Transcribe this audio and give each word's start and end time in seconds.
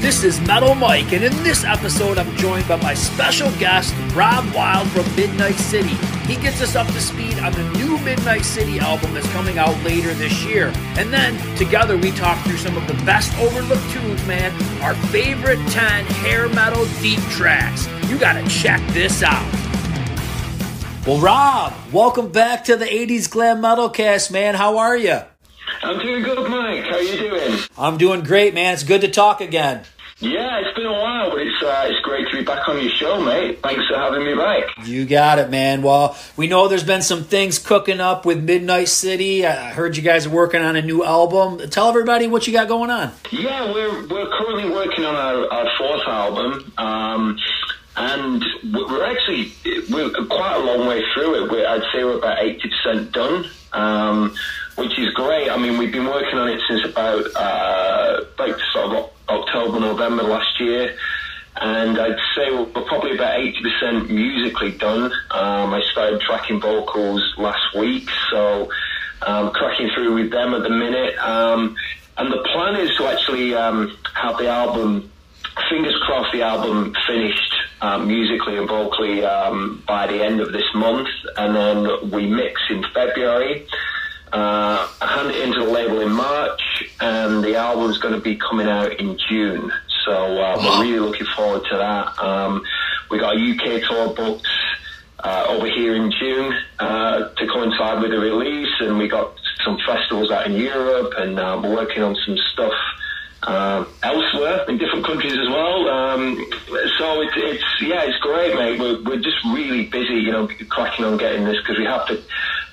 This 0.00 0.24
is 0.24 0.40
Metal 0.40 0.74
Mike, 0.74 1.12
and 1.12 1.22
in 1.22 1.42
this 1.42 1.62
episode, 1.62 2.16
I'm 2.16 2.34
joined 2.38 2.66
by 2.66 2.76
my 2.76 2.94
special 2.94 3.50
guest, 3.58 3.94
Rob 4.14 4.50
Wylde 4.54 4.88
from 4.88 5.04
Midnight 5.14 5.56
City. 5.56 5.94
He 6.26 6.36
gets 6.36 6.62
us 6.62 6.74
up 6.74 6.86
to 6.86 7.00
speed 7.02 7.38
on 7.38 7.52
the 7.52 7.70
new 7.74 7.98
Midnight 7.98 8.46
City 8.46 8.78
album 8.78 9.12
that's 9.12 9.30
coming 9.32 9.58
out 9.58 9.76
later 9.84 10.14
this 10.14 10.42
year. 10.42 10.72
And 10.96 11.12
then, 11.12 11.36
together, 11.56 11.98
we 11.98 12.12
talk 12.12 12.42
through 12.46 12.56
some 12.56 12.78
of 12.78 12.86
the 12.88 12.94
best 13.04 13.36
overlooked 13.40 13.90
tunes, 13.90 14.26
man. 14.26 14.50
Our 14.80 14.94
favorite 15.08 15.58
10 15.68 16.06
hair 16.06 16.48
metal 16.48 16.86
deep 17.02 17.20
tracks. 17.24 17.86
You 18.08 18.18
gotta 18.18 18.48
check 18.48 18.80
this 18.94 19.22
out. 19.22 19.52
Well, 21.06 21.20
Rob, 21.20 21.74
welcome 21.92 22.32
back 22.32 22.64
to 22.64 22.76
the 22.76 22.86
80s 22.86 23.28
Glam 23.28 23.60
Metal 23.60 23.90
Cast, 23.90 24.32
man. 24.32 24.54
How 24.54 24.78
are 24.78 24.96
you? 24.96 25.20
I'm 25.82 25.98
doing 25.98 26.22
good, 26.22 26.50
Mike. 26.50 26.84
How 26.84 26.98
you 26.98 27.16
doing? 27.16 27.58
I'm 27.78 27.96
doing 27.96 28.22
great, 28.22 28.54
man. 28.54 28.74
It's 28.74 28.82
good 28.82 29.00
to 29.00 29.08
talk 29.08 29.40
again. 29.40 29.82
Yeah, 30.18 30.60
it's 30.60 30.76
been 30.76 30.84
a 30.84 30.92
while, 30.92 31.30
but 31.30 31.40
it's 31.40 31.62
uh, 31.62 31.86
it's 31.88 32.00
great 32.00 32.28
to 32.28 32.36
be 32.36 32.44
back 32.44 32.68
on 32.68 32.78
your 32.78 32.90
show, 32.90 33.24
mate. 33.24 33.62
Thanks 33.62 33.86
for 33.88 33.96
having 33.96 34.22
me 34.22 34.34
back. 34.34 34.64
You 34.86 35.06
got 35.06 35.38
it, 35.38 35.48
man. 35.48 35.80
Well, 35.80 36.14
we 36.36 36.46
know 36.46 36.68
there's 36.68 36.84
been 36.84 37.00
some 37.00 37.24
things 37.24 37.58
cooking 37.58 38.00
up 38.00 38.26
with 38.26 38.44
Midnight 38.44 38.88
City. 38.88 39.46
I 39.46 39.70
heard 39.70 39.96
you 39.96 40.02
guys 40.02 40.26
are 40.26 40.30
working 40.30 40.60
on 40.60 40.76
a 40.76 40.82
new 40.82 41.02
album. 41.02 41.70
Tell 41.70 41.88
everybody 41.88 42.26
what 42.26 42.46
you 42.46 42.52
got 42.52 42.68
going 42.68 42.90
on. 42.90 43.12
Yeah, 43.30 43.72
we're 43.72 44.06
we're 44.08 44.28
currently 44.28 44.70
working 44.70 45.06
on 45.06 45.14
our, 45.14 45.50
our 45.50 45.70
fourth 45.78 46.06
album. 46.06 46.70
Um, 46.76 47.38
and 47.96 48.44
we're 48.74 49.04
actually 49.04 49.52
we're 49.90 50.10
quite 50.26 50.56
a 50.56 50.60
long 50.60 50.86
way 50.86 51.02
through 51.14 51.44
it. 51.44 51.50
We're, 51.50 51.66
I'd 51.66 51.82
say 51.94 52.04
we're 52.04 52.18
about 52.18 52.42
eighty 52.42 52.68
percent 52.68 53.12
done. 53.12 53.46
Um, 53.72 54.34
which 54.80 54.98
is 54.98 55.12
great. 55.12 55.50
I 55.50 55.58
mean, 55.58 55.76
we've 55.76 55.92
been 55.92 56.06
working 56.06 56.38
on 56.38 56.48
it 56.48 56.60
since 56.66 56.84
about 56.86 57.24
uh, 57.36 58.24
like 58.38 58.56
sort 58.72 58.96
of 58.96 59.10
October, 59.28 59.78
November 59.78 60.22
last 60.22 60.58
year, 60.58 60.96
and 61.56 61.98
I'd 61.98 62.18
say 62.34 62.50
we're 62.50 62.64
probably 62.64 63.14
about 63.14 63.38
eighty 63.38 63.60
percent 63.62 64.10
musically 64.10 64.72
done. 64.72 65.12
Um, 65.30 65.74
I 65.74 65.82
started 65.92 66.22
tracking 66.22 66.60
vocals 66.60 67.22
last 67.36 67.76
week, 67.76 68.08
so 68.30 68.70
um, 69.20 69.52
cracking 69.52 69.90
through 69.94 70.14
with 70.14 70.30
them 70.30 70.54
at 70.54 70.62
the 70.62 70.70
minute. 70.70 71.16
Um, 71.18 71.76
and 72.16 72.32
the 72.32 72.42
plan 72.52 72.76
is 72.76 72.90
to 72.96 73.06
actually 73.06 73.54
um, 73.54 73.96
have 74.14 74.38
the 74.38 74.48
album, 74.48 75.10
fingers 75.68 75.96
crossed, 76.06 76.32
the 76.32 76.42
album 76.42 76.94
finished 77.06 77.54
um, 77.82 78.08
musically 78.08 78.56
and 78.56 78.68
vocally 78.68 79.24
um, 79.24 79.82
by 79.86 80.06
the 80.06 80.24
end 80.24 80.40
of 80.40 80.52
this 80.52 80.68
month, 80.74 81.08
and 81.36 81.54
then 81.54 82.10
we 82.10 82.26
mix 82.26 82.60
in 82.70 82.82
February. 82.94 83.66
Uh, 84.32 84.88
I 85.00 85.06
hand 85.06 85.30
it 85.30 85.40
into 85.40 85.64
the 85.64 85.70
label 85.70 86.00
in 86.00 86.12
March, 86.12 86.60
and 87.00 87.42
the 87.42 87.56
album's 87.56 87.98
going 87.98 88.14
to 88.14 88.20
be 88.20 88.36
coming 88.36 88.68
out 88.68 88.92
in 89.00 89.18
June. 89.28 89.72
So 90.04 90.12
uh, 90.12 90.56
we're 90.62 90.82
really 90.82 91.00
looking 91.00 91.26
forward 91.36 91.64
to 91.70 91.76
that. 91.76 92.18
Um, 92.22 92.62
we 93.10 93.18
got 93.18 93.36
a 93.36 93.40
UK 93.40 93.82
tour 93.88 94.14
booked 94.14 94.46
uh, 95.18 95.46
over 95.48 95.66
here 95.66 95.96
in 95.96 96.12
June 96.12 96.54
uh, 96.78 97.28
to 97.28 97.46
coincide 97.48 98.02
with 98.02 98.12
the 98.12 98.18
release, 98.18 98.72
and 98.80 98.98
we 98.98 99.08
got 99.08 99.34
some 99.64 99.78
festivals 99.84 100.30
out 100.30 100.46
in 100.46 100.52
Europe, 100.52 101.12
and 101.18 101.38
uh, 101.38 101.60
we're 101.62 101.74
working 101.74 102.02
on 102.02 102.16
some 102.24 102.38
stuff 102.52 102.72
um, 103.42 103.86
elsewhere 104.02 104.64
in 104.68 104.78
different 104.78 105.04
countries 105.06 105.32
as 105.32 105.48
well. 105.48 105.88
Um, 105.88 106.36
so 106.98 107.20
it's, 107.22 107.32
it's 107.36 107.64
yeah, 107.80 108.02
it's 108.02 108.18
great, 108.18 108.54
mate. 108.54 108.78
We're, 108.78 109.02
we're 109.02 109.20
just 109.20 109.42
really 109.46 109.86
busy, 109.86 110.14
you 110.14 110.32
know, 110.32 110.48
cracking 110.68 111.04
on 111.04 111.16
getting 111.16 111.44
this 111.44 111.56
because 111.58 111.78
we 111.78 111.84
have 111.84 112.06
to 112.08 112.22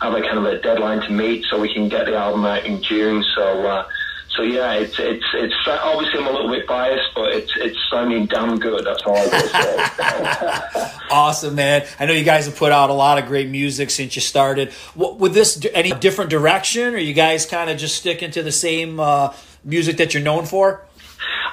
have 0.02 0.14
a 0.14 0.22
kind 0.22 0.38
of 0.38 0.46
a 0.46 0.60
deadline 0.60 1.02
to 1.02 1.12
meet 1.12 1.46
so 1.50 1.60
we 1.60 1.74
can 1.74 1.90
get 1.90 2.06
the 2.06 2.16
album 2.16 2.46
out 2.46 2.66
in 2.66 2.82
June. 2.82 3.24
So. 3.36 3.68
Uh, 3.68 3.90
so 4.38 4.44
yeah, 4.44 4.74
it's 4.74 5.00
it's 5.00 5.26
it's 5.34 5.56
obviously 5.66 6.20
I'm 6.20 6.28
a 6.28 6.32
little 6.32 6.52
bit 6.52 6.68
biased, 6.68 7.10
but 7.16 7.32
it's 7.32 7.52
it's 7.58 7.78
sounding 7.90 8.28
damn 8.28 8.60
good. 8.60 8.86
That's 8.86 9.02
all 9.04 9.18
I 9.18 9.28
can 9.30 9.48
say. 9.48 10.92
awesome, 11.12 11.56
man! 11.56 11.88
I 12.00 12.06
know 12.06 12.14
you 12.14 12.24
guys 12.24 12.46
have 12.46 12.56
put 12.56 12.72
out 12.72 12.92
a 12.92 12.94
lot 12.94 13.18
of 13.18 13.26
great 13.26 13.50
music 13.50 13.90
since 13.90 14.16
you 14.16 14.22
started. 14.22 14.74
What, 14.94 15.18
with 15.18 15.34
this 15.34 15.66
any 15.74 15.92
different 15.92 16.30
direction, 16.30 16.94
or 16.94 17.00
you 17.00 17.16
guys 17.16 17.48
kind 17.48 17.72
of 17.72 17.80
just 17.80 17.96
sticking 17.96 18.30
to 18.32 18.44
the 18.44 18.52
same 18.52 19.00
uh, 19.00 19.34
music 19.68 19.98
that 19.98 20.14
you're 20.14 20.24
known 20.24 20.46
for? 20.46 20.82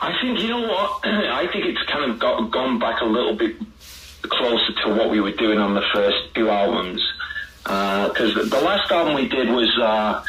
I 0.01 0.17
think 0.23 0.41
you 0.41 0.49
know 0.49 0.61
what. 0.61 1.01
I 1.05 1.49
think 1.53 1.67
it's 1.67 1.83
kind 1.91 2.11
of 2.11 2.19
got, 2.19 2.51
gone 2.51 2.79
back 2.79 3.01
a 3.01 3.05
little 3.05 3.35
bit 3.35 3.57
closer 4.23 4.73
to 4.85 4.95
what 4.95 5.11
we 5.11 5.21
were 5.21 5.33
doing 5.33 5.59
on 5.59 5.75
the 5.75 5.83
first 5.93 6.35
two 6.35 6.49
albums. 6.49 7.03
Because 7.63 8.37
uh, 8.37 8.45
the 8.45 8.61
last 8.61 8.91
album 8.91 9.15
we 9.15 9.29
did 9.29 9.49
was 9.49 9.71
uh, 9.79 10.23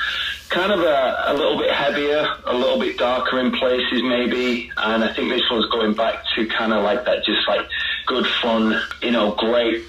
kind 0.50 0.72
of 0.72 0.80
a, 0.80 1.24
a, 1.28 1.34
little 1.34 1.58
bit 1.58 1.72
heavier, 1.72 2.26
a 2.46 2.54
little 2.54 2.80
bit 2.80 2.98
darker 2.98 3.40
in 3.40 3.52
places, 3.52 4.02
maybe. 4.04 4.72
And 4.78 5.04
I 5.04 5.14
think 5.14 5.30
this 5.30 5.44
one's 5.52 5.70
going 5.70 5.94
back 5.94 6.24
to 6.36 6.48
kind 6.48 6.74
of 6.74 6.84
like 6.84 7.06
that, 7.06 7.26
just 7.26 7.48
like 7.48 7.68
good 8.06 8.26
fun, 8.42 8.82
you 9.02 9.12
know, 9.12 9.32
great 9.32 9.84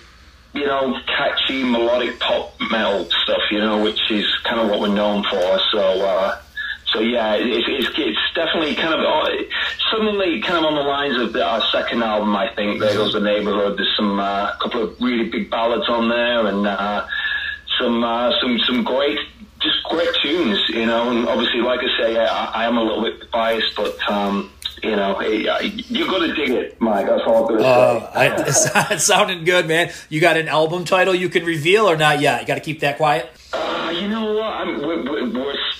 you 0.56 0.66
know, 0.66 0.98
catchy 1.06 1.62
melodic 1.62 2.18
pop 2.18 2.54
metal 2.70 3.04
stuff, 3.22 3.42
you 3.50 3.58
know, 3.58 3.82
which 3.82 4.10
is 4.10 4.24
kind 4.44 4.58
of 4.58 4.70
what 4.70 4.80
we're 4.80 4.94
known 4.94 5.22
for. 5.24 5.60
So, 5.70 6.06
uh, 6.06 6.40
so 6.92 7.00
yeah, 7.00 7.34
it's, 7.34 7.66
it's, 7.68 7.98
it's 7.98 8.18
definitely 8.34 8.74
kind 8.74 8.94
of 8.94 9.00
uh, 9.00 9.28
suddenly 9.90 10.40
kind 10.40 10.58
of 10.58 10.64
on 10.64 10.74
the 10.74 10.82
lines 10.82 11.20
of 11.20 11.32
the, 11.32 11.44
our 11.44 11.62
second 11.72 12.02
album. 12.02 12.34
I 12.36 12.54
think 12.54 12.80
there 12.80 12.94
goes 12.94 13.12
the 13.12 13.20
neighborhood. 13.20 13.76
There's 13.76 13.94
some 13.96 14.18
uh, 14.20 14.56
couple 14.58 14.82
of 14.82 15.00
really 15.00 15.28
big 15.28 15.50
ballads 15.50 15.88
on 15.88 16.08
there, 16.08 16.46
and 16.46 16.66
uh, 16.66 17.06
some 17.78 18.04
uh, 18.04 18.32
some 18.40 18.58
some 18.60 18.84
great 18.84 19.18
just 19.60 19.82
great 19.90 20.08
tunes. 20.22 20.62
You 20.68 20.86
know, 20.86 21.10
and 21.10 21.28
obviously, 21.28 21.60
like 21.60 21.80
I 21.80 21.98
say, 21.98 22.18
I, 22.18 22.44
I 22.44 22.64
am 22.66 22.76
a 22.76 22.82
little 22.82 23.02
bit 23.02 23.30
biased, 23.30 23.74
but. 23.76 23.98
Um, 24.10 24.52
you 24.82 24.94
know, 24.94 25.20
you're 25.22 26.06
going 26.06 26.28
to 26.28 26.34
dig 26.34 26.50
it, 26.50 26.80
Mike. 26.80 27.06
That's 27.06 27.22
all 27.26 27.48
I'm 27.48 27.48
going 27.48 27.58
to 27.58 27.64
say. 27.64 28.78
I, 28.78 28.92
it 28.94 29.00
sounded 29.00 29.44
good, 29.46 29.66
man. 29.66 29.90
You 30.10 30.20
got 30.20 30.36
an 30.36 30.48
album 30.48 30.84
title 30.84 31.14
you 31.14 31.30
can 31.30 31.44
reveal 31.44 31.86
or 31.86 31.96
not 31.96 32.20
yet? 32.20 32.42
You 32.42 32.46
got 32.46 32.56
to 32.56 32.60
keep 32.60 32.80
that 32.80 32.98
quiet. 32.98 33.28
Uh, 33.54 33.90
you 33.94 34.06
know 34.06 34.34
what? 34.34 34.44
I'm, 34.44 34.95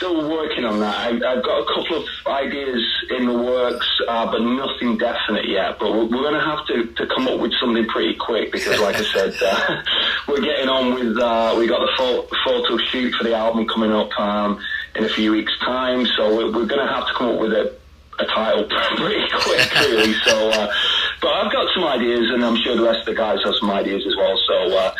still 0.06 0.31
working 0.31 0.65
on 0.65 0.81
that. 0.81 0.94
I, 0.97 1.34
have 1.34 1.44
got 1.44 1.61
a 1.61 1.65
couple 1.65 2.03
of 2.03 2.09
ideas 2.27 2.83
in 3.11 3.27
the 3.27 3.33
works, 3.33 3.89
uh, 4.09 4.31
but 4.31 4.41
nothing 4.41 4.99
definite 4.99 5.49
yet. 5.49 5.78
But 5.78 5.93
we're, 5.93 6.05
we're 6.05 6.22
going 6.22 6.34
to 6.34 6.41
have 6.41 6.67
to, 6.67 7.06
come 7.15 7.28
up 7.28 7.41
with 7.41 7.53
something 7.61 7.87
pretty 7.87 8.15
quick 8.15 8.53
because, 8.53 8.81
like 8.81 8.97
I 8.97 9.05
said, 9.05 9.34
uh, 9.43 9.83
we're 10.28 10.41
getting 10.41 10.69
on 10.69 10.95
with. 10.95 11.16
Uh, 11.16 11.55
we 11.59 11.66
got 11.66 11.81
the 11.81 12.28
photo, 12.45 12.77
shoot 12.91 13.15
for 13.15 13.25
the 13.25 13.34
album 13.34 13.66
coming 13.66 13.93
up 13.93 14.11
um, 14.19 14.61
in 14.95 15.05
a 15.05 15.09
few 15.09 15.33
weeks' 15.33 15.56
time, 15.61 16.06
so 16.16 16.37
we're, 16.37 16.47
we're 16.47 16.66
going 16.66 16.87
to 16.87 16.93
have 16.93 17.06
to 17.06 17.15
come 17.15 17.34
up 17.34 17.41
with 17.41 17.53
a, 17.53 17.75
a 18.19 18.27
title 18.27 18.65
pretty 18.97 19.28
quick, 19.31 19.75
really. 19.81 20.12
so. 20.25 20.71
But 21.27 21.35
I've 21.45 21.51
got 21.51 21.67
some 21.75 21.83
ideas, 21.83 22.31
and 22.31 22.45
I'm 22.45 22.55
sure 22.55 22.77
the 22.77 22.85
rest 22.85 23.01
of 23.01 23.07
the 23.07 23.15
guys 23.17 23.39
have 23.45 23.55
some 23.59 23.69
ideas 23.73 24.07
as 24.07 24.15
well. 24.15 24.39
So 24.47 24.79
uh, 24.79 24.95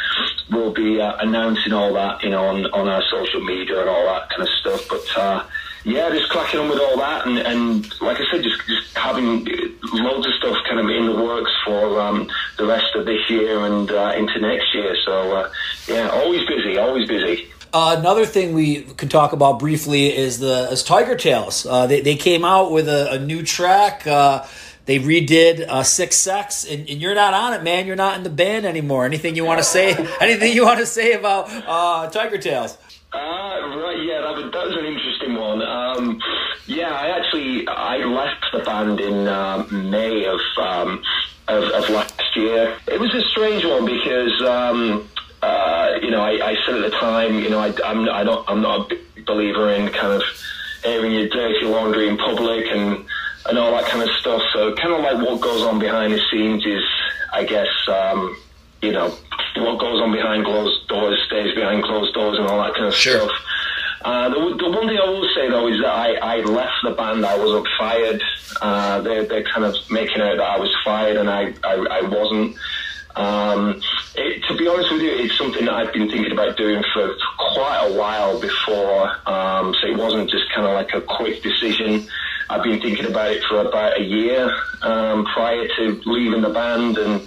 we'll 0.51 0.73
be 0.73 1.01
uh, 1.01 1.17
announcing 1.21 1.73
all 1.73 1.93
that, 1.93 2.21
you 2.25 2.31
know, 2.31 2.47
on, 2.47 2.67
on 2.73 2.89
our 2.89 3.01
social 3.09 3.41
media 3.43 3.79
and 3.79 3.89
all 3.89 4.05
that 4.07 4.29
kind 4.31 4.43
of 4.43 4.49
stuff. 4.59 4.89
But 4.89 5.07
uh, 5.17 5.47
yeah, 5.85 6.11
just 6.11 6.29
cracking 6.29 6.59
on 6.59 6.69
with 6.69 6.81
all 6.81 6.97
that, 6.97 7.29
and, 7.29 7.39
and 7.39 8.01
like 8.01 8.17
I 8.17 8.25
said, 8.29 8.43
just 8.43 8.61
just 8.67 8.97
having 8.97 9.47
loads 9.93 10.27
of 10.27 10.33
stuff 10.41 10.57
kind 10.69 10.81
of 10.81 10.91
in 10.91 11.07
the 11.07 11.15
works 11.15 11.53
for 11.65 12.01
um, 12.01 12.29
the 12.59 12.67
rest 12.67 12.97
of 12.97 13.07
this 13.07 13.31
year 13.31 13.65
and 13.65 13.89
uh, 13.89 14.13
into 14.17 14.41
next 14.41 14.75
year. 14.75 14.97
So 15.05 15.31
uh, 15.31 15.53
yeah, 15.87 16.09
always 16.09 16.45
busy, 16.49 16.77
always 16.77 17.07
busy. 17.07 17.53
Uh, 17.73 17.95
another 17.99 18.27
thing 18.27 18.53
we 18.53 18.83
can 18.83 19.09
talk 19.09 19.33
about 19.33 19.61
briefly 19.61 20.07
is 20.07 20.41
the 20.41 20.71
is 20.73 20.83
Tigertailz. 20.83 21.71
Uh, 21.71 21.87
they, 21.87 22.01
they 22.01 22.17
came 22.17 22.45
out 22.45 22.73
with 22.73 22.89
a, 22.89 23.13
a 23.13 23.19
new 23.21 23.45
track. 23.45 24.05
Uh, 24.09 24.45
they 24.87 25.01
redid 25.01 25.67
uh, 25.69 25.83
Sick 25.83 26.13
Sex, 26.13 26.65
and, 26.65 26.89
and, 26.89 27.03
you're 27.03 27.15
not 27.15 27.35
on 27.35 27.53
it, 27.53 27.63
man. 27.63 27.87
You're 27.87 27.97
not 27.97 28.17
in 28.17 28.23
the 28.23 28.31
band 28.31 28.65
anymore. 28.65 29.05
Anything 29.05 29.35
you 29.35 29.45
want 29.45 29.59
to 29.59 29.65
say? 29.65 29.95
anything 30.21 30.53
you 30.53 30.65
want 30.65 30.79
to 30.79 30.87
say 30.87 31.13
about 31.13 31.51
uh, 31.51 32.09
Tigertailz? 32.11 32.79
Uh, 33.13 33.19
right, 33.19 33.99
yeah, 34.05 34.21
that 34.21 34.51
that 34.53 34.67
was 34.67 34.77
an 34.77 34.85
interesting 34.85 35.35
one. 35.37 35.63
Um, 35.63 36.21
yeah, 36.67 36.93
I 36.93 37.19
actually 37.19 37.67
I 37.67 37.97
left 37.99 38.45
the 38.53 38.59
band 38.61 39.01
in 39.01 39.27
uh, 39.27 39.67
May 39.71 40.27
of, 40.27 40.41
um, 40.59 41.03
of, 41.49 41.65
of 41.65 41.89
last 41.91 42.37
year. 42.37 42.77
It 42.87 43.01
was 43.01 43.15
a 43.15 43.23
strange 43.31 43.65
one 43.65 43.87
because 43.87 44.43
um, 44.43 45.09
uh, 45.43 45.99
you 46.03 46.11
know 46.11 46.21
I, 46.21 46.51
I, 46.51 46.57
said 46.67 46.77
at 46.77 46.91
the 46.91 46.97
time, 46.99 47.39
you 47.39 47.49
know, 47.49 47.59
I, 47.59 47.73
I'm 47.85 48.09
I 48.09 48.23
don't 48.23 48.49
I'm 48.49 48.61
not 48.61 48.93
a 48.93 48.99
believer 49.23 49.73
in 49.73 49.89
kind 49.93 50.13
of 50.13 50.23
airing 50.85 51.13
your 51.13 51.29
dirty 51.29 51.65
laundry 51.65 52.09
in 52.09 52.19
public 52.19 52.67
and 52.67 53.07
and 53.49 53.59
all 53.59 53.71
that 53.73 53.87
kind 53.87 54.03
of 54.03 54.11
stuff. 54.17 54.43
So 54.53 54.75
kind 54.75 54.93
of 54.93 55.01
like 55.01 55.19
what 55.37 55.43
goes 55.43 55.63
on 55.63 55.79
behind 55.79 56.15
the 56.15 56.21
scenes 56.31 56.65
is, 56.65 56.83
I 57.33 57.45
guess, 57.45 57.69
um, 57.89 58.37
you 58.81 58.93
know, 58.93 59.15
what 59.57 59.79
goes 59.79 60.01
on 60.01 60.13
behind 60.13 60.45
closed 60.45 60.89
doors 60.89 61.23
stays 61.27 61.55
behind 61.55 61.85
closed 61.85 62.15
doors 62.15 62.39
and 62.39 62.47
all 62.47 62.63
that 62.63 62.75
kind 62.75 62.87
of 62.87 62.95
sure. 62.95 63.21
stuff. 63.21 63.31
Uh, 64.03 64.29
the, 64.29 64.57
the, 64.57 64.71
one 64.71 64.89
thing 64.89 64.99
I 64.99 65.09
will 65.09 65.29
say 65.35 65.51
though 65.51 65.69
is 65.69 65.81
that 65.81 65.93
I, 65.93 66.15
I 66.15 66.37
left 66.41 66.77
the 66.85 66.93
band. 66.93 67.27
I 67.27 67.37
wasn't 67.37 67.69
fired. 67.79 68.23
Uh, 68.63 69.01
they're, 69.03 69.25
they're 69.27 69.45
kind 69.45 69.65
of 69.65 69.75
making 69.91 70.23
out 70.23 70.37
that 70.37 70.47
I 70.47 70.59
was 70.59 70.75
fired 70.85 71.17
and 71.17 71.29
I, 71.29 71.53
I, 71.65 71.75
I 71.75 72.09
wasn't. 72.09 72.57
Um, 73.17 73.81
it, 74.15 74.45
to 74.49 74.57
be 74.57 74.69
honest 74.69 74.93
with 74.93 75.03
you, 75.03 75.11
it's 75.11 75.37
something 75.37 75.65
that 75.65 75.75
I've 75.75 75.93
been 75.93 76.09
thinking 76.09 76.33
about 76.33 76.57
doing 76.57 76.83
for 76.95 77.15
quite 77.55 77.89
a 77.89 77.99
while 77.99 78.41
before. 78.41 79.09
Um, 79.29 79.75
so 79.81 79.89
it 79.89 79.97
wasn't 79.97 80.31
just 80.31 80.45
kind 80.55 80.67
of 80.67 80.75
like 80.75 80.95
a 80.95 81.01
quick 81.01 81.43
decision. 81.43 82.07
I've 82.57 82.63
been 82.63 82.81
thinking 82.81 83.05
about 83.05 83.33
it 83.33 83.45
for 83.45 83.61
about 83.61 84.01
a 84.01 84.03
year 84.03 84.51
um, 84.81 85.27
prior 85.27 85.69
to 85.77 86.01
leaving 86.07 86.41
the 86.41 86.49
band, 86.49 86.97
and 86.97 87.21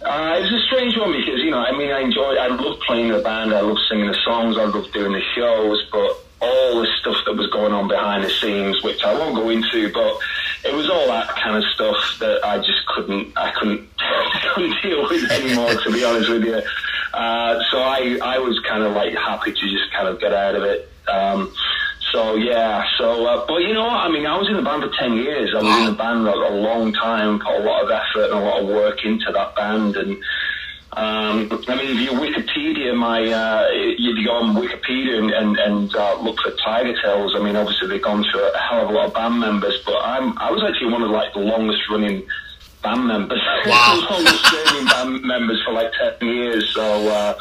uh, 0.00 0.36
it 0.38 0.42
was 0.48 0.52
a 0.54 0.66
strange 0.68 0.96
one 0.96 1.12
because 1.12 1.40
you 1.40 1.50
know, 1.50 1.58
I 1.58 1.76
mean, 1.76 1.90
I 1.90 2.00
enjoy, 2.00 2.36
I 2.36 2.46
love 2.46 2.80
playing 2.86 3.08
the 3.08 3.18
band, 3.18 3.52
I 3.52 3.60
love 3.60 3.76
singing 3.90 4.06
the 4.06 4.16
songs, 4.24 4.56
I 4.56 4.64
love 4.64 4.90
doing 4.94 5.12
the 5.12 5.20
shows, 5.34 5.86
but 5.92 6.16
all 6.40 6.80
the 6.80 6.88
stuff 6.98 7.16
that 7.26 7.36
was 7.36 7.46
going 7.48 7.74
on 7.74 7.88
behind 7.88 8.24
the 8.24 8.30
scenes, 8.30 8.82
which 8.82 9.04
I 9.04 9.12
won't 9.12 9.34
go 9.36 9.50
into, 9.50 9.92
but 9.92 10.16
it 10.64 10.72
was 10.72 10.88
all 10.88 11.08
that 11.08 11.28
kind 11.28 11.58
of 11.58 11.64
stuff 11.74 12.16
that 12.20 12.42
I 12.42 12.56
just 12.56 12.86
couldn't, 12.86 13.36
I 13.36 13.50
couldn't, 13.50 13.86
couldn't 14.54 14.82
deal 14.82 15.02
with 15.02 15.30
anymore, 15.30 15.74
to 15.74 15.92
be 15.92 16.04
honest 16.04 16.30
with 16.30 16.44
you. 16.44 16.62
Uh, 17.12 17.62
so 17.70 17.80
I, 17.80 18.18
I 18.22 18.38
was 18.38 18.58
kind 18.66 18.82
of 18.82 18.94
like 18.94 19.12
happy 19.12 19.52
to 19.52 19.60
just 19.60 19.92
kind 19.92 20.08
of 20.08 20.18
get 20.20 20.32
out 20.32 20.54
of 20.54 20.62
it. 20.62 20.88
Um, 21.06 21.52
so 22.14 22.36
yeah, 22.36 22.86
so 22.96 23.26
uh, 23.26 23.44
but 23.46 23.62
you 23.62 23.74
know, 23.74 23.88
I 23.88 24.08
mean, 24.08 24.24
I 24.24 24.32
was 24.44 24.50
in 24.50 24.56
the 24.56 24.68
band 24.68 24.82
for 24.82 24.90
ten 24.98 25.14
years. 25.16 25.54
I 25.56 25.62
was 25.62 25.78
in 25.78 25.86
the 25.86 25.96
band 25.96 26.26
a, 26.28 26.32
a 26.32 26.54
long 26.60 26.92
time, 26.92 27.38
put 27.40 27.56
a 27.56 27.64
lot 27.64 27.84
of 27.84 27.90
effort 27.90 28.30
and 28.30 28.40
a 28.40 28.44
lot 28.44 28.60
of 28.62 28.68
work 28.68 29.04
into 29.04 29.32
that 29.32 29.56
band, 29.56 29.96
and 29.96 30.16
um, 30.96 31.48
I 31.66 31.74
mean, 31.74 31.90
if 31.90 31.98
you 31.98 32.12
Wikipedia 32.12 32.94
my, 32.94 33.18
uh, 33.26 33.68
you 33.98 34.24
go 34.24 34.32
on 34.34 34.54
Wikipedia 34.54 35.18
and, 35.18 35.30
and, 35.32 35.56
and 35.58 35.96
uh, 35.96 36.20
look 36.22 36.38
for 36.40 36.52
Tigertailz, 36.52 37.34
I 37.34 37.42
mean, 37.42 37.56
obviously 37.56 37.88
they've 37.88 38.02
gone 38.02 38.24
through 38.30 38.46
a 38.46 38.58
hell 38.58 38.84
of 38.84 38.90
a 38.90 38.92
lot 38.92 39.06
of 39.06 39.14
band 39.14 39.40
members, 39.40 39.82
but 39.84 39.96
I'm 40.04 40.38
I 40.38 40.52
was 40.52 40.62
actually 40.62 40.92
one 40.92 41.02
of 41.02 41.10
like 41.10 41.32
the 41.32 41.40
longest 41.40 41.82
running 41.90 42.24
band 42.82 43.08
members, 43.08 43.40
Wow. 43.66 44.06
longest 44.10 44.44
serving 44.46 44.86
band 44.86 45.22
members 45.24 45.60
for 45.64 45.72
like 45.72 45.90
ten 45.98 46.28
years. 46.28 46.72
So. 46.74 46.82
Uh, 47.08 47.34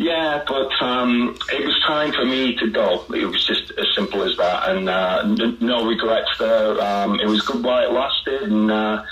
yeah, 0.00 0.42
but 0.48 0.72
um, 0.80 1.36
it 1.52 1.62
was 1.62 1.78
time 1.86 2.10
for 2.12 2.24
me 2.24 2.56
to 2.56 2.70
go. 2.70 3.04
It 3.14 3.26
was 3.26 3.46
just 3.46 3.70
as 3.78 3.86
simple 3.94 4.22
as 4.22 4.34
that, 4.38 4.70
and 4.70 4.88
uh, 4.88 5.20
n- 5.24 5.58
no 5.60 5.86
regrets 5.86 6.30
there. 6.38 6.80
Um, 6.80 7.20
it 7.20 7.26
was 7.26 7.42
good 7.42 7.62
while 7.62 7.84
it 7.86 7.92
lasted, 7.92 8.44
and 8.50 8.70
uh, 8.70 9.04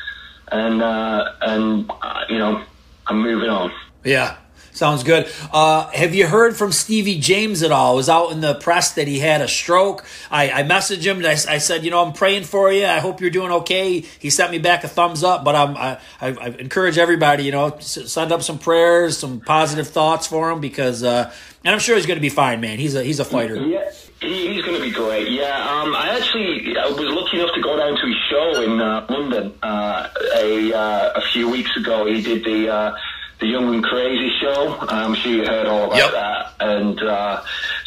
and 0.50 0.80
uh, 0.80 1.32
and 1.42 1.90
uh, 2.00 2.20
you 2.30 2.38
know, 2.38 2.64
I'm 3.06 3.20
moving 3.20 3.50
on. 3.50 3.70
Yeah, 4.02 4.38
sounds 4.78 5.02
good. 5.02 5.30
Uh, 5.52 5.90
have 5.90 6.14
you 6.14 6.26
heard 6.26 6.56
from 6.56 6.70
Steevi 6.70 7.18
Jaimz 7.18 7.64
at 7.64 7.72
all? 7.72 7.94
It 7.94 7.96
was 7.96 8.08
out 8.08 8.32
in 8.32 8.40
the 8.40 8.54
press 8.54 8.92
that 8.94 9.08
he 9.08 9.18
had 9.18 9.40
a 9.40 9.48
stroke. 9.48 10.04
I, 10.30 10.50
I 10.50 10.62
messaged 10.62 11.04
him 11.04 11.18
and 11.18 11.26
I, 11.26 11.32
I 11.32 11.58
said, 11.58 11.84
you 11.84 11.90
know, 11.90 12.04
I'm 12.04 12.12
praying 12.12 12.44
for 12.44 12.72
you. 12.72 12.86
I 12.86 13.00
hope 13.00 13.20
you're 13.20 13.30
doing 13.30 13.50
okay. 13.52 14.00
He 14.00 14.30
sent 14.30 14.50
me 14.50 14.58
back 14.58 14.84
a 14.84 14.88
thumbs 14.88 15.22
up, 15.22 15.44
but 15.44 15.54
I'm, 15.54 15.76
I, 15.76 15.98
I, 16.20 16.28
I 16.28 16.46
encourage 16.58 16.96
everybody, 16.96 17.44
you 17.44 17.52
know, 17.52 17.76
send 17.80 18.32
up 18.32 18.42
some 18.42 18.58
prayers, 18.58 19.18
some 19.18 19.40
positive 19.40 19.88
thoughts 19.88 20.26
for 20.26 20.50
him 20.50 20.60
because, 20.60 21.02
uh, 21.02 21.32
and 21.64 21.74
I'm 21.74 21.80
sure 21.80 21.96
he's 21.96 22.06
going 22.06 22.16
to 22.16 22.22
be 22.22 22.28
fine, 22.28 22.60
man. 22.60 22.78
He's 22.78 22.94
a 22.94 23.02
he's 23.02 23.18
a 23.18 23.24
fighter. 23.24 23.56
Yeah, 23.56 23.90
he's 24.20 24.64
going 24.64 24.78
to 24.78 24.82
be 24.82 24.92
great. 24.92 25.28
Yeah, 25.28 25.52
um, 25.68 25.94
I 25.94 26.16
actually 26.16 26.76
I 26.78 26.86
was 26.86 26.98
lucky 26.98 27.40
enough 27.40 27.54
to 27.54 27.60
go 27.60 27.76
down 27.76 27.96
to 27.96 28.06
his 28.06 28.16
show 28.30 28.62
in 28.62 28.80
uh, 28.80 29.06
London 29.10 29.52
uh, 29.62 30.08
a 30.36 30.72
uh, 30.72 31.12
a 31.16 31.20
few 31.32 31.50
weeks 31.50 31.76
ago. 31.76 32.06
He 32.06 32.22
did 32.22 32.44
the 32.44 32.72
uh, 32.72 32.96
the 33.40 33.46
Young 33.46 33.74
and 33.74 33.84
Crazy 33.84 34.30
show. 34.40 34.76
I'm 34.80 35.14
sure 35.14 35.32
you 35.32 35.44
heard 35.44 35.66
all 35.66 35.84
about 35.86 35.96
Yep. 35.96 36.10
that. 36.12 36.52
And 36.60 37.02
uh, 37.02 37.42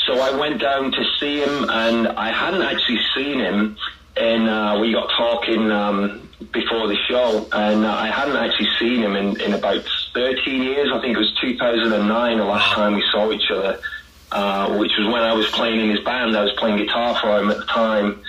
so 0.05 0.19
I 0.19 0.31
went 0.37 0.61
down 0.61 0.91
to 0.91 1.03
see 1.19 1.39
him, 1.41 1.69
and 1.69 2.07
I 2.07 2.31
hadn't 2.31 2.61
actually 2.61 2.99
seen 3.15 3.39
him. 3.39 3.77
And 4.17 4.49
uh, 4.49 4.77
we 4.81 4.91
got 4.93 5.09
talking 5.17 5.71
um, 5.71 6.27
before 6.53 6.87
the 6.87 6.97
show, 7.07 7.47
and 7.51 7.85
uh, 7.85 7.93
I 7.93 8.07
hadn't 8.07 8.37
actually 8.37 8.69
seen 8.79 9.01
him 9.01 9.15
in, 9.15 9.39
in 9.41 9.53
about 9.53 9.83
13 10.13 10.63
years. 10.63 10.89
I 10.93 10.99
think 11.01 11.15
it 11.15 11.19
was 11.19 11.33
2009 11.41 12.37
the 12.37 12.43
last 12.45 12.73
time 12.73 12.95
we 12.95 13.03
saw 13.11 13.31
each 13.31 13.49
other 13.51 13.79
uh, 14.31 14.77
which 14.77 14.91
was 14.97 15.07
when 15.07 15.21
I 15.21 15.33
was 15.33 15.45
playing 15.47 15.81
in 15.81 15.89
his 15.89 15.99
band. 16.01 16.35
I 16.37 16.43
was 16.43 16.53
playing 16.57 16.77
guitar 16.77 17.19
for 17.19 17.37
him 17.37 17.51
at 17.51 17.57
the 17.57 17.65
time. 17.65 18.21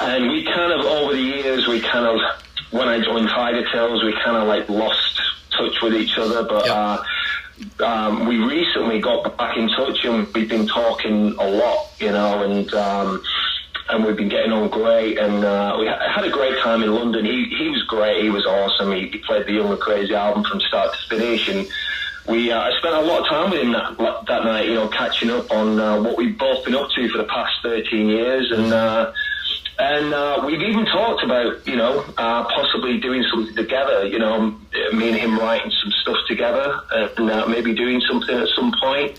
And 0.00 0.30
we 0.30 0.44
kind 0.44 0.72
of, 0.72 0.84
over 0.84 1.14
the 1.14 1.20
years, 1.22 1.66
we 1.68 1.80
kind 1.80 2.06
of, 2.06 2.20
when 2.70 2.88
I 2.88 3.00
joined 3.00 3.28
Tigertailz, 3.28 4.04
we 4.04 4.12
kind 4.24 4.36
of 4.36 4.46
like 4.48 4.68
lost 4.68 5.20
touch 5.62 5.82
with 5.82 5.94
each 5.94 6.18
other. 6.18 6.42
But 6.42 6.68
uh, 6.68 7.02
um, 7.84 8.26
we 8.26 8.38
recently 8.38 9.00
got 9.00 9.36
back 9.36 9.56
in 9.56 9.68
touch 9.68 10.04
and 10.04 10.26
we've 10.34 10.48
been 10.48 10.66
talking 10.66 11.34
a 11.38 11.48
lot, 11.48 11.90
you 11.98 12.10
know, 12.10 12.42
and 12.42 12.72
um, 12.74 13.22
and 13.88 14.04
we've 14.04 14.16
been 14.16 14.28
getting 14.28 14.52
on 14.52 14.68
great. 14.68 15.18
And 15.18 15.44
uh, 15.44 15.76
we 15.78 15.86
had 15.86 16.24
a 16.24 16.30
great 16.30 16.58
time 16.62 16.82
in 16.82 16.94
London. 16.94 17.24
He 17.24 17.44
he 17.58 17.68
was 17.68 17.82
great. 17.84 18.22
He 18.22 18.30
was 18.30 18.46
awesome. 18.46 18.92
He, 18.92 19.08
he 19.08 19.18
played 19.18 19.46
the 19.46 19.52
Young 19.52 19.70
and 19.70 19.80
Crazy 19.80 20.14
album 20.14 20.44
from 20.44 20.60
start 20.60 20.94
to 20.94 21.08
finish, 21.08 21.48
and 21.48 21.68
we 22.28 22.50
uh, 22.50 22.60
I 22.60 22.70
spent 22.78 22.94
a 22.94 23.00
lot 23.00 23.22
of 23.22 23.28
time 23.28 23.50
with 23.50 23.60
him 23.60 23.72
that 23.72 23.96
that 24.26 24.44
night. 24.44 24.66
You 24.66 24.74
know, 24.74 24.88
catching 24.88 25.30
up 25.30 25.50
on 25.50 25.78
uh, 25.78 26.02
what 26.02 26.16
we've 26.16 26.36
both 26.36 26.64
been 26.64 26.74
up 26.74 26.90
to 26.90 27.08
for 27.08 27.18
the 27.18 27.24
past 27.24 27.52
thirteen 27.62 28.08
years, 28.08 28.50
and. 28.50 28.72
Uh, 28.72 29.12
and 29.78 30.12
uh, 30.12 30.42
we've 30.46 30.60
even 30.60 30.84
talked 30.86 31.24
about, 31.24 31.66
you 31.66 31.76
know, 31.76 32.04
uh, 32.16 32.44
possibly 32.44 32.98
doing 32.98 33.24
something 33.32 33.54
together. 33.54 34.06
You 34.06 34.18
know, 34.18 34.58
me 34.92 35.08
and 35.08 35.16
him 35.16 35.38
writing 35.38 35.72
some 35.82 35.92
stuff 36.02 36.18
together, 36.28 36.80
and 36.90 37.30
uh, 37.30 37.46
maybe 37.46 37.74
doing 37.74 38.00
something 38.00 38.36
at 38.36 38.48
some 38.54 38.72
point 38.80 39.18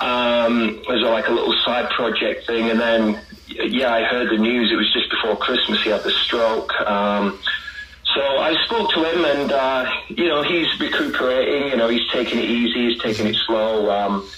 um, 0.00 0.82
as 0.90 1.02
like 1.02 1.28
a 1.28 1.32
little 1.32 1.54
side 1.64 1.90
project 1.90 2.46
thing. 2.46 2.70
And 2.70 2.80
then, 2.80 3.20
yeah, 3.46 3.92
I 3.92 4.04
heard 4.04 4.30
the 4.30 4.38
news. 4.38 4.72
It 4.72 4.76
was 4.76 4.92
just 4.92 5.10
before 5.10 5.36
Christmas. 5.36 5.82
He 5.82 5.90
had 5.90 6.02
the 6.02 6.10
stroke. 6.10 6.72
Um, 6.80 7.38
so 8.14 8.20
I 8.20 8.54
spoke 8.64 8.90
to 8.92 9.04
him, 9.04 9.24
and 9.24 9.52
uh, 9.52 9.90
you 10.08 10.28
know, 10.28 10.42
he's 10.42 10.66
recuperating. 10.80 11.68
You 11.70 11.76
know, 11.76 11.88
he's 11.88 12.08
taking 12.12 12.38
it 12.38 12.46
easy. 12.46 12.90
He's 12.90 13.02
taking 13.02 13.26
it 13.26 13.36
slow. 13.46 13.90
Um, 13.90 14.28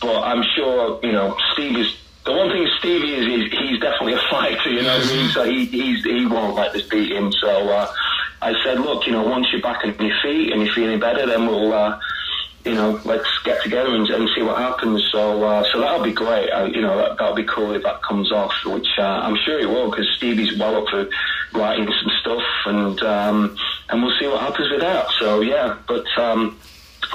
but 0.00 0.22
I'm 0.22 0.42
sure, 0.54 1.00
you 1.02 1.12
know, 1.12 1.36
Steve 1.52 1.78
is. 1.78 1.96
The 2.24 2.32
one 2.32 2.50
thing 2.50 2.68
Steevi 2.80 3.18
is, 3.18 3.26
he's, 3.26 3.52
he's 3.58 3.80
definitely 3.80 4.14
a 4.14 4.22
fighter, 4.30 4.70
you 4.70 4.82
know 4.82 4.96
what 4.96 5.06
I 5.06 5.12
mean? 5.12 5.30
So 5.30 5.44
he, 5.44 5.64
he's, 5.66 6.04
he 6.04 6.24
won't 6.26 6.54
let 6.54 6.72
this 6.72 6.86
beat 6.86 7.10
him. 7.10 7.32
So 7.32 7.68
uh, 7.68 7.92
I 8.40 8.54
said, 8.62 8.78
look, 8.78 9.06
you 9.06 9.12
know, 9.12 9.22
once 9.22 9.48
you're 9.50 9.60
back 9.60 9.84
on 9.84 9.94
your 9.98 10.16
feet 10.22 10.52
and 10.52 10.62
you're 10.62 10.72
feeling 10.72 11.00
better, 11.00 11.26
then 11.26 11.46
we'll, 11.46 11.72
uh, 11.72 11.98
you 12.64 12.74
know, 12.74 13.00
let's 13.04 13.26
get 13.42 13.60
together 13.64 13.92
and, 13.96 14.08
and 14.08 14.28
see 14.36 14.42
what 14.42 14.56
happens. 14.58 15.02
So, 15.10 15.42
uh, 15.42 15.64
so 15.72 15.80
that'll 15.80 16.04
be 16.04 16.12
great. 16.12 16.48
You 16.72 16.82
know, 16.82 16.96
that, 16.96 17.18
that'll 17.18 17.34
be 17.34 17.42
cool 17.44 17.72
if 17.72 17.82
that 17.82 18.02
comes 18.02 18.30
off, 18.30 18.54
which 18.66 18.86
uh, 18.98 19.02
I'm 19.02 19.36
sure 19.44 19.58
it 19.58 19.68
will, 19.68 19.90
because 19.90 20.06
Steevi's 20.16 20.56
well 20.56 20.76
up 20.76 20.88
for 20.88 21.10
writing 21.58 21.86
some 21.86 22.12
stuff, 22.20 22.42
and 22.66 23.02
um, 23.02 23.56
and 23.88 24.02
we'll 24.02 24.16
see 24.18 24.28
what 24.28 24.40
happens 24.40 24.70
with 24.70 24.80
that. 24.80 25.10
So 25.18 25.40
yeah, 25.40 25.76
but 25.88 26.06
um, 26.16 26.56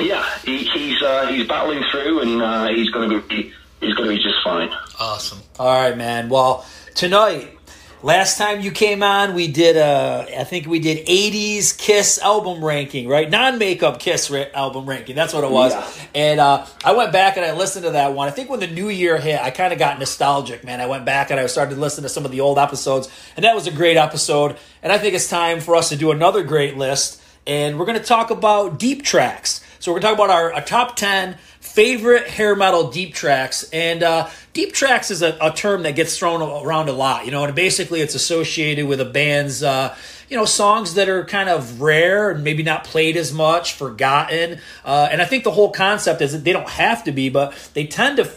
yeah, 0.01 0.37
he, 0.43 0.65
he's 0.65 1.01
uh, 1.01 1.27
he's 1.27 1.47
battling 1.47 1.83
through, 1.91 2.19
and 2.19 2.41
uh, 2.41 2.67
he's 2.67 2.89
going 2.89 3.09
to 3.09 3.21
be 3.21 3.53
he's 3.81 3.93
going 3.95 4.09
to 4.09 4.15
be 4.15 4.21
just 4.21 4.43
fine. 4.43 4.69
Awesome. 4.99 5.39
All 5.59 5.67
right, 5.73 5.97
man. 5.97 6.29
Well, 6.29 6.65
tonight, 6.95 7.57
last 8.03 8.37
time 8.37 8.61
you 8.61 8.71
came 8.71 9.03
on, 9.03 9.33
we 9.33 9.47
did 9.47 9.77
uh 9.77 10.25
I 10.37 10.43
think 10.43 10.67
we 10.67 10.79
did 10.79 11.05
80s 11.07 11.77
Kiss 11.77 12.19
album 12.19 12.63
ranking, 12.63 13.07
right? 13.07 13.29
Non-makeup 13.29 13.99
Kiss 13.99 14.29
ra- 14.29 14.45
album 14.53 14.85
ranking. 14.87 15.15
That's 15.15 15.33
what 15.33 15.43
it 15.43 15.51
was. 15.51 15.73
Yeah. 15.73 15.87
And 16.15 16.39
uh 16.39 16.65
I 16.83 16.93
went 16.93 17.11
back 17.11 17.37
and 17.37 17.45
I 17.45 17.53
listened 17.53 17.85
to 17.85 17.91
that 17.91 18.13
one. 18.13 18.27
I 18.27 18.31
think 18.31 18.49
when 18.49 18.59
the 18.59 18.67
new 18.67 18.89
year 18.89 19.17
hit, 19.17 19.39
I 19.41 19.49
kind 19.51 19.73
of 19.73 19.79
got 19.79 19.99
nostalgic, 19.99 20.63
man. 20.63 20.79
I 20.81 20.85
went 20.87 21.05
back 21.05 21.31
and 21.31 21.39
I 21.39 21.45
started 21.47 21.75
to 21.75 21.81
listen 21.81 22.03
to 22.03 22.09
some 22.09 22.25
of 22.25 22.31
the 22.31 22.41
old 22.41 22.57
episodes, 22.59 23.09
and 23.35 23.43
that 23.43 23.55
was 23.55 23.67
a 23.67 23.71
great 23.71 23.97
episode. 23.97 24.57
And 24.83 24.91
I 24.91 24.97
think 24.97 25.13
it's 25.15 25.29
time 25.29 25.59
for 25.59 25.75
us 25.75 25.89
to 25.89 25.95
do 25.95 26.11
another 26.11 26.43
great 26.43 26.77
list, 26.77 27.21
and 27.45 27.77
we're 27.79 27.85
going 27.85 27.99
to 27.99 28.05
talk 28.05 28.29
about 28.31 28.77
deep 28.79 29.03
tracks. 29.03 29.63
So 29.79 29.91
we're 29.91 29.99
to 29.99 30.07
talk 30.07 30.15
about 30.15 30.29
our, 30.29 30.53
our 30.53 30.61
top 30.63 30.95
10 30.95 31.37
favorite 31.59 32.27
hair 32.27 32.55
metal 32.55 32.89
deep 32.89 33.13
tracks. 33.13 33.69
And 33.71 34.01
uh, 34.03 34.29
deep 34.53 34.73
tracks 34.73 35.11
is 35.11 35.21
a, 35.21 35.37
a 35.41 35.51
term 35.51 35.83
that 35.83 35.95
gets 35.95 36.17
thrown 36.17 36.41
around 36.41 36.89
a 36.89 36.93
lot, 36.93 37.25
you 37.25 37.31
know, 37.31 37.43
and 37.43 37.55
basically 37.55 38.01
it's 38.01 38.15
associated 38.15 38.87
with 38.87 38.99
a 38.99 39.05
band's, 39.05 39.61
uh, 39.61 39.95
you 40.29 40.37
know, 40.37 40.45
songs 40.45 40.95
that 40.95 41.09
are 41.09 41.25
kind 41.25 41.49
of 41.49 41.81
rare 41.81 42.31
and 42.31 42.43
maybe 42.43 42.63
not 42.63 42.83
played 42.83 43.17
as 43.17 43.33
much, 43.33 43.73
forgotten. 43.73 44.59
Uh, 44.83 45.07
and 45.11 45.21
I 45.21 45.25
think 45.25 45.43
the 45.43 45.51
whole 45.51 45.71
concept 45.71 46.21
is 46.21 46.31
that 46.31 46.43
they 46.43 46.53
don't 46.53 46.69
have 46.69 47.03
to 47.03 47.11
be, 47.11 47.29
but 47.29 47.53
they 47.73 47.85
tend 47.85 48.17
to 48.17 48.31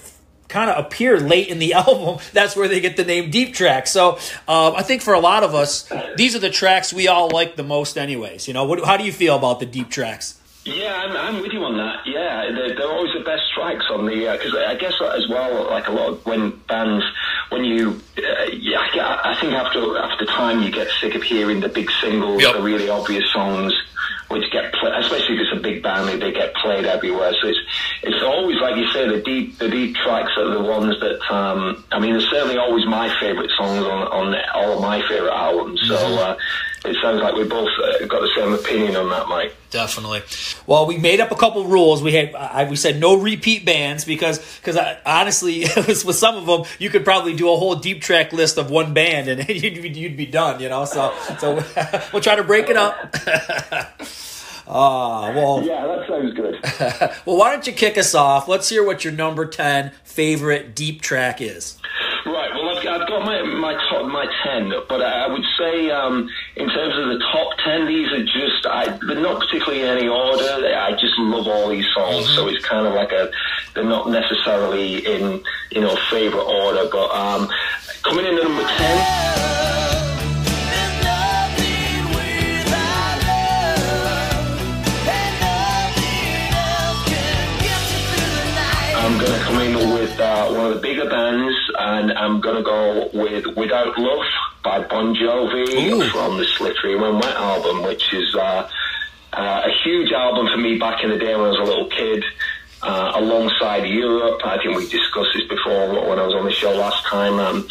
kind 0.49 0.69
of 0.69 0.85
appear 0.85 1.19
late 1.19 1.49
in 1.49 1.59
the 1.59 1.73
album. 1.75 2.19
That's 2.33 2.55
where 2.55 2.69
they 2.69 2.81
get 2.81 2.97
the 2.97 3.05
name 3.05 3.31
Deep 3.31 3.55
Track. 3.55 3.87
So 3.87 4.17
um, 4.47 4.75
I 4.77 4.83
think 4.83 5.03
for 5.03 5.15
a 5.15 5.21
lot 5.21 5.43
of 5.43 5.55
us, 5.55 5.91
these 6.17 6.37
are 6.37 6.41
the 6.41 6.51
tracks 6.51 6.93
we 6.93 7.09
all 7.09 7.31
like 7.31 7.57
the 7.57 7.63
most, 7.63 7.97
anyways. 7.97 8.47
You 8.47 8.55
know, 8.55 8.65
what, 8.65 8.85
how 8.85 8.97
do 8.97 9.05
you 9.05 9.13
feel 9.13 9.37
about 9.37 9.61
the 9.61 9.67
deep 9.67 9.89
tracks? 9.89 10.40
Yeah, 10.71 10.95
I'm, 11.05 11.17
I'm 11.17 11.43
with 11.43 11.53
you 11.53 11.63
on 11.65 11.77
that. 11.79 12.07
Yeah, 12.07 12.51
they're, 12.53 12.75
they're 12.77 12.91
always 12.91 13.13
the 13.13 13.25
best 13.25 13.43
tracks 13.55 13.85
on 13.91 14.07
the 14.07 14.15
because 14.33 14.55
I 14.55 14.75
guess 14.77 14.95
as 15.01 15.29
well, 15.29 15.69
like 15.71 15.89
a 15.89 15.93
lot 15.93 16.09
of 16.11 16.27
when 16.27 16.51
bands, 16.69 17.05
when 17.51 17.65
you, 17.65 18.01
uh, 18.19 18.45
yeah, 18.53 18.79
I, 18.79 19.33
I 19.35 19.41
think 19.41 19.53
after 19.53 19.99
after 19.99 20.27
time 20.27 20.63
you 20.63 20.71
get 20.71 20.89
sick 21.01 21.15
of 21.15 21.23
hearing 21.23 21.61
the 21.61 21.69
big 21.69 21.91
singles, 22.01 22.43
Yep. 22.43 22.55
the 22.57 22.63
really 22.63 22.89
obvious 22.89 23.25
songs, 23.33 23.73
which 24.29 24.45
get 24.53 24.73
played, 24.75 24.95
especially 24.95 25.35
if 25.37 25.41
it's 25.43 25.59
a 25.59 25.61
big 25.61 25.83
band, 25.83 26.09
they, 26.09 26.17
they 26.17 26.33
get 26.33 26.55
played 26.55 26.85
everywhere. 26.87 27.33
So 27.43 27.49
it's 27.49 27.59
it's 28.03 28.23
always 28.23 28.61
like 28.61 28.77
you 28.77 28.89
say, 28.93 29.09
the 29.09 29.21
deep 29.23 29.59
the 29.59 29.69
deep 29.69 29.97
tracks 29.97 30.33
are 30.37 30.51
the 30.55 30.63
ones 30.63 30.95
that 31.01 31.21
um, 31.35 31.85
I 31.91 31.99
mean, 31.99 32.13
they're 32.13 32.29
certainly 32.31 32.59
always 32.59 32.87
my 32.87 33.09
favorite 33.19 33.51
songs 33.59 33.85
on 33.85 34.03
on 34.09 34.37
all 34.55 34.75
of 34.77 34.81
my 34.81 35.01
favorite 35.09 35.35
albums. 35.35 35.81
So. 35.89 35.97
Uh, 35.97 36.37
it 36.83 36.97
sounds 37.03 37.21
like 37.21 37.35
we 37.35 37.45
both 37.45 37.69
uh, 37.69 38.07
got 38.07 38.21
the 38.21 38.31
same 38.35 38.55
opinion 38.55 38.97
on 38.97 39.11
that, 39.11 39.29
Mike. 39.29 39.55
Definitely. 39.71 40.23
Well, 40.67 40.87
we 40.87 40.97
made 40.97 41.21
up 41.21 41.31
a 41.31 41.37
couple 41.37 41.67
rules. 41.67 42.03
We 42.03 42.15
had 42.15 42.35
I, 42.35 42.65
we 42.69 42.77
said 42.77 42.99
no 42.99 43.17
repeat 43.19 43.67
bands 43.67 44.05
because 44.07 44.39
because 44.57 44.79
honestly, 45.05 45.61
with 45.77 46.17
some 46.17 46.37
of 46.37 46.47
them, 46.47 46.63
you 46.79 46.89
could 46.89 47.05
probably 47.05 47.35
do 47.35 47.53
a 47.53 47.57
whole 47.57 47.77
deep 47.77 48.01
track 48.01 48.33
list 48.33 48.57
of 48.57 48.71
one 48.71 48.95
band 48.95 49.29
and 49.29 49.47
you'd, 49.49 49.97
you'd 49.97 50.17
be 50.17 50.27
done. 50.27 50.61
You 50.61 50.71
know, 50.71 50.87
so 50.87 51.13
so 51.39 51.55
we'll 52.13 52.23
try 52.23 52.37
to 52.37 52.45
break 52.45 52.71
it 52.71 52.77
up. 52.77 53.15
Ah, 54.73 55.27
uh, 55.27 55.35
well. 55.35 55.63
Yeah, 55.63 55.87
that 55.87 56.09
sounds 56.09 56.33
good. 56.35 56.61
well, 57.27 57.37
why 57.37 57.53
don't 57.53 57.67
you 57.67 57.73
kick 57.73 57.99
us 57.99 58.15
off? 58.15 58.49
Let's 58.49 58.69
hear 58.69 58.85
what 58.85 59.05
your 59.05 59.13
number 59.13 59.45
ten 59.45 59.93
favorite 60.05 60.75
deep 60.75 61.03
track 61.03 61.41
is. 61.41 61.77
Right. 62.25 62.51
Well, 62.55 62.79
I've, 62.79 62.87
I've 62.87 63.09
got 63.09 63.25
my 63.25 63.39
ten, 64.43 64.73
but 64.89 65.03
I 65.03 65.27
would 65.27 65.45
say 65.59 65.91
um, 65.91 66.29
in 66.57 66.69
terms 66.69 66.95
of 66.97 67.09
the 67.09 67.19
top 67.33 67.57
ten, 67.65 67.87
these 67.87 68.13
are 68.13 68.25
just 68.25 68.67
I, 68.67 68.99
they're 69.07 69.21
not 69.21 69.41
particularly 69.41 69.83
in 69.83 69.89
any 69.89 70.09
order. 70.09 70.45
I 70.45 70.93
just 70.93 71.19
love 71.19 71.47
all 71.47 71.69
these 71.69 71.87
songs, 71.95 72.27
mm-hmm. 72.27 72.35
so 72.35 72.49
it's 72.49 72.65
kind 72.65 72.87
of 72.87 72.95
like 72.95 73.13
a 73.13 73.31
they're 73.75 73.85
not 73.85 74.11
necessarily 74.11 75.05
in 75.07 75.43
you 75.71 75.81
know 75.81 75.97
favorite 76.11 76.45
order. 76.45 76.89
But 76.91 77.11
um, 77.11 77.49
coming 78.03 78.27
in 78.27 78.39
at 78.39 78.45
number 78.45 78.63
ten. 78.63 79.60
Going 89.81 89.91
to 89.91 89.97
come 89.97 89.99
in 89.99 90.09
with 90.09 90.21
uh, 90.21 90.53
one 90.53 90.67
of 90.67 90.75
the 90.75 90.81
bigger 90.81 91.09
bands, 91.09 91.57
and 91.79 92.13
I'm 92.13 92.41
going 92.41 92.57
to 92.57 92.63
go 92.63 93.11
with 93.13 93.47
Without 93.57 93.99
Love 93.99 94.27
by 94.63 94.81
Bon 94.87 95.15
Jovi 95.15 95.93
Ooh. 95.93 96.09
from 96.11 96.39
the 96.39 96.45
Slippery 96.45 96.97
When 96.97 97.15
Wet 97.15 97.37
album, 97.37 97.83
which 97.83 98.13
is 98.13 98.35
uh, 98.35 98.69
uh, 99.33 99.63
a 99.65 99.71
huge 99.85 100.13
album 100.13 100.49
for 100.53 100.59
me 100.59 100.79
back 100.79 101.03
in 101.03 101.11
the 101.11 101.19
day 101.19 101.35
when 101.35 101.47
I 101.47 101.49
was 101.49 101.59
a 101.59 101.65
little 101.65 101.89
kid. 101.89 102.25
Uh, 102.83 103.13
alongside 103.17 103.87
Europe, 103.87 104.41
I 104.43 104.57
think 104.57 104.75
we 104.75 104.89
discussed 104.89 105.31
this 105.35 105.47
before 105.49 106.09
when 106.09 106.19
I 106.19 106.25
was 106.25 106.35
on 106.35 106.47
the 106.47 106.53
show 106.53 106.73
last 106.73 107.05
time. 107.05 107.39
Um, 107.39 107.69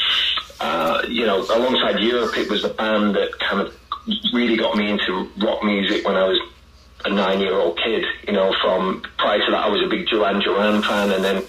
uh, 0.60 1.02
you 1.08 1.26
know, 1.26 1.42
alongside 1.42 2.00
Europe, 2.00 2.38
it 2.38 2.50
was 2.50 2.62
the 2.62 2.70
band 2.70 3.16
that 3.16 3.40
kind 3.40 3.62
of 3.62 3.76
really 4.34 4.56
got 4.56 4.78
me 4.78 4.92
into 4.92 5.28
rock 5.40 5.64
music 5.64 6.06
when 6.06 6.16
I 6.16 6.28
was 6.28 6.40
a 7.06 7.10
nine 7.10 7.40
year 7.40 7.56
old 7.56 7.78
kid, 7.78 8.06
you 8.28 8.34
know, 8.34 8.54
from 8.62 9.02
prior 9.18 9.40
to 9.40 9.52
that, 9.52 9.66
I 9.66 9.70
was 9.70 9.82
a 9.82 9.88
big 9.88 10.08
Duran 10.08 10.42
Duran 10.42 10.82
fan 10.82 11.12
and 11.12 11.24
then 11.24 11.44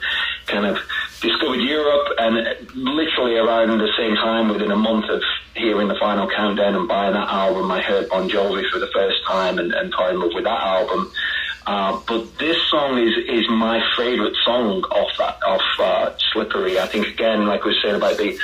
kind 0.46 0.66
of 0.66 0.78
discovered 1.20 1.60
Europe 1.60 2.08
and 2.18 2.36
literally 2.74 3.36
around 3.36 3.78
the 3.78 3.90
same 3.96 4.14
time, 4.16 4.48
within 4.48 4.70
a 4.70 4.76
month 4.76 5.06
of 5.10 5.22
hearing 5.54 5.88
the 5.88 5.96
final 5.96 6.28
countdown 6.28 6.74
and 6.74 6.88
buying 6.88 7.12
that 7.12 7.28
album, 7.28 7.70
I 7.70 7.80
heard 7.80 8.08
Bon 8.08 8.28
Jovi 8.28 8.68
for 8.70 8.78
the 8.78 8.88
first 8.88 9.18
time 9.26 9.58
and, 9.58 9.72
and 9.72 9.92
fell 9.94 10.08
in 10.08 10.20
love 10.20 10.32
with 10.34 10.44
that 10.44 10.60
album. 10.60 11.12
Uh, 11.66 12.00
but 12.08 12.38
this 12.38 12.56
song 12.70 12.98
is 12.98 13.14
is 13.28 13.48
my 13.50 13.80
favourite 13.96 14.34
song 14.44 14.82
off 14.90 15.10
that 15.18 15.38
off 15.46 15.62
uh, 15.78 16.10
Slippery. 16.32 16.80
I 16.80 16.86
think 16.86 17.06
again, 17.06 17.46
like 17.46 17.64
we 17.64 17.70
were 17.70 17.76
saying 17.82 17.96
about 17.96 18.16
the 18.16 18.36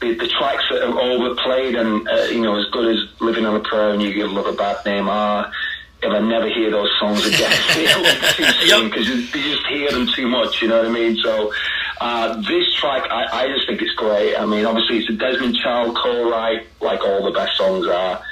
the, 0.00 0.14
the 0.14 0.28
tracks 0.28 0.64
that 0.70 0.82
are 0.82 1.00
overplayed 1.00 1.76
and 1.76 2.06
uh, 2.08 2.24
you 2.24 2.42
know 2.42 2.58
as 2.58 2.66
good 2.72 2.94
as 2.94 3.20
Living 3.20 3.46
on 3.46 3.54
a 3.54 3.60
Prayer 3.60 3.90
and 3.90 4.02
You 4.02 4.12
Give 4.12 4.30
Love 4.30 4.46
a 4.46 4.52
Bad 4.52 4.84
Name 4.84 5.08
are 5.08 5.50
if 6.04 6.10
I 6.10 6.20
never 6.20 6.48
hear 6.48 6.70
those 6.70 6.90
songs 7.00 7.26
again. 7.26 7.50
because 8.88 9.08
you, 9.08 9.26
just 9.26 9.66
hear 9.66 9.90
them 9.90 10.06
too 10.14 10.28
much, 10.28 10.62
you 10.62 10.68
know 10.68 10.78
what 10.78 10.86
I 10.86 10.92
mean? 10.92 11.16
So 11.16 11.52
uh, 12.00 12.36
this 12.42 12.74
track, 12.74 13.10
I, 13.10 13.44
I 13.44 13.48
just 13.48 13.66
think 13.66 13.80
it's 13.80 13.94
great. 13.94 14.36
I 14.36 14.44
mean, 14.46 14.64
obviously 14.64 14.98
it's 14.98 15.10
a 15.10 15.14
Desmond 15.14 15.56
Child 15.56 15.96
co-write, 15.96 16.66
like 16.80 17.00
all 17.00 17.24
the 17.24 17.30
best 17.30 17.56
songs 17.56 17.86
are. 17.86 18.22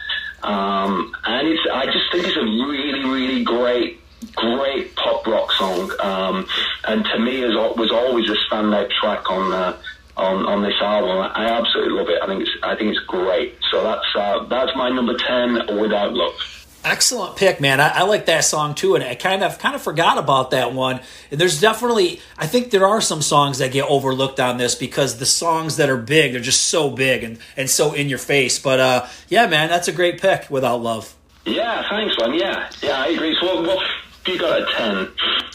Um, 0.42 1.14
and 1.24 1.48
it's, 1.48 1.62
I 1.72 1.86
just 1.86 2.10
think 2.12 2.26
it's 2.26 2.36
a 2.36 2.44
really, 2.44 3.04
really 3.04 3.44
great, 3.44 4.00
great 4.34 4.94
pop 4.96 5.26
rock 5.26 5.52
song. 5.52 5.90
Um, 6.00 6.46
and 6.84 7.04
to 7.04 7.18
me, 7.18 7.42
is 7.42 7.54
was 7.54 7.90
always 7.92 8.28
a 8.28 8.36
standout 8.50 8.90
track 9.00 9.30
on 9.30 9.52
uh, 9.52 9.78
on 10.16 10.46
on 10.46 10.62
this 10.62 10.74
album. 10.80 11.30
I 11.34 11.46
absolutely 11.46 11.94
love 11.94 12.08
it. 12.08 12.22
I 12.22 12.26
think 12.26 12.42
it's 12.42 12.50
I 12.62 12.76
think 12.76 12.90
it's 12.90 13.04
great. 13.06 13.54
So 13.70 13.82
that's 13.82 14.06
uh, 14.16 14.44
that's 14.46 14.72
my 14.76 14.90
number 14.90 15.16
ten, 15.16 15.80
Without 15.80 16.12
Love. 16.12 16.61
Excellent 16.84 17.36
pick, 17.36 17.60
man. 17.60 17.80
I, 17.80 17.88
I, 17.88 18.02
like 18.02 18.26
that 18.26 18.44
song 18.44 18.74
too, 18.74 18.96
and 18.96 19.04
I 19.04 19.14
kind 19.14 19.44
of 19.44 19.58
kind 19.60 19.76
of 19.76 19.82
forgot 19.82 20.18
about 20.18 20.50
that 20.50 20.72
one. 20.72 21.00
And 21.30 21.40
there's 21.40 21.60
definitely, 21.60 22.20
I 22.36 22.48
think 22.48 22.70
there 22.72 22.86
are 22.86 23.00
some 23.00 23.22
songs 23.22 23.58
that 23.58 23.70
get 23.70 23.84
overlooked 23.88 24.40
on 24.40 24.58
this 24.58 24.74
because 24.74 25.18
the 25.18 25.26
songs 25.26 25.76
that 25.76 25.88
are 25.88 25.96
big, 25.96 26.32
they're 26.32 26.40
just 26.40 26.64
so 26.64 26.90
big 26.90 27.22
and 27.22 27.38
and 27.56 27.70
so 27.70 27.92
in 27.92 28.08
your 28.08 28.18
face. 28.18 28.58
But 28.58 28.80
uh, 28.80 29.06
yeah, 29.28 29.46
man, 29.46 29.68
that's 29.68 29.86
a 29.86 29.92
great 29.92 30.20
pick. 30.20 30.50
Without 30.50 30.82
love. 30.82 31.14
Yeah, 31.44 31.88
thanks, 31.88 32.16
man. 32.18 32.34
Yeah, 32.34 32.68
yeah, 32.82 33.02
I 33.02 33.06
agree. 33.08 33.36
So 33.40 33.62
what, 33.62 33.78
you 34.26 34.38
got 34.38 34.62
a 34.62 34.66
ten? 34.76 35.08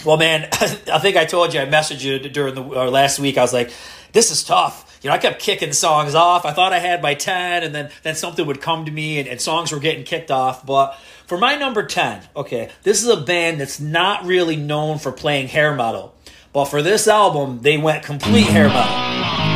Well, 0.05 0.17
man, 0.17 0.47
I 0.53 0.99
think 0.99 1.17
I 1.17 1.25
told 1.25 1.53
you 1.53 1.59
I 1.59 1.65
messaged 1.65 2.03
you 2.03 2.19
during 2.19 2.55
the 2.55 2.63
uh, 2.63 2.89
last 2.89 3.19
week. 3.19 3.37
I 3.37 3.41
was 3.41 3.53
like, 3.53 3.71
this 4.13 4.31
is 4.31 4.45
tough 4.45 4.86
you 5.07 5.11
know, 5.11 5.15
I 5.15 5.19
kept 5.19 5.41
kicking 5.41 5.71
songs 5.71 6.15
off. 6.15 6.43
I 6.43 6.51
thought 6.51 6.73
I 6.73 6.79
had 6.79 7.01
my 7.01 7.13
10, 7.13 7.63
and 7.63 7.73
then, 7.73 7.89
then 8.03 8.13
something 8.15 8.45
would 8.45 8.59
come 8.59 8.83
to 8.83 8.91
me, 8.91 9.19
and, 9.19 9.27
and 9.29 9.39
songs 9.39 9.71
were 9.71 9.79
getting 9.79 10.03
kicked 10.03 10.31
off. 10.31 10.65
But 10.65 10.99
for 11.27 11.37
my 11.37 11.55
number 11.55 11.85
10, 11.85 12.23
okay, 12.35 12.69
this 12.83 13.01
is 13.01 13.07
a 13.07 13.15
band 13.15 13.61
that's 13.61 13.79
not 13.79 14.25
really 14.25 14.57
known 14.57 14.99
for 14.99 15.13
playing 15.13 15.47
hair 15.47 15.73
metal. 15.73 16.13
But 16.51 16.65
for 16.65 16.81
this 16.81 17.07
album, 17.07 17.61
they 17.61 17.77
went 17.77 18.03
complete 18.03 18.47
hair 18.47 18.67
metal. 18.67 19.46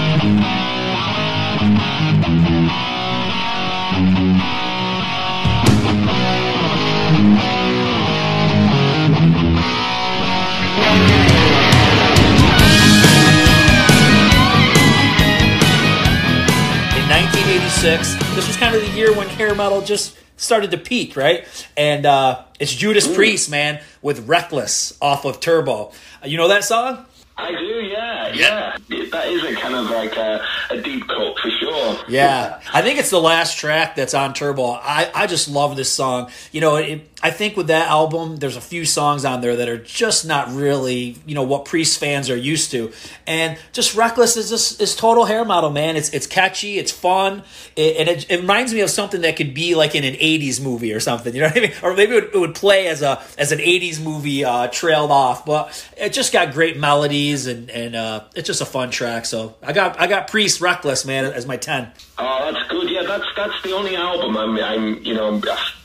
1986. 17.84 18.36
This 18.36 18.48
was 18.48 18.58
kind 18.58 18.76
of 18.76 18.82
the 18.84 18.90
year 18.90 19.12
when 19.16 19.28
hair 19.28 19.56
metal 19.56 19.82
just 19.82 20.16
started 20.38 20.70
to 20.70 20.78
peak, 20.78 21.16
right? 21.16 21.48
And 21.76 22.06
uh, 22.06 22.44
it's 22.60 22.72
Judas 22.76 23.08
Ooh. 23.08 23.16
Priest, 23.16 23.50
man, 23.50 23.82
with 24.04 24.28
Reckless 24.28 24.96
off 25.02 25.26
of 25.26 25.40
Turbo. 25.40 25.92
Uh, 26.24 26.28
you 26.28 26.38
know 26.38 26.48
that 26.50 26.64
song? 26.64 27.06
I 27.38 27.52
do, 27.52 27.58
yeah, 27.58 28.34
yeah. 28.36 28.78
yeah. 28.88 29.06
That 29.12 29.28
is 29.30 29.44
a 29.44 29.56
kind 29.60 29.74
of 29.74 29.90
like 29.90 30.16
a, 30.16 30.46
a, 30.70 30.80
deep 30.80 31.08
cut 31.08 31.40
for 31.40 31.50
sure. 31.50 31.98
Yeah, 32.08 32.62
I 32.72 32.84
think 32.84 33.00
it's 33.00 33.10
the 33.10 33.22
last 33.22 33.58
track 33.58 33.96
that's 33.96 34.14
on 34.14 34.36
Turbo. 34.36 34.74
I, 34.74 35.10
I 35.16 35.26
just 35.26 35.50
love 35.50 35.76
this 35.76 35.92
song. 35.92 36.30
You 36.52 36.62
know, 36.62 36.76
it, 36.76 37.10
I 37.24 37.30
think 37.30 37.56
with 37.56 37.68
that 37.68 37.88
album, 37.88 38.38
there's 38.38 38.56
a 38.56 38.62
few 38.62 38.84
songs 38.86 39.26
on 39.26 39.42
there 39.42 39.56
that 39.56 39.70
are 39.70 39.78
just 39.78 40.26
not 40.26 40.52
really, 40.52 41.18
you 41.26 41.36
know, 41.36 41.44
what 41.44 41.66
Priest 41.66 42.00
fans 42.00 42.30
are 42.30 42.36
used 42.36 42.72
to. 42.72 42.92
And 43.28 43.58
just 43.74 43.96
Reckless 43.96 44.38
is 44.38 44.50
just 44.50 44.82
is 44.82 44.96
total 44.96 45.26
hair 45.26 45.46
metal, 45.46 45.70
man. 45.70 45.98
It's 45.98 46.10
it's 46.10 46.26
catchy, 46.26 46.80
it's 46.80 46.92
fun, 46.92 47.44
it, 47.76 47.98
and 47.98 48.10
it, 48.10 48.30
it, 48.30 48.42
reminds 48.42 48.74
me 48.74 48.82
of 48.82 48.90
something 48.90 49.22
that 49.22 49.36
could 49.36 49.54
be 49.54 49.76
like 49.76 49.94
in 49.94 50.04
an 50.04 50.16
'80s 50.16 50.62
movie 50.62 50.94
or 50.94 51.00
something. 51.00 51.34
You 51.34 51.42
know 51.42 51.48
what 51.48 51.58
I 51.58 51.62
mean? 51.62 51.72
Or 51.82 51.96
maybe 51.96 52.14
it 52.14 52.16
would, 52.16 52.36
it 52.36 52.40
would 52.40 52.56
play 52.56 52.88
as 52.88 53.02
a 53.02 53.22
as 53.38 53.52
an 53.52 53.60
'80s 53.60 54.02
movie 54.04 54.44
uh, 54.44 54.68
trailed 54.68 55.12
off, 55.12 55.46
but 55.46 55.88
it 55.98 56.14
just 56.14 56.34
got 56.34 56.54
great 56.54 56.78
melodies 56.78 57.48
and 57.48 57.70
and 57.70 57.96
uh, 57.96 58.24
it's 58.36 58.48
just 58.48 58.62
a 58.62 58.66
fun 58.66 58.90
track. 58.90 59.26
So 59.26 59.56
I 59.62 59.74
got 59.74 60.00
I 60.00 60.08
got 60.08 60.28
Priest 60.28 60.62
Reckless, 60.62 61.06
man, 61.06 61.26
as 61.26 61.46
my 61.46 61.58
ten. 61.58 61.92
Oh, 62.24 62.52
that's 62.52 62.68
good. 62.70 62.88
Yeah, 62.90 63.02
that's 63.04 63.26
that's 63.36 63.60
the 63.64 63.72
only 63.72 63.96
album 63.96 64.38
I'm, 64.38 64.56
I'm 64.60 65.04
you 65.04 65.16
know 65.16 65.42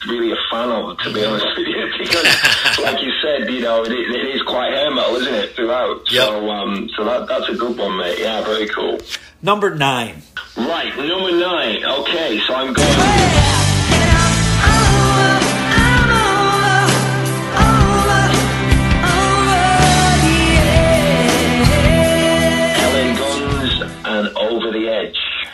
really 0.06 0.32
a 0.32 0.36
fan 0.50 0.68
of, 0.68 0.98
to 0.98 1.12
be 1.12 1.24
honest 1.24 1.46
with 1.56 1.66
you, 1.66 1.90
because 1.98 2.78
like 2.78 3.02
you 3.02 3.10
said, 3.22 3.50
you 3.50 3.62
know, 3.62 3.82
it, 3.82 3.92
it 3.92 4.36
is 4.36 4.42
quite 4.42 4.70
hair 4.72 4.94
metal, 4.94 5.16
isn't 5.16 5.34
it, 5.34 5.56
throughout? 5.56 6.02
Yep. 6.12 6.22
So 6.28 6.50
um, 6.50 6.90
so 6.94 7.04
that 7.04 7.26
that's 7.26 7.48
a 7.48 7.54
good 7.54 7.78
one, 7.78 7.96
mate. 7.96 8.18
Yeah, 8.18 8.44
very 8.44 8.68
cool. 8.68 8.98
Number 9.42 9.74
nine. 9.74 10.22
Right, 10.56 10.94
number 10.96 11.32
nine. 11.32 11.84
Okay, 11.84 12.38
so 12.46 12.54
I'm 12.54 12.74
going. 12.74 13.65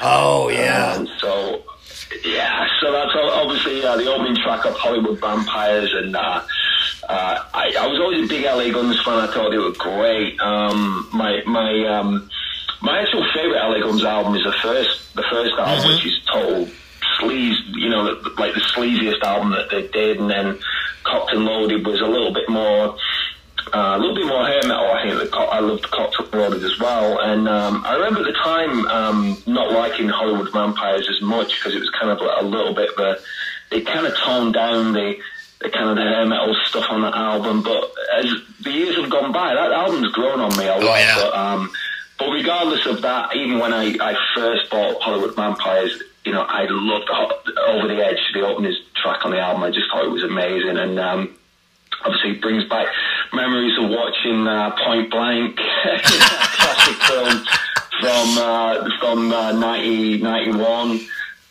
Oh 0.02 0.49
yeah. 0.49 0.94
Um, 0.94 1.09
so 1.18 1.62
yeah, 2.25 2.66
so 2.80 2.90
that's 2.90 3.12
obviously 3.14 3.85
uh, 3.85 3.97
the 3.97 4.12
opening 4.12 4.37
track 4.42 4.64
of 4.64 4.75
Hollywood 4.75 5.21
Vampires, 5.21 5.92
and 5.94 6.16
uh, 6.16 6.42
uh, 7.09 7.44
I, 7.54 7.75
I, 7.78 7.87
was 7.87 8.00
always 8.00 8.25
a 8.25 8.28
big 8.28 8.44
LA 8.44 8.71
Guns 8.73 9.00
fan. 9.04 9.18
I 9.18 9.32
thought 9.32 9.50
they 9.50 9.59
were 9.59 9.73
great. 9.73 10.40
Um, 10.40 11.09
my 11.12 11.42
my 11.47 11.87
um, 11.87 12.28
my 12.82 13.00
actual 13.00 13.25
favorite 13.32 13.59
LA 13.59 13.78
Guns 13.78 14.02
album 14.02 14.35
is 14.35 14.44
the 14.44 14.52
first 14.61 15.14
the 15.14 15.25
first 15.30 15.52
album, 15.59 15.78
mm-hmm. 15.78 15.94
which 15.94 16.06
is 16.06 16.21
total 16.32 16.68
sleaze. 17.21 17.56
You 17.75 17.90
know, 17.90 18.21
like 18.38 18.54
the 18.54 18.61
sleaziest 18.75 19.23
album 19.23 19.52
that 19.52 19.71
they 19.71 19.87
did, 19.87 20.18
and 20.18 20.28
then 20.28 20.59
Cocked 21.04 21.32
and 21.32 21.44
Loaded 21.44 21.87
was 21.87 22.00
a 22.00 22.06
little 22.06 22.32
bit 22.32 22.49
more 22.49 22.97
uh, 23.73 23.97
a 23.97 23.99
little 23.99 24.14
bit 24.14 24.26
more 24.26 24.47
hair 24.47 24.62
metal. 24.62 24.90
I 24.90 25.02
think 25.02 25.31
that 25.31 25.37
I 25.37 25.61
loved 25.61 25.87
and 25.92 26.33
Loaded 26.33 26.64
as 26.64 26.78
well. 26.78 27.19
And 27.21 27.49
um, 27.49 27.83
I 27.85 27.95
remember 27.95 28.21
at 28.21 28.26
the 28.26 28.33
time 28.33 28.87
um, 28.87 29.42
not 29.47 29.73
liking 29.73 30.09
Hollywood 30.09 30.52
Vampires 30.52 31.09
as 31.09 31.21
much 31.21 31.59
because 31.59 31.75
it 31.75 31.81
was 31.81 31.90
kind 31.90 32.11
of 32.11 32.21
a 32.21 32.47
little 32.47 32.75
bit 32.75 32.90
of 32.90 32.99
a 32.99 33.19
they 33.71 33.81
kind 33.81 34.07
of 34.07 34.16
toned 34.16 34.54
down 34.54 34.92
the 34.92 35.16
the 35.61 35.71
kind 35.71 35.90
of 35.90 35.97
the 35.97 36.02
hair 36.02 36.26
metal 36.26 36.54
stuff 36.66 36.87
on 36.90 37.02
that 37.02 37.14
album. 37.14 37.62
But 37.62 37.90
as 38.14 38.26
the 38.62 38.71
years 38.71 38.97
have 38.97 39.11
gone 39.11 39.33
by, 39.33 39.54
that 39.54 39.73
album's 39.73 40.12
grown 40.12 40.40
on 40.40 40.57
me 40.59 40.66
a 40.66 40.76
lot. 40.76 40.83
Oh, 40.83 40.97
yeah. 40.97 41.14
But, 41.16 41.35
um, 41.35 41.73
but 42.19 42.31
regardless 42.31 42.87
of 42.87 43.02
that, 43.02 43.35
even 43.37 43.59
when 43.59 43.73
I, 43.73 43.97
I 44.00 44.16
first 44.35 44.71
bought 44.71 45.00
Hollywood 45.00 45.37
Vampires, 45.37 46.02
you 46.25 46.33
know, 46.33 46.42
I 46.42 46.66
loved 46.69 47.07
the, 47.47 47.61
Over 47.69 47.88
the 47.88 48.04
Edge, 48.04 48.19
the 48.35 48.47
opening 48.47 48.75
track 48.97 49.25
on 49.25 49.31
the 49.31 49.40
album. 49.40 49.62
I 49.62 49.71
just 49.71 49.90
thought 49.90 50.04
it 50.04 50.11
was 50.11 50.25
amazing. 50.25 50.76
And 50.76 50.99
um, 50.99 51.35
obviously, 52.04 52.34
brings 52.34 52.64
back 52.68 52.88
memories 53.32 53.76
of 53.78 53.90
watching 53.90 54.46
uh, 54.46 54.76
Point 54.84 55.11
Break, 55.11 55.56
classic 56.02 56.96
film 57.02 57.44
from 58.00 58.38
uh, 58.38 58.88
from 59.00 59.32
uh, 59.32 59.52
1991. 59.54 61.00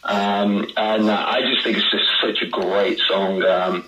Um, 0.04 0.68
and 0.76 1.10
uh, 1.10 1.26
I 1.28 1.42
just 1.42 1.64
think 1.64 1.78
it's 1.78 1.92
just 1.92 2.10
such 2.22 2.42
a 2.42 2.50
great 2.50 3.00
song. 3.08 3.44
Um, 3.44 3.88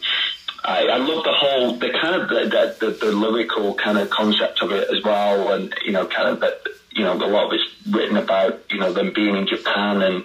I, 0.63 0.87
I 0.87 0.97
love 0.97 1.23
the 1.23 1.33
whole, 1.33 1.75
the 1.75 1.89
kind 1.89 2.21
of 2.21 2.29
the, 2.29 2.75
the, 2.79 2.91
the 2.91 3.11
lyrical 3.11 3.73
kind 3.73 3.97
of 3.97 4.09
concept 4.09 4.61
of 4.61 4.71
it 4.71 4.89
as 4.89 5.03
well, 5.03 5.53
and 5.53 5.73
you 5.83 5.91
know, 5.91 6.05
kind 6.05 6.29
of 6.29 6.39
that, 6.39 6.61
you 6.91 7.03
know, 7.03 7.13
a 7.13 7.27
lot 7.27 7.47
of 7.47 7.53
it's 7.53 7.87
written 7.93 8.17
about 8.17 8.61
you 8.69 8.79
know 8.79 8.93
them 8.93 9.11
being 9.13 9.35
in 9.35 9.47
Japan 9.47 10.01
and 10.01 10.23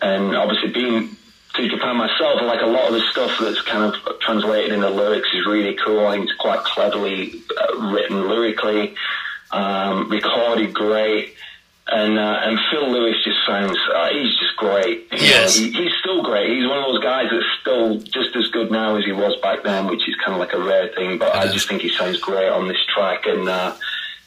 and 0.00 0.36
obviously 0.36 0.70
being 0.70 1.16
to 1.54 1.68
Japan 1.68 1.96
myself, 1.96 2.42
like 2.42 2.60
a 2.60 2.66
lot 2.66 2.88
of 2.88 2.94
the 2.94 3.02
stuff 3.10 3.36
that's 3.40 3.62
kind 3.62 3.94
of 3.94 4.20
translated 4.20 4.72
in 4.72 4.80
the 4.80 4.90
lyrics 4.90 5.28
is 5.34 5.46
really 5.46 5.74
cool. 5.74 6.06
I 6.06 6.12
think 6.12 6.28
it's 6.28 6.38
quite 6.38 6.60
cleverly 6.60 7.42
uh, 7.56 7.90
written 7.90 8.28
lyrically, 8.28 8.94
um, 9.50 10.08
recorded 10.08 10.72
great. 10.72 11.34
And 11.90 12.18
uh, 12.18 12.40
and 12.42 12.58
Phil 12.70 12.90
Lewis 12.90 13.16
just 13.24 13.38
sounds 13.46 13.78
uh, 13.94 14.10
he's 14.10 14.38
just 14.38 14.56
great. 14.56 15.08
Yes. 15.10 15.56
he, 15.56 15.70
he's 15.70 15.92
still 16.00 16.22
great. 16.22 16.50
He's 16.50 16.68
one 16.68 16.76
of 16.76 16.84
those 16.84 17.02
guys 17.02 17.28
that's 17.30 17.46
still 17.62 17.98
just 17.98 18.36
as 18.36 18.48
good 18.48 18.70
now 18.70 18.96
as 18.96 19.06
he 19.06 19.12
was 19.12 19.34
back 19.40 19.62
then, 19.62 19.86
which 19.86 20.06
is 20.06 20.14
kind 20.16 20.34
of 20.34 20.38
like 20.38 20.52
a 20.52 20.62
rare 20.62 20.88
thing. 20.88 21.16
But 21.16 21.34
I 21.34 21.50
just 21.50 21.66
think 21.66 21.80
he 21.80 21.88
sounds 21.88 22.20
great 22.20 22.50
on 22.50 22.68
this 22.68 22.76
track. 22.94 23.24
And 23.24 23.48
uh, 23.48 23.74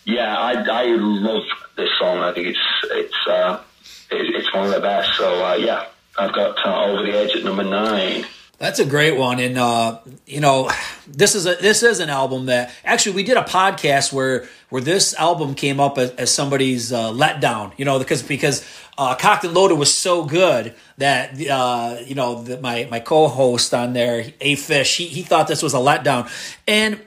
yeah, 0.05 0.35
I 0.35 0.53
I 0.53 0.85
love 0.95 1.43
this 1.75 1.89
song. 1.99 2.17
I 2.17 2.33
think 2.33 2.47
it's 2.47 2.59
it's 2.89 3.27
uh, 3.27 3.61
it, 4.09 4.35
it's 4.35 4.51
one 4.55 4.65
of 4.65 4.71
the 4.73 4.79
best. 4.79 5.15
So 5.15 5.45
uh, 5.45 5.53
yeah, 5.53 5.85
I've 6.21 6.33
got 6.33 6.63
uh, 6.63 6.85
Over 6.85 7.03
the 7.03 7.17
Edge 7.17 7.35
at 7.35 7.43
number 7.43 7.63
nine. 7.63 8.27
That's 8.59 8.77
a 8.77 8.85
great 8.85 9.17
one, 9.17 9.39
and 9.39 9.57
uh, 9.57 10.01
you 10.27 10.39
know, 10.39 10.69
this 11.07 11.33
is 11.33 11.47
a 11.47 11.55
this 11.55 11.81
is 11.81 11.99
an 11.99 12.11
album 12.11 12.45
that 12.45 12.71
actually 12.85 13.15
we 13.15 13.23
did 13.23 13.37
a 13.37 13.41
podcast 13.41 14.13
where 14.13 14.47
where 14.69 14.83
this 14.83 15.15
album 15.15 15.55
came 15.55 15.79
up 15.79 15.97
as, 15.97 16.11
as 16.11 16.31
somebody's 16.31 16.93
uh, 16.93 17.11
letdown. 17.11 17.73
You 17.77 17.85
know, 17.85 17.97
because 17.97 18.21
because 18.21 18.63
uh, 18.99 19.15
Cocked 19.15 19.45
and 19.45 19.55
Loaded 19.55 19.79
was 19.79 19.91
so 19.91 20.23
good 20.25 20.75
that 20.99 21.33
uh, 21.49 21.97
you 22.05 22.13
know 22.13 22.43
my 22.61 22.87
my 22.91 22.99
co-host 22.99 23.73
on 23.73 23.93
there, 23.93 24.25
A 24.41 24.53
Fish, 24.53 24.97
he 24.97 25.07
he 25.07 25.23
thought 25.23 25.47
this 25.47 25.63
was 25.63 25.73
a 25.73 25.77
letdown, 25.77 26.29
and 26.67 27.01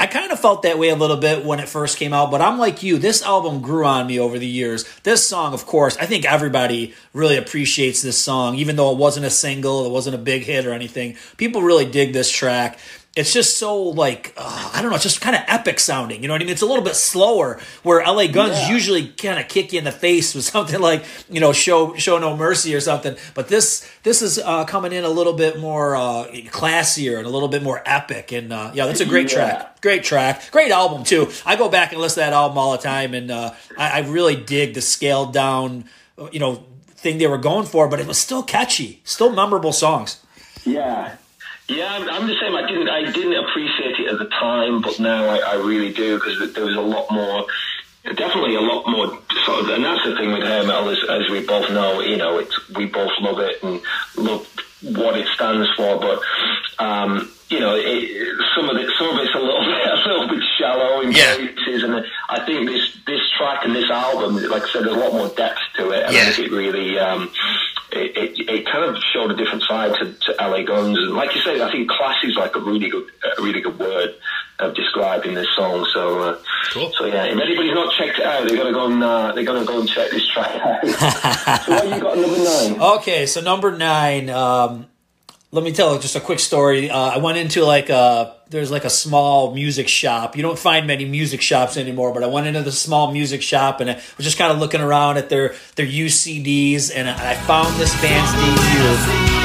I 0.00 0.06
kind 0.06 0.30
of 0.30 0.38
felt 0.38 0.62
that 0.62 0.78
way 0.78 0.90
a 0.90 0.94
little 0.94 1.16
bit 1.16 1.44
when 1.44 1.58
it 1.58 1.68
first 1.68 1.98
came 1.98 2.12
out, 2.12 2.30
but 2.30 2.40
I'm 2.40 2.56
like 2.56 2.84
you. 2.84 2.98
This 2.98 3.20
album 3.20 3.60
grew 3.60 3.84
on 3.84 4.06
me 4.06 4.20
over 4.20 4.38
the 4.38 4.46
years. 4.46 4.84
This 5.02 5.26
song, 5.26 5.54
of 5.54 5.66
course, 5.66 5.96
I 5.96 6.06
think 6.06 6.24
everybody 6.24 6.94
really 7.12 7.36
appreciates 7.36 8.00
this 8.00 8.16
song, 8.16 8.54
even 8.54 8.76
though 8.76 8.92
it 8.92 8.96
wasn't 8.98 9.26
a 9.26 9.30
single, 9.30 9.86
it 9.86 9.90
wasn't 9.90 10.14
a 10.14 10.18
big 10.18 10.44
hit 10.44 10.66
or 10.66 10.72
anything. 10.72 11.16
People 11.36 11.62
really 11.62 11.84
dig 11.84 12.12
this 12.12 12.30
track. 12.30 12.78
It's 13.18 13.32
just 13.32 13.56
so 13.56 13.82
like 13.82 14.32
uh, 14.36 14.70
I 14.72 14.80
don't 14.80 14.90
know, 14.90 14.94
it's 14.94 15.02
just 15.02 15.20
kind 15.20 15.34
of 15.34 15.42
epic 15.48 15.80
sounding. 15.80 16.22
You 16.22 16.28
know 16.28 16.34
what 16.34 16.40
I 16.42 16.44
mean? 16.44 16.52
It's 16.52 16.62
a 16.62 16.66
little 16.66 16.84
bit 16.84 16.94
slower. 16.94 17.58
Where 17.82 18.00
LA 18.06 18.28
Guns 18.28 18.52
Yeah. 18.58 18.70
usually 18.70 19.08
kind 19.08 19.38
of 19.40 19.48
kick 19.48 19.72
you 19.72 19.78
in 19.80 19.84
the 19.84 19.92
face 19.92 20.34
with 20.34 20.44
something 20.54 20.80
like 20.80 21.04
you 21.28 21.40
know 21.40 21.52
show 21.52 21.94
show 21.96 22.18
no 22.18 22.36
mercy 22.36 22.74
or 22.74 22.80
something. 22.80 23.16
But 23.34 23.48
this 23.48 23.84
this 24.04 24.22
is 24.22 24.38
uh, 24.38 24.64
coming 24.66 24.92
in 24.92 25.04
a 25.04 25.08
little 25.08 25.32
bit 25.32 25.58
more 25.58 25.96
uh, 25.96 26.26
classier 26.50 27.18
and 27.18 27.26
a 27.26 27.30
little 27.30 27.48
bit 27.48 27.62
more 27.62 27.82
epic. 27.84 28.30
And 28.32 28.52
uh, 28.52 28.70
yeah, 28.74 28.86
that's 28.86 29.00
a 29.00 29.06
great 29.06 29.30
Yeah. 29.32 29.36
track. 29.50 29.80
Great 29.80 30.04
track. 30.04 30.50
Great 30.52 30.70
album 30.70 31.02
too. 31.04 31.28
I 31.44 31.56
go 31.56 31.68
back 31.68 31.92
and 31.92 32.00
listen 32.00 32.22
to 32.22 32.30
that 32.30 32.32
album 32.32 32.56
all 32.58 32.72
the 32.72 32.78
time, 32.78 33.14
and 33.14 33.30
uh, 33.30 33.52
I, 33.76 33.98
I 33.98 33.98
really 34.06 34.36
dig 34.36 34.74
the 34.74 34.80
scaled 34.80 35.32
down, 35.32 35.84
uh, 36.18 36.28
you 36.32 36.38
know, 36.40 36.64
thing 36.96 37.18
they 37.18 37.26
were 37.26 37.38
going 37.38 37.66
for. 37.66 37.88
But 37.88 37.98
it 38.00 38.06
was 38.06 38.18
still 38.18 38.42
catchy, 38.44 39.00
still 39.04 39.30
memorable 39.32 39.72
songs. 39.72 40.20
Yeah. 40.64 41.16
Yeah, 41.68 41.86
I'm, 41.92 42.08
I'm 42.08 42.26
the 42.26 42.34
same. 42.40 42.54
I 42.56 42.66
didn't, 42.66 42.88
I 42.88 43.10
didn't 43.12 43.44
appreciate 43.44 43.98
it 44.00 44.08
at 44.12 44.18
the 44.18 44.24
time, 44.26 44.80
but 44.80 44.98
now 44.98 45.26
I, 45.26 45.38
I 45.38 45.54
really 45.56 45.92
do 45.92 46.14
because 46.18 46.54
there 46.54 46.64
was 46.64 46.76
a 46.76 46.80
lot 46.80 47.10
more, 47.10 47.46
definitely 48.04 48.54
a 48.56 48.60
lot 48.60 48.88
more 48.88 49.08
sort 49.44 49.60
of, 49.64 49.68
and 49.68 49.84
that's 49.84 50.02
the 50.04 50.16
thing 50.16 50.32
with 50.32 50.42
hair 50.44 50.64
metal, 50.64 50.88
as, 50.88 50.98
as 51.10 51.28
we 51.30 51.44
both 51.44 51.68
know. 51.70 52.00
You 52.00 52.16
know, 52.16 52.38
it's 52.38 52.68
we 52.70 52.86
both 52.86 53.12
love 53.20 53.38
it 53.40 53.62
and 53.62 53.82
love 54.16 54.46
what 54.82 55.18
it 55.18 55.26
stands 55.34 55.68
for, 55.76 55.98
but 56.00 56.20
um, 56.82 57.30
you 57.50 57.60
know, 57.60 57.74
it, 57.76 58.38
some 58.56 58.68
of 58.70 58.76
it, 58.76 58.88
some 58.98 59.08
of 59.10 59.24
it's 59.24 59.34
a 59.34 59.38
little, 59.38 59.60
bit, 59.64 59.86
a 59.88 60.08
little 60.08 60.28
bit 60.28 60.44
shallow 60.58 61.00
in 61.02 61.12
Yeah. 61.12 61.34
places, 61.36 61.82
and 61.82 62.04
I 62.30 62.46
think 62.46 62.68
this 62.68 62.96
this 63.06 63.20
track 63.36 63.64
and 63.64 63.74
this 63.74 63.90
album, 63.90 64.36
like 64.50 64.62
I 64.64 64.68
said, 64.72 64.84
there's 64.84 64.96
a 64.96 65.00
lot 65.00 65.12
more 65.12 65.28
depth 65.28 65.60
to 65.76 65.90
it, 65.90 66.04
and 66.04 66.14
Yeah. 66.14 66.28
I 66.28 66.32
think 66.32 66.48
it 66.48 66.52
really. 66.52 66.98
Um, 66.98 67.30
it, 67.98 68.16
it, 68.38 68.48
it 68.48 68.66
kind 68.66 68.84
of 68.84 68.96
showed 69.12 69.30
a 69.30 69.36
different 69.36 69.62
side 69.64 69.94
to, 69.98 70.12
to 70.12 70.34
LA 70.40 70.62
Guns, 70.62 70.96
and 70.98 71.14
like 71.14 71.34
you 71.34 71.40
say, 71.42 71.60
I 71.60 71.70
think 71.70 71.90
class 71.90 72.16
is 72.24 72.34
like 72.36 72.54
a 72.56 72.60
really 72.60 72.88
good, 72.88 73.04
a 73.38 73.42
really 73.42 73.60
good 73.60 73.78
word 73.78 74.14
of 74.60 74.74
describing 74.74 75.34
this 75.34 75.46
song. 75.54 75.86
So, 75.94 76.18
uh, 76.20 76.38
Cool. 76.72 76.92
so 76.98 77.04
yeah, 77.06 77.24
if 77.24 77.38
anybody's 77.38 77.74
not 77.74 77.94
checked 77.96 78.18
it 78.18 78.24
out, 78.26 78.48
they 78.48 78.56
got 78.56 78.64
to 78.64 78.72
go 78.72 78.86
and 78.86 79.02
uh, 79.02 79.32
they 79.32 79.44
got 79.44 79.58
to 79.58 79.64
go 79.64 79.80
and 79.80 79.88
check 79.88 80.10
this 80.10 80.26
track 80.28 80.50
out. 80.56 80.86
so, 81.64 81.72
what 81.72 81.84
you 81.88 82.00
got 82.00 82.18
number 82.18 82.38
nine? 82.44 82.80
Okay, 82.98 83.26
so 83.26 83.40
number 83.40 83.76
nine. 83.76 84.30
Um, 84.30 84.86
let 85.50 85.64
me 85.64 85.72
tell 85.72 85.98
just 85.98 86.14
a 86.14 86.20
quick 86.20 86.40
story. 86.40 86.90
Uh, 86.90 86.98
I 86.98 87.18
went 87.18 87.38
into 87.38 87.64
like 87.64 87.88
a 87.88 88.36
there's 88.50 88.70
like 88.70 88.84
a 88.84 88.90
small 88.90 89.54
music 89.54 89.88
shop. 89.88 90.36
You 90.36 90.42
don't 90.42 90.58
find 90.58 90.86
many 90.86 91.06
music 91.06 91.40
shops 91.40 91.76
anymore, 91.76 92.12
but 92.12 92.22
I 92.22 92.26
went 92.26 92.46
into 92.46 92.62
the 92.62 92.72
small 92.72 93.12
music 93.12 93.42
shop 93.42 93.80
and 93.80 93.90
I 93.90 93.94
was 94.16 94.24
just 94.24 94.36
kind 94.36 94.52
of 94.52 94.58
looking 94.58 94.80
around 94.80 95.16
at 95.16 95.30
their 95.30 95.54
their 95.76 95.86
UCDs 95.86 96.92
and 96.94 97.08
I 97.08 97.30
I 97.30 97.34
found 97.34 97.74
this 97.80 97.98
band's 98.02 98.32
debut. 98.32 99.38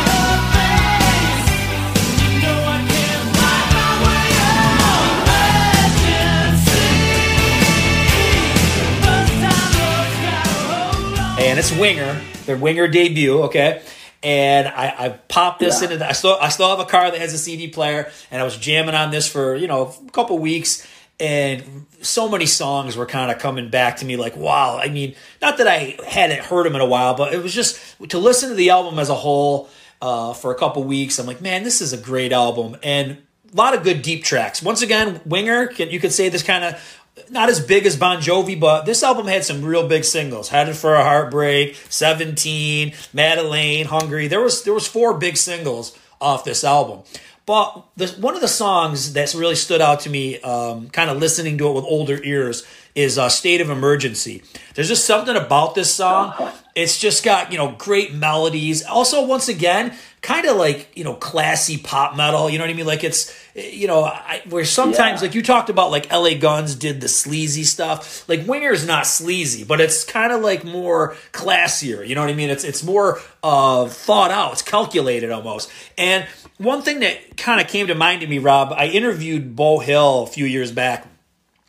and 11.39 11.59
it's 11.59 11.71
Winger, 11.73 12.21
their 12.45 12.57
Winger 12.57 12.87
debut, 12.87 13.43
okay. 13.43 13.81
And 14.23 14.67
I, 14.69 14.95
I 14.97 15.09
popped 15.09 15.59
this 15.59 15.79
Yeah. 15.81 15.85
into 15.85 15.97
the, 15.97 16.07
I 16.07 16.13
still 16.13 16.37
I 16.39 16.49
still 16.49 16.69
have 16.69 16.79
a 16.79 16.85
car 16.89 17.11
that 17.11 17.19
has 17.19 17.33
a 17.33 17.37
CD 17.37 17.67
player, 17.67 18.09
and 18.31 18.39
I 18.41 18.43
was 18.45 18.55
jamming 18.57 18.95
on 18.95 19.11
this 19.11 19.27
for 19.27 19.55
you 19.55 19.67
know 19.67 19.93
a 20.07 20.11
couple 20.11 20.39
weeks, 20.39 20.87
and 21.19 21.85
so 22.01 22.29
many 22.29 22.45
songs 22.45 22.95
were 22.95 23.05
kind 23.05 23.31
of 23.31 23.39
coming 23.39 23.69
back 23.69 23.97
to 23.97 24.05
me 24.05 24.15
like 24.15 24.35
wow. 24.37 24.77
I 24.77 24.87
mean, 24.87 25.15
not 25.41 25.57
that 25.57 25.67
I 25.67 25.97
hadn't 26.07 26.39
heard 26.39 26.65
them 26.65 26.75
in 26.75 26.81
a 26.81 26.85
while, 26.85 27.15
but 27.15 27.33
it 27.33 27.43
was 27.43 27.53
just 27.53 27.79
to 28.09 28.17
listen 28.17 28.49
to 28.49 28.55
the 28.55 28.69
album 28.69 28.97
as 28.97 29.09
a 29.09 29.15
whole 29.15 29.69
uh, 30.01 30.33
for 30.33 30.51
a 30.51 30.55
couple 30.55 30.83
weeks. 30.83 31.19
I'm 31.19 31.25
like, 31.27 31.41
man, 31.41 31.63
this 31.63 31.81
is 31.81 31.91
a 31.91 31.97
great 31.97 32.31
album, 32.31 32.77
and 32.81 33.17
a 33.51 33.55
lot 33.55 33.73
of 33.75 33.83
good 33.83 34.01
deep 34.01 34.23
tracks. 34.23 34.63
Once 34.63 34.81
again, 34.81 35.19
Winger, 35.25 35.67
can, 35.67 35.89
you 35.89 35.99
could 35.99 36.13
say 36.13 36.29
this 36.29 36.43
kind 36.43 36.63
of 36.63 36.99
not 37.29 37.49
as 37.49 37.59
big 37.59 37.85
as 37.85 37.95
Bon 37.95 38.17
Jovi, 38.17 38.59
but 38.59 38.85
this 38.85 39.03
album 39.03 39.27
had 39.27 39.43
some 39.43 39.63
real 39.63 39.87
big 39.87 40.03
singles. 40.03 40.49
Headed 40.49 40.75
for 40.75 40.95
a 40.95 41.03
Heartbreak, 41.03 41.75
17, 41.89 42.91
Madalaine, 43.13 43.85
Hungry. 43.85 44.27
There 44.27 44.41
was 44.41 44.63
there 44.63 44.73
was 44.73 44.87
four 44.87 45.17
big 45.17 45.37
singles 45.37 45.97
off 46.19 46.43
this 46.43 46.63
album. 46.63 47.03
But 47.45 47.85
the, 47.97 48.07
one 48.19 48.35
of 48.35 48.41
the 48.41 48.47
songs 48.47 49.11
that's 49.11 49.35
really 49.35 49.55
stood 49.55 49.81
out 49.81 50.01
to 50.01 50.09
me, 50.09 50.39
um, 50.41 50.89
kind 50.89 51.09
of 51.09 51.17
listening 51.17 51.57
to 51.57 51.67
it 51.67 51.73
with 51.73 51.83
older 51.83 52.23
ears, 52.23 52.65
is 52.95 53.17
uh, 53.17 53.29
"State 53.29 53.61
of 53.61 53.69
Emergency." 53.69 54.43
There's 54.75 54.87
just 54.89 55.05
something 55.05 55.35
about 55.35 55.75
this 55.75 55.93
song. 55.93 56.33
It's 56.75 56.99
just 56.99 57.23
got 57.23 57.51
you 57.51 57.57
know 57.57 57.75
great 57.77 58.13
melodies. 58.13 58.83
Also, 58.85 59.25
once 59.25 59.47
again, 59.47 59.93
kind 60.21 60.47
of 60.47 60.57
like 60.57 60.89
you 60.95 61.03
know 61.03 61.13
classy 61.13 61.77
pop 61.77 62.15
metal. 62.15 62.49
You 62.49 62.57
know 62.57 62.63
what 62.63 62.71
I 62.71 62.73
mean? 62.73 62.87
Like 62.87 63.03
it's 63.03 63.31
you 63.55 63.85
know 63.87 64.03
I, 64.05 64.41
where 64.49 64.65
sometimes 64.65 65.21
Yeah. 65.21 65.27
like 65.27 65.35
you 65.35 65.43
talked 65.43 65.69
about 65.69 65.91
like 65.91 66.11
L.A. 66.11 66.33
Guns 66.35 66.73
did 66.73 66.99
the 67.01 67.07
sleazy 67.07 67.63
stuff. 67.63 68.27
Like 68.27 68.47
Winger's 68.47 68.87
not 68.87 69.05
sleazy, 69.05 69.63
but 69.63 69.79
it's 69.81 70.03
kind 70.03 70.33
of 70.33 70.41
like 70.41 70.63
more 70.63 71.15
classier. 71.31 72.07
You 72.07 72.15
know 72.15 72.21
what 72.21 72.31
I 72.31 72.33
mean? 72.33 72.49
It's 72.49 72.63
it's 72.63 72.83
more 72.83 73.19
uh, 73.43 73.87
thought 73.87 74.31
out. 74.31 74.53
It's 74.53 74.61
calculated 74.63 75.29
almost. 75.31 75.69
And 75.97 76.25
one 76.57 76.81
thing 76.81 77.01
that 77.01 77.37
kind 77.37 77.61
of 77.61 77.67
came 77.67 77.85
to 77.87 77.95
mind 77.95 78.21
to 78.21 78.27
me, 78.27 78.39
Rob, 78.39 78.73
I 78.75 78.87
interviewed 78.87 79.55
Beau 79.55 79.77
Hill 79.79 80.23
a 80.23 80.27
few 80.27 80.45
years 80.45 80.71
back, 80.71 81.05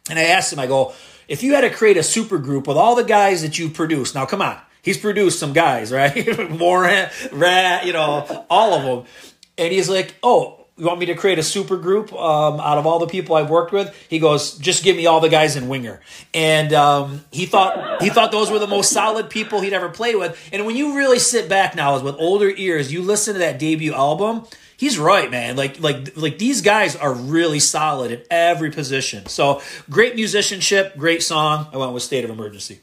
and 0.08 0.18
I 0.18 0.24
asked 0.24 0.52
him, 0.52 0.58
I 0.58 0.66
go, 0.66 0.94
if 1.28 1.42
you 1.42 1.54
had 1.54 1.62
to 1.62 1.70
create 1.70 1.96
a 1.96 2.02
super 2.02 2.38
group 2.38 2.66
with 2.66 2.76
all 2.76 2.94
the 2.94 3.04
guys 3.04 3.42
that 3.42 3.58
you 3.58 3.68
produced, 3.68 4.14
now 4.14 4.26
come 4.26 4.42
on, 4.42 4.58
he's 4.82 4.98
produced 4.98 5.38
some 5.38 5.52
guys, 5.52 5.92
right? 5.92 6.50
Warrant, 6.58 7.10
Ratt, 7.32 7.86
you 7.86 7.92
know, 7.92 8.46
all 8.50 8.74
of 8.74 8.82
them. 8.82 9.12
And 9.56 9.72
he's 9.72 9.88
like, 9.88 10.14
oh, 10.22 10.64
you 10.76 10.86
want 10.86 10.98
me 10.98 11.06
to 11.06 11.14
create 11.14 11.38
a 11.38 11.42
super 11.42 11.76
group 11.76 12.12
um, 12.12 12.58
out 12.58 12.78
of 12.78 12.86
all 12.86 12.98
the 12.98 13.06
people 13.06 13.36
I've 13.36 13.48
worked 13.48 13.72
with? 13.72 13.94
He 14.08 14.18
goes, 14.18 14.58
just 14.58 14.82
give 14.82 14.96
me 14.96 15.06
all 15.06 15.20
the 15.20 15.28
guys 15.28 15.54
in 15.54 15.68
Winger. 15.68 16.00
And 16.32 16.72
um, 16.72 17.24
he 17.30 17.46
thought 17.46 18.02
he 18.02 18.10
thought 18.10 18.32
those 18.32 18.50
were 18.50 18.58
the 18.58 18.66
most 18.66 18.90
solid 18.90 19.30
people 19.30 19.60
he'd 19.60 19.72
ever 19.72 19.88
played 19.88 20.16
with. 20.16 20.36
And 20.52 20.66
when 20.66 20.76
you 20.76 20.96
really 20.96 21.20
sit 21.20 21.48
back 21.48 21.76
now, 21.76 22.00
with 22.00 22.16
older 22.18 22.50
ears, 22.50 22.92
you 22.92 23.02
listen 23.02 23.34
to 23.34 23.38
that 23.38 23.58
debut 23.58 23.94
album. 23.94 24.46
He's 24.84 24.98
right, 24.98 25.30
man. 25.30 25.56
Like 25.56 25.80
like 25.80 26.14
like 26.14 26.36
these 26.36 26.60
guys 26.60 26.94
are 26.94 27.14
really 27.14 27.58
solid 27.58 28.10
in 28.10 28.22
every 28.30 28.70
position. 28.70 29.24
So 29.24 29.62
great 29.88 30.14
musicianship, 30.14 30.98
great 30.98 31.22
song. 31.22 31.68
I 31.72 31.78
went 31.78 31.92
with 31.92 32.02
State 32.02 32.22
of 32.22 32.28
Emergency. 32.28 32.80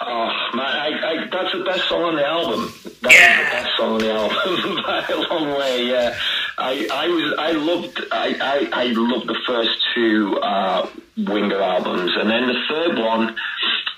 Oh 0.00 0.50
man, 0.54 0.64
I, 0.64 0.88
I, 0.88 1.28
that's 1.30 1.52
the 1.52 1.62
best 1.64 1.90
song 1.90 2.04
on 2.04 2.16
the 2.16 2.26
album. 2.26 2.72
That's 3.02 3.14
yeah. 3.14 3.44
the 3.44 3.50
best 3.50 3.76
song 3.76 3.92
on 3.92 3.98
the 3.98 4.12
album 4.14 4.82
by 4.86 5.06
a 5.10 5.16
long 5.28 5.58
way. 5.58 5.84
Yeah, 5.84 6.18
I, 6.56 6.88
I 6.90 7.08
was, 7.08 7.34
I 7.38 7.52
loved, 7.52 8.00
I, 8.10 8.26
I, 8.40 8.84
I 8.84 8.84
loved 8.86 9.28
the 9.28 9.38
first 9.46 9.78
two 9.94 10.38
uh, 10.38 10.88
Winger 11.18 11.60
albums, 11.60 12.12
and 12.16 12.30
then 12.30 12.46
the 12.46 12.64
third 12.66 12.98
one. 12.98 13.36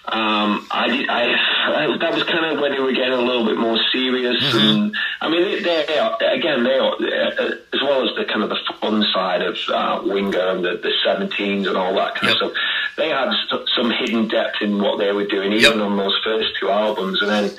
Um, 0.07 0.67
I 0.71 0.89
did. 0.89 1.09
I, 1.09 1.33
I, 1.33 1.97
that 1.99 2.13
was 2.13 2.25
kind 2.25 2.45
of 2.45 2.61
when 2.61 2.73
they 2.73 2.81
were 2.81 2.93
getting 2.93 3.15
a 3.15 3.23
little 3.23 3.47
bit 3.47 3.57
more 3.57 3.79
serious, 3.91 4.37
mm-hmm. 4.37 4.59
and 4.59 4.97
I 5.23 5.31
mean, 5.31 5.63
they, 5.63 5.87
they 5.87 5.99
are 5.99 6.15
again, 6.21 6.63
they 6.63 6.77
are 6.77 6.93
uh, 6.93 7.55
as 7.73 7.81
well 7.81 8.07
as 8.07 8.15
the 8.15 8.27
kind 8.29 8.43
of 8.43 8.51
the 8.51 8.59
fun 8.83 9.03
side 9.15 9.41
of 9.41 9.57
uh, 9.69 10.03
Winger 10.05 10.39
and 10.39 10.63
the, 10.63 10.77
the 10.77 10.93
17s 11.07 11.67
and 11.67 11.77
all 11.79 11.95
that 11.95 12.17
kind 12.17 12.35
yep. 12.35 12.43
of 12.43 12.53
stuff. 12.53 12.53
They 12.99 13.09
had 13.09 13.31
some 13.75 13.91
hidden 13.91 14.29
depth 14.29 14.61
in 14.61 14.79
what 14.79 14.99
they 14.99 15.11
were 15.11 15.27
doing, 15.27 15.53
even 15.53 15.79
yep. 15.79 15.89
on 15.89 15.97
those 15.97 16.21
first 16.23 16.51
two 16.61 16.69
albums, 16.69 17.23
and 17.23 17.31
then 17.31 17.51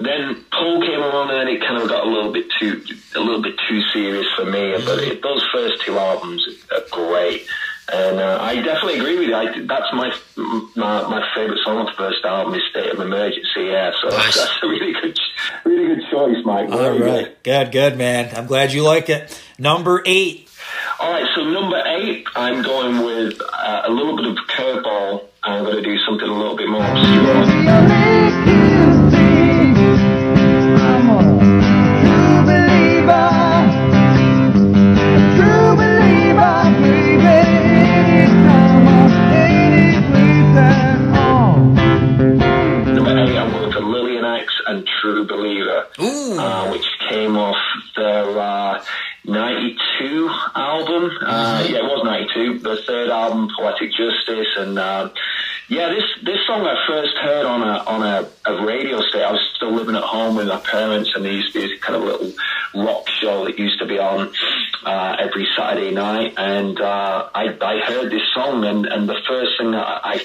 then 0.00 0.44
Pull 0.52 0.80
came 0.80 1.02
along 1.02 1.30
and 1.30 1.48
it 1.48 1.60
kind 1.60 1.82
of 1.82 1.88
got 1.88 2.06
a 2.06 2.08
little 2.08 2.32
bit 2.32 2.46
too 2.58 2.84
a 3.16 3.20
little 3.20 3.42
bit 3.42 3.58
too 3.68 3.82
serious 3.92 4.26
for 4.36 4.44
me. 4.44 4.72
But 4.78 5.00
mm-hmm. 5.00 5.10
it, 5.10 5.22
those 5.22 5.44
first 5.52 5.82
two 5.84 5.98
albums 5.98 6.46
are 6.70 6.84
great. 6.90 7.46
And 7.92 8.20
uh, 8.20 8.38
I 8.40 8.56
definitely 8.56 9.00
agree 9.00 9.18
with 9.18 9.28
you. 9.28 9.34
I, 9.34 9.46
that's 9.66 9.92
my 9.92 10.14
my, 10.76 11.02
my 11.08 11.28
favourite 11.34 11.58
song 11.64 11.78
on 11.78 11.86
the 11.86 11.92
first 11.96 12.24
album 12.24 12.54
is 12.54 12.62
"State 12.70 12.92
of 12.92 13.00
Emergency." 13.00 13.48
Yeah, 13.56 13.90
so 14.00 14.08
nice. 14.08 14.36
that's 14.36 14.58
a 14.62 14.68
really 14.68 14.92
good, 14.92 15.18
really 15.64 15.94
good 15.94 16.04
choice, 16.10 16.36
Mike. 16.44 16.70
All 16.70 16.90
right, 16.90 16.98
good. 16.98 17.36
good, 17.42 17.72
good, 17.72 17.98
man. 17.98 18.34
I'm 18.36 18.46
glad 18.46 18.72
you 18.72 18.82
like 18.82 19.08
it. 19.08 19.42
Number 19.58 20.02
eight. 20.06 20.48
All 21.00 21.10
right, 21.10 21.26
so 21.34 21.44
number 21.44 21.82
eight, 21.86 22.26
I'm 22.36 22.62
going 22.62 23.04
with 23.04 23.40
uh, 23.52 23.82
a 23.86 23.90
little 23.90 24.16
bit 24.16 24.26
of 24.26 24.36
curveball. 24.48 25.24
I'm 25.42 25.64
going 25.64 25.76
to 25.76 25.82
do 25.82 25.98
something 26.06 26.28
a 26.28 26.32
little 26.32 26.56
bit 26.56 26.68
more 26.68 26.84
obscure. 26.84 28.09
True 45.00 45.26
Believer, 45.26 45.86
uh, 45.98 46.70
which 46.70 46.86
came 47.08 47.36
off 47.36 47.56
their 47.96 48.38
uh, 48.38 48.84
92 49.24 50.28
album. 50.54 51.10
Uh, 51.22 51.62
mm-hmm. 51.62 51.72
yeah, 51.72 51.78
it 51.78 51.84
was 51.84 52.04
92, 52.04 52.58
the 52.60 52.82
third 52.86 53.10
album, 53.10 53.48
Poetic 53.56 53.90
Justice. 53.92 54.48
And 54.56 54.78
uh, 54.78 55.10
yeah, 55.68 55.88
this, 55.88 56.04
this 56.24 56.38
song 56.46 56.66
I 56.66 56.86
first 56.86 57.16
heard 57.18 57.46
on 57.46 57.62
a, 57.62 57.82
on 57.84 58.02
a, 58.02 58.28
a 58.50 58.64
radio 58.64 59.00
station. 59.00 59.22
I 59.22 59.32
was 59.32 59.52
still 59.54 59.72
living 59.72 59.96
at 59.96 60.02
home 60.02 60.36
with 60.36 60.48
my 60.48 60.60
parents, 60.60 61.12
and 61.14 61.24
there 61.24 61.32
used 61.32 61.52
to 61.52 61.60
be 61.60 61.68
this 61.68 61.80
kind 61.80 61.96
of 61.96 62.02
little 62.02 62.32
rock 62.74 63.08
show 63.08 63.44
that 63.44 63.58
used 63.58 63.78
to 63.78 63.86
be 63.86 63.98
on 63.98 64.32
uh, 64.84 65.16
every 65.18 65.46
Saturday 65.56 65.92
night. 65.92 66.34
And 66.36 66.80
uh, 66.80 67.28
I, 67.34 67.56
I 67.60 67.80
heard 67.86 68.10
this 68.10 68.26
song, 68.34 68.64
and, 68.64 68.86
and 68.86 69.08
the 69.08 69.20
first 69.28 69.52
thing 69.58 69.72
that 69.72 69.86
I, 69.86 70.20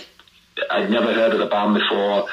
I'd 0.71 0.89
never 0.89 1.13
heard 1.13 1.33
of 1.33 1.39
the 1.39 1.47
band 1.47 1.75
before. 1.75 2.27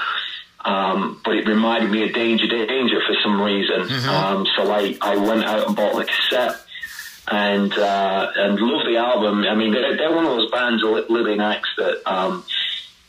Um, 0.64 1.20
but 1.24 1.36
it 1.36 1.48
reminded 1.48 1.90
me 1.90 2.04
of 2.04 2.14
Danger 2.14 2.46
Danger 2.46 3.00
for 3.06 3.14
some 3.22 3.40
reason. 3.40 3.80
Mm-hmm. 3.80 4.08
Um, 4.08 4.46
so 4.56 4.70
I, 4.70 4.96
I 5.00 5.16
went 5.16 5.44
out 5.44 5.66
and 5.66 5.74
bought 5.74 5.96
the 5.96 6.04
cassette 6.04 6.56
and 7.28 7.72
uh, 7.72 8.32
and 8.36 8.60
loved 8.60 8.88
the 8.88 8.96
album. 8.96 9.44
I 9.44 9.54
mean, 9.54 9.72
they're, 9.72 9.96
they're 9.96 10.14
one 10.14 10.24
of 10.24 10.36
those 10.36 10.50
bands, 10.50 10.82
Lily 10.82 11.38
Axe, 11.38 11.68
that 11.78 12.02
um, 12.06 12.44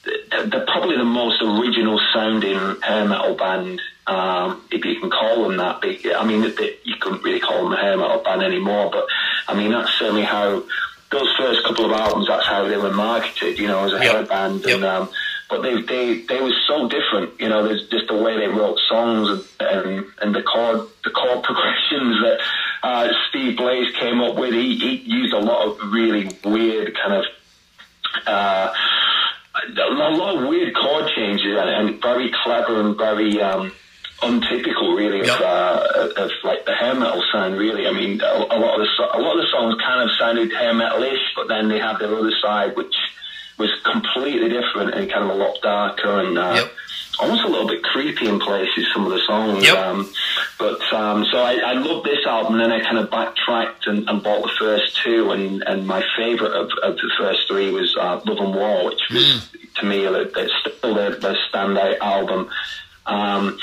they're 0.04 0.66
probably 0.66 0.98
the 0.98 1.06
most 1.06 1.42
original 1.42 2.00
sounding 2.14 2.82
hair 2.82 3.08
metal 3.08 3.36
band, 3.36 3.82
um, 4.08 4.64
if 4.72 4.84
you 4.84 5.00
can 5.00 5.10
call 5.10 5.48
them 5.48 5.58
that. 5.58 5.80
I 5.84 6.26
mean, 6.26 6.42
they, 6.42 6.78
you 6.84 6.96
couldn't 7.00 7.24
really 7.24 7.40
call 7.40 7.64
them 7.64 7.74
a 7.74 7.78
hair 7.78 7.98
metal 7.98 8.24
band 8.24 8.44
anymore, 8.44 8.90
but 8.92 9.06
I 9.48 9.56
mean, 9.56 9.72
that's 9.72 9.92
certainly 10.00 10.24
how 10.24 10.64
those 11.12 11.36
first 11.38 11.64
couple 11.64 11.86
of 11.86 11.92
albums, 11.92 12.28
that's 12.28 12.46
how 12.46 12.68
they 12.68 12.78
were 12.78 12.92
marketed, 12.92 13.60
you 13.60 13.68
know, 13.68 13.86
as 13.86 13.94
a 13.94 14.04
yep. 14.04 14.14
hair 14.14 14.26
band. 14.26 14.66
Yep. 14.66 14.76
And 14.76 14.84
um, 14.86 15.10
but 15.54 15.62
they 15.62 15.82
they 15.84 16.22
they 16.22 16.42
were 16.42 16.54
so 16.68 16.90
different. 16.90 17.40
You 17.40 17.50
know, 17.50 17.64
there's 17.64 17.88
just 17.90 18.08
the 18.08 18.16
way 18.16 18.38
they 18.38 18.48
wrote 18.48 18.80
songs 18.90 19.48
and 19.60 20.06
and, 20.20 20.34
the 20.34 20.42
chord 20.42 20.88
the 21.04 21.12
chord 21.12 21.44
progressions 21.44 22.18
that 22.24 22.40
uh, 22.82 23.10
Steve 23.30 23.58
Blaze 23.58 23.94
came 23.96 24.20
up 24.22 24.36
with. 24.36 24.54
He, 24.54 24.78
he 24.78 24.96
used 24.96 25.34
a 25.34 25.40
lot 25.40 25.68
of 25.68 25.92
really 25.92 26.30
weird 26.44 26.98
kind 26.98 27.14
of. 27.14 27.26
Uh, 28.26 28.74
a 29.56 29.94
lot 29.94 30.38
of 30.38 30.48
weird 30.50 30.76
chord 30.76 31.10
changes 31.16 31.56
and, 31.58 31.70
and 31.70 32.02
very 32.02 32.32
clever 32.44 32.82
and 32.82 32.98
very 32.98 33.40
um, 33.40 33.72
untypical, 34.24 34.96
really, 34.96 35.22
of, 35.22 35.42
uh, 35.42 36.10
of 36.18 36.32
like 36.44 36.66
the 36.66 36.74
hair 36.74 36.96
metal 36.96 37.24
sound. 37.32 37.56
Really, 37.58 37.88
I 37.88 37.92
mean, 37.92 38.20
a, 38.22 38.26
a 38.26 38.58
lot 38.58 38.80
of 38.80 38.86
the 38.86 39.18
a 39.18 39.20
lot 39.22 39.38
of 39.38 39.46
the 39.46 39.50
songs 39.52 39.76
kind 39.86 40.10
of 40.10 40.16
sounded 40.18 40.52
hair 40.52 40.74
metal-ish, 40.74 41.34
but 41.36 41.48
then 41.48 41.70
they 41.70 41.80
have 41.80 42.00
their 42.00 42.16
other 42.16 42.34
side, 42.42 42.76
which 42.76 42.96
was 43.58 43.70
completely 43.84 44.50
different 44.50 44.94
and 44.96 45.12
kind 45.12 45.24
of 45.24 45.32
a 45.32 45.34
lot 45.34 45.56
darker 45.62 46.20
and 46.20 46.38
uh, 46.38 46.54
yep. 46.56 46.72
almost 47.20 47.44
a 47.44 47.48
little 47.48 47.68
bit 47.68 47.84
creepy 47.84 48.28
in 48.28 48.40
places. 48.40 48.88
Some 48.94 49.06
of 49.06 49.12
the 49.12 49.20
songs, 49.20 49.64
yep. 49.64 49.78
um, 49.78 50.12
but 50.58 50.82
um, 50.94 51.26
so 51.32 51.38
I, 51.38 51.54
I 51.56 51.74
loved 51.74 52.06
this 52.06 52.26
album. 52.26 52.54
And 52.54 52.64
then 52.64 52.72
I 52.72 52.82
kind 52.82 52.98
of 52.98 53.12
backtracked 53.12 53.88
and, 53.88 54.10
and 54.10 54.24
bought 54.24 54.42
the 54.44 54.52
first 54.58 54.98
two, 55.04 55.32
and, 55.32 55.64
and 55.64 55.86
my 55.86 56.04
favourite 56.18 56.54
of, 56.54 56.72
of 56.82 56.96
the 56.96 57.12
first 57.18 57.48
three 57.48 57.72
was 57.72 57.96
uh, 58.00 58.20
Love 58.26 58.40
and 58.40 58.56
War, 58.56 58.86
which 58.86 59.02
was 59.12 59.24
mm. 59.24 59.74
to 59.76 59.86
me 59.86 60.06
it's 60.06 60.78
still 60.78 60.96
their, 60.96 61.16
their 61.16 61.38
standout 61.52 62.00
album. 62.00 62.50
Um, 63.06 63.60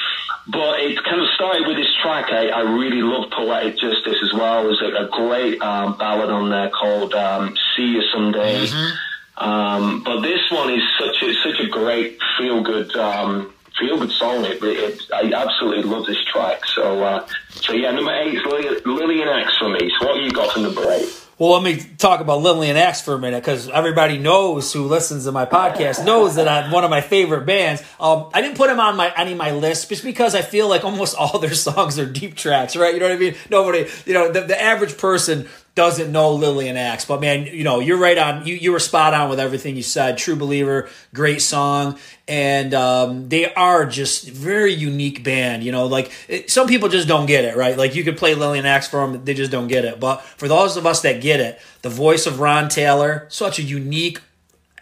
but 0.46 0.80
it 0.80 1.02
kind 1.04 1.20
of 1.20 1.28
started 1.34 1.66
with 1.66 1.76
this 1.76 1.94
track. 2.02 2.26
I, 2.30 2.48
I 2.48 2.60
really 2.60 3.02
love 3.02 3.30
Poetic 3.30 3.78
Justice 3.78 4.16
as 4.22 4.32
well. 4.34 4.64
There's 4.64 4.82
a, 4.82 5.06
a 5.06 5.08
great 5.08 5.60
um, 5.62 5.96
ballad 5.96 6.30
on 6.30 6.50
there 6.50 6.70
called 6.70 7.14
um, 7.14 7.56
See 7.76 7.86
You 7.86 8.02
Someday. 8.12 8.66
Mm-hmm. 8.66 8.96
Um, 9.40 10.02
but 10.04 10.20
this 10.20 10.50
one 10.50 10.70
is 10.70 10.82
such 10.98 11.22
a 11.22 11.34
such 11.42 11.60
a 11.60 11.66
great 11.66 12.18
feel 12.38 12.62
good 12.62 12.94
um, 12.96 13.52
feel 13.78 13.98
good 13.98 14.12
song. 14.12 14.44
It, 14.44 14.62
it, 14.62 15.02
I 15.12 15.32
absolutely 15.32 15.84
love 15.84 16.06
this 16.06 16.22
track. 16.24 16.64
So 16.66 17.02
uh, 17.02 17.26
so 17.48 17.72
yeah, 17.72 17.90
number 17.90 18.12
eight 18.12 18.34
is 18.34 18.44
Lily, 18.44 18.80
Lillian 18.84 19.28
Axe 19.28 19.56
for 19.58 19.70
me. 19.70 19.90
So 19.98 20.06
what 20.06 20.22
you 20.22 20.30
got 20.30 20.52
for 20.52 20.60
number 20.60 20.90
eight? 20.92 21.08
Well, 21.38 21.52
let 21.52 21.62
me 21.62 21.82
talk 21.96 22.20
about 22.20 22.42
Lillian 22.42 22.76
Axe 22.76 23.00
for 23.00 23.14
a 23.14 23.18
minute 23.18 23.42
because 23.42 23.70
everybody 23.70 24.18
knows 24.18 24.74
who 24.74 24.84
listens 24.84 25.24
to 25.24 25.32
my 25.32 25.46
podcast 25.46 26.04
knows 26.04 26.34
that 26.34 26.46
I'm 26.46 26.70
one 26.70 26.84
of 26.84 26.90
my 26.90 27.00
favorite 27.00 27.46
bands. 27.46 27.82
Um, 27.98 28.28
I 28.34 28.42
didn't 28.42 28.58
put 28.58 28.66
them 28.66 28.78
on 28.78 28.94
my 28.94 29.10
any 29.16 29.32
of 29.32 29.38
my 29.38 29.52
list 29.52 29.88
just 29.88 30.04
because 30.04 30.34
I 30.34 30.42
feel 30.42 30.68
like 30.68 30.84
almost 30.84 31.16
all 31.18 31.38
their 31.38 31.54
songs 31.54 31.98
are 31.98 32.04
deep 32.04 32.34
tracks, 32.34 32.76
right? 32.76 32.92
You 32.92 33.00
know 33.00 33.08
what 33.08 33.16
I 33.16 33.18
mean? 33.18 33.36
Nobody, 33.48 33.88
you 34.04 34.12
know, 34.12 34.30
the, 34.30 34.42
the 34.42 34.60
average 34.60 34.98
person 34.98 35.48
doesn't 35.80 36.12
know 36.12 36.34
Lillian 36.34 36.76
Axe. 36.76 37.06
But 37.06 37.22
man, 37.22 37.46
you 37.46 37.64
know, 37.64 37.80
you're 37.80 37.96
right 37.96 38.18
on. 38.18 38.46
You, 38.46 38.54
you 38.54 38.70
were 38.70 38.78
spot 38.78 39.14
on 39.14 39.30
with 39.30 39.40
everything 39.40 39.76
you 39.76 39.82
said. 39.82 40.18
True 40.18 40.36
Believer, 40.36 40.90
great 41.14 41.40
song. 41.40 41.98
And 42.28 42.74
um, 42.74 43.30
they 43.30 43.50
are 43.54 43.86
just 43.86 44.28
very 44.28 44.74
unique 44.74 45.24
band. 45.24 45.64
You 45.64 45.72
know, 45.72 45.86
like 45.86 46.12
it, 46.28 46.50
some 46.50 46.68
people 46.68 46.90
just 46.90 47.08
don't 47.08 47.24
get 47.24 47.46
it, 47.46 47.56
right? 47.56 47.78
Like 47.78 47.94
you 47.94 48.04
could 48.04 48.18
play 48.18 48.34
Lillian 48.34 48.66
Axe 48.66 48.88
for 48.88 49.00
them, 49.00 49.24
they 49.24 49.32
just 49.32 49.50
don't 49.50 49.68
get 49.68 49.86
it. 49.86 49.98
But 49.98 50.20
for 50.20 50.48
those 50.48 50.76
of 50.76 50.84
us 50.84 51.00
that 51.00 51.22
get 51.22 51.40
it, 51.40 51.58
the 51.80 51.88
voice 51.88 52.26
of 52.26 52.40
Ron 52.40 52.68
Taylor, 52.68 53.24
such 53.30 53.58
a 53.58 53.62
unique, 53.62 54.20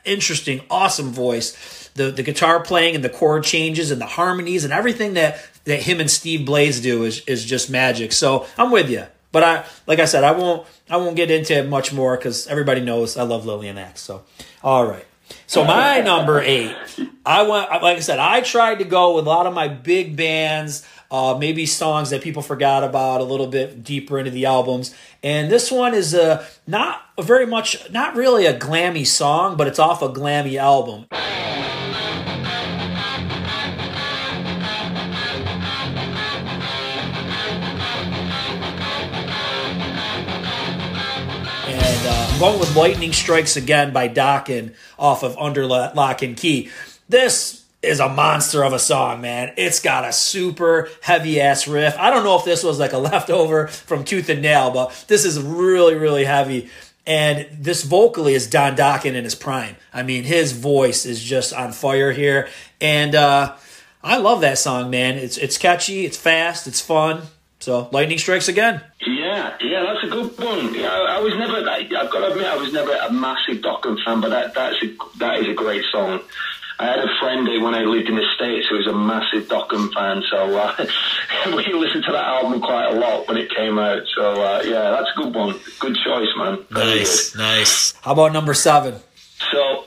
interesting, 0.05 0.63
awesome 0.69 1.13
voice. 1.13 1.91
The, 1.95 2.11
the 2.11 2.25
guitar 2.25 2.61
playing 2.61 2.97
and 2.97 3.05
the 3.05 3.09
chord 3.09 3.45
changes 3.45 3.93
and 3.93 4.01
the 4.01 4.07
harmonies 4.07 4.65
and 4.65 4.73
everything 4.73 5.15
that, 5.15 5.49
that 5.63 5.83
him 5.83 6.01
and 6.01 6.11
Steve 6.11 6.45
Blaze 6.45 6.81
do 6.81 7.05
is, 7.05 7.21
is 7.27 7.45
just 7.45 7.71
magic. 7.71 8.11
So 8.11 8.47
I'm 8.57 8.73
with 8.73 8.91
you. 8.91 9.05
But 9.31 9.45
I, 9.45 9.65
like 9.87 9.99
I 9.99 10.07
said, 10.07 10.25
I 10.25 10.33
won't, 10.33 10.67
I 10.89 10.97
won't 10.97 11.17
get 11.17 11.31
into 11.31 11.55
it 11.57 11.69
much 11.69 11.93
more 11.93 12.17
because 12.17 12.47
everybody 12.47 12.81
knows 12.81 13.17
I 13.17 13.23
love 13.25 13.45
Lillian 13.45 13.79
Axe. 13.79 14.01
So, 14.01 14.25
all 14.63 14.87
right. 14.87 15.05
So 15.47 15.65
my 15.65 16.01
number 16.05 16.41
eight, 16.41 16.75
I 17.27 17.43
went, 17.43 17.71
like 17.71 17.99
I 17.99 18.01
said, 18.01 18.19
I 18.19 18.41
tried 18.41 18.79
to 18.79 18.85
go 18.85 19.15
with 19.17 19.27
a 19.27 19.29
lot 19.29 19.47
of 19.47 19.53
my 19.53 19.69
big 19.69 20.17
bands, 20.17 20.87
uh, 21.11 21.37
maybe 21.39 21.67
songs 21.67 22.11
that 22.11 22.23
people 22.23 22.43
forgot 22.43 22.85
about 22.85 23.21
a 23.21 23.25
little 23.25 23.47
bit 23.47 23.85
deeper 23.85 24.19
into 24.19 24.31
the 24.31 24.47
albums. 24.47 24.95
And 25.23 25.51
this 25.51 25.71
one 25.71 25.95
is 25.95 26.15
a, 26.15 26.47
not 26.67 27.03
a 27.19 27.23
very 27.23 27.47
much, 27.47 27.91
not 27.91 28.17
really 28.17 28.47
a 28.47 28.59
glammy 28.59 29.07
song, 29.07 29.57
but 29.57 29.67
it's 29.67 29.79
off 29.79 30.01
a 30.01 30.09
glammy 30.09 30.59
album. 30.59 31.07
Going 42.39 42.61
with 42.61 42.77
Lightning 42.77 43.13
Strikes 43.13 43.57
Again 43.57 43.93
by 43.93 44.09
Dokken 44.09 44.73
off 44.97 45.25
of 45.25 45.37
Under 45.39 45.67
Lock 45.67 46.23
and 46.23 46.37
Key. 46.37 46.71
This 47.09 47.65
is 47.83 47.99
a 47.99 48.09
monster 48.09 48.63
of 48.63 48.73
a 48.73 48.79
song, 48.79 49.21
man. 49.21 49.53
It's 49.57 49.81
got 49.81 50.05
a 50.05 50.13
super 50.13 50.89
heavy 51.03 51.41
ass 51.41 51.67
riff. 51.67 51.97
I 51.99 52.11
don't 52.11 52.23
know 52.23 52.39
if 52.39 52.45
this 52.45 52.63
was 52.63 52.79
like 52.79 52.93
a 52.93 52.99
leftover 52.99 53.67
from 53.67 54.05
Tooth 54.05 54.29
and 54.29 54.41
Nail, 54.41 54.71
but 54.71 55.07
this 55.09 55.25
is 55.25 55.43
really, 55.43 55.97
really 55.97 56.25
heavy. 56.25 56.71
And 57.05 57.49
this 57.51 57.83
vocally 57.83 58.35
is 58.35 58.47
Don 58.47 58.77
Dokken 58.77 59.15
in 59.15 59.25
his 59.25 59.35
prime. 59.35 59.75
I 59.93 60.05
mean, 60.05 60.23
his 60.23 60.53
voice 60.53 61.07
is 61.07 61.21
just 61.21 61.53
on 61.53 61.73
fire 61.73 62.13
here. 62.13 62.49
And 62.81 63.17
uh, 63.17 63.57
I 64.01 64.19
love 64.19 64.43
that 64.43 64.59
song, 64.59 64.91
man. 64.91 65.19
It's 65.19 65.39
it's 65.39 65.59
catchy, 65.59 66.07
it's 66.07 66.17
fast, 66.17 66.69
it's 66.69 66.81
fun. 66.81 67.23
So 67.61 67.89
lightning 67.91 68.19
strikes 68.19 68.49
again. 68.49 68.81
Yeah, 69.05 69.57
yeah, 69.61 69.83
that's 69.83 70.05
a 70.05 70.09
good 70.09 70.39
one. 70.39 70.77
I, 70.77 71.17
I 71.17 71.21
was 71.21 71.35
never. 71.35 71.69
I, 71.69 71.83
have 71.83 72.11
got 72.11 72.21
to 72.21 72.31
admit, 72.33 72.47
I 72.47 72.57
was 72.57 72.73
never 72.73 72.93
a 72.93 73.13
massive 73.13 73.63
Dokken 73.63 74.03
fan, 74.05 74.21
but 74.21 74.29
that 74.31 74.55
that's 74.55 74.77
a, 74.83 74.97
that 75.19 75.41
is 75.41 75.49
a 75.49 75.55
great 75.55 75.85
song. 75.91 76.21
I 76.81 76.87
had 76.87 77.01
a 77.01 77.09
friend 77.19 77.49
when 77.61 77.75
I 77.75 77.83
lived 77.83 78.09
in 78.09 78.15
the 78.15 78.25
States 78.37 78.69
who 78.69 78.77
was 78.77 78.87
a 78.87 78.93
massive 78.93 79.49
Dokken 79.49 79.93
fan, 79.93 80.23
so 80.31 80.57
uh, 80.57 80.87
we 81.57 81.73
listened 81.73 82.05
to 82.05 82.13
that 82.13 82.25
album 82.25 82.61
quite 82.61 82.95
a 82.95 82.95
lot 82.95 83.27
when 83.27 83.37
it 83.37 83.51
came 83.51 83.79
out. 83.79 84.03
So 84.15 84.41
uh, 84.41 84.63
yeah, 84.65 84.91
that's 84.93 85.11
a 85.17 85.21
good 85.21 85.35
one. 85.35 85.59
Good 85.81 85.97
choice, 86.05 86.29
man. 86.37 86.65
Nice, 86.71 87.31
good. 87.31 87.39
nice. 87.39 87.95
How 88.03 88.13
about 88.13 88.33
number 88.33 88.55
seven? 88.55 88.95
So, 89.51 89.85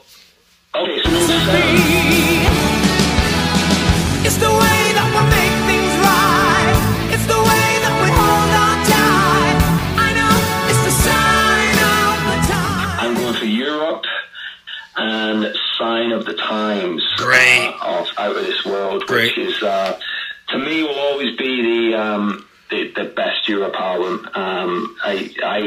okay, 0.75 1.01
so 1.03 1.09
number 1.09 1.39
seven. 1.39 1.75
It's 4.23 4.37
the 4.37 4.51
way 4.51 4.80
and 15.01 15.55
Sign 15.79 16.11
of 16.11 16.25
the 16.25 16.33
Times. 16.35 17.03
Great. 17.17 17.73
Uh, 17.81 17.99
of 18.01 18.07
Out 18.17 18.37
of 18.37 18.45
This 18.45 18.63
World, 18.65 19.03
Great. 19.07 19.35
which 19.35 19.47
is, 19.47 19.63
uh, 19.63 19.99
to 20.49 20.59
me, 20.59 20.83
will 20.83 20.99
always 20.99 21.35
be 21.37 21.61
the, 21.89 21.99
um, 21.99 22.45
the, 22.69 22.91
the 22.91 23.05
best 23.05 23.49
Europe 23.49 23.73
album. 23.75 24.29
Um, 24.35 24.95
I, 25.03 25.33
I, 25.43 25.57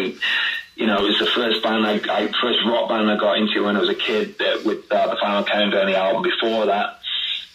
you 0.77 0.87
know, 0.87 1.05
it 1.05 1.09
was 1.09 1.19
the 1.19 1.27
first 1.27 1.63
band 1.65 1.85
I, 1.85 1.95
I 2.09 2.29
first 2.41 2.61
rock 2.65 2.89
band 2.89 3.11
I 3.11 3.17
got 3.17 3.39
into 3.39 3.65
when 3.65 3.77
I 3.77 3.81
was 3.81 3.89
a 3.91 3.95
kid 3.95 4.41
uh, 4.41 4.59
with 4.65 4.91
uh, 4.91 5.09
the 5.09 5.17
Final 5.21 5.45
Countdown, 5.45 5.87
the 5.87 5.97
album 5.97 6.23
before 6.23 6.67
that. 6.67 7.01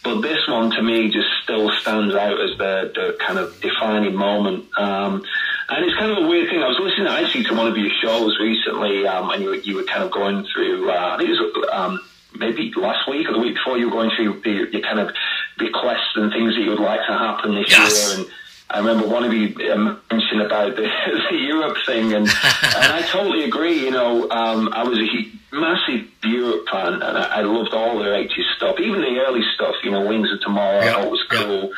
But 0.02 0.20
this 0.20 0.46
one 0.48 0.70
to 0.70 0.82
me 0.82 1.10
just 1.10 1.28
still 1.42 1.70
stands 1.72 2.14
out 2.14 2.40
as 2.40 2.56
the, 2.58 2.92
the 2.94 3.16
kind 3.20 3.38
of 3.38 3.58
defining 3.60 4.16
moment. 4.16 4.66
Um, 4.78 5.24
and 5.70 5.84
it's 5.84 5.94
kind 5.94 6.10
of 6.10 6.24
a 6.24 6.26
weird 6.26 6.50
thing. 6.50 6.60
I 6.62 6.66
was 6.66 6.80
listening 6.80 7.06
actually 7.06 7.44
to 7.44 7.54
one 7.54 7.68
of 7.68 7.76
your 7.76 7.90
shows 8.02 8.36
recently, 8.40 9.06
um, 9.06 9.30
and 9.30 9.42
you, 9.42 9.54
you 9.54 9.76
were 9.76 9.84
kind 9.84 10.02
of 10.02 10.10
going 10.10 10.44
through, 10.52 10.90
uh, 10.90 11.14
I 11.14 11.16
think 11.16 11.30
it 11.30 11.32
was 11.32 11.68
um, 11.72 12.00
maybe 12.36 12.72
last 12.76 13.08
week 13.08 13.28
or 13.28 13.34
the 13.34 13.38
week 13.38 13.54
before, 13.54 13.78
you 13.78 13.86
were 13.86 13.92
going 13.92 14.10
through 14.16 14.40
your, 14.42 14.68
your 14.68 14.82
kind 14.82 14.98
of 14.98 15.14
requests 15.60 16.16
and 16.16 16.32
things 16.32 16.56
that 16.56 16.62
you 16.62 16.70
would 16.70 16.80
like 16.80 17.00
to 17.06 17.12
happen 17.12 17.54
this 17.54 17.70
yes. 17.70 18.08
year. 18.08 18.18
And 18.18 18.32
I 18.68 18.78
remember 18.78 19.06
one 19.06 19.22
of 19.22 19.32
you 19.32 19.54
um, 19.70 20.00
mentioned 20.10 20.42
about 20.42 20.74
the, 20.74 20.82
the 21.30 21.36
Europe 21.36 21.76
thing, 21.86 22.14
and, 22.14 22.26
and 22.64 22.92
I 22.92 23.02
totally 23.02 23.44
agree. 23.44 23.84
You 23.84 23.92
know, 23.92 24.28
um, 24.28 24.70
I 24.72 24.82
was 24.82 24.98
a 24.98 25.54
massive 25.54 26.08
Europe 26.24 26.66
fan, 26.68 26.94
and 26.94 27.16
I, 27.16 27.38
I 27.38 27.40
loved 27.42 27.74
all 27.74 28.00
their 28.00 28.14
80s 28.14 28.56
stuff, 28.56 28.80
even 28.80 29.02
the 29.02 29.20
early 29.20 29.42
stuff, 29.54 29.76
you 29.84 29.92
know, 29.92 30.04
Wings 30.04 30.32
of 30.32 30.40
Tomorrow, 30.40 30.84
yeah. 30.84 31.04
was 31.04 31.22
cool. 31.30 31.68
Yeah 31.68 31.74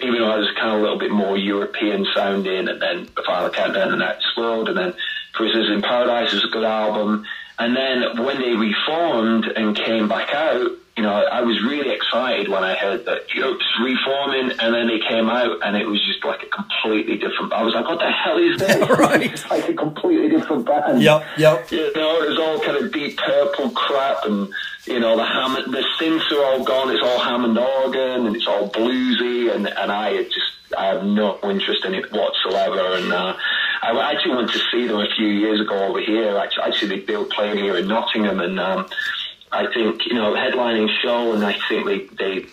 even 0.00 0.20
though 0.20 0.30
I 0.30 0.36
was 0.36 0.50
kind 0.58 0.74
of 0.74 0.80
a 0.80 0.82
little 0.82 0.98
bit 0.98 1.10
more 1.10 1.36
European 1.36 2.06
sounding, 2.14 2.68
and 2.68 2.80
then 2.80 3.08
The 3.16 3.22
Final 3.22 3.50
Countdown 3.50 3.90
and 3.90 3.98
Next 3.98 4.36
World, 4.36 4.68
and 4.68 4.76
then 4.76 4.94
Prisoners 5.32 5.70
in 5.70 5.82
Paradise 5.82 6.32
was 6.32 6.44
a 6.44 6.48
good 6.48 6.64
album. 6.64 7.24
And 7.58 7.76
then 7.76 8.24
when 8.24 8.38
they 8.38 8.54
reformed 8.54 9.46
and 9.46 9.76
came 9.76 10.08
back 10.08 10.34
out, 10.34 10.70
you 10.96 11.02
know, 11.02 11.12
I 11.12 11.42
was 11.42 11.62
really 11.62 11.90
excited 11.90 12.48
when 12.48 12.64
I 12.64 12.74
heard 12.74 13.04
that 13.04 13.32
Europe's 13.34 13.66
reforming, 13.82 14.50
and 14.58 14.74
then 14.74 14.88
they 14.88 14.98
came 14.98 15.28
out, 15.28 15.58
and 15.62 15.76
it 15.76 15.86
was 15.86 16.02
just 16.06 16.24
like 16.24 16.42
a 16.42 16.46
completely 16.46 17.18
different. 17.18 17.52
I 17.52 17.62
was 17.62 17.74
like, 17.74 17.86
"What 17.86 17.98
the 17.98 18.10
hell 18.10 18.38
is 18.38 18.58
this?" 18.58 18.88
right, 18.98 19.30
it's 19.30 19.50
like 19.50 19.68
a 19.68 19.74
completely 19.74 20.30
different 20.30 20.64
band. 20.64 21.02
Yep, 21.02 21.26
yep. 21.36 21.70
You 21.70 21.92
know, 21.94 22.22
it 22.22 22.30
was 22.30 22.38
all 22.38 22.58
kind 22.60 22.82
of 22.82 22.92
deep 22.92 23.18
purple 23.18 23.70
crap, 23.70 24.24
and 24.24 24.48
you 24.86 24.98
know, 24.98 25.16
the 25.16 25.24
Hammond, 25.24 25.74
the 25.74 25.84
synths 26.00 26.32
are 26.32 26.44
all 26.44 26.64
gone. 26.64 26.90
It's 26.90 27.02
all 27.02 27.18
Hammond 27.18 27.58
organ, 27.58 28.26
and 28.26 28.34
it's 28.34 28.46
all 28.46 28.70
bluesy, 28.70 29.54
and 29.54 29.68
and 29.68 29.92
I 29.92 30.22
just 30.22 30.52
I 30.78 30.86
have 30.86 31.04
no 31.04 31.38
interest 31.42 31.84
in 31.84 31.94
it 31.94 32.10
whatsoever, 32.10 32.96
and. 32.96 33.12
uh 33.12 33.36
I 33.82 34.12
actually 34.12 34.34
went 34.34 34.50
to 34.50 34.58
see 34.72 34.86
them 34.88 34.98
a 34.98 35.06
few 35.16 35.28
years 35.28 35.60
ago 35.60 35.76
over 35.86 36.00
here. 36.00 36.36
Actually, 36.38 36.64
actually 36.64 37.00
they 37.00 37.16
were 37.16 37.24
playing 37.24 37.58
here 37.58 37.76
in 37.76 37.86
Nottingham, 37.86 38.40
and 38.40 38.58
um, 38.58 38.88
I 39.52 39.72
think 39.72 40.06
you 40.06 40.14
know 40.14 40.34
headlining 40.34 40.88
show, 41.02 41.32
and 41.32 41.44
I 41.44 41.56
think 41.68 41.86
they 41.86 41.98
they 42.16 42.46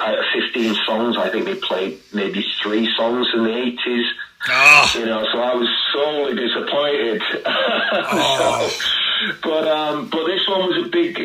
out 0.00 0.18
of 0.18 0.24
fifteen 0.32 0.74
songs, 0.86 1.16
I 1.16 1.28
think 1.30 1.44
they 1.44 1.56
played 1.56 1.98
maybe 2.12 2.44
three 2.62 2.88
songs 2.96 3.28
in 3.34 3.44
the 3.44 3.56
eighties. 3.56 4.06
Oh. 4.48 4.92
You 4.94 5.04
know, 5.04 5.26
so 5.32 5.38
I 5.38 5.54
was 5.54 5.68
sorely 5.92 6.34
disappointed. 6.34 7.22
Oh. 7.92 8.68
so, 8.68 9.34
but 9.42 9.66
um, 9.68 10.08
but 10.08 10.24
this 10.24 10.46
one 10.48 10.60
was 10.60 10.86
a 10.86 10.88
big 10.88 11.18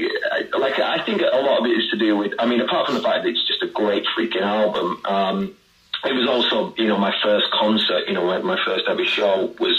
like 0.59 0.79
I 0.79 1.03
think 1.05 1.21
a 1.21 1.37
lot 1.37 1.59
of 1.59 1.65
it 1.65 1.77
is 1.77 1.89
to 1.91 1.97
do 1.97 2.17
with. 2.17 2.33
I 2.39 2.45
mean, 2.45 2.59
apart 2.59 2.87
from 2.87 2.95
the 2.95 3.01
fact 3.01 3.23
that 3.23 3.29
it's 3.29 3.47
just 3.47 3.61
a 3.61 3.67
great 3.67 4.03
freaking 4.17 4.41
album. 4.41 5.01
Um, 5.05 5.55
it 6.03 6.13
was 6.13 6.27
also, 6.29 6.75
you 6.77 6.87
know, 6.87 6.97
my 6.97 7.13
first 7.23 7.47
concert, 7.51 8.07
you 8.07 8.13
know, 8.13 8.41
my 8.43 8.59
first 8.63 8.85
ever 8.87 9.05
show 9.05 9.55
was 9.59 9.75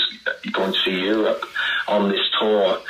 going 0.52 0.72
to 0.72 0.78
see 0.80 0.98
Europe 1.00 1.44
on 1.86 2.08
this 2.08 2.20
tour 2.40 2.80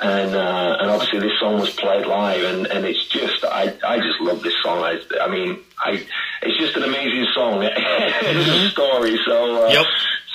and 0.00 0.34
uh, 0.34 0.76
and 0.80 0.90
obviously 0.90 1.20
this 1.20 1.38
song 1.38 1.60
was 1.60 1.70
played 1.70 2.06
live, 2.06 2.42
and, 2.42 2.66
and 2.66 2.84
it's 2.84 3.06
just 3.08 3.44
I, 3.44 3.74
I 3.86 3.98
just 3.98 4.20
love 4.20 4.42
this 4.42 4.54
song. 4.62 4.78
I, 4.78 5.00
I 5.20 5.28
mean, 5.28 5.60
I 5.78 6.04
it's 6.42 6.58
just 6.58 6.76
an 6.76 6.82
amazing 6.82 7.26
song. 7.34 7.62
it's 7.62 7.76
a 7.76 7.80
mm-hmm. 7.80 8.68
story. 8.68 9.18
So 9.24 9.66
uh, 9.66 9.68
yep. 9.68 9.86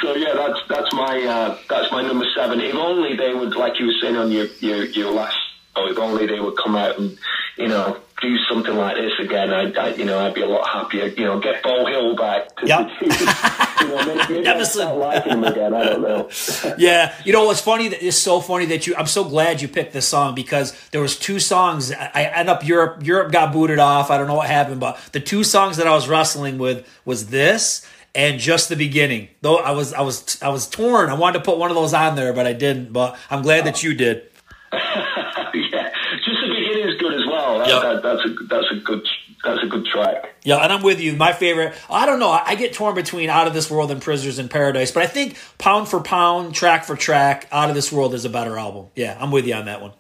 So 0.02 0.16
yeah, 0.16 0.34
that's 0.34 0.60
that's 0.70 0.94
my 0.94 1.22
uh, 1.24 1.58
that's 1.70 1.92
my 1.92 2.02
number 2.02 2.26
seven. 2.36 2.62
If 2.62 2.74
only 2.76 3.18
they 3.18 3.34
would, 3.34 3.56
like 3.56 3.80
you 3.80 3.88
were 3.88 4.00
saying 4.02 4.16
on 4.16 4.32
your 4.32 4.48
your, 4.60 4.86
your 4.86 5.12
last, 5.12 5.38
oh, 5.76 5.90
if 5.90 5.98
only 5.98 6.28
they 6.28 6.40
would 6.40 6.58
come 6.58 6.76
out 6.76 6.98
and 7.00 7.18
you 7.58 7.68
know 7.68 8.00
do 8.22 8.38
something 8.50 8.76
like 8.76 8.96
this 8.96 9.14
again, 9.20 9.52
I, 9.52 9.72
I, 9.72 9.94
you 9.94 10.04
know, 10.04 10.20
I'd 10.20 10.34
be 10.34 10.42
a 10.42 10.48
lot 10.48 10.68
happier. 10.68 11.06
You 11.06 11.26
know, 11.26 11.40
get 11.40 11.64
Beau 11.64 11.86
Hill 11.86 12.16
back. 12.16 12.50
Yep. 12.70 12.90
you 13.02 13.88
know, 13.88 14.06
maybe, 14.06 14.44
maybe 14.44 14.64
liking 15.00 15.32
him 15.32 15.44
again. 15.44 15.74
I 15.74 15.84
don't 15.86 16.02
know. 16.02 16.30
yeah, 16.78 17.16
you 17.24 17.32
know, 17.32 17.46
what's 17.46 17.62
funny? 17.62 17.88
That 17.88 18.06
it's 18.06 18.18
so 18.18 18.42
funny 18.42 18.66
that 18.68 18.86
you. 18.86 18.96
I'm 18.96 19.08
so 19.08 19.24
glad 19.24 19.62
you 19.62 19.68
picked 19.68 19.94
this 19.94 20.08
song 20.08 20.36
because 20.36 20.76
there 20.92 21.02
was 21.02 21.18
two 21.18 21.40
songs. 21.40 21.92
I, 21.92 22.12
I 22.14 22.24
end 22.24 22.50
up 22.50 22.68
Europe. 22.68 23.06
Europe 23.06 23.32
got 23.32 23.54
booted 23.54 23.80
off. 23.80 24.12
I 24.12 24.18
don't 24.18 24.28
know 24.28 24.36
what 24.36 24.48
happened, 24.48 24.80
but 24.82 25.00
the 25.14 25.20
two 25.20 25.44
songs 25.44 25.78
that 25.78 25.88
I 25.88 25.92
was 25.92 26.08
wrestling 26.08 26.58
with 26.58 26.88
was 27.06 27.28
this 27.28 27.88
and 28.14 28.40
just 28.40 28.70
the 28.70 28.76
beginning. 28.76 29.30
Though 29.42 29.58
I 29.58 29.72
was, 29.72 29.94
I 29.94 30.02
was, 30.02 30.42
I 30.42 30.50
was 30.50 30.68
torn. 30.68 31.10
I 31.10 31.14
wanted 31.14 31.40
to 31.40 31.46
put 31.46 31.58
one 31.58 31.72
of 31.72 31.76
those 31.76 31.94
on 31.94 32.16
there, 32.16 32.34
but 32.34 32.46
I 32.46 32.54
didn't. 32.54 32.92
But 32.92 33.18
I'm 33.30 33.42
glad 33.42 33.66
that 33.66 33.82
you 33.82 33.94
did. 33.94 34.30
Yep. 37.70 37.82
that, 37.82 38.04
that's 38.04 38.26
a 38.26 38.44
that's 38.46 38.72
a 38.72 38.76
good 38.76 39.08
that's 39.44 39.64
a 39.64 39.68
good 39.68 39.86
track. 39.86 40.36
Yeah, 40.44 40.58
and 40.58 40.72
I'm 40.72 40.84
with 40.84 41.00
you. 41.00 41.14
My 41.14 41.34
favorite. 41.34 41.74
I 41.90 42.06
don't 42.06 42.20
know. 42.20 42.30
I 42.30 42.56
get 42.56 42.74
torn 42.74 42.96
between 42.96 43.30
Out 43.30 43.48
of 43.48 43.54
This 43.54 43.70
World 43.70 43.92
and 43.92 44.02
Prisoners 44.02 44.40
in 44.40 44.50
Paradise, 44.50 44.92
but 44.92 45.04
I 45.04 45.08
think 45.08 45.38
pound 45.58 45.88
for 45.88 46.02
pound, 46.02 46.54
track 46.54 46.84
for 46.84 46.96
track, 46.96 47.48
Out 47.52 47.70
of 47.70 47.76
This 47.76 47.92
World 47.92 48.14
is 48.14 48.26
a 48.26 48.30
better 48.30 48.58
album. 48.58 48.88
Yeah, 48.96 49.18
I'm 49.20 49.32
with 49.32 49.48
you 49.48 49.54
on 49.54 49.66
that 49.66 49.82
one. 49.82 49.94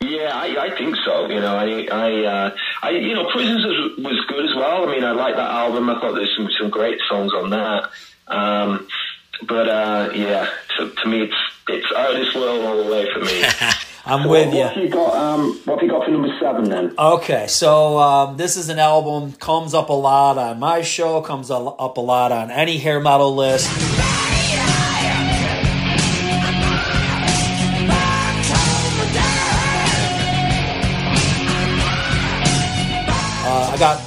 Yeah, 0.00 0.30
I, 0.32 0.66
I 0.66 0.76
think 0.76 0.94
so. 1.04 1.26
You 1.28 1.40
know, 1.40 1.56
I, 1.56 1.86
I, 1.90 2.24
uh, 2.24 2.56
I, 2.82 2.90
you 2.90 3.14
know, 3.14 3.30
Prisons 3.32 3.64
was, 3.64 4.04
was 4.04 4.24
good 4.28 4.44
as 4.44 4.54
well. 4.54 4.88
I 4.88 4.92
mean, 4.92 5.04
I 5.04 5.12
like 5.12 5.36
that 5.36 5.50
album. 5.50 5.88
I 5.88 5.98
thought 6.00 6.14
there's 6.14 6.34
some 6.36 6.48
some 6.58 6.70
great 6.70 6.98
songs 7.08 7.32
on 7.32 7.50
that. 7.50 7.90
Um, 8.28 8.86
but 9.48 9.68
uh, 9.68 10.10
yeah, 10.14 10.48
so 10.76 10.90
to 10.90 11.08
me, 11.08 11.22
it's 11.22 11.36
it's 11.68 11.86
out 11.96 12.14
of 12.14 12.20
this 12.20 12.34
world 12.34 12.64
all 12.64 12.84
the 12.84 12.90
way 12.90 13.10
for 13.12 13.20
me. 13.20 13.42
I'm 14.08 14.22
so 14.22 14.30
with 14.30 14.46
what, 14.46 14.54
you. 14.54 14.60
What 14.60 14.74
have 14.74 14.84
you 14.84 14.88
got? 14.88 15.16
Um, 15.16 15.60
what 15.64 15.80
have 15.80 15.82
you 15.82 15.90
got 15.90 16.04
for 16.04 16.10
number 16.12 16.38
seven 16.38 16.70
then? 16.70 16.94
Okay, 16.96 17.48
so 17.48 17.98
um, 17.98 18.36
this 18.36 18.56
is 18.56 18.68
an 18.68 18.78
album 18.78 19.32
comes 19.32 19.74
up 19.74 19.88
a 19.88 19.92
lot 19.92 20.38
on 20.38 20.60
my 20.60 20.82
show, 20.82 21.20
comes 21.22 21.50
up 21.50 21.96
a 21.96 22.00
lot 22.00 22.30
on 22.30 22.52
any 22.52 22.78
hair 22.78 23.00
metal 23.00 23.34
list. 23.34 23.68
Uh, 33.48 33.70
I 33.72 33.76
got 33.76 34.00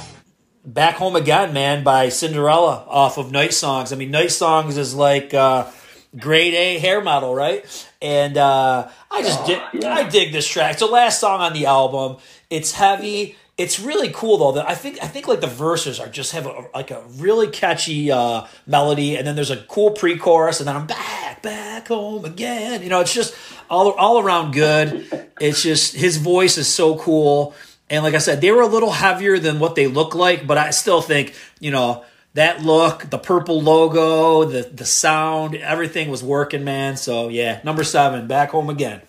Back 0.64 0.94
Home 0.94 1.14
Again, 1.14 1.52
man, 1.52 1.84
by 1.84 2.08
Cinderella 2.08 2.86
off 2.88 3.18
of 3.18 3.30
Night 3.32 3.52
Songs. 3.52 3.92
I 3.92 3.96
mean, 3.96 4.10
Night 4.10 4.30
Songs 4.30 4.78
is 4.78 4.94
like 4.94 5.34
uh, 5.34 5.70
grade 6.18 6.54
A 6.54 6.78
hair 6.78 7.02
metal, 7.02 7.34
right? 7.34 7.66
And 8.02 8.38
uh, 8.38 8.88
I 9.10 9.22
just 9.22 9.40
oh, 9.42 9.46
dig, 9.46 9.82
yeah. 9.82 9.94
I 9.94 10.08
dig 10.08 10.32
this 10.32 10.48
track. 10.48 10.72
It's 10.72 10.80
the 10.80 10.86
last 10.86 11.20
song 11.20 11.40
on 11.40 11.52
the 11.52 11.66
album. 11.66 12.16
It's 12.48 12.72
heavy. 12.72 13.36
It's 13.58 13.78
really 13.78 14.10
cool 14.10 14.38
though. 14.38 14.52
That 14.52 14.68
I 14.68 14.74
think 14.74 15.02
I 15.02 15.06
think 15.06 15.28
like 15.28 15.42
the 15.42 15.46
verses 15.46 16.00
are 16.00 16.08
just 16.08 16.32
have 16.32 16.46
a, 16.46 16.64
like 16.74 16.90
a 16.90 17.02
really 17.16 17.48
catchy 17.48 18.10
uh, 18.10 18.46
melody, 18.66 19.16
and 19.16 19.26
then 19.26 19.34
there's 19.34 19.50
a 19.50 19.58
cool 19.58 19.90
pre-chorus, 19.90 20.60
and 20.60 20.68
then 20.68 20.76
I'm 20.76 20.86
back, 20.86 21.42
back, 21.42 21.42
back 21.42 21.88
home 21.88 22.24
again. 22.24 22.82
You 22.82 22.88
know, 22.88 23.00
it's 23.00 23.12
just 23.12 23.34
all 23.68 23.90
all 23.92 24.18
around 24.18 24.52
good. 24.52 25.30
It's 25.38 25.62
just 25.62 25.94
his 25.94 26.16
voice 26.16 26.56
is 26.56 26.68
so 26.68 26.96
cool. 26.96 27.54
And 27.90 28.04
like 28.04 28.14
I 28.14 28.18
said, 28.18 28.40
they 28.40 28.52
were 28.52 28.62
a 28.62 28.66
little 28.66 28.92
heavier 28.92 29.38
than 29.38 29.58
what 29.58 29.74
they 29.74 29.88
look 29.88 30.14
like, 30.14 30.46
but 30.46 30.56
I 30.56 30.70
still 30.70 31.02
think, 31.02 31.34
you 31.58 31.72
know, 31.72 32.04
that 32.34 32.62
look, 32.62 33.10
the 33.10 33.18
purple 33.18 33.60
logo, 33.60 34.44
the 34.44 34.62
the 34.62 34.84
sound, 34.84 35.54
everything 35.56 36.10
was 36.10 36.22
working, 36.22 36.64
man. 36.64 36.96
So 36.96 37.28
yeah, 37.28 37.60
number 37.64 37.84
seven, 37.84 38.26
back 38.26 38.50
home 38.50 38.70
again. 38.70 39.02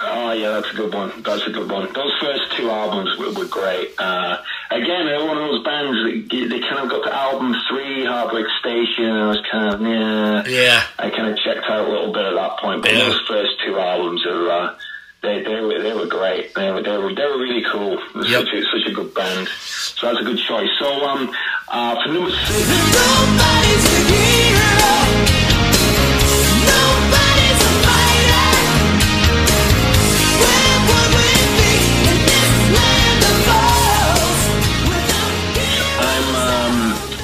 Oh 0.00 0.32
yeah, 0.32 0.50
that's 0.60 0.70
a 0.72 0.76
good 0.76 0.92
one. 0.92 1.22
That's 1.22 1.46
a 1.46 1.50
good 1.50 1.70
one. 1.70 1.92
Those 1.92 2.12
first 2.20 2.56
two 2.56 2.68
albums 2.68 3.16
were, 3.18 3.32
were 3.32 3.46
great. 3.48 3.90
Uh, 3.96 4.38
again, 4.70 5.06
they're 5.06 5.24
one 5.24 5.36
of 5.38 5.44
those 5.48 5.64
bands 5.64 5.96
that 6.02 6.48
they 6.50 6.60
kind 6.60 6.78
of 6.80 6.90
got 6.90 7.04
to 7.08 7.14
album 7.14 7.54
three, 7.70 8.04
Heartbreak 8.04 8.46
Station, 8.60 9.04
and 9.04 9.18
I 9.18 9.28
was 9.28 9.40
kind 9.50 9.74
of 9.74 9.80
yeah, 9.80 10.44
yeah. 10.48 10.82
I 10.98 11.10
kind 11.10 11.28
of 11.28 11.38
checked 11.38 11.64
out 11.70 11.86
a 11.86 11.90
little 11.90 12.12
bit 12.12 12.24
at 12.24 12.34
that 12.34 12.58
point. 12.58 12.82
But 12.82 12.92
Yeah. 12.92 12.98
those 13.04 13.20
first 13.28 13.52
two 13.64 13.78
albums 13.78 14.26
are. 14.26 14.50
Uh, 14.50 14.74
they, 15.24 15.42
they 15.42 15.60
were 15.60 15.82
they 15.82 15.94
were 15.94 16.06
great. 16.06 16.54
They 16.54 16.70
were 16.70 16.82
they 16.82 16.96
were, 16.96 17.14
they 17.14 17.24
were 17.24 17.38
really 17.38 17.64
cool. 17.72 17.98
Yep. 18.14 18.44
Such 18.44 18.52
a 18.54 18.62
such 18.62 18.86
a 18.88 18.92
good 18.92 19.14
band. 19.14 19.48
So 19.48 20.06
that's 20.06 20.20
a 20.20 20.24
good 20.24 20.38
choice. 20.38 20.68
So 20.78 20.86
um 21.04 21.34
uh, 21.68 22.02
for 22.02 22.12
number 22.12 22.30
six, 22.30 22.68
Nobody's 22.68 23.84
a 23.88 24.00
hero. 24.12 24.92
Nobody's 26.68 27.60
a 27.64 27.72
fighter. 27.84 28.52
Where 30.44 30.78
would 30.88 31.10
we 31.18 31.30
be 31.58 31.72
in 32.12 32.18
this 32.28 32.52
land 32.76 33.20
of 33.32 33.48
ours? 33.64 34.40
I'm 36.04 36.28
um, 36.52 36.76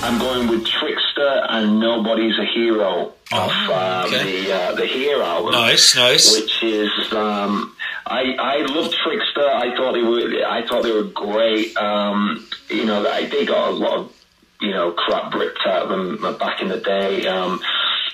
I'm 0.03 0.17
going 0.19 0.49
with 0.49 0.65
Trixter 0.67 1.33
and 1.51 1.79
Nobody's 1.79 2.39
a 2.39 2.47
Hero 2.47 3.13
off 3.33 3.53
uh, 3.71 4.05
okay. 4.07 4.43
the 4.43 4.53
uh, 4.53 4.75
the 4.75 4.87
Hear 4.87 5.23
album. 5.23 5.53
Nice, 5.53 5.95
nice. 5.95 6.33
Which 6.41 6.63
is 6.63 6.91
um, 7.13 7.77
I 8.11 8.35
I 8.39 8.57
love 8.67 8.93
Trixter. 8.93 9.49
I 9.49 9.75
thought 9.77 9.93
they 9.93 10.03
were 10.03 10.45
I 10.45 10.67
thought 10.67 10.83
they 10.83 10.91
were 10.91 11.05
great. 11.05 11.77
Um, 11.77 12.45
you 12.69 12.85
know, 12.85 13.03
they, 13.05 13.27
they 13.27 13.47
got 13.47 13.69
a 13.69 13.71
lot 13.71 13.99
of 13.99 14.13
you 14.61 14.73
know 14.73 14.91
crap 14.91 15.33
ripped 15.33 15.61
out 15.65 15.85
of 15.85 15.89
them 15.91 16.37
back 16.39 16.61
in 16.61 16.69
the 16.69 16.81
day. 16.81 17.27
Um, 17.29 17.61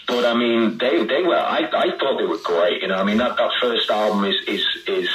but 0.06 0.26
I 0.26 0.34
mean, 0.34 0.76
they 0.76 1.02
they 1.04 1.22
were. 1.22 1.34
I, 1.34 1.68
I 1.72 1.98
thought 1.98 2.18
they 2.18 2.26
were 2.26 2.38
great. 2.38 2.82
You 2.82 2.88
know, 2.88 2.96
I 2.96 3.04
mean 3.04 3.16
that, 3.16 3.38
that 3.38 3.50
first 3.60 3.90
album 3.90 4.24
is 4.24 4.36
is 4.46 4.64
is 4.86 5.08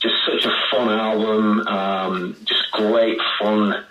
just 0.00 0.14
such 0.24 0.44
a 0.44 0.54
fun 0.70 0.88
album. 0.88 1.66
Um, 1.66 2.36
just 2.44 2.70
great 2.72 3.18
fun. 3.40 3.84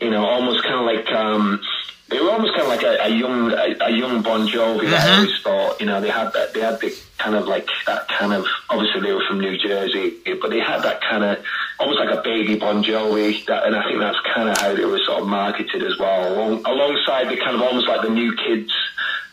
You 0.00 0.10
know, 0.10 0.24
almost 0.24 0.62
kind 0.62 0.76
of 0.76 0.86
like 0.86 1.10
um, 1.12 1.60
they 2.08 2.20
were 2.20 2.30
almost 2.30 2.52
kind 2.54 2.62
of 2.62 2.68
like 2.68 2.82
a, 2.82 3.04
a 3.04 3.08
young 3.08 3.52
a, 3.52 3.86
a 3.86 3.90
young 3.90 4.22
Bon 4.22 4.46
Jovi. 4.46 4.92
I 4.92 5.16
always 5.16 5.40
thought. 5.42 5.80
You 5.80 5.86
know, 5.86 6.00
they 6.00 6.10
had 6.10 6.32
that 6.32 6.54
they 6.54 6.60
had 6.60 6.80
the 6.80 6.96
kind 7.18 7.36
of 7.36 7.46
like 7.46 7.68
that 7.86 8.08
kind 8.08 8.32
of 8.32 8.46
obviously 8.70 9.00
they 9.00 9.12
were 9.12 9.22
from 9.28 9.40
New 9.40 9.56
Jersey, 9.56 10.16
but 10.40 10.50
they 10.50 10.60
had 10.60 10.82
that 10.82 11.00
kind 11.00 11.24
of 11.24 11.44
almost 11.78 11.98
like 11.98 12.10
a 12.10 12.22
baby 12.22 12.56
Bon 12.56 12.82
Jovi. 12.82 13.44
That, 13.46 13.66
and 13.66 13.76
I 13.76 13.84
think 13.84 14.00
that's 14.00 14.18
kind 14.34 14.48
of 14.48 14.58
how 14.58 14.74
they 14.74 14.84
were 14.84 14.98
sort 15.06 15.22
of 15.22 15.28
marketed 15.28 15.82
as 15.82 15.98
well, 15.98 16.32
along, 16.34 16.64
alongside 16.66 17.28
the 17.28 17.36
kind 17.36 17.56
of 17.56 17.62
almost 17.62 17.88
like 17.88 18.02
the 18.02 18.10
new 18.10 18.34
kids. 18.36 18.72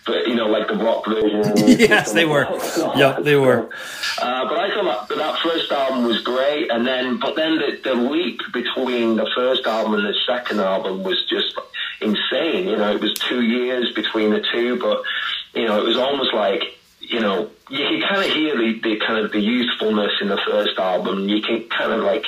But 0.06 0.28
you 0.28 0.34
know, 0.34 0.48
like 0.48 0.68
the 0.68 0.76
rock 0.76 1.06
version. 1.06 1.54
Yes, 1.80 2.12
they 2.12 2.26
were. 2.26 2.48
Yeah, 2.96 3.20
they 3.22 3.36
were. 3.36 3.70
Uh, 4.20 4.50
but 4.50 4.58
I 4.58 4.74
thought 4.74 5.10
that, 5.10 5.18
that 5.18 5.40
first 5.40 5.72
album 5.72 6.06
was 6.06 6.22
great, 6.24 6.72
and 6.72 6.86
then 6.86 7.20
but 7.20 7.36
then 7.36 7.58
the, 7.58 7.80
the 7.84 7.94
leap 7.94 8.40
between 8.52 9.16
the 9.16 9.30
first 9.36 9.66
album 9.68 9.94
and 9.94 10.06
the 10.06 10.16
second 10.26 10.60
album 10.60 11.04
was 11.04 11.24
just 11.30 11.56
insane. 12.02 12.68
You 12.68 12.78
know, 12.78 12.96
it 12.96 13.02
was 13.02 13.14
two 13.14 13.42
years 13.42 13.92
between 13.94 14.32
the 14.32 14.44
two, 14.52 14.80
but 14.80 15.04
you 15.54 15.68
know, 15.68 15.80
it 15.80 15.86
was 15.86 15.98
almost 15.98 16.34
like 16.34 16.80
you 17.12 17.20
know 17.20 17.50
you 17.70 17.86
can 17.86 18.02
kind 18.02 18.26
of 18.26 18.32
hear 18.32 18.58
the, 18.58 18.80
the 18.82 19.00
kind 19.06 19.24
of 19.24 19.32
the 19.32 19.40
youthfulness 19.40 20.12
in 20.22 20.30
the 20.30 20.40
first 20.46 20.78
album. 20.78 21.28
You 21.28 21.42
can 21.42 21.68
kind 21.70 21.92
of 21.92 22.04
like 22.04 22.26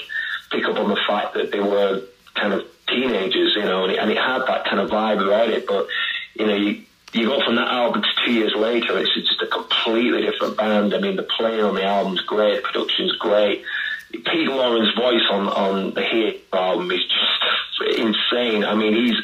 pick 0.51 0.65
up 0.65 0.77
on 0.77 0.89
the 0.89 0.99
fact 1.07 1.33
that 1.35 1.51
they 1.51 1.59
were 1.59 2.01
kind 2.35 2.53
of 2.53 2.65
teenagers, 2.87 3.53
you 3.55 3.63
know, 3.63 3.83
and 3.83 3.93
it, 3.93 3.99
and 3.99 4.11
it 4.11 4.17
had 4.17 4.39
that 4.47 4.65
kind 4.65 4.79
of 4.79 4.89
vibe 4.89 5.25
about 5.25 5.49
it. 5.49 5.65
But 5.65 5.87
you 6.35 6.47
know, 6.47 6.55
you 6.55 6.83
you 7.13 7.27
go 7.27 7.43
from 7.45 7.55
that 7.55 7.67
album 7.67 8.01
to 8.01 8.25
two 8.25 8.33
years 8.33 8.53
later, 8.55 8.97
it's 8.97 9.13
just 9.13 9.41
a 9.41 9.47
completely 9.47 10.21
different 10.21 10.57
band. 10.57 10.93
I 10.93 10.99
mean, 10.99 11.15
the 11.15 11.23
playing 11.23 11.63
on 11.63 11.75
the 11.75 11.83
album's 11.83 12.21
great, 12.21 12.63
production's 12.63 13.13
great. 13.17 13.63
Pete 14.11 14.49
Loran's 14.49 14.93
voice 14.95 15.23
on 15.31 15.47
on 15.47 15.93
the 15.93 16.03
Hear 16.03 16.33
album 16.51 16.91
is 16.91 17.01
just 17.05 17.97
insane. 17.97 18.63
I 18.63 18.75
mean, 18.75 18.93
he's, 18.93 19.15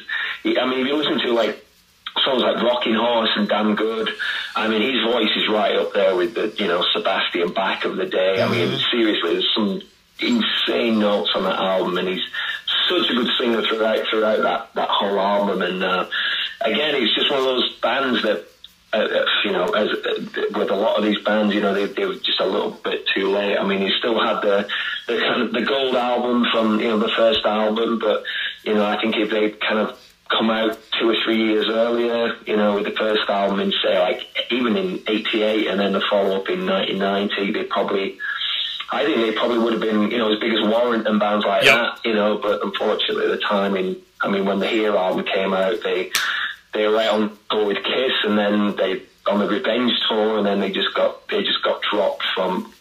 he, 0.44 0.58
I 0.58 0.66
mean, 0.66 0.80
if 0.82 0.88
you 0.88 0.96
listen 0.96 1.20
to 1.20 1.34
like 1.34 1.66
songs 2.26 2.42
like 2.42 2.62
Rocking 2.64 2.96
Horse 2.96 3.30
and 3.36 3.48
Damn 3.48 3.76
Good, 3.76 4.10
I 4.56 4.68
mean, 4.68 4.82
his 4.82 5.02
voice 5.04 5.30
is 5.36 5.50
right 5.50 5.76
up 5.76 5.94
there 5.94 6.16
with 6.16 6.34
the 6.34 6.54
you 6.58 6.68
know 6.68 6.84
Sebastian 6.94 7.54
Bach 7.54 7.86
of 7.86 7.98
the 7.98 8.06
day. 8.06 8.42
I 8.42 8.50
mean, 8.50 8.78
seriously, 8.92 9.34
there's 9.34 9.54
some 9.56 9.82
insane 10.20 11.00
notes 11.00 11.32
on 11.36 11.44
that 11.44 11.60
album, 11.60 11.98
and 11.98 12.08
he's 12.08 12.24
such 12.90 13.10
a 13.10 13.14
good 13.14 13.30
singer 13.40 13.62
throughout 13.62 14.06
throughout 14.10 14.42
that 14.44 14.74
that 14.76 14.90
whole 14.90 15.20
album. 15.20 15.62
And 15.62 15.84
uh, 15.84 16.08
again, 16.62 16.96
it's 16.96 17.16
just 17.16 17.32
one 17.32 17.40
of 17.40 17.46
those 17.46 17.80
bands 17.82 18.24
that. 18.24 18.46
Uh, 18.92 18.98
uh, 18.98 19.26
you 19.46 19.52
know, 19.52 19.66
as 19.66 19.88
uh, 19.88 20.50
with 20.58 20.72
a 20.72 20.76
lot 20.76 20.98
of 20.98 21.06
these 21.06 21.24
bands, 21.24 21.54
you 21.54 21.62
know, 21.62 21.76
they, 21.76 21.86
they 21.86 22.08
were 22.08 22.16
just 22.16 22.40
a 22.40 22.46
little 22.48 22.72
bit 22.72 23.06
too 23.14 23.30
late. 23.30 23.56
I 23.56 23.64
mean, 23.64 23.82
he 23.82 23.92
still 24.00 24.20
had 24.20 24.42
the 24.42 24.68
the 25.06 25.20
kind 25.20 25.44
of 25.44 25.52
the 25.52 25.62
gold 25.62 25.96
album 25.96 26.48
from 26.52 26.80
you 26.80 26.88
know 26.88 26.98
the 26.98 27.12
first 27.16 27.46
album, 27.46 28.00
but 28.00 28.24
you 28.64 28.74
know, 28.74 28.84
I 28.84 29.00
think 29.00 29.16
if 29.16 29.30
they'd 29.30 29.62
kind 29.62 29.78
of 29.78 29.96
come 30.30 30.50
out 30.50 30.78
two 31.00 31.10
or 31.10 31.16
three 31.24 31.38
years 31.38 31.68
earlier, 31.70 32.36
you 32.46 32.56
know, 32.56 32.76
with 32.76 32.86
the 32.86 32.92
first 32.92 33.28
album 33.30 33.60
in 33.60 33.72
say 33.84 34.00
like 34.00 34.22
even 34.52 34.78
in 34.78 35.02
'88 35.08 35.68
and 35.68 35.80
then 35.80 35.94
the 35.94 36.02
follow 36.10 36.36
up 36.38 36.50
in 36.50 36.66
1990, 36.66 37.52
they 37.52 37.64
probably. 37.66 38.18
I 38.92 39.06
think 39.06 39.18
they 39.18 39.34
probably 39.34 39.60
would 39.60 39.74
have 39.74 39.82
been, 39.84 40.10
you 40.10 40.18
know, 40.18 40.34
as 40.34 40.40
big 40.40 40.52
as 40.52 40.62
Warrant 40.64 41.06
and 41.08 41.20
bands 41.20 41.46
like 41.46 41.64
Yep. 41.64 41.76
that, 41.76 42.00
you 42.06 42.14
know. 42.16 42.38
But 42.38 42.64
unfortunately, 42.64 43.28
the 43.28 43.38
timing. 43.38 43.98
I 44.22 44.30
mean, 44.30 44.46
when 44.46 44.58
the 44.60 44.68
Hear 44.68 44.96
album 44.96 45.26
came 45.26 45.54
out, 45.54 45.84
they 45.84 46.12
they 46.74 46.88
were 46.88 46.94
right 46.96 47.08
on 47.10 47.38
tour 47.52 47.66
with 47.68 47.84
Kiss, 47.84 48.14
and 48.24 48.36
then 48.38 48.76
they 48.78 49.04
on 49.28 49.40
the 49.40 49.48
Revenge 49.48 49.94
tour, 50.10 50.38
and 50.40 50.46
then 50.46 50.60
they 50.60 50.72
just 50.72 50.92
got 50.96 51.28
they 51.28 51.44
just 51.44 51.62
got 51.62 51.82
dropped 51.84 52.24
from 52.34 52.74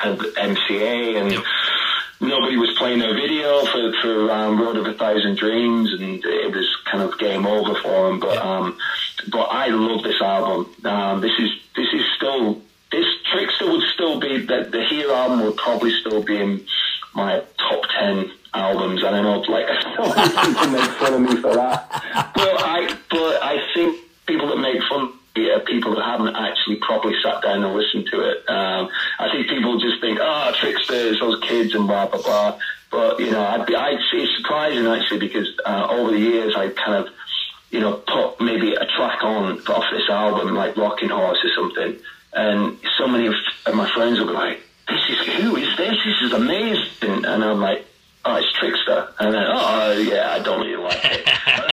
MCA, 0.00 1.20
and 1.20 1.44
nobody 2.20 2.56
was 2.56 2.70
playing 2.78 2.98
their 3.00 3.14
video 3.14 3.64
for 3.66 3.92
for 4.00 4.30
um, 4.30 4.60
Road 4.60 4.76
of 4.76 4.86
a 4.86 4.94
Thousand 4.94 5.36
Dreams, 5.36 5.92
and 5.92 6.24
it 6.24 6.54
was 6.54 6.76
kind 6.90 7.02
of 7.02 7.18
game 7.18 7.46
over 7.46 7.74
for 7.80 8.08
them. 8.08 8.20
But 8.20 8.38
um, 8.38 8.78
but 9.30 9.44
I 9.44 9.68
love 9.68 10.02
this 10.02 10.20
album. 10.20 10.74
Um, 10.84 11.20
this 11.20 11.32
is 11.38 11.50
this 11.76 11.88
is 11.92 12.02
still 12.16 12.60
this 12.90 13.06
Trixter 13.32 13.70
would 13.70 13.82
still 13.94 14.20
be 14.20 14.38
that 14.46 14.70
the 14.70 14.84
Hear 14.84 15.10
album 15.10 15.44
would 15.44 15.56
probably 15.56 15.92
still 16.00 16.22
be 16.22 16.36
in 16.36 16.66
my 17.14 17.42
top 17.58 17.82
ten 17.98 18.30
albums. 18.52 19.02
I 19.04 19.10
don't 19.10 19.24
know 19.24 19.40
like 19.40 19.66
people 20.46 20.68
make 20.70 20.90
fun 20.92 21.14
of 21.14 21.20
me 21.20 21.36
for 21.36 21.54
that, 21.54 21.88
but 22.34 22.54
I 22.60 22.96
but 23.10 23.42
I 23.42 23.66
think 23.74 24.00
people 24.26 24.48
that 24.48 24.58
make 24.58 24.82
fun. 24.84 25.12
Are 25.36 25.60
people 25.60 25.94
that 25.96 26.04
haven't 26.04 26.36
actually 26.36 26.76
properly 26.76 27.14
sat 27.22 27.42
down 27.42 27.64
and 27.64 27.74
listened 27.74 28.06
to 28.12 28.20
it. 28.20 28.48
Um, 28.48 28.88
I 29.18 29.30
think 29.32 29.48
people 29.48 29.78
just 29.80 30.00
think, 30.00 30.20
"Ah, 30.20 30.52
Trixters, 30.60 31.18
those 31.18 31.40
kids, 31.40 31.74
and 31.74 31.86
blah 31.86 32.06
blah 32.06 32.22
blah." 32.22 32.58
But 32.90 33.18
you 33.18 33.32
know, 33.32 33.44
I'd 33.44 33.66
be, 33.66 33.74
I'd, 33.74 33.98
it's 34.12 34.36
surprising 34.36 34.86
actually 34.86 35.18
because 35.18 35.48
uh, 35.66 35.88
over 35.90 36.12
the 36.12 36.18
years 36.18 36.54
I 36.56 36.68
kind 36.68 37.04
of 37.04 37.12
you 37.74 37.80
know, 37.80 37.94
put 37.94 38.40
maybe 38.40 38.72
a 38.72 38.86
track 38.86 39.24
on 39.24 39.58
off 39.66 39.84
this 39.90 40.08
album, 40.08 40.54
like 40.54 40.76
Rocking 40.76 41.08
Horse 41.08 41.38
or 41.42 41.50
something, 41.56 41.98
and 42.32 42.78
so 42.96 43.08
many 43.08 43.26
of 43.26 43.34
of 43.66 43.74
my 43.74 43.92
friends 43.92 44.20
will 44.20 44.28
be 44.28 44.32
like, 44.32 44.60
"This 44.86 45.00
is 45.10 45.26
who 45.34 45.56
is 45.56 45.76
this? 45.76 45.96
This 46.04 46.22
is 46.22 46.32
amazing!" 46.32 47.24
And 47.24 47.42
I'm 47.42 47.60
like, 47.60 47.84
"Oh, 48.24 48.36
it's 48.36 48.46
Trixter," 48.60 49.12
and 49.18 49.34
then, 49.34 49.44
"Oh, 49.48 49.90
yeah, 49.90 50.34
I 50.34 50.38
don't 50.38 50.60
really 50.60 50.76
like 50.76 51.04
it." 51.04 51.70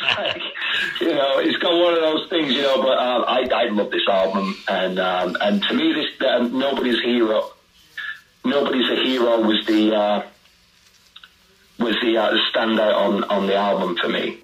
know, 1.21 1.39
it's 1.39 1.57
got 1.57 1.71
one 1.71 1.93
of 1.93 1.99
those 1.99 2.29
things, 2.29 2.53
you 2.53 2.61
know. 2.61 2.81
But 2.81 2.97
um, 2.97 3.23
I, 3.27 3.47
I 3.53 3.69
love 3.69 3.91
this 3.91 4.07
album, 4.07 4.55
and 4.67 4.99
um, 4.99 5.37
and 5.39 5.63
to 5.63 5.73
me, 5.73 5.93
this 5.93 6.27
um, 6.27 6.57
nobody's 6.57 7.01
hero, 7.01 7.51
nobody's 8.43 8.89
a 8.89 9.03
hero 9.03 9.41
was 9.41 9.65
the 9.65 9.95
uh, 9.95 10.23
was 11.79 11.95
the, 12.01 12.17
uh, 12.17 12.33
standout 12.53 12.95
on 12.95 13.23
on 13.25 13.47
the 13.47 13.55
album 13.55 13.97
for 13.97 14.09
me. 14.09 14.39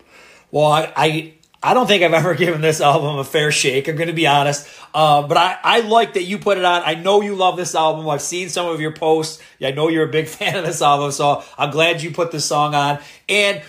Well, 0.51 0.71
I, 0.71 0.93
I 0.95 1.33
I 1.61 1.73
don't 1.73 1.87
think 1.87 2.03
I've 2.03 2.13
ever 2.13 2.33
given 2.45 2.61
this 2.61 2.81
album 2.81 3.17
a 3.17 3.23
fair 3.23 3.51
shake. 3.51 3.87
I'm 3.87 3.95
going 3.95 4.07
to 4.07 4.13
be 4.13 4.27
honest. 4.27 4.67
Uh, 4.93 5.27
but 5.27 5.37
I, 5.37 5.57
I 5.63 5.79
like 5.81 6.13
that 6.13 6.23
you 6.23 6.37
put 6.37 6.57
it 6.57 6.65
on. 6.65 6.81
I 6.85 6.95
know 6.95 7.21
you 7.21 7.35
love 7.35 7.57
this 7.57 7.75
album. 7.75 8.07
I've 8.09 8.21
seen 8.21 8.49
some 8.49 8.67
of 8.67 8.79
your 8.79 8.93
posts. 8.93 9.41
I 9.61 9.71
know 9.71 9.89
you're 9.89 10.07
a 10.07 10.11
big 10.11 10.27
fan 10.27 10.55
of 10.55 10.65
this 10.65 10.81
album. 10.81 11.11
So 11.11 11.43
I'm 11.57 11.71
glad 11.71 12.01
you 12.01 12.11
put 12.11 12.31
this 12.31 12.45
song 12.45 12.75
on. 12.75 12.99
And 13.27 13.61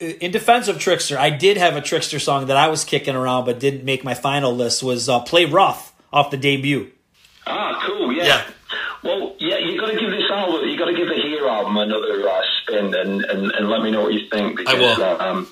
in 0.00 0.30
defense 0.30 0.68
of 0.68 0.76
Trixter, 0.76 1.16
I 1.16 1.30
did 1.30 1.56
have 1.56 1.76
a 1.76 1.80
Trixter 1.80 2.20
song 2.20 2.46
that 2.46 2.56
I 2.56 2.68
was 2.68 2.84
kicking 2.84 3.14
around 3.14 3.44
but 3.44 3.60
didn't 3.60 3.84
make 3.84 4.02
my 4.02 4.14
final 4.14 4.54
list 4.54 4.82
was 4.82 5.08
uh, 5.08 5.20
Play 5.20 5.44
Rough 5.44 5.92
off 6.12 6.30
the 6.30 6.36
debut. 6.36 6.90
Ah, 7.46 7.82
cool. 7.86 8.12
Yeah. 8.12 8.24
Yeah. 8.24 8.44
Well, 9.02 9.34
yeah, 9.38 9.58
you 9.58 9.80
got 9.80 9.86
to 9.90 9.98
give 9.98 10.10
this 10.10 10.30
album, 10.30 10.68
you 10.68 10.78
got 10.78 10.86
to 10.86 10.94
give 10.94 11.08
the 11.08 11.14
Hear 11.14 11.46
album 11.46 11.76
another 11.76 12.28
uh, 12.28 12.42
spin, 12.62 12.94
and, 12.94 13.24
and, 13.24 13.50
and 13.50 13.68
let 13.68 13.82
me 13.82 13.90
know 13.90 14.02
what 14.02 14.12
you 14.12 14.28
think. 14.28 14.58
Because, 14.58 14.78
will. 14.78 15.02
Uh, 15.02 15.16
um, 15.18 15.48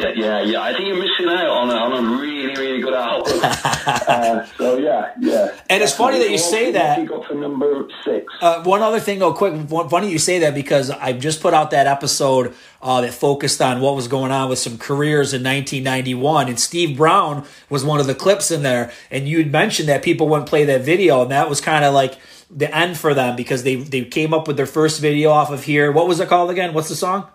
yeah, 0.00 0.12
yeah, 0.14 0.42
yeah. 0.42 0.62
I 0.62 0.72
think 0.72 0.86
you're 0.88 0.96
missing 0.96 1.26
out 1.28 1.46
on 1.48 1.70
a, 1.70 1.74
on 1.74 2.04
a 2.04 2.20
really, 2.20 2.54
really 2.54 2.80
good 2.80 2.94
album. 2.94 3.32
uh, 3.42 4.46
so 4.56 4.78
yeah, 4.78 5.12
yeah. 5.20 5.54
And 5.68 5.82
it's 5.82 5.92
funny 5.94 6.18
that 6.18 6.30
you 6.30 6.38
say 6.38 6.72
that. 6.72 7.00
You 7.00 7.08
got 7.08 7.26
for 7.26 7.34
number 7.34 7.88
six. 8.04 8.32
Uh, 8.40 8.62
one 8.62 8.82
other 8.82 9.00
thing, 9.00 9.18
though, 9.18 9.32
quick. 9.32 9.52
one- 9.68 9.88
Funny 9.88 10.10
you 10.10 10.18
say 10.18 10.40
that 10.40 10.54
because 10.54 10.90
I 10.90 11.12
just 11.12 11.40
put 11.40 11.52
out 11.54 11.70
that 11.72 11.86
episode 11.86 12.54
uh, 12.82 13.00
that 13.02 13.12
focused 13.12 13.60
on 13.60 13.80
what 13.80 13.94
was 13.94 14.08
going 14.08 14.30
on 14.32 14.48
with 14.48 14.58
some 14.58 14.78
careers 14.78 15.32
in 15.34 15.42
1991, 15.42 16.48
and 16.48 16.58
Steve 16.58 16.96
Brown 16.96 17.44
was 17.68 17.84
one 17.84 18.00
of 18.00 18.06
the 18.06 18.14
clips 18.14 18.50
in 18.50 18.62
there. 18.62 18.92
And 19.10 19.28
you 19.28 19.38
had 19.38 19.52
mentioned 19.52 19.88
that 19.88 20.02
people 20.02 20.28
wouldn't 20.28 20.48
play 20.48 20.64
that 20.64 20.82
video, 20.82 21.22
and 21.22 21.30
that 21.30 21.48
was 21.48 21.60
kind 21.60 21.84
of 21.84 21.92
like 21.94 22.16
the 22.50 22.74
end 22.76 22.98
for 22.98 23.14
them 23.14 23.36
because 23.36 23.62
they 23.62 23.76
they 23.76 24.04
came 24.04 24.34
up 24.34 24.48
with 24.48 24.56
their 24.56 24.66
first 24.66 25.00
video 25.00 25.30
off 25.30 25.50
of 25.50 25.62
here. 25.64 25.92
What 25.92 26.08
was 26.08 26.18
it 26.20 26.28
called 26.28 26.50
again? 26.50 26.74
What's 26.74 26.88
the 26.88 26.96
song? 26.96 27.28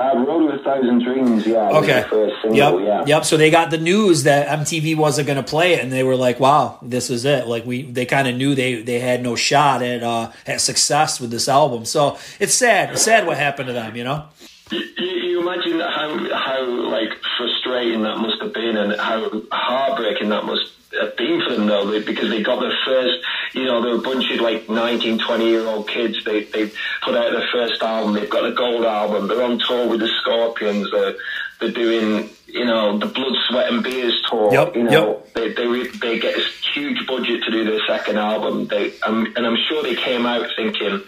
Uh, 0.00 0.24
Road 0.24 0.50
with 0.50 0.60
a 0.60 0.64
Thousand 0.64 1.04
Dreams. 1.04 1.46
Yeah. 1.46 1.68
Okay. 1.68 2.04
single. 2.42 2.54
Yep. 2.54 2.74
Yeah. 2.80 3.04
Yep. 3.06 3.24
So 3.26 3.36
they 3.36 3.50
got 3.50 3.70
the 3.70 3.78
news 3.78 4.22
that 4.22 4.48
MTV 4.48 4.96
wasn't 4.96 5.26
going 5.26 5.36
to 5.36 5.48
play 5.48 5.74
it, 5.74 5.82
and 5.82 5.92
they 5.92 6.02
were 6.02 6.16
like, 6.16 6.40
"Wow, 6.40 6.78
this 6.80 7.10
is 7.10 7.26
it." 7.26 7.46
Like 7.46 7.66
we, 7.66 7.82
they 7.82 8.06
kind 8.06 8.26
of 8.26 8.34
knew 8.34 8.54
they 8.54 8.82
they 8.82 8.98
had 8.98 9.22
no 9.22 9.36
shot 9.36 9.82
at 9.82 10.02
uh 10.02 10.32
at 10.46 10.62
success 10.62 11.20
with 11.20 11.30
this 11.30 11.48
album. 11.48 11.84
So 11.84 12.16
it's 12.38 12.54
sad. 12.54 12.92
It's 12.92 13.02
sad 13.02 13.26
what 13.26 13.36
happened 13.36 13.66
to 13.66 13.74
them. 13.74 13.94
You 13.94 14.04
know. 14.04 14.24
You, 14.70 14.80
you 14.96 15.40
imagine 15.42 15.80
how 15.80 16.34
how 16.34 16.64
like 16.90 17.10
frustrating 17.36 18.02
that 18.02 18.16
must 18.16 18.40
have 18.40 18.54
been, 18.54 18.78
and 18.78 18.98
how 18.98 19.42
heartbreaking 19.52 20.30
that 20.30 20.44
must 20.44 20.79
been 21.20 21.40
for 21.46 21.54
them, 21.54 21.66
though, 21.66 21.86
they- 21.90 22.00
because 22.00 22.30
they 22.30 22.42
got 22.42 22.60
their 22.60 22.76
first. 22.84 23.18
You 23.52 23.64
know, 23.64 23.82
they're 23.82 23.96
a 23.96 23.98
bunch 24.10 24.30
of 24.30 24.40
like 24.40 24.68
19, 24.68 25.18
20 25.18 25.48
year 25.48 25.66
old 25.66 25.88
kids. 25.88 26.24
They 26.24 26.44
they 26.44 26.70
put 27.02 27.14
out 27.16 27.32
their 27.32 27.48
first 27.52 27.82
album. 27.82 28.14
They've 28.14 28.30
got 28.30 28.44
a 28.46 28.52
gold 28.52 28.84
album. 28.84 29.28
They're 29.28 29.42
on 29.42 29.58
tour 29.58 29.88
with 29.88 30.00
the 30.00 30.08
Scorpions. 30.20 30.90
They're 30.90 31.14
they're 31.58 31.70
doing 31.84 32.30
you 32.46 32.64
know 32.64 32.98
the 32.98 33.06
Blood, 33.06 33.34
Sweat 33.48 33.72
and 33.72 33.82
Beers 33.82 34.16
tour. 34.28 34.52
Yep, 34.52 34.76
you 34.76 34.82
know, 34.84 34.90
yep. 34.90 35.34
they 35.34 35.48
they 35.52 35.66
they 36.04 36.18
get 36.18 36.34
this 36.36 36.46
huge 36.74 37.06
budget 37.06 37.42
to 37.44 37.50
do 37.50 37.64
their 37.64 37.80
second 37.86 38.18
album. 38.18 38.66
They 38.66 38.92
um, 39.06 39.26
and 39.36 39.46
I'm 39.46 39.58
sure 39.68 39.82
they 39.82 39.94
came 39.96 40.24
out 40.26 40.46
thinking, 40.56 41.02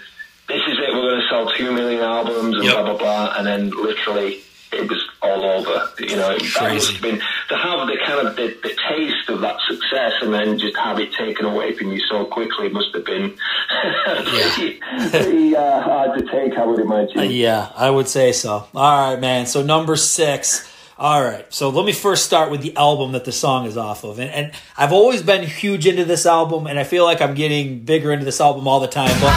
"This 0.49 0.63
is 0.69 0.79
it. 0.79 0.93
We're 0.95 1.11
going 1.11 1.21
to 1.23 1.29
sell 1.31 1.51
two 1.57 1.73
million 1.73 2.03
albums 2.03 2.57
and 2.57 2.65
Yep. 2.65 2.75
blah 2.75 2.83
blah 2.85 2.99
blah." 2.99 3.35
And 3.39 3.47
then 3.47 3.71
literally, 3.71 4.41
it 4.73 4.89
was 4.89 5.03
all 5.21 5.45
over. 5.45 5.91
You 5.99 6.17
know, 6.17 6.37
that 6.37 6.41
Crazy. 6.41 6.75
must 6.75 6.93
have 6.93 7.03
been 7.03 7.19
to 7.49 7.57
have 7.57 7.87
the 7.87 7.99
kind 8.05 8.27
of 8.27 8.37
the, 8.37 8.49
the 8.63 8.77
taste 8.89 9.29
of 9.29 9.41
that 9.41 9.57
success 9.69 10.13
and 10.23 10.33
then 10.33 10.59
just 10.59 10.77
have 10.77 10.99
it 10.99 11.13
taken 11.13 11.47
away 11.47 11.75
from 11.77 11.93
you 11.93 12.01
so 12.11 12.25
quickly 12.25 12.69
must 12.69 12.95
have 12.95 13.05
been 13.05 13.37
pretty, 14.05 14.81
pretty 15.11 15.57
uh, 15.57 15.81
hard 15.81 16.19
to 16.19 16.27
take. 16.31 16.57
I 16.59 16.65
would 16.65 16.81
imagine. 16.81 17.31
Yeah, 17.31 17.71
I 17.77 17.91
would 17.91 18.09
say 18.09 18.33
so. 18.33 18.67
All 18.75 19.11
right, 19.11 19.21
man. 19.21 19.47
So 19.47 19.63
number 19.63 19.97
six. 19.97 20.69
All 20.99 21.23
right. 21.23 21.53
So 21.53 21.71
let 21.71 21.85
me 21.85 21.93
first 21.93 22.25
start 22.25 22.51
with 22.51 22.63
the 22.63 22.77
album 22.77 23.13
that 23.13 23.25
the 23.25 23.33
song 23.33 23.67
is 23.67 23.77
off 23.77 24.05
of, 24.05 24.21
and, 24.21 24.31
and 24.31 24.53
I've 24.77 24.93
always 24.93 25.23
been 25.23 25.45
huge 25.47 25.87
into 25.87 26.05
this 26.05 26.27
album, 26.27 26.67
and 26.67 26.79
I 26.79 26.85
feel 26.85 27.05
like 27.05 27.21
I'm 27.21 27.35
getting 27.35 27.81
bigger 27.81 28.13
into 28.13 28.25
this 28.25 28.41
album 28.41 28.69
all 28.69 28.79
the 28.79 28.87
time. 28.87 29.19
But 29.21 29.33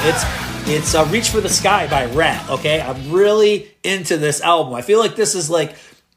It's 0.00 0.24
it's 0.68 0.94
uh, 0.94 1.06
"Reach 1.10 1.30
for 1.30 1.40
the 1.40 1.48
Sky" 1.48 1.86
by 1.88 2.06
Ratt. 2.06 2.48
Okay, 2.50 2.80
I'm 2.80 3.10
really 3.10 3.70
into 3.82 4.16
this 4.16 4.40
album. 4.40 4.74
I 4.74 4.82
feel 4.82 5.00
like 5.00 5.16
this 5.16 5.34
is 5.34 5.50
like 5.50 5.74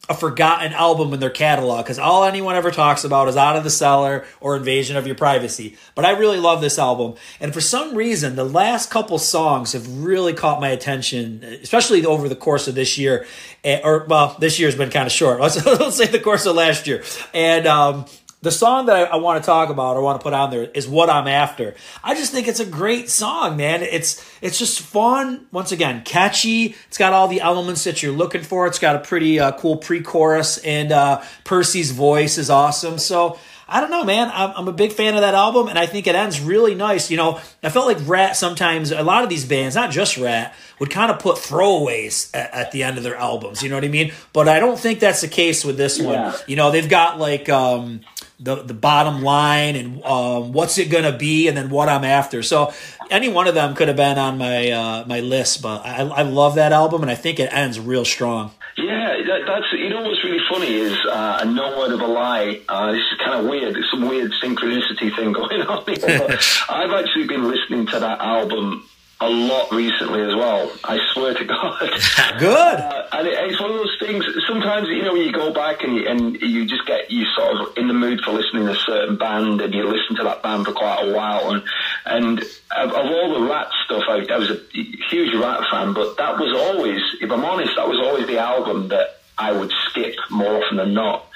a 0.09 0.13
forgotten 0.13 0.73
album 0.73 1.13
in 1.13 1.19
their 1.19 1.29
catalog 1.29 1.83
because 1.85 1.97
all 1.99 2.23
anyone 2.25 2.55
ever 2.55 2.69
talks 2.69 3.03
about 3.03 3.27
is 3.27 3.35
"Out 3.37 3.55
of 3.55 3.63
the 3.63 3.69
Cellar" 3.71 4.23
or 4.39 4.55
"Invasion 4.55 4.97
of 4.97 5.07
Your 5.07 5.15
Privacy." 5.15 5.77
But 5.95 6.05
I 6.05 6.11
really 6.11 6.37
love 6.37 6.61
this 6.61 6.77
album, 6.77 7.15
and 7.39 7.53
for 7.53 7.61
some 7.61 7.95
reason, 7.95 8.35
the 8.35 8.43
last 8.45 8.91
couple 8.91 9.17
songs 9.17 9.73
have 9.73 10.03
really 10.03 10.33
caught 10.33 10.61
my 10.61 10.69
attention, 10.69 11.43
especially 11.63 12.05
over 12.05 12.29
the 12.29 12.35
course 12.35 12.67
of 12.67 12.75
this 12.75 12.99
year. 12.99 13.25
Eh, 13.63 13.81
Or 13.83 14.05
well, 14.07 14.35
this 14.39 14.59
year's 14.59 14.75
been 14.75 14.91
kind 14.91 15.07
of 15.07 15.11
short. 15.11 15.39
Let's, 15.41 15.65
let's 15.65 15.97
say 15.97 16.05
the 16.05 16.19
course 16.19 16.45
of 16.45 16.55
last 16.55 16.85
year, 16.87 17.03
and. 17.33 17.65
um 17.67 18.05
the 18.41 18.51
song 18.51 18.87
that 18.87 18.95
I, 18.95 19.01
I 19.03 19.15
want 19.17 19.41
to 19.41 19.45
talk 19.45 19.69
about 19.69 19.97
or 19.97 20.01
want 20.01 20.19
to 20.19 20.23
put 20.23 20.33
on 20.33 20.49
there 20.49 20.63
is 20.63 20.87
"What 20.87 21.09
I'm 21.09 21.27
After." 21.27 21.75
I 22.03 22.15
just 22.15 22.31
think 22.31 22.47
it's 22.47 22.59
a 22.59 22.65
great 22.65 23.09
song, 23.09 23.57
man. 23.57 23.83
It's 23.83 24.23
it's 24.41 24.57
just 24.57 24.81
fun. 24.81 25.47
Once 25.51 25.71
again, 25.71 26.03
catchy. 26.03 26.75
It's 26.87 26.97
got 26.97 27.13
all 27.13 27.27
the 27.27 27.41
elements 27.41 27.83
that 27.83 28.01
you're 28.01 28.13
looking 28.13 28.41
for. 28.41 28.67
It's 28.67 28.79
got 28.79 28.95
a 28.95 28.99
pretty 28.99 29.39
uh, 29.39 29.51
cool 29.53 29.77
pre-chorus, 29.77 30.57
and 30.59 30.91
uh, 30.91 31.21
Pearcy's 31.43 31.91
voice 31.91 32.37
is 32.37 32.49
awesome. 32.49 32.97
So 32.97 33.37
I 33.71 33.79
don't 33.79 33.89
know, 33.89 34.03
man. 34.03 34.29
I'm, 34.33 34.51
I'm 34.55 34.67
a 34.67 34.73
big 34.73 34.91
fan 34.91 35.15
of 35.15 35.21
that 35.21 35.33
album, 35.33 35.69
and 35.69 35.79
I 35.79 35.85
think 35.85 36.05
it 36.05 36.13
ends 36.13 36.41
really 36.41 36.75
nice. 36.75 37.09
You 37.09 37.15
know, 37.15 37.39
I 37.63 37.69
felt 37.69 37.87
like 37.87 37.99
Ratt 38.05 38.35
sometimes. 38.35 38.91
A 38.91 39.01
lot 39.01 39.23
of 39.23 39.29
these 39.29 39.45
bands, 39.45 39.75
not 39.75 39.91
just 39.91 40.17
Ratt, 40.17 40.53
would 40.79 40.89
kind 40.89 41.09
of 41.09 41.19
put 41.19 41.37
throwaways 41.37 42.29
at, 42.33 42.53
at 42.53 42.71
the 42.73 42.83
end 42.83 42.97
of 42.97 43.03
their 43.03 43.15
albums. 43.15 43.63
You 43.63 43.69
know 43.69 43.75
what 43.75 43.85
I 43.85 43.87
mean? 43.87 44.11
But 44.33 44.49
I 44.49 44.59
don't 44.59 44.77
think 44.77 44.99
that's 44.99 45.21
the 45.21 45.29
case 45.29 45.63
with 45.63 45.77
this 45.77 46.01
one. 46.01 46.15
Yeah. 46.15 46.37
You 46.47 46.57
know, 46.57 46.71
they've 46.71 46.89
got 46.89 47.17
like 47.17 47.47
um, 47.47 48.01
the 48.41 48.55
the 48.55 48.73
bottom 48.73 49.21
line 49.21 49.75
and 49.75 50.03
um, 50.03 50.51
what's 50.51 50.77
it 50.77 50.89
gonna 50.89 51.15
be, 51.17 51.47
and 51.47 51.55
then 51.55 51.69
what 51.69 51.87
I'm 51.89 52.03
after. 52.03 52.41
So 52.43 52.73
any 53.09 53.29
one 53.29 53.47
of 53.47 53.55
them 53.55 53.75
could 53.75 53.87
have 53.87 53.97
been 53.97 54.17
on 54.17 54.37
my 54.37 54.71
uh, 54.71 55.03
my 55.05 55.19
list, 55.19 55.61
but 55.61 55.85
I, 55.85 56.01
I 56.01 56.21
love 56.23 56.55
that 56.55 56.71
album, 56.71 57.01
and 57.01 57.11
I 57.11 57.15
think 57.15 57.39
it 57.39 57.53
ends 57.53 57.79
real 57.79 58.05
strong. 58.05 58.51
Yeah, 58.77 59.17
that, 59.27 59.41
that's 59.45 59.65
you 59.73 59.89
know 59.89 60.01
what's 60.01 60.23
really 60.23 60.43
funny 60.49 60.73
is 60.73 60.97
uh, 61.05 61.43
no 61.45 61.77
word 61.77 61.91
of 61.91 62.01
a 62.01 62.07
lie. 62.07 62.61
Uh, 62.67 62.93
this 62.93 63.01
is 63.01 63.17
kind 63.23 63.39
of 63.39 63.49
weird. 63.49 63.75
There's 63.75 63.89
some 63.91 64.07
weird 64.07 64.31
synchronicity 64.41 65.15
thing 65.15 65.31
going 65.33 65.61
on 65.61 65.83
here. 65.85 66.39
I've 66.69 66.91
actually 66.91 67.27
been 67.27 67.47
listening 67.47 67.85
to 67.87 67.99
that 67.99 68.19
album 68.21 68.87
a 69.21 69.29
lot 69.29 69.71
recently 69.71 70.21
as 70.21 70.35
well. 70.35 70.71
I 70.83 70.97
swear 71.13 71.35
to 71.35 71.45
God. 71.45 71.79
Good. 72.39 72.79
Uh, 72.79 73.07
and 73.13 73.27
it, 73.27 73.33
it's 73.51 73.61
one 73.61 73.69
of 73.69 73.77
those 73.77 73.97
things. 73.99 74.25
Sometimes 74.47 74.87
you 74.89 75.03
know 75.03 75.13
when 75.13 75.21
you 75.21 75.31
go 75.31 75.53
back 75.53 75.83
and 75.83 75.95
you, 75.95 76.07
and 76.07 76.41
you 76.41 76.65
just 76.65 76.85
get 76.87 77.11
you 77.11 77.25
sort 77.35 77.55
of 77.55 77.77
in 77.77 77.87
the 77.87 77.93
mood 77.93 78.21
for 78.21 78.31
listening 78.31 78.65
to 78.65 78.71
a 78.71 78.75
certain 78.75 79.17
band, 79.17 79.61
and 79.61 79.73
you 79.73 79.87
listen 79.87 80.15
to 80.17 80.23
that 80.23 80.41
band 80.41 80.65
for 80.65 80.73
quite 80.73 81.07
a 81.07 81.13
while. 81.13 81.51
And 81.51 81.63
and 82.05 82.39
of, 82.75 82.89
of 82.89 83.05
all 83.05 83.39
the 83.39 83.47
Ratt 83.47 83.71
stuff, 83.85 84.03
I, 84.07 84.25
I 84.33 84.37
was 84.37 84.49
a 84.49 84.59
huge 84.73 85.35
Ratt 85.35 85.69
fan, 85.69 85.93
but 85.93 86.17
that 86.17 86.37
was 86.39 86.53
always, 86.57 86.99
if 87.21 87.31
I'm 87.31 87.45
honest, 87.45 87.75
that 87.75 87.87
was 87.87 87.99
always 87.99 88.25
the 88.25 88.39
album 88.39 88.87
that 88.87 89.21
I 89.37 89.51
would 89.51 89.71
skip 89.89 90.15
more 90.31 90.63
often 90.63 90.77
than 90.77 90.93
not. 90.95 91.27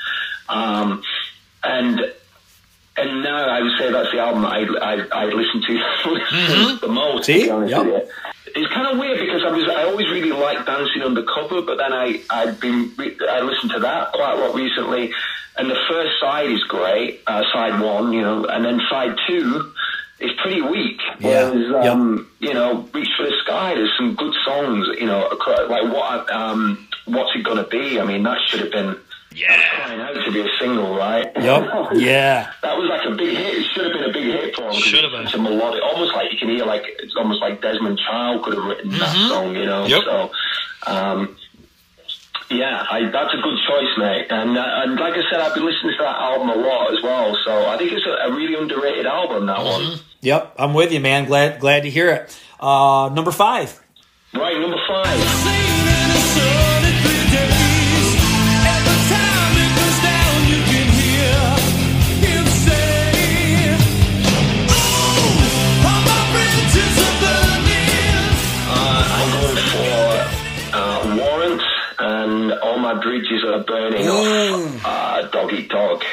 Um, 0.49 1.03
and 1.63 2.13
and 2.97 3.23
now 3.23 3.47
I 3.49 3.61
would 3.61 3.77
say 3.79 3.91
that's 3.91 4.11
the 4.11 4.19
album 4.19 4.43
that 4.43 4.51
I 4.51 4.93
I, 4.93 5.23
I 5.23 5.25
listen 5.25 5.61
to 5.67 5.73
listen 6.09 6.79
the 6.81 6.87
most. 6.87 7.25
See? 7.25 7.39
To 7.39 7.45
be 7.45 7.49
honest 7.51 7.71
Yep. 7.71 7.85
with 7.85 7.93
you. 7.93 8.11
It's 8.57 8.73
kind 8.73 8.87
of 8.87 8.97
weird 8.97 9.19
because 9.19 9.43
I 9.43 9.51
was 9.51 9.65
I 9.67 9.83
always 9.83 10.09
really 10.09 10.31
liked 10.31 10.65
Dancing 10.65 11.01
Undercover, 11.01 11.61
but 11.63 11.77
then 11.77 11.91
I 11.91 12.21
I've 12.29 12.59
been 12.61 12.91
I 13.29 13.41
listened 13.41 13.71
to 13.73 13.79
that 13.79 14.13
quite 14.13 14.33
a 14.33 14.45
lot 14.45 14.55
recently, 14.55 15.11
and 15.57 15.69
the 15.69 15.77
first 15.89 16.19
side 16.21 16.49
is 16.49 16.63
great, 16.63 17.21
uh, 17.27 17.43
side 17.51 17.81
one, 17.81 18.13
you 18.13 18.21
know, 18.21 18.45
and 18.45 18.63
then 18.63 18.79
side 18.89 19.15
two 19.27 19.71
is 20.21 20.31
pretty 20.41 20.61
weak. 20.61 21.01
Yeah. 21.19 21.49
Whereas 21.49 21.89
um, 21.89 22.29
you 22.39 22.53
know, 22.53 22.87
Reach 22.93 23.09
for 23.17 23.23
the 23.25 23.33
Sky, 23.43 23.73
there's 23.75 23.91
some 23.97 24.15
good 24.15 24.33
songs, 24.45 24.87
you 24.99 25.05
know, 25.07 25.27
like 25.67 25.83
what 25.91 26.31
um, 26.31 26.87
what's 27.07 27.35
it 27.35 27.43
gonna 27.43 27.67
be? 27.67 27.99
I 27.99 28.05
mean, 28.05 28.23
that 28.23 28.37
should 28.47 28.61
have 28.61 28.71
been 28.71 28.95
crying 29.35 29.99
out 30.01 30.13
to 30.13 30.31
be 30.31 30.41
a 30.41 30.47
single, 30.59 30.95
right? 30.95 31.31
Yep. 31.35 31.71
Yeah. 31.95 32.51
That 32.61 32.77
was 32.77 32.89
like 32.89 33.05
a 33.05 33.15
big 33.15 33.35
hit. 33.37 33.53
It 33.59 33.65
should 33.73 33.85
have 33.85 33.93
been 33.93 34.09
a 34.09 34.13
big 34.13 34.25
hit 34.25 34.55
for 34.55 34.63
him. 34.63 34.67
'cause 34.71 34.77
Should 34.83 35.03
have 35.03 35.13
it's 35.13 35.31
been. 35.31 35.41
such 35.43 35.51
a 35.51 35.55
melodic, 35.55 35.81
almost 35.83 36.13
like 36.13 36.31
you 36.31 36.37
can 36.37 36.49
hear 36.49 36.65
like 36.65 36.83
it's 36.99 37.15
almost 37.15 37.41
like 37.41 37.61
Desmond 37.61 37.99
Child 37.99 38.43
could 38.43 38.55
have 38.55 38.63
written 38.65 38.91
that 38.97 39.15
song, 39.29 39.55
you 39.55 39.65
know. 39.65 39.83
Mm-hmm. 39.83 39.91
Yep. 39.91 40.03
So, 40.05 40.31
um, 40.91 41.37
yeah, 42.49 42.85
I, 42.89 43.09
that's 43.11 43.33
a 43.33 43.37
good 43.41 43.57
choice, 43.67 43.97
mate. 43.97 44.27
And, 44.29 44.57
uh, 44.57 44.63
and 44.83 44.99
like 44.99 45.13
I 45.13 45.23
said, 45.31 45.39
I've 45.39 45.53
been 45.55 45.65
listening 45.65 45.93
to 45.97 46.03
that 46.03 46.15
album 46.15 46.49
a 46.49 46.55
lot 46.55 46.93
as 46.93 47.01
well. 47.01 47.35
So 47.43 47.65
I 47.67 47.77
think 47.77 47.91
it's 47.91 48.05
a, 48.05 48.29
a 48.29 48.31
really 48.35 48.55
underrated 48.55 49.05
album. 49.07 49.45
That 49.47 49.57
Mm-hmm. 49.57 49.89
one. 49.91 49.99
Yep. 50.21 50.55
I'm 50.57 50.73
with 50.73 50.91
you, 50.91 50.99
man. 50.99 51.25
Glad 51.25 51.59
glad 51.59 51.83
to 51.83 51.89
hear 51.89 52.09
it. 52.09 52.39
Uh, 52.59 53.09
number 53.13 53.31
five. 53.31 53.79
Right, 54.33 54.59
number 54.59 54.77
five. 54.87 55.64
Off 74.07 74.85
uh, 74.85 75.27
Dog 75.29 75.53
Eat 75.53 75.69
Dog. 75.69 76.03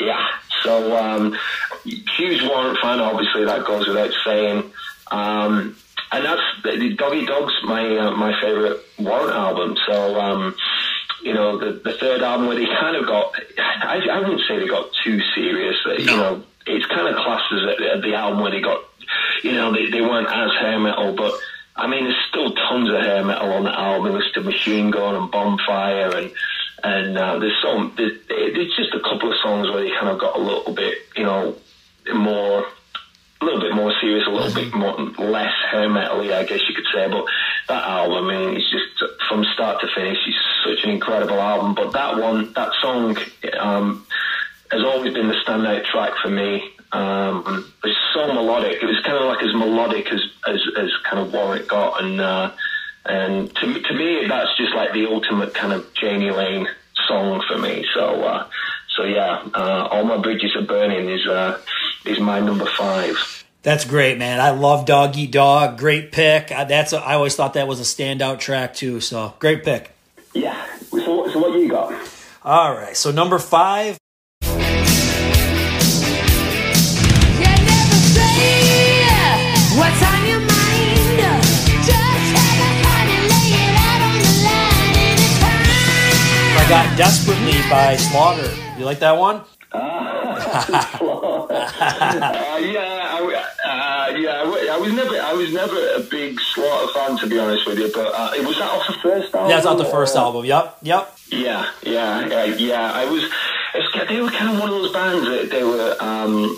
Yeah. 0.00 0.26
So 0.62 0.96
um, 0.96 1.36
huge 1.84 2.42
Warrant 2.42 2.78
fan. 2.78 3.00
Obviously, 3.00 3.44
that 3.44 3.64
goes 3.64 3.86
without 3.86 4.12
saying. 4.24 4.70
Um, 5.10 5.76
and 6.12 6.24
that's 6.24 6.42
the 6.62 6.94
Dog 6.94 7.14
Eat 7.14 7.28
Dog's 7.28 7.54
my 7.64 7.96
uh, 7.98 8.10
my 8.12 8.38
favorite 8.40 8.80
Warrant 8.98 9.34
album. 9.34 9.76
So. 9.86 10.20
Um, 10.20 10.56
you 11.22 11.34
know, 11.34 11.58
the, 11.58 11.80
the 11.82 11.94
third 11.98 12.22
album 12.22 12.46
where 12.46 12.56
they 12.56 12.66
kind 12.66 12.94
of 12.94 13.04
got, 13.04 13.34
I, 13.58 14.00
I 14.12 14.18
wouldn't 14.20 14.42
say 14.46 14.60
they 14.60 14.68
got 14.68 14.90
too 15.02 15.18
serious. 15.34 15.74
Uh, 15.84 15.94
You 15.94 16.04
know, 16.06 16.44
it's 16.66 16.86
kind 16.86 17.08
of 17.08 17.16
classed 17.16 17.52
as 17.52 17.60
the, 17.62 18.00
the 18.02 18.14
album 18.14 18.42
where 18.42 18.52
they 18.52 18.60
got, 18.60 18.84
you 19.42 19.52
know, 19.52 19.72
they, 19.72 19.90
they 19.90 20.02
weren't 20.02 20.28
as 20.28 20.52
hair 20.60 20.78
metal, 20.78 21.14
but 21.16 21.34
I 21.76 21.86
mean, 21.86 22.04
there's 22.04 22.24
still 22.28 22.54
tons 22.54 22.88
of 22.88 22.96
hair 22.96 23.24
metal 23.24 23.52
on 23.52 23.64
the 23.64 23.78
album. 23.78 24.12
There's 24.12 24.32
the 24.34 24.40
Machine 24.40 24.90
Gun 24.90 25.14
and 25.14 25.30
Bonfire, 25.30 26.16
and 26.16 26.32
and 26.82 27.18
uh, 27.18 27.38
there's 27.38 27.60
some. 27.62 27.92
There's, 27.96 28.18
there's 28.28 28.74
just 28.76 28.94
a 28.94 29.00
couple 29.00 29.30
of 29.30 29.36
songs 29.42 29.68
where 29.70 29.82
they 29.82 29.90
kind 29.90 30.08
of 30.08 30.18
got 30.18 30.36
a 30.36 30.40
little 30.40 30.72
bit, 30.72 30.98
you 31.16 31.24
know, 31.24 31.54
more, 32.14 32.66
a 33.40 33.44
little 33.44 33.60
bit 33.60 33.74
more 33.74 33.92
serious, 34.00 34.26
a 34.26 34.30
little 34.30 34.54
bit 34.54 34.74
more 34.74 34.94
less 35.18 35.52
hair 35.70 35.88
metal 35.88 36.20
I 36.32 36.44
guess 36.44 36.60
you 36.66 36.74
could 36.74 36.86
say. 36.94 37.08
But 37.08 37.26
that 37.68 37.84
album, 37.84 38.24
I 38.24 38.38
mean, 38.38 38.56
it's 38.56 38.70
just 38.70 39.12
from 39.28 39.44
start 39.52 39.80
to 39.80 39.88
finish, 39.94 40.18
it's 40.26 40.36
such 40.64 40.84
an 40.84 40.90
incredible 40.90 41.40
album. 41.40 41.74
But 41.74 41.92
that 41.92 42.16
one, 42.16 42.52
that 42.54 42.72
song, 42.80 43.18
um, 43.58 44.06
has 44.70 44.82
always 44.82 45.12
been 45.12 45.28
the 45.28 45.34
standout 45.46 45.84
track 45.84 46.14
for 46.22 46.28
me. 46.28 46.72
Um, 46.92 47.72
it's 47.84 47.98
so 48.14 48.32
melodic. 48.32 48.82
It 48.82 48.86
was 48.86 49.00
kind 49.04 49.18
of 49.18 49.24
like 49.24 49.42
as 49.42 49.54
melodic 49.54 50.06
as 50.12 50.20
as, 50.46 50.60
as 50.76 50.90
kind 51.04 51.26
of 51.26 51.32
Warwick 51.32 51.68
got, 51.68 52.02
and 52.02 52.20
uh, 52.20 52.52
and 53.04 53.54
to 53.56 53.66
me- 53.66 53.82
to 53.82 53.94
me, 53.94 54.26
that's 54.28 54.56
just 54.56 54.74
like 54.74 54.92
the 54.92 55.06
ultimate 55.06 55.54
kind 55.54 55.72
of 55.72 55.86
Jani 56.00 56.30
Lane 56.30 56.68
song 57.08 57.42
for 57.46 57.58
me. 57.58 57.84
So 57.94 58.22
uh, 58.22 58.48
so 58.96 59.04
yeah, 59.04 59.46
uh, 59.54 59.88
all 59.90 60.04
my 60.04 60.16
bridges 60.16 60.54
are 60.56 60.62
burning 60.62 61.10
is 61.10 61.26
uh, 61.26 61.60
is 62.04 62.18
my 62.20 62.40
number 62.40 62.66
five. 62.66 63.44
That's 63.62 63.84
great, 63.84 64.16
man. 64.16 64.38
I 64.38 64.50
love 64.50 64.86
Dog 64.86 65.16
Eat 65.16 65.32
Dog. 65.32 65.76
Great 65.76 66.12
pick. 66.12 66.52
I, 66.52 66.64
that's 66.64 66.92
a, 66.92 66.98
I 66.98 67.14
always 67.14 67.34
thought 67.34 67.54
that 67.54 67.66
was 67.66 67.80
a 67.80 67.82
standout 67.82 68.38
track 68.38 68.74
too. 68.74 69.00
So 69.00 69.34
great 69.40 69.64
pick. 69.64 69.90
Yeah. 70.34 70.64
So 70.90 71.28
so 71.28 71.38
what 71.40 71.58
you 71.58 71.68
got? 71.68 71.92
All 72.44 72.72
right. 72.72 72.96
So 72.96 73.10
number 73.10 73.38
five. 73.40 73.98
Got 86.68 86.96
Desperately 86.98 87.58
by 87.70 87.96
Slaughter. 87.96 88.48
You 88.78 88.84
like 88.84 88.98
that 89.00 89.16
one? 89.16 89.42
Uh, 89.72 89.78
yeah, 92.60 93.08
I, 93.12 93.18
uh, 93.64 94.16
yeah, 94.16 94.40
I, 94.40 94.44
w- 94.44 94.68
I 94.70 94.78
was 94.78 94.92
never, 94.92 95.20
I 95.20 95.32
was 95.32 95.52
never 95.52 95.76
a 95.94 96.00
big 96.00 96.40
Slaughter 96.40 96.92
fan 96.92 97.18
to 97.18 97.26
be 97.26 97.38
honest 97.38 97.66
with 97.66 97.78
you. 97.78 97.90
But 97.92 98.12
uh, 98.14 98.32
it 98.36 98.46
was 98.46 98.56
that 98.58 98.70
off 98.70 98.86
the 98.86 98.94
first 98.94 99.34
album. 99.34 99.48
That's 99.50 99.64
not 99.64 99.78
the 99.78 99.84
first 99.84 100.14
or- 100.16 100.20
album. 100.20 100.44
Yep. 100.44 100.78
Yep. 100.82 101.12
Yeah, 101.30 101.68
yeah, 101.82 102.26
yeah, 102.26 102.44
yeah. 102.44 102.92
I 102.92 103.04
was. 103.10 103.24
It's, 103.74 104.08
they 104.08 104.20
were 104.20 104.30
kind 104.30 104.54
of 104.54 104.60
one 104.60 104.68
of 104.70 104.76
those 104.76 104.92
bands 104.92 105.26
that 105.28 105.50
they 105.50 105.64
were. 105.64 105.96
Um, 106.00 106.54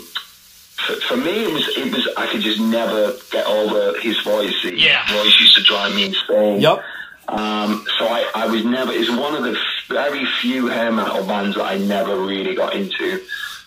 for, 0.75 0.93
for 1.07 1.17
me, 1.17 1.45
it 1.45 1.53
was. 1.53 1.67
It 1.77 1.91
was. 1.93 2.07
I 2.15 2.27
could 2.27 2.41
just 2.41 2.59
never 2.61 3.13
get 3.31 3.45
over 3.47 3.97
his 3.99 4.19
voice. 4.21 4.53
His 4.61 4.73
Yeah. 4.83 5.01
voice 5.11 5.39
used 5.39 5.55
to 5.57 5.63
drive 5.63 5.95
me 5.95 6.05
insane. 6.05 6.61
Yep. 6.61 6.83
Um, 7.31 7.85
so 7.97 8.07
I, 8.07 8.29
I 8.33 8.47
was 8.47 8.65
never. 8.65 8.91
It's 8.91 9.09
one 9.09 9.35
of 9.35 9.43
the 9.43 9.57
very 9.87 10.25
few 10.25 10.67
hair 10.67 10.91
metal 10.91 11.25
bands 11.25 11.55
that 11.55 11.65
I 11.65 11.77
never 11.77 12.19
really 12.19 12.55
got 12.55 12.73
into. 12.73 13.21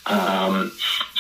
Um, 0.07 0.73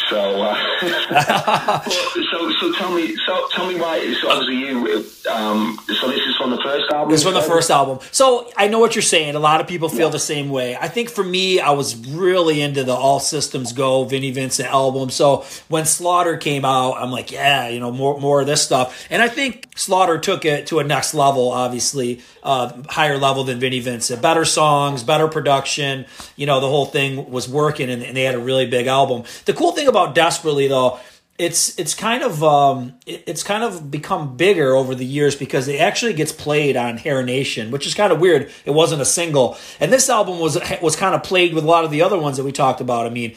so, 0.09 0.43
uh, 0.43 1.83
so, 2.31 2.53
so 2.53 2.73
tell 2.75 2.95
me, 2.95 3.15
so 3.27 3.49
tell 3.53 3.67
me 3.67 3.79
why. 3.79 4.13
So 4.21 4.31
obviously 4.31 4.57
you. 4.57 5.05
Um, 5.31 5.79
so 6.01 6.09
this 6.09 6.21
is 6.21 6.37
from 6.37 6.51
the 6.51 6.61
first 6.63 6.91
album. 6.93 7.11
This 7.11 7.21
is 7.21 7.25
from 7.25 7.35
the 7.35 7.43
first 7.43 7.71
album. 7.71 7.99
So 8.11 8.51
I 8.57 8.69
know 8.69 8.79
what 8.79 8.95
you're 8.95 9.03
saying. 9.03 9.35
A 9.35 9.39
lot 9.39 9.61
of 9.61 9.67
people 9.67 9.89
feel 9.89 10.11
the 10.11 10.19
same 10.19 10.51
way. 10.51 10.77
I 10.77 10.89
think 10.89 11.11
for 11.11 11.23
me, 11.23 11.61
I 11.61 11.71
was 11.71 11.97
really 12.09 12.61
into 12.61 12.85
the 12.85 12.95
All 12.95 13.21
Systems 13.21 13.73
Go 13.73 14.05
Vinnie 14.05 14.31
Vincent 14.31 14.69
album. 14.69 15.11
So 15.11 15.45
when 15.69 15.85
Slaughter 15.85 16.37
came 16.37 16.65
out, 16.65 16.95
I'm 16.95 17.11
like, 17.11 17.31
yeah, 17.31 17.69
you 17.69 17.81
know, 17.81 17.91
more 17.91 18.19
more 18.21 18.41
of 18.41 18.47
this 18.47 18.63
stuff. 18.63 19.07
And 19.11 19.23
I 19.23 19.29
think 19.29 19.69
Slaughter 19.77 20.19
took 20.19 20.45
it 20.45 20.67
to 20.69 20.79
a 20.79 20.85
next 20.85 21.15
level. 21.15 21.51
Obviously, 21.51 22.21
uh, 22.43 22.73
higher 22.89 23.19
level 23.19 23.45
than 23.45 23.61
Vinnie 23.61 23.81
Vincent. 23.81 24.21
Better 24.21 24.45
songs, 24.45 25.03
better 25.03 25.29
production. 25.29 26.07
You 26.37 26.47
know, 26.47 26.61
the 26.61 26.69
whole 26.69 26.87
thing 26.87 27.31
was 27.31 27.49
working, 27.49 27.91
and, 27.91 28.03
and 28.03 28.17
they 28.17 28.25
had 28.25 28.35
a 28.35 28.41
really 28.41 28.67
big 28.67 28.87
album. 28.87 29.25
The 29.45 29.53
cool 29.53 29.73
thing 29.73 29.89
about 29.93 30.15
Desperately, 30.15 30.69
though 30.69 30.99
it's 31.39 31.79
it's 31.79 31.95
kind 31.95 32.23
of 32.23 32.45
um, 32.45 32.95
it- 33.07 33.25
it's 33.27 33.43
kind 33.43 33.65
of 33.65 33.91
become 33.91 34.37
bigger 34.37 34.75
over 34.77 34.95
the 34.95 35.05
years 35.05 35.35
because 35.35 35.67
it 35.67 35.81
actually 35.81 36.13
gets 36.13 36.31
played 36.31 36.77
on 36.77 36.99
Hair 36.99 37.23
Nation, 37.25 37.71
which 37.71 37.87
is 37.87 37.95
kind 37.95 38.13
of 38.13 38.21
weird. 38.21 38.51
It 38.65 38.73
wasn't 38.73 39.03
a 39.03 39.07
single, 39.07 39.57
and 39.81 39.93
this 39.93 40.09
album 40.11 40.39
was 40.39 40.59
was 40.83 40.95
kind 40.95 41.15
of 41.15 41.23
played 41.23 41.55
with 41.55 41.65
a 41.65 41.67
lot 41.67 41.85
of 41.85 41.91
the 41.91 42.03
other 42.03 42.19
ones 42.19 42.37
that 42.37 42.45
we 42.45 42.53
talked 42.53 42.81
about. 42.81 43.07
I 43.07 43.11
mean. 43.11 43.35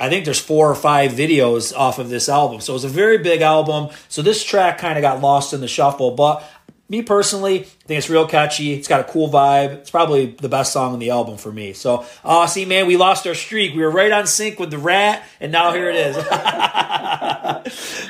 I 0.00 0.08
think 0.08 0.24
there's 0.24 0.38
four 0.38 0.70
or 0.70 0.76
five 0.76 1.10
videos 1.10 1.76
off 1.76 1.98
of 1.98 2.08
this 2.08 2.28
album. 2.28 2.60
So 2.60 2.72
it 2.72 2.74
was 2.74 2.84
a 2.84 2.88
very 2.88 3.18
big 3.18 3.40
album. 3.40 3.88
So 4.08 4.22
this 4.22 4.44
track 4.44 4.78
kind 4.78 4.96
of 4.96 5.02
got 5.02 5.20
lost 5.20 5.52
in 5.52 5.60
the 5.60 5.66
shuffle. 5.66 6.12
But 6.12 6.48
me 6.88 7.02
personally, 7.02 7.60
I 7.60 7.64
think 7.64 7.98
it's 7.98 8.08
real 8.08 8.26
catchy. 8.26 8.72
It's 8.72 8.88
got 8.88 9.00
a 9.00 9.04
cool 9.04 9.28
vibe. 9.28 9.72
It's 9.74 9.90
probably 9.90 10.26
the 10.26 10.48
best 10.48 10.72
song 10.72 10.94
on 10.94 10.98
the 10.98 11.10
album 11.10 11.36
for 11.36 11.52
me. 11.52 11.74
So, 11.74 12.06
uh, 12.24 12.46
see, 12.46 12.64
man, 12.64 12.86
we 12.86 12.96
lost 12.96 13.26
our 13.26 13.34
streak. 13.34 13.74
We 13.74 13.82
were 13.82 13.90
right 13.90 14.10
on 14.10 14.26
sync 14.26 14.58
with 14.58 14.70
the 14.70 14.78
rat, 14.78 15.22
and 15.38 15.52
now 15.52 15.72
here 15.72 15.90
it 15.90 15.96
is. 15.96 16.16
yeah, 16.16 16.22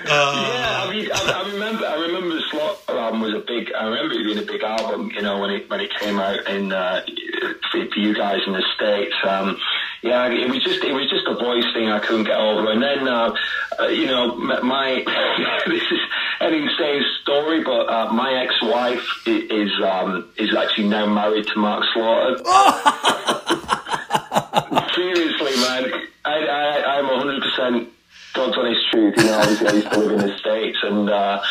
I 0.06 0.90
mean, 0.92 1.10
I, 1.12 1.42
I 1.42 1.50
remember. 1.52 1.86
I 1.86 1.94
remember 2.00 2.36
the 2.36 2.42
Slot 2.50 2.78
album 2.88 3.20
was 3.22 3.34
a 3.34 3.40
big. 3.40 3.72
I 3.72 3.84
remember 3.84 4.14
it 4.14 4.24
being 4.24 4.38
a 4.38 4.42
big 4.42 4.62
album. 4.62 5.10
You 5.12 5.22
know, 5.22 5.40
when 5.40 5.50
it 5.50 5.68
when 5.68 5.80
it 5.80 5.90
came 5.98 6.20
out 6.20 6.46
in 6.48 6.72
uh, 6.72 7.04
for, 7.72 7.84
for 7.86 7.98
you 7.98 8.14
guys 8.14 8.40
in 8.46 8.52
the 8.52 8.64
states. 8.76 9.14
Um, 9.24 9.58
yeah, 10.02 10.28
it 10.28 10.48
was 10.48 10.62
just 10.62 10.84
it 10.84 10.92
was 10.92 11.10
just 11.10 11.26
a 11.26 11.34
voice 11.34 11.66
thing 11.74 11.88
I 11.88 11.98
couldn't 11.98 12.24
get 12.24 12.36
over. 12.36 12.70
And 12.70 12.82
then, 12.82 13.08
uh, 13.08 13.34
uh, 13.80 13.88
you 13.88 14.06
know, 14.06 14.36
my, 14.36 15.02
this 15.66 15.82
is 15.82 15.98
Eddie 16.40 16.68
Say's 16.78 17.04
story, 17.22 17.64
but 17.64 17.88
uh, 17.88 18.12
my 18.12 18.42
ex-wife 18.42 19.26
is 19.26 19.70
um, 19.82 20.28
is 20.36 20.54
actually 20.54 20.88
now 20.88 21.06
married 21.06 21.46
to 21.48 21.58
Mark 21.58 21.84
Slaughter. 21.92 22.38
Seriously, 24.94 25.56
man, 25.62 25.92
I, 26.24 26.46
I, 26.46 26.98
I'm 26.98 27.06
100 27.06 27.42
percent 27.42 27.88
God's 28.38 28.56
honest 28.56 28.90
truth. 28.92 29.14
You 29.16 29.24
know, 29.24 29.38
obviously 29.38 29.66
I 29.66 29.72
used 29.72 29.90
to 29.90 29.98
live 29.98 30.12
in 30.12 30.26
the 30.28 30.38
states, 30.38 30.78
and 30.82 31.10
uh, 31.10 31.42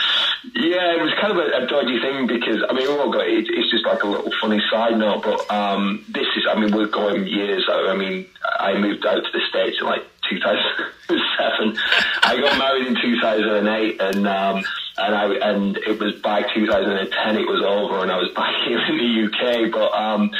yeah, 0.56 0.96
it 0.96 1.02
was 1.02 1.14
kind 1.20 1.34
of 1.36 1.40
a, 1.40 1.64
a 1.64 1.68
dodgy 1.68 2.00
thing 2.00 2.28
because 2.28 2.64
I 2.64 2.72
mean, 2.72 2.88
we 2.88 2.98
all 2.98 3.12
got 3.12 3.28
it, 3.28 3.48
it's 3.50 3.70
just 3.70 3.86
like 3.86 4.04
a 4.04 4.08
little 4.08 4.32
funny 4.40 4.62
side 4.72 4.98
note, 4.98 5.24
but 5.24 5.52
um, 5.52 6.06
this 6.08 6.28
is, 6.38 6.48
I 6.50 6.58
mean, 6.58 6.74
we're 6.74 6.88
going 6.88 7.28
years. 7.28 7.68
I 7.70 7.94
mean, 7.94 8.26
I 8.60 8.78
moved 8.78 9.06
out 9.06 9.20
to 9.20 9.32
the 9.34 9.42
states 9.50 9.78
in 9.82 9.86
like 9.86 10.04
2007. 10.30 11.78
I 12.24 12.40
got 12.40 12.58
married 12.58 12.88
in 12.88 12.96
2008, 12.96 14.00
and 14.00 14.28
um, 14.28 14.64
and 14.98 15.16
I 15.16 15.26
and 15.52 15.78
it 15.78 16.00
was 16.00 16.16
by 16.22 16.44
2010 16.56 17.36
it 17.36 17.48
was 17.48 17.62
over, 17.68 18.02
and 18.02 18.12
I 18.12 18.18
was 18.18 18.32
back 18.34 18.56
here 18.66 18.80
in 18.80 18.98
the 18.98 19.28
UK. 19.28 19.72
But 19.74 19.92
um, 19.92 20.32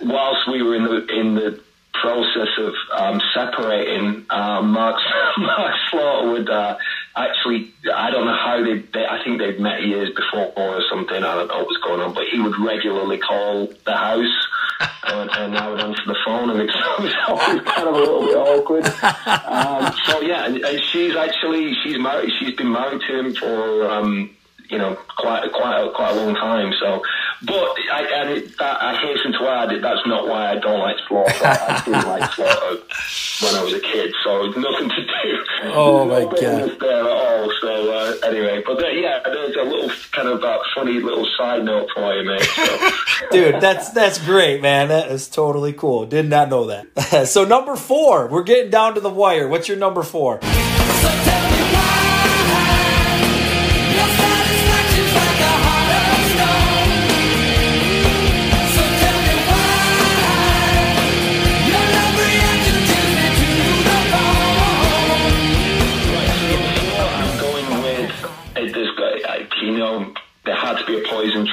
whilst 0.00 0.48
we 0.50 0.60
were 0.60 0.74
in 0.74 0.82
the 0.82 1.06
in 1.06 1.34
the 1.36 1.60
process 2.04 2.52
of 2.58 2.74
um, 2.92 3.20
separating, 3.32 4.26
um, 4.28 4.72
Mark 4.72 5.00
Mark 5.38 5.74
Slaughter 5.90 6.30
would 6.32 6.50
uh, 6.50 6.76
actually 7.16 7.72
I 7.92 8.10
don't 8.10 8.26
know 8.26 8.36
how 8.36 8.62
they, 8.62 8.80
they 8.92 9.06
I 9.06 9.24
think 9.24 9.38
they'd 9.38 9.58
met 9.58 9.82
years 9.82 10.10
before 10.14 10.52
or 10.56 10.82
something. 10.90 11.16
I 11.16 11.34
don't 11.34 11.48
know 11.48 11.58
what 11.58 11.66
was 11.66 11.80
going 11.82 12.00
on, 12.00 12.12
but 12.12 12.24
he 12.30 12.40
would 12.40 12.58
regularly 12.60 13.18
call 13.18 13.72
the 13.84 13.96
house. 13.96 14.46
And, 15.06 15.30
and 15.30 15.56
I 15.56 15.70
would 15.70 15.80
answer 15.80 16.02
the 16.06 16.16
phone, 16.24 16.50
and 16.50 16.60
it 16.60 16.66
was 16.66 17.14
always 17.28 17.62
kind 17.62 17.88
of 17.88 17.94
a 17.94 17.98
little 17.98 18.20
bit 18.22 18.36
awkward. 18.36 18.84
Um, 19.46 19.92
so 20.04 20.20
yeah, 20.22 20.46
and, 20.46 20.56
and 20.56 20.82
she's 20.82 21.14
actually 21.14 21.74
she's 21.84 21.98
married. 21.98 22.32
She's 22.40 22.56
been 22.56 22.72
married 22.72 23.00
to 23.02 23.18
him 23.18 23.34
for 23.34 23.88
um, 23.88 24.34
you 24.68 24.78
know 24.78 24.96
quite 25.16 25.52
quite 25.52 25.80
a, 25.80 25.90
quite 25.92 26.16
a 26.16 26.24
long 26.24 26.34
time. 26.34 26.72
So, 26.80 27.02
but 27.42 27.74
I 27.92 28.08
and 28.14 28.30
it, 28.30 28.58
that, 28.58 28.82
I 28.82 28.96
hasten 28.96 29.32
to 29.32 29.48
add 29.48 29.70
that 29.70 29.82
that's 29.82 30.06
not 30.06 30.28
why 30.28 30.52
I 30.52 30.58
don't 30.58 30.80
like 30.80 30.96
Slaughter. 31.08 31.32
I 31.42 31.82
didn't 31.84 32.06
like 32.08 32.32
Slaughter 32.32 32.82
when 33.42 33.54
I 33.54 33.62
was 33.64 33.74
a 33.74 33.80
kid, 33.80 34.14
so 34.22 34.46
it's 34.46 34.56
nothing 34.56 34.88
to 34.88 35.02
do. 35.04 35.44
Oh, 35.64 36.04
my 36.04 36.24
God. 36.24 36.78
there 36.80 37.00
at 37.00 37.06
all. 37.06 37.52
So 37.60 37.92
uh, 37.92 38.14
anyway, 38.26 38.62
but 38.64 38.82
uh, 38.82 38.88
yeah, 38.88 39.20
there's 39.24 39.56
a 39.56 39.62
little 39.62 39.90
kind 40.12 40.28
of 40.28 40.42
uh, 40.42 40.58
funny 40.74 41.00
little 41.00 41.26
side 41.36 41.64
note 41.64 41.88
for 41.94 42.14
you, 42.14 42.24
mate. 42.24 42.42
So. 42.42 42.90
Dude, 43.30 43.60
that's 43.60 43.90
that's 43.90 44.18
great, 44.24 44.62
man. 44.62 44.88
That 44.88 45.10
is 45.10 45.28
totally 45.28 45.72
cool. 45.72 46.06
Did 46.06 46.28
not 46.28 46.48
know 46.48 46.66
that. 46.66 47.26
so 47.28 47.44
number 47.44 47.76
four, 47.76 48.28
we're 48.28 48.42
getting 48.42 48.70
down 48.70 48.94
to 48.94 49.00
the 49.00 49.10
wire. 49.10 49.48
What's 49.48 49.68
your 49.68 49.78
number 49.78 50.02
four? 50.02 50.40
So 50.42 51.24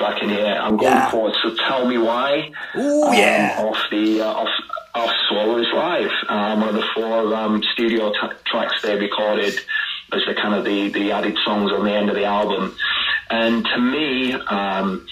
I 0.01 0.19
can 0.19 0.29
hear. 0.29 0.45
I'm 0.45 0.77
going 0.77 0.91
Yeah. 0.91 1.09
for 1.11 1.33
So 1.41 1.55
Tell 1.67 1.85
Me 1.85 1.97
Why. 1.97 2.51
Ooh, 2.75 3.03
um, 3.03 3.13
yeah. 3.13 3.55
Off 3.59 3.77
the, 3.91 4.21
uh, 4.21 4.25
off, 4.25 4.49
off 4.95 5.11
Swallows 5.29 5.67
Live. 5.73 6.11
Um, 6.27 6.59
one 6.61 6.69
of 6.69 6.75
the 6.75 6.85
four 6.95 7.33
um, 7.35 7.61
studio 7.73 8.11
t- 8.11 8.35
tracks 8.45 8.81
they 8.81 8.95
recorded 8.97 9.53
as 10.13 10.21
the 10.27 10.33
kind 10.33 10.53
of 10.55 10.65
the, 10.65 10.89
the 10.89 11.11
added 11.11 11.37
songs 11.45 11.71
on 11.71 11.85
the 11.85 11.91
end 11.93 12.09
of 12.09 12.15
the 12.15 12.25
album. 12.25 12.75
And 13.29 13.63
to 13.65 13.79
me, 13.79 14.33
um, 14.33 15.07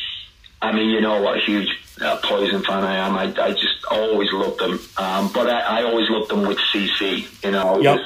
I 0.62 0.72
mean, 0.74 0.90
you 0.90 1.02
know 1.02 1.22
what 1.22 1.38
a 1.38 1.42
huge 1.42 1.70
uh, 2.02 2.18
Poison 2.24 2.62
fan 2.64 2.84
I 2.84 2.96
am. 2.96 3.16
I, 3.18 3.24
I 3.42 3.52
just 3.52 3.86
always 3.90 4.32
loved 4.34 4.60
them. 4.60 4.80
Um, 4.98 5.32
but 5.34 5.50
I, 5.50 5.80
I 5.80 5.84
always 5.84 6.10
loved 6.10 6.30
them 6.30 6.42
with 6.48 6.58
CC. 6.74 7.26
You 7.44 7.52
know, 7.52 7.80
Yep. 7.80 8.00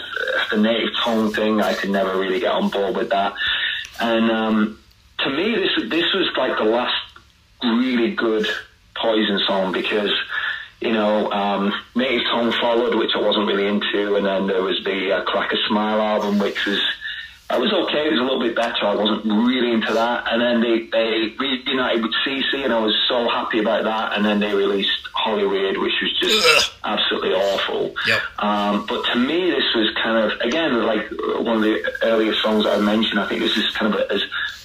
The 0.51 0.57
native 0.57 0.89
tongue 1.03 1.33
thing, 1.33 1.61
I 1.61 1.73
could 1.73 1.89
never 1.89 2.19
really 2.19 2.39
get 2.39 2.51
on 2.51 2.69
board 2.69 2.95
with 2.95 3.09
that. 3.09 3.33
And 3.99 4.29
um, 4.29 4.79
to 5.23 5.29
me, 5.29 5.55
this 5.55 5.89
this 5.89 6.13
was 6.13 6.29
like 6.37 6.57
the 6.57 6.65
last 6.65 6.95
really 7.63 8.13
good 8.13 8.47
Poison 8.95 9.39
song 9.47 9.71
because, 9.71 10.11
you 10.79 10.91
know, 10.91 11.31
um, 11.31 11.73
Native 11.95 12.23
Tongue 12.31 12.51
followed, 12.61 12.95
which 12.95 13.09
I 13.15 13.19
wasn't 13.19 13.47
really 13.47 13.67
into, 13.67 14.15
and 14.15 14.25
then 14.25 14.47
there 14.47 14.61
was 14.61 14.83
the 14.83 15.17
uh, 15.17 15.23
Crack 15.23 15.51
a 15.51 15.57
Smile 15.67 15.99
album, 15.99 16.37
which 16.39 16.65
was 16.65 16.79
I 17.49 17.57
was 17.57 17.71
okay. 17.71 18.07
It 18.07 18.11
was 18.11 18.19
a 18.19 18.23
little 18.23 18.39
bit 18.39 18.55
better. 18.55 18.85
I 18.85 18.95
wasn't 18.95 19.25
really 19.25 19.73
into 19.73 19.93
that. 19.93 20.25
And 20.31 20.41
then 20.41 20.61
they, 20.61 20.87
they 20.87 21.35
reunited 21.37 22.01
with 22.01 22.13
CC, 22.25 22.63
and 22.63 22.73
I 22.73 22.79
was 22.79 22.95
so 23.07 23.29
happy 23.29 23.59
about 23.59 23.83
that. 23.83 24.17
And 24.17 24.25
then 24.25 24.39
they 24.39 24.55
released 24.55 25.07
Hollywood, 25.13 25.77
which 25.77 25.93
was 26.01 26.19
just 26.19 26.73
absolutely 26.83 27.33
awful. 27.33 27.93
Yep. 28.07 28.21
Um, 28.39 28.85
but 28.87 29.05
to 29.11 29.19
me, 29.19 29.51
this 29.51 29.65
was 29.75 29.93
kind 30.01 30.31
of, 30.31 30.39
again, 30.41 30.83
like 30.83 31.11
one 31.45 31.57
of 31.57 31.61
the 31.61 31.93
earlier 32.01 32.33
songs 32.35 32.65
I 32.65 32.79
mentioned, 32.79 33.19
I 33.19 33.27
think 33.27 33.41
this 33.41 33.55
is 33.55 33.69
kind 33.75 33.93
of 33.93 33.99
as 34.09 34.23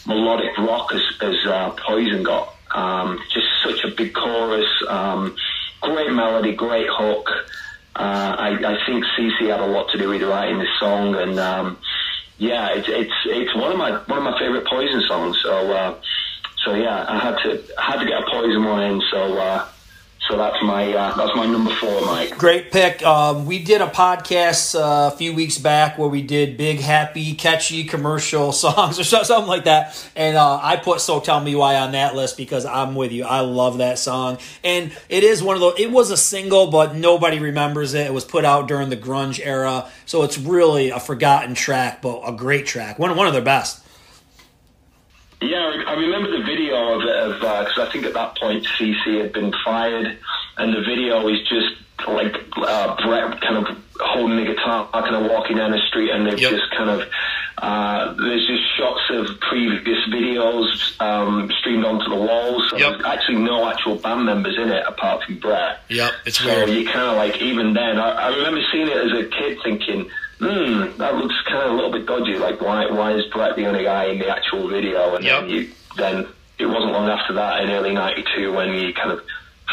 melodic 0.09 0.57
rock 0.59 0.93
as, 0.93 1.03
as 1.21 1.37
uh, 1.47 1.77
Poison 1.87 2.23
got. 2.23 2.55
Um, 2.75 3.19
just 3.33 3.47
such 3.65 3.85
a 3.85 3.95
big 3.95 4.15
chorus, 4.15 4.69
um, 4.89 5.37
great 5.81 6.13
melody, 6.13 6.55
great 6.55 6.87
hook. 6.91 7.29
Uh, 7.97 8.37
I, 8.39 8.49
I 8.51 8.87
think 8.87 9.05
CC 9.17 9.49
had 9.49 9.61
a 9.61 9.67
lot 9.67 9.91
to 9.93 9.99
do 9.99 10.09
with 10.09 10.23
writing 10.23 10.59
this 10.59 10.69
song, 10.79 11.15
and 11.15 11.39
um, 11.39 11.79
yeah, 12.37 12.69
it's 12.75 12.89
it's 12.89 13.13
it's 13.27 13.55
one 13.57 13.73
of 13.73 13.79
my 13.79 13.91
one 14.05 14.19
of 14.19 14.25
my 14.25 14.39
favorite 14.39 14.67
Poison 14.67 15.03
songs. 15.09 15.39
So 15.43 15.73
uh, 15.73 16.01
so 16.65 16.75
yeah, 16.75 17.05
I 17.09 17.19
had 17.19 17.39
to 17.43 17.63
had 17.79 17.99
to 17.99 18.07
get 18.07 18.23
a 18.23 18.27
Poison 18.31 18.65
one 18.65 18.83
in. 18.83 19.03
So 19.11 19.39
uh, 19.39 19.69
so 20.29 20.37
that's 20.37 20.62
my 20.62 20.93
uh, 20.93 21.16
that's 21.16 21.35
my 21.35 21.47
number 21.47 21.74
four, 21.76 22.03
Mike. 22.03 22.37
Great 22.37 22.70
pick. 22.70 23.03
Um, 23.03 23.47
we 23.47 23.62
did 23.62 23.81
a 23.81 23.87
podcast 23.87 24.79
uh, 24.79 25.12
a 25.12 25.16
few 25.16 25.33
weeks 25.33 25.57
back 25.57 25.97
where 25.97 26.09
we 26.09 26.20
did 26.20 26.59
big, 26.59 26.81
happy, 26.81 27.35
catchy 27.35 27.85
commercial 27.85 28.53
songs 28.64 29.01
or 29.01 29.05
something 29.05 29.47
like 29.47 29.64
that. 29.64 29.97
And 30.14 30.37
uh, 30.37 30.61
I 30.62 30.76
put 30.76 31.01
"So 31.01 31.20
Tell 31.20 31.41
Me 31.41 31.55
Why" 31.55 31.76
on 31.76 31.93
that 31.93 32.14
list 32.14 32.37
because 32.37 32.66
I'm 32.66 32.95
with 32.95 33.11
you. 33.11 33.24
I 33.24 33.41
love 33.41 33.79
that 33.79 33.99
song, 33.99 34.39
and 34.62 34.93
it 35.09 35.24
is 35.24 35.43
one 35.43 35.57
of 35.57 35.61
those. 35.61 35.81
It 35.81 35.91
was 35.91 36.11
a 36.11 36.16
single, 36.16 36.70
but 36.70 36.95
nobody 36.95 37.39
remembers 37.39 37.95
it. 37.95 38.07
It 38.07 38.12
was 38.12 38.26
put 38.26 38.45
out 38.45 38.68
during 38.68 38.91
the 38.91 38.97
grunge 38.99 39.41
era, 39.43 39.91
so 40.05 40.24
it's 40.24 40.37
really 40.37 40.91
a 40.91 41.01
forgotten 41.01 41.55
track, 41.55 42.03
but 42.03 42.20
a 42.26 42.33
great 42.33 42.66
track. 42.66 42.99
One 42.99 43.16
one 43.16 43.26
of 43.26 43.33
their 43.33 43.43
best. 43.43 43.83
Yeah, 45.41 45.84
I 45.86 45.95
remember 45.95 46.30
the 46.36 46.45
video 46.45 46.95
of 46.95 47.03
it, 47.03 47.41
because 47.41 47.78
I 47.78 47.89
think 47.93 48.05
at 48.07 48.14
that 48.14 48.36
point 48.39 48.64
CC 48.78 49.20
had 49.20 49.32
been 49.32 49.53
fired, 49.64 50.18
and 50.57 50.72
the 50.74 50.80
video 50.80 51.28
is 51.28 51.41
just 51.49 51.74
like 52.09 52.34
uh, 52.57 52.97
Brett 53.05 53.41
kind 53.41 53.57
of 53.66 53.76
holding 54.01 54.36
the 54.36 54.45
guitar, 54.53 54.89
kind 54.93 55.14
of 55.14 55.30
walking 55.30 55.57
down 55.57 55.70
the 55.70 55.80
street, 55.89 56.11
and 56.11 56.26
they've 56.26 56.39
Yep. 56.41 56.51
just 56.51 56.70
kind 56.76 56.91
of 56.91 57.09
uh, 57.59 58.12
there's 58.14 58.47
just 58.47 58.62
shots 58.76 59.01
of 59.11 59.41
previous 59.41 59.99
videos 60.09 61.01
um, 61.01 61.51
streamed 61.59 61.84
onto 61.84 62.09
the 62.09 62.16
walls. 62.16 62.70
So 62.70 62.76
Yep. 62.78 62.93
there's 62.93 63.05
actually 63.05 63.39
no 63.39 63.68
actual 63.68 63.97
band 63.97 64.24
members 64.26 64.57
in 64.57 64.70
it 64.70 64.84
apart 64.86 65.24
from 65.24 65.39
Brett. 65.39 65.82
Yep, 65.89 66.12
it's 66.26 66.39
so 66.39 66.47
weird. 66.47 66.68
you 66.70 66.84
kind 66.86 67.07
of 67.11 67.16
like 67.16 67.41
even 67.43 67.74
then. 67.74 67.99
I, 67.99 68.11
I 68.11 68.28
remember 68.36 68.61
seeing 68.72 68.86
it 68.89 68.97
as 68.97 69.12
a 69.12 69.24
kid, 69.28 69.59
thinking, 69.64 70.09
"Hmm, 70.41 70.97
that 70.99 71.14
looks 71.16 71.34
kind 71.47 71.64
of 71.64 71.72
a 71.72 71.74
little 71.74 71.93
bit 71.93 72.07
dodgy. 72.07 72.36
Like, 72.39 72.61
why 72.61 72.86
why 72.91 73.12
is 73.12 73.24
Brett 73.32 73.57
the 73.57 73.66
only 73.66 73.84
guy 73.84 74.05
in 74.07 74.18
the 74.18 74.28
actual 74.28 74.68
video?" 74.68 75.16
And 75.16 75.24
Yep. 75.24 75.41
then 75.41 75.51
you 75.51 75.70
then 75.97 76.26
it 76.59 76.66
wasn't 76.66 76.93
long 76.93 77.09
after 77.09 77.34
that 77.34 77.62
in 77.62 77.70
early 77.70 77.93
'92 77.93 78.53
when 78.53 78.72
you 78.74 78.93
kind 78.95 79.11
of 79.12 79.20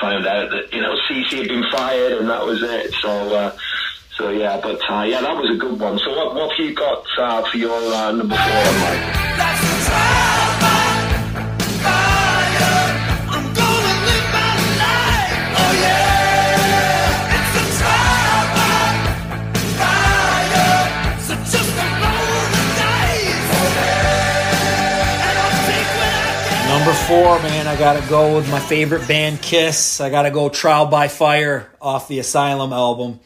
found 0.02 0.26
out 0.28 0.50
that 0.50 0.74
you 0.74 0.82
know 0.82 0.96
CC 1.08 1.38
had 1.40 1.48
been 1.48 1.64
fired 1.72 2.14
and 2.14 2.30
that 2.30 2.46
was 2.46 2.62
it. 2.64 2.94
So. 3.02 3.10
Uh, 3.36 3.52
so 4.18 4.30
yeah, 4.30 4.62
but 4.64 4.80
uh, 4.90 5.04
yeah, 5.04 5.20
that 5.20 5.36
was 5.36 5.50
a 5.52 5.58
good 5.58 5.78
one. 5.78 6.00
So 6.00 6.10
what, 6.16 6.36
what 6.36 6.50
have 6.56 6.66
you 6.66 6.74
got 6.74 7.04
uh, 7.18 7.42
for 7.52 7.58
your 7.58 7.78
uh, 7.94 8.14
number 8.14 8.34
four, 8.34 8.64
Mike? 8.80 10.75
Man, 27.10 27.68
I 27.68 27.78
gotta 27.78 28.08
go 28.10 28.36
with 28.36 28.50
my 28.50 28.60
favorite 28.60 29.08
band, 29.08 29.42
Kiss. 29.42 30.02
I 30.02 30.10
gotta 30.10 30.32
go 30.32 30.50
Trial 30.50 30.88
by 30.88 31.08
Fire 31.08 31.70
off 31.80 32.08
the 32.08 32.20
Asylum 32.20 32.74
album. 32.74 33.20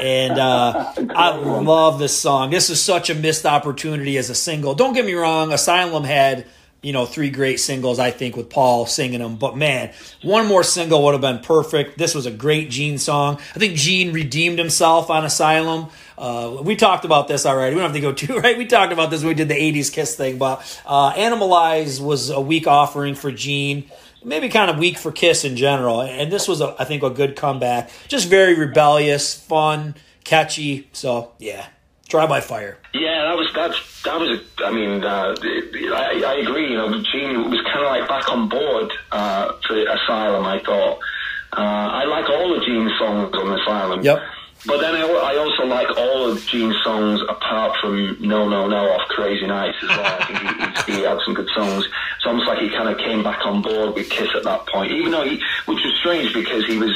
And 0.00 0.38
uh, 0.38 0.92
I 0.96 1.36
love 1.36 1.98
this 1.98 2.16
song. 2.16 2.50
This 2.50 2.70
is 2.70 2.80
such 2.80 3.10
a 3.10 3.14
missed 3.14 3.44
opportunity 3.44 4.16
as 4.18 4.30
a 4.30 4.34
single. 4.34 4.74
Don't 4.74 4.92
get 4.92 5.04
me 5.04 5.14
wrong, 5.14 5.52
Asylum 5.52 6.04
had, 6.04 6.46
you 6.82 6.92
know, 6.92 7.06
three 7.06 7.30
great 7.30 7.58
singles, 7.58 7.98
I 7.98 8.12
think, 8.12 8.36
with 8.36 8.50
Paul 8.50 8.86
singing 8.86 9.20
them. 9.20 9.36
But 9.36 9.56
man, 9.56 9.92
one 10.22 10.46
more 10.46 10.62
single 10.62 11.02
would 11.04 11.12
have 11.12 11.20
been 11.20 11.40
perfect. 11.40 11.98
This 11.98 12.14
was 12.14 12.26
a 12.26 12.30
great 12.30 12.70
Gene 12.70 12.98
song. 12.98 13.38
I 13.54 13.58
think 13.58 13.74
Gene 13.74 14.12
redeemed 14.12 14.58
himself 14.58 15.10
on 15.10 15.24
Asylum. 15.24 15.88
Uh, 16.16 16.58
we 16.62 16.76
talked 16.76 17.04
about 17.04 17.28
this 17.28 17.46
already. 17.46 17.74
We 17.74 17.80
don't 17.80 17.90
have 17.92 17.96
to 17.96 18.00
go 18.00 18.12
too 18.26 18.38
right. 18.38 18.56
We 18.56 18.66
talked 18.66 18.92
about 18.92 19.10
this 19.10 19.20
when 19.20 19.28
we 19.28 19.34
did 19.34 19.48
the 19.48 19.54
'80s 19.54 19.92
Kiss 19.92 20.16
thing. 20.16 20.38
But 20.38 20.60
uh, 20.86 21.12
Animalize 21.12 22.00
was 22.00 22.30
a 22.30 22.40
weak 22.40 22.66
offering 22.66 23.14
for 23.14 23.30
Gene, 23.30 23.90
maybe 24.24 24.48
kind 24.48 24.70
of 24.70 24.78
weak 24.78 24.98
for 24.98 25.12
Kiss 25.12 25.44
in 25.44 25.56
general. 25.56 26.02
And 26.02 26.30
this 26.32 26.48
was, 26.48 26.60
a, 26.60 26.74
I 26.78 26.84
think, 26.84 27.02
a 27.02 27.10
good 27.10 27.36
comeback. 27.36 27.90
Just 28.08 28.28
very 28.28 28.54
rebellious, 28.54 29.34
fun, 29.34 29.94
catchy. 30.24 30.88
So 30.92 31.32
yeah, 31.38 31.66
Trial 32.08 32.28
by 32.28 32.40
Fire. 32.40 32.78
Yeah, 32.92 33.24
that 33.24 33.36
was 33.36 33.50
that's 33.54 34.02
that 34.02 34.20
was. 34.20 34.40
I 34.58 34.70
mean, 34.70 35.02
uh, 35.02 35.34
I, 35.42 36.22
I 36.26 36.34
agree. 36.42 36.70
You 36.70 36.76
know, 36.76 37.02
Gene 37.12 37.50
was 37.50 37.60
kind 37.62 37.84
of 37.84 37.90
like 37.90 38.08
back 38.08 38.28
on 38.30 38.48
board 38.48 38.92
uh, 39.10 39.52
for 39.66 39.76
Asylum. 39.76 40.44
I 40.44 40.60
thought 40.60 40.98
uh, 41.56 41.60
I 41.60 42.04
like 42.04 42.28
all 42.28 42.54
the 42.54 42.64
Gene 42.64 42.90
songs 42.98 43.34
on 43.34 43.58
Asylum. 43.60 44.02
Yep. 44.02 44.22
But 44.66 44.80
then 44.80 44.94
I, 44.94 45.00
I 45.02 45.36
also 45.36 45.66
like 45.66 45.88
all 45.96 46.30
of 46.30 46.44
Gene's 46.46 46.76
songs 46.82 47.20
apart 47.28 47.76
from 47.80 48.16
No 48.20 48.48
No 48.48 48.66
No 48.66 48.90
off 48.92 49.08
Crazy 49.08 49.46
Nights 49.46 49.76
as 49.82 49.88
well. 49.88 50.04
I 50.04 50.24
think 50.24 50.86
he, 50.86 50.92
he, 50.92 50.98
he 50.98 51.04
had 51.04 51.18
some 51.24 51.34
good 51.34 51.48
songs. 51.54 51.84
It's 52.16 52.26
almost 52.26 52.48
like 52.48 52.58
he 52.58 52.70
kind 52.70 52.88
of 52.88 52.98
came 52.98 53.22
back 53.22 53.44
on 53.44 53.60
board 53.60 53.94
with 53.94 54.08
Kiss 54.08 54.28
at 54.34 54.44
that 54.44 54.66
point, 54.66 54.92
even 54.92 55.12
though 55.12 55.24
he, 55.24 55.42
which 55.66 55.84
was 55.84 55.94
strange 56.00 56.32
because 56.32 56.64
he 56.66 56.78
was 56.78 56.92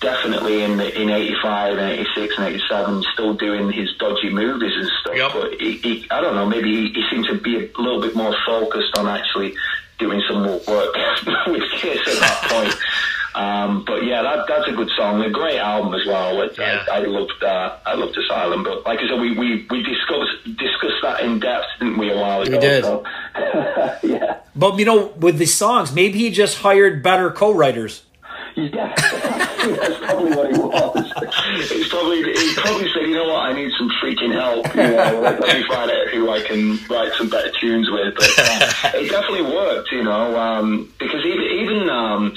definitely 0.00 0.62
in 0.62 0.76
the, 0.76 1.00
in 1.00 1.10
85 1.10 1.78
and 1.78 1.92
86 1.92 2.34
and 2.38 2.46
87 2.46 3.04
still 3.12 3.34
doing 3.34 3.72
his 3.72 3.88
dodgy 3.98 4.30
movies 4.30 4.72
and 4.76 4.90
stuff. 5.00 5.16
Yep. 5.16 5.32
But 5.32 5.60
he, 5.60 5.72
he, 5.78 6.06
I 6.10 6.20
don't 6.20 6.34
know, 6.34 6.46
maybe 6.46 6.70
he, 6.70 6.92
he 6.92 7.04
seemed 7.10 7.26
to 7.26 7.34
be 7.34 7.56
a 7.56 7.80
little 7.80 8.00
bit 8.00 8.14
more 8.14 8.34
focused 8.46 8.96
on 8.96 9.08
actually 9.08 9.54
doing 9.98 10.22
some 10.28 10.44
more 10.44 10.60
work 10.68 10.94
with 11.46 11.62
Kiss 11.72 12.06
at 12.06 12.20
that 12.20 12.46
point. 12.50 12.74
Um, 13.38 13.84
but 13.86 14.04
yeah, 14.04 14.22
that, 14.22 14.46
that's 14.48 14.66
a 14.68 14.72
good 14.72 14.90
song. 14.96 15.22
A 15.22 15.30
great 15.30 15.58
album 15.58 15.94
as 15.94 16.04
well. 16.06 16.40
It, 16.42 16.58
Yeah. 16.58 16.84
I, 16.90 16.96
I 16.96 16.98
loved 17.06 17.42
uh, 17.42 17.76
I 17.86 17.94
loved 17.94 18.16
Asylum, 18.18 18.64
but 18.64 18.84
like 18.84 18.98
I 18.98 19.08
said, 19.08 19.20
we, 19.20 19.30
we, 19.38 19.66
we 19.70 19.82
discussed 19.82 20.56
discussed 20.58 21.00
that 21.02 21.20
in 21.20 21.38
depth, 21.38 21.66
didn't 21.78 21.98
we, 21.98 22.10
a 22.10 22.16
while 22.16 22.42
ago? 22.42 22.52
We 22.52 22.58
did. 22.58 22.82
So, 22.84 23.04
yeah, 24.02 24.40
But 24.56 24.78
you 24.78 24.84
know, 24.84 25.06
with 25.18 25.38
the 25.38 25.46
songs, 25.46 25.92
maybe 25.92 26.18
he 26.18 26.30
just 26.30 26.58
hired 26.58 27.02
better 27.02 27.30
co-writers. 27.30 28.02
yeah, 28.56 28.92
that's 28.96 29.98
probably 30.04 30.30
what 30.34 30.50
it 30.50 30.58
was. 30.58 31.12
It's 31.70 31.88
probably 31.90 32.22
he 32.34 32.54
probably 32.56 32.88
said, 32.92 33.02
you 33.06 33.14
know 33.14 33.28
what, 33.28 33.40
I 33.46 33.52
need 33.52 33.70
some 33.78 33.90
freaking 34.02 34.32
help. 34.32 34.66
You 34.74 34.82
know, 34.82 35.20
let, 35.22 35.40
let 35.40 35.56
me 35.56 35.64
find 35.68 35.90
out 35.90 36.08
who 36.12 36.30
I 36.30 36.40
can 36.42 36.78
write 36.90 37.12
some 37.16 37.28
better 37.30 37.52
tunes 37.60 37.88
with. 37.90 38.14
But 38.16 38.30
uh, 38.38 38.98
it 38.98 39.10
definitely 39.10 39.42
worked, 39.42 39.92
you 39.92 40.02
know, 40.02 40.36
um, 40.36 40.92
because 40.98 41.24
even 41.24 41.44
even 41.62 41.88
um, 41.90 42.32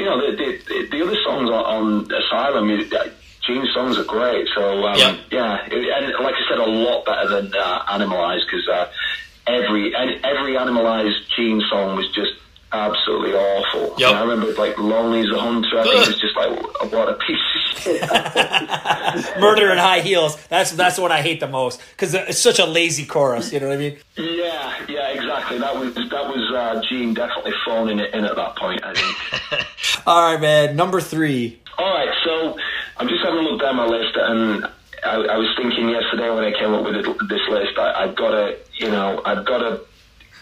you 0.00 0.06
know 0.06 0.16
the, 0.30 0.36
the 0.68 0.88
the 0.90 1.02
other 1.04 1.16
songs 1.24 1.48
on, 1.50 1.64
on 1.76 1.84
Asylum. 2.12 2.68
you- 2.70 2.88
uh, 2.96 3.08
Gene's 3.46 3.72
songs 3.72 3.96
are 3.98 4.04
great, 4.04 4.46
so 4.54 4.84
um, 4.86 4.96
Yep. 4.98 5.18
yeah, 5.32 5.64
and 5.72 6.12
like 6.24 6.34
I 6.34 6.42
said, 6.48 6.58
a 6.58 6.66
lot 6.66 7.04
better 7.06 7.26
than 7.28 7.52
uh, 7.54 7.82
Animalized 7.88 8.44
because 8.46 8.68
uh, 8.68 8.86
every 9.46 9.94
every 9.96 10.56
Animalized 10.56 11.30
Gene 11.34 11.62
song 11.70 11.96
was 11.96 12.06
just 12.12 12.32
absolutely 12.72 13.32
awful. 13.34 13.94
Yep. 13.98 14.12
I 14.14 14.20
remember 14.20 14.52
like 14.54 14.78
Lonely 14.78 15.20
as 15.20 15.30
a 15.34 15.40
Hunter. 15.40 15.78
I 15.80 15.82
think 15.84 15.94
it 15.94 16.08
was 16.08 16.20
just 16.20 16.36
like 16.36 16.92
what 16.92 17.08
a 17.08 17.14
piece 17.14 17.38
of 17.54 17.82
shit. 17.82 18.02
Murder 19.40 19.72
in 19.72 19.78
High 19.78 20.00
Heels. 20.00 20.36
That's 20.48 20.72
that's 20.72 20.98
what 20.98 21.10
I 21.10 21.22
hate 21.22 21.40
the 21.40 21.48
most 21.48 21.80
because 21.92 22.12
it's 22.14 22.38
such 22.38 22.58
a 22.58 22.66
lazy 22.66 23.06
chorus. 23.06 23.52
You 23.52 23.60
know 23.60 23.68
what 23.68 23.74
I 23.78 23.78
mean? 23.78 23.96
Yeah, 24.16 24.84
yeah, 24.86 25.08
exactly. 25.08 25.56
exactly. 25.56 25.58
That 25.58 25.76
was 25.76 25.94
that 25.94 26.26
was 26.28 26.52
uh, 26.54 26.82
Gene 26.88 27.14
definitely 27.14 27.52
phoning 27.64 27.98
it 27.98 28.12
in 28.14 28.24
at 28.26 28.36
that 28.36 28.54
point. 28.56 28.84
I 28.84 28.92
think. 28.94 29.59
All 30.06 30.32
right, 30.32 30.40
man. 30.40 30.76
Number 30.76 31.00
three. 31.00 31.58
All 31.78 31.94
right, 31.94 32.12
so 32.24 32.58
I'm 32.98 33.08
just 33.08 33.24
having 33.24 33.40
a 33.40 33.42
look 33.42 33.60
down 33.60 33.76
my 33.76 33.86
list, 33.86 34.16
and 34.16 34.64
I, 35.04 35.14
I 35.14 35.36
was 35.38 35.48
thinking 35.56 35.88
yesterday 35.88 36.28
when 36.30 36.44
I 36.44 36.52
came 36.52 36.74
up 36.74 36.84
with 36.84 36.96
it, 36.96 37.06
this 37.28 37.40
list, 37.48 37.78
I, 37.78 38.04
I've 38.04 38.16
got 38.16 38.30
to, 38.32 38.58
you 38.74 38.90
know, 38.90 39.22
I've 39.24 39.46
got 39.46 39.58
to 39.58 39.80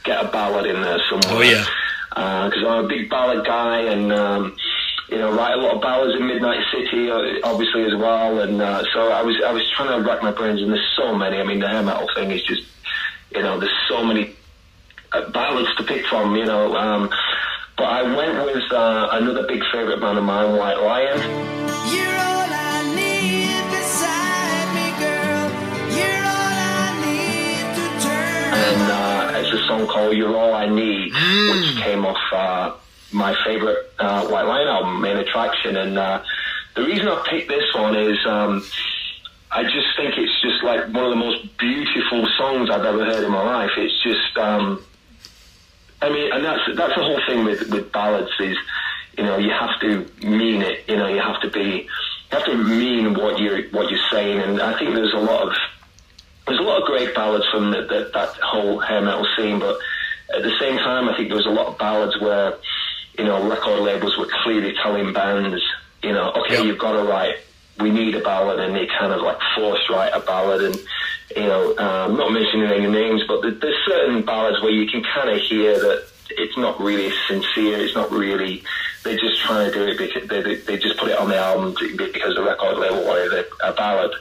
get 0.04 0.24
a 0.24 0.28
ballad 0.28 0.66
in 0.66 0.80
there 0.82 0.98
somewhere. 1.08 1.38
Oh, 1.38 1.42
yeah. 1.42 1.64
Because 2.10 2.64
I'm 2.66 2.84
a 2.86 2.88
big 2.88 3.08
ballad 3.08 3.46
guy, 3.46 3.80
and 3.82 4.12
um, 4.12 4.56
you 5.08 5.18
know, 5.18 5.32
write 5.34 5.54
a 5.54 5.56
lot 5.58 5.76
of 5.76 5.82
ballads 5.82 6.18
in 6.18 6.26
Midnight 6.26 6.64
City, 6.72 7.10
uh, 7.10 7.38
obviously 7.44 7.84
as 7.84 7.94
well. 7.94 8.40
And 8.40 8.60
uh, 8.60 8.82
so 8.92 9.12
I 9.12 9.22
was, 9.22 9.40
I 9.46 9.52
was 9.52 9.62
trying 9.76 10.02
to 10.02 10.08
rack 10.08 10.22
my 10.22 10.32
brains, 10.32 10.60
and 10.60 10.72
there's 10.72 10.92
so 10.96 11.14
many. 11.14 11.38
I 11.38 11.44
mean, 11.44 11.60
the 11.60 11.68
hair 11.68 11.82
metal 11.82 12.08
thing 12.14 12.30
is 12.30 12.42
just, 12.42 12.62
you 13.30 13.42
know, 13.42 13.60
there's 13.60 13.70
so 13.88 14.04
many 14.04 14.34
uh, 15.12 15.30
ballads 15.30 15.74
to 15.76 15.84
pick 15.84 16.04
from, 16.06 16.34
you 16.34 16.44
know. 16.44 16.74
Um, 16.74 17.10
but 17.78 17.84
I 17.84 18.02
went 18.02 18.44
with 18.44 18.72
uh, 18.72 19.08
another 19.12 19.46
big 19.46 19.62
favourite 19.72 20.00
band 20.00 20.18
of 20.18 20.24
mine, 20.24 20.56
White 20.56 20.78
Lion. 20.82 21.18
You're 21.94 22.18
all 22.28 22.50
I 22.50 22.82
need 22.98 23.62
beside 23.70 24.68
me, 24.74 24.86
girl. 24.98 25.44
You're 25.96 26.24
all 26.26 26.56
I 26.74 26.90
need 27.06 27.66
to 27.78 27.86
turn. 28.04 28.54
and 28.66 28.82
uh, 28.90 29.38
it's 29.38 29.52
a 29.52 29.66
song 29.68 29.86
called 29.86 30.16
"You're 30.16 30.36
All 30.36 30.54
I 30.54 30.66
Need," 30.68 31.12
which 31.12 31.76
came 31.84 32.04
off 32.04 32.18
uh, 32.32 32.76
my 33.12 33.34
favorite 33.44 33.78
uh, 34.00 34.26
White 34.26 34.46
Lion 34.46 34.66
album, 34.66 35.00
Main 35.00 35.16
Attraction. 35.18 35.76
And 35.76 35.96
uh, 35.96 36.22
the 36.74 36.82
reason 36.82 37.06
I 37.06 37.24
picked 37.30 37.48
this 37.48 37.72
one 37.74 37.94
is 37.94 38.18
um, 38.26 38.64
I 39.50 39.62
just 39.62 39.86
think 39.96 40.18
it's 40.18 40.42
just 40.42 40.62
like 40.64 40.80
one 40.92 41.04
of 41.04 41.10
the 41.10 41.16
most 41.16 41.56
beautiful 41.58 42.26
songs 42.36 42.70
I've 42.70 42.84
ever 42.84 43.04
heard 43.04 43.24
in 43.24 43.30
my 43.30 43.42
life. 43.42 43.70
It's 43.76 44.02
just, 44.02 44.36
um, 44.36 44.84
I 46.00 46.08
mean, 46.10 46.32
and 46.32 46.44
that's 46.44 46.60
that's 46.76 46.94
the 46.94 47.02
whole 47.02 47.20
thing 47.26 47.44
with 47.44 47.68
with 47.70 47.90
ballads 47.92 48.30
is, 48.40 48.56
you 49.16 49.24
know, 49.24 49.36
you 49.38 49.50
have 49.50 49.80
to 49.80 50.06
mean 50.26 50.62
it. 50.62 50.84
You 50.88 50.96
know, 50.96 51.08
you 51.08 51.20
have 51.20 51.40
to 51.42 51.50
be, 51.50 51.88
you 52.30 52.38
have 52.38 52.44
to 52.44 52.56
mean 52.56 53.14
what 53.14 53.38
you're 53.40 53.62
what 53.70 53.90
you're 53.90 54.08
saying. 54.10 54.38
And 54.40 54.60
I 54.62 54.78
think 54.78 54.94
there's 54.94 55.12
a 55.14 55.18
lot 55.20 55.48
of 55.48 55.54
there's 56.46 56.60
a 56.60 56.62
lot 56.62 56.80
of 56.80 56.86
great 56.86 57.14
ballads 57.14 57.44
from 57.52 57.70
the, 57.72 57.82
the, 57.82 58.10
that 58.14 58.28
whole 58.42 58.78
hair 58.78 59.02
metal 59.02 59.26
scene, 59.36 59.58
but 59.58 59.78
at 60.34 60.42
the 60.42 60.52
same 60.58 60.76
time, 60.78 61.08
I 61.08 61.16
think 61.16 61.28
there 61.28 61.36
was 61.36 61.46
a 61.46 61.50
lot 61.50 61.66
of 61.66 61.78
ballads 61.78 62.18
where, 62.20 62.56
you 63.18 63.24
know, 63.24 63.48
record 63.48 63.80
labels 63.80 64.16
were 64.18 64.28
clearly 64.44 64.74
telling 64.82 65.12
bands, 65.12 65.62
you 66.02 66.12
know, 66.12 66.32
okay, 66.32 66.54
Yep. 66.56 66.64
you've 66.64 66.78
got 66.78 66.92
to 66.92 67.02
write, 67.02 67.36
we 67.80 67.90
need 67.90 68.14
a 68.14 68.20
ballad, 68.20 68.60
and 68.60 68.74
they 68.74 68.86
kind 68.86 69.12
of 69.12 69.20
like 69.20 69.38
force 69.54 69.80
write 69.90 70.12
a 70.12 70.20
ballad, 70.20 70.62
and 70.62 70.76
you 71.36 71.42
know, 71.42 71.76
um, 71.78 72.16
not 72.16 72.32
mentioning 72.32 72.66
any 72.66 72.86
names, 72.88 73.22
but 73.28 73.42
there's 73.60 73.86
certain 73.86 74.24
ballads 74.24 74.62
where 74.62 74.72
you 74.72 74.86
can 74.88 75.02
kind 75.02 75.28
of 75.30 75.38
hear 75.38 75.78
that 75.78 76.06
it's 76.30 76.56
not 76.56 76.80
really 76.80 77.12
sincere, 77.26 77.78
it's 77.78 77.94
not 77.94 78.10
really, 78.10 78.62
they're 79.04 79.18
just 79.18 79.40
trying 79.42 79.70
to 79.70 79.78
do 79.78 79.86
it 79.86 79.98
because 79.98 80.28
they, 80.28 80.56
they, 80.56 80.76
just 80.76 80.98
put 80.98 81.10
it 81.10 81.18
on 81.18 81.28
the 81.28 81.36
album 81.36 81.74
because 81.96 82.34
the 82.34 82.42
record 82.42 82.78
label 82.78 83.04
wanted 83.04 83.32
a, 83.32 83.68
a 83.68 83.72
ballad. 83.72 84.12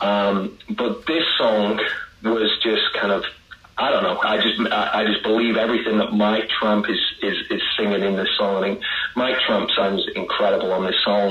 Um, 0.00 0.58
but 0.70 1.06
this 1.06 1.24
song 1.38 1.80
was 2.22 2.50
just 2.62 2.92
kind 2.94 3.12
of, 3.12 3.24
I 3.78 3.90
don't 3.90 4.02
know. 4.02 4.18
I 4.20 4.36
just, 4.38 4.58
I, 4.72 5.02
I 5.02 5.04
just 5.04 5.22
believe 5.22 5.56
everything 5.56 5.98
that 5.98 6.12
Mike 6.12 6.48
Tramp 6.48 6.88
is, 6.88 6.98
is, 7.22 7.36
is 7.50 7.60
singing 7.76 8.02
in 8.02 8.16
this 8.16 8.28
song. 8.38 8.64
I 8.64 8.68
mean, 8.68 8.80
Mike 9.14 9.36
Tramp 9.46 9.68
sounds 9.76 10.06
incredible 10.14 10.72
on 10.72 10.84
this 10.84 10.96
song. 11.04 11.30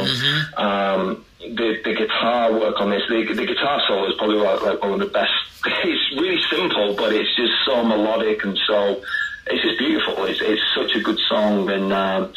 Um, 0.55 1.25
the, 1.39 1.81
the 1.83 1.93
guitar 1.93 2.53
work 2.53 2.79
on 2.79 2.91
this, 2.91 3.01
the, 3.09 3.33
the 3.33 3.45
guitar 3.45 3.81
solo 3.87 4.07
is 4.07 4.15
probably 4.17 4.37
like, 4.37 4.61
like 4.61 4.81
one 4.81 4.93
of 4.93 4.99
the 4.99 5.07
best. 5.07 5.31
It's 5.83 6.21
really 6.21 6.41
simple, 6.49 6.95
but 6.95 7.13
it's 7.13 7.35
just 7.35 7.53
so 7.65 7.83
melodic 7.83 8.43
and 8.43 8.57
so, 8.67 9.01
it's 9.47 9.63
just 9.63 9.79
beautiful. 9.79 10.25
It's, 10.25 10.39
it's 10.41 10.61
such 10.75 10.95
a 10.95 10.99
good 10.99 11.19
song 11.27 11.69
and, 11.69 11.91
um, 11.91 12.33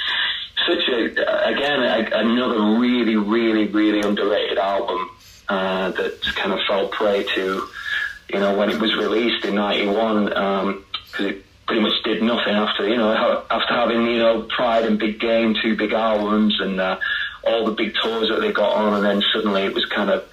such 0.66 0.88
a, 0.88 1.04
again, 1.46 1.82
a, 1.82 2.18
another 2.18 2.78
really, 2.78 3.16
really, 3.16 3.66
really 3.66 4.00
underrated 4.00 4.58
album, 4.58 5.10
uh, 5.48 5.90
that 5.92 6.20
kind 6.36 6.52
of 6.52 6.60
fell 6.66 6.88
prey 6.88 7.24
to, 7.34 7.68
you 8.30 8.38
know, 8.38 8.54
when 8.56 8.70
it 8.70 8.80
was 8.80 8.94
released 8.96 9.44
in 9.44 9.54
91, 9.54 10.36
um 10.36 10.84
'cause 11.12 11.26
it 11.26 11.44
pretty 11.66 11.82
much 11.82 12.02
did 12.02 12.22
nothing 12.22 12.54
after, 12.54 12.88
you 12.88 12.96
know, 12.96 13.42
after 13.50 13.74
having, 13.74 14.06
you 14.06 14.18
know, 14.18 14.42
Pride 14.42 14.84
and 14.84 14.98
Big 14.98 15.20
Game, 15.20 15.54
two 15.62 15.76
big 15.76 15.92
albums 15.92 16.58
and, 16.60 16.80
uh, 16.80 16.96
all 17.44 17.64
the 17.66 17.72
big 17.72 17.94
tours 18.02 18.28
that 18.30 18.40
they 18.40 18.52
got 18.52 18.74
on 18.74 18.94
and 18.94 19.04
then 19.04 19.22
suddenly 19.32 19.62
it 19.62 19.74
was 19.74 19.84
kind 19.86 20.10
of, 20.10 20.24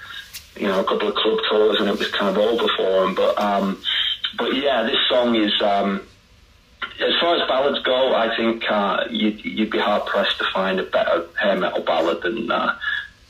you 0.58 0.68
know, 0.68 0.80
a 0.80 0.84
couple 0.86 1.08
of 1.10 1.16
club 1.16 1.39
tours 1.50 1.78
and 1.80 1.89
it 1.89 2.00
was 2.00 2.08
kind 2.10 2.30
of 2.30 2.38
over 2.38 2.68
for 2.78 3.02
them. 3.02 3.16
But, 3.16 3.38
um, 3.39 3.82
but 4.38 4.56
yeah, 4.56 4.84
this 4.84 4.98
song 5.10 5.36
is, 5.36 5.54
um, 5.62 6.02
as 7.02 7.14
far 7.20 7.36
as 7.36 7.48
ballads 7.50 7.80
go, 7.84 8.16
I 8.16 8.36
think 8.38 8.64
uh, 8.72 9.04
you'd, 9.10 9.43
you'd 9.43 9.70
be 9.72 9.80
hard 9.80 10.06
pressed 10.06 10.38
to 10.38 10.46
find 10.54 10.80
a 10.80 10.84
better 10.84 11.26
hair 11.39 11.58
metal 11.58 11.82
ballad 11.84 12.22
than 12.22 12.50
uh, 12.50 12.78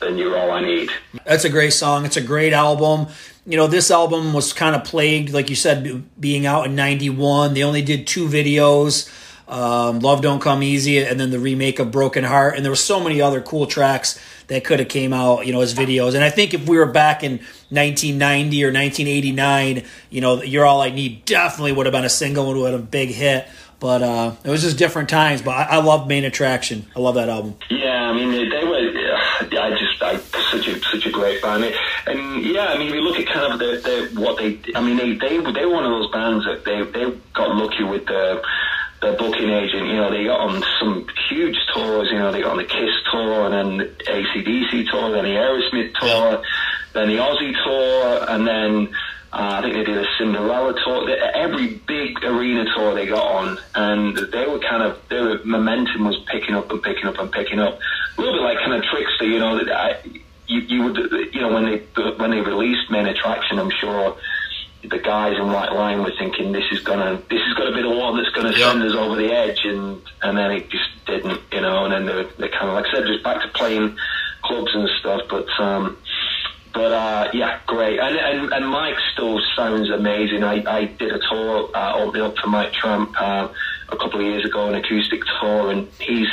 than 0.00 0.18
"You're 0.18 0.38
All 0.38 0.50
I 0.50 0.60
Need." 0.60 0.90
That's 1.24 1.44
a 1.44 1.50
great 1.50 1.72
song. 1.72 2.04
It's 2.04 2.16
a 2.16 2.22
great 2.22 2.52
album. 2.52 3.08
You 3.46 3.56
know, 3.56 3.66
this 3.66 3.90
album 3.90 4.32
was 4.32 4.52
kind 4.52 4.74
of 4.74 4.84
plagued, 4.84 5.32
like 5.32 5.50
you 5.50 5.56
said, 5.56 6.04
being 6.20 6.46
out 6.46 6.66
in 6.66 6.74
91. 6.74 7.54
They 7.54 7.62
only 7.62 7.82
did 7.82 8.06
two 8.06 8.28
videos 8.28 9.08
um, 9.48 10.00
Love 10.00 10.22
Don't 10.22 10.40
Come 10.40 10.62
Easy 10.62 10.98
and 10.98 11.18
then 11.20 11.30
the 11.30 11.38
remake 11.38 11.78
of 11.78 11.90
Broken 11.90 12.24
Heart. 12.24 12.56
And 12.56 12.64
there 12.64 12.72
were 12.72 12.76
so 12.76 13.00
many 13.00 13.20
other 13.20 13.40
cool 13.40 13.66
tracks 13.66 14.20
that 14.48 14.64
could 14.64 14.78
have 14.78 14.88
came 14.88 15.12
out, 15.12 15.46
you 15.46 15.52
know, 15.52 15.60
as 15.60 15.74
videos. 15.74 16.14
And 16.14 16.24
I 16.24 16.30
think 16.30 16.54
if 16.54 16.68
we 16.68 16.76
were 16.76 16.86
back 16.86 17.22
in 17.22 17.38
1990 17.70 18.64
or 18.64 18.68
1989, 18.68 19.84
you 20.10 20.20
know, 20.20 20.42
You're 20.42 20.66
All 20.66 20.80
I 20.80 20.90
Need 20.90 21.24
definitely 21.24 21.72
would 21.72 21.86
have 21.86 21.92
been 21.92 22.04
a 22.04 22.08
single, 22.08 22.50
and 22.50 22.60
would 22.60 22.72
have 22.72 22.90
been 22.90 23.02
a 23.02 23.06
big 23.06 23.14
hit. 23.14 23.46
But 23.78 24.02
uh, 24.02 24.32
it 24.42 24.50
was 24.50 24.62
just 24.62 24.78
different 24.78 25.08
times. 25.08 25.42
But 25.42 25.50
I, 25.50 25.62
I 25.62 25.76
love 25.82 26.08
Main 26.08 26.24
Attraction. 26.24 26.86
I 26.96 27.00
love 27.00 27.16
that 27.16 27.28
album. 27.28 27.56
Yeah, 27.68 28.08
I 28.08 28.12
mean 28.14 28.30
they, 28.30 28.48
they 28.48 28.65
great 31.16 31.40
band, 31.40 31.64
and 32.06 32.44
yeah, 32.44 32.66
I 32.66 32.78
mean 32.78 32.92
we 32.92 33.00
look 33.00 33.18
at 33.18 33.26
kind 33.26 33.52
of 33.52 33.58
the, 33.58 33.80
the 34.12 34.20
what 34.20 34.36
they. 34.36 34.60
I 34.74 34.80
mean 34.80 34.96
they 34.96 35.14
they 35.16 35.40
they 35.52 35.64
were 35.64 35.74
one 35.74 35.84
of 35.84 35.90
those 35.90 36.10
bands 36.12 36.44
that 36.44 36.64
they 36.64 36.84
they 36.92 37.10
got 37.32 37.56
lucky 37.56 37.84
with 37.84 38.06
the. 38.06 38.42
Their 38.98 39.12
booking 39.12 39.50
agent, 39.50 39.88
you 39.88 39.96
know, 39.96 40.10
they 40.10 40.24
got 40.24 40.40
on 40.40 40.64
some 40.80 41.06
huge 41.28 41.58
tours. 41.74 42.08
You 42.10 42.18
know, 42.18 42.32
they 42.32 42.40
got 42.40 42.52
on 42.52 42.56
the 42.56 42.64
Kiss 42.64 42.94
tour, 43.12 43.44
and 43.44 43.52
then 43.52 43.88
ACDC 44.08 44.90
tour, 44.90 45.12
then 45.12 45.24
the 45.24 45.36
Aerosmith 45.36 45.92
tour, 46.00 46.42
then 46.94 47.08
the 47.08 47.18
Ozzy 47.18 47.52
tour, 47.62 48.24
and 48.26 48.48
then 48.48 48.88
uh, 49.36 49.58
I 49.58 49.60
think 49.60 49.74
they 49.74 49.84
did 49.84 49.98
a 49.98 50.06
Cinderella 50.18 50.72
tour. 50.82 51.10
Every 51.34 51.74
big 51.86 52.24
arena 52.24 52.64
tour 52.74 52.94
they 52.94 53.04
got 53.04 53.22
on, 53.22 53.58
and 53.74 54.16
they 54.16 54.46
were 54.46 54.60
kind 54.60 54.82
of 54.82 54.98
their 55.10 55.44
momentum 55.44 56.06
was 56.06 56.16
picking 56.32 56.54
up 56.54 56.70
and 56.70 56.82
picking 56.82 57.04
up 57.04 57.18
and 57.18 57.30
picking 57.30 57.58
up. 57.58 57.78
A 58.16 58.20
little 58.20 58.38
bit 58.38 58.42
like 58.42 58.58
kind 58.58 58.72
of 58.72 58.82
Trixter, 58.84 59.26
you 59.26 59.38
know. 59.38 59.60
I, 59.60 59.98
you, 60.46 60.60
you 60.60 60.82
would, 60.84 60.96
you 61.34 61.40
know, 61.40 61.52
when 61.52 61.64
they 61.64 61.78
when 62.16 62.30
they 62.30 62.40
released 62.40 62.90
Main 62.90 63.06
Attraction, 63.06 63.58
I'm 63.58 63.70
sure 63.70 64.16
the 64.82 64.98
guys 64.98 65.36
in 65.36 65.50
White 65.50 65.72
Lion 65.72 66.02
were 66.04 66.12
thinking 66.18 66.52
this 66.52 66.64
is 66.70 66.80
gonna 66.80 67.20
this 67.28 67.40
is 67.46 67.54
gonna 67.54 67.74
be 67.74 67.82
the 67.82 67.90
one 67.90 68.16
that's 68.16 68.30
gonna 68.30 68.52
Yeah. 68.56 68.70
send 68.72 68.82
us 68.82 68.94
over 68.94 69.16
the 69.16 69.32
edge, 69.32 69.64
and 69.64 70.00
and 70.22 70.36
then 70.38 70.50
it 70.52 70.68
just 70.70 70.88
didn't, 71.06 71.40
you 71.52 71.60
know. 71.60 71.84
And 71.84 71.92
then 71.92 72.06
they 72.06 72.22
they 72.38 72.48
kind 72.48 72.68
of 72.68 72.74
like 72.74 72.86
I 72.86 72.92
said, 72.92 73.06
just 73.06 73.24
back 73.24 73.42
to 73.42 73.48
playing 73.48 73.96
clubs 74.42 74.74
and 74.74 74.88
stuff, 75.00 75.22
but. 75.28 75.48
um 75.58 75.96
but 76.74 76.92
uh, 76.92 77.30
yeah, 77.32 77.58
great. 77.66 77.98
And, 77.98 78.16
and 78.18 78.52
and 78.52 78.68
Mike 78.68 78.96
still 79.14 79.40
sounds 79.56 79.88
amazing. 79.88 80.44
I, 80.44 80.62
I 80.70 80.84
did 80.84 81.10
a 81.10 81.18
tour 81.20 81.70
uh, 81.74 81.94
opening 81.96 82.26
up 82.26 82.36
for 82.36 82.48
Mike 82.48 82.74
Tramp 82.74 83.14
uh, 83.18 83.48
a 83.88 83.96
couple 83.96 84.20
of 84.20 84.26
years 84.26 84.44
ago, 84.44 84.68
an 84.68 84.74
acoustic 84.74 85.22
tour, 85.40 85.70
and 85.70 85.88
he's 86.00 86.28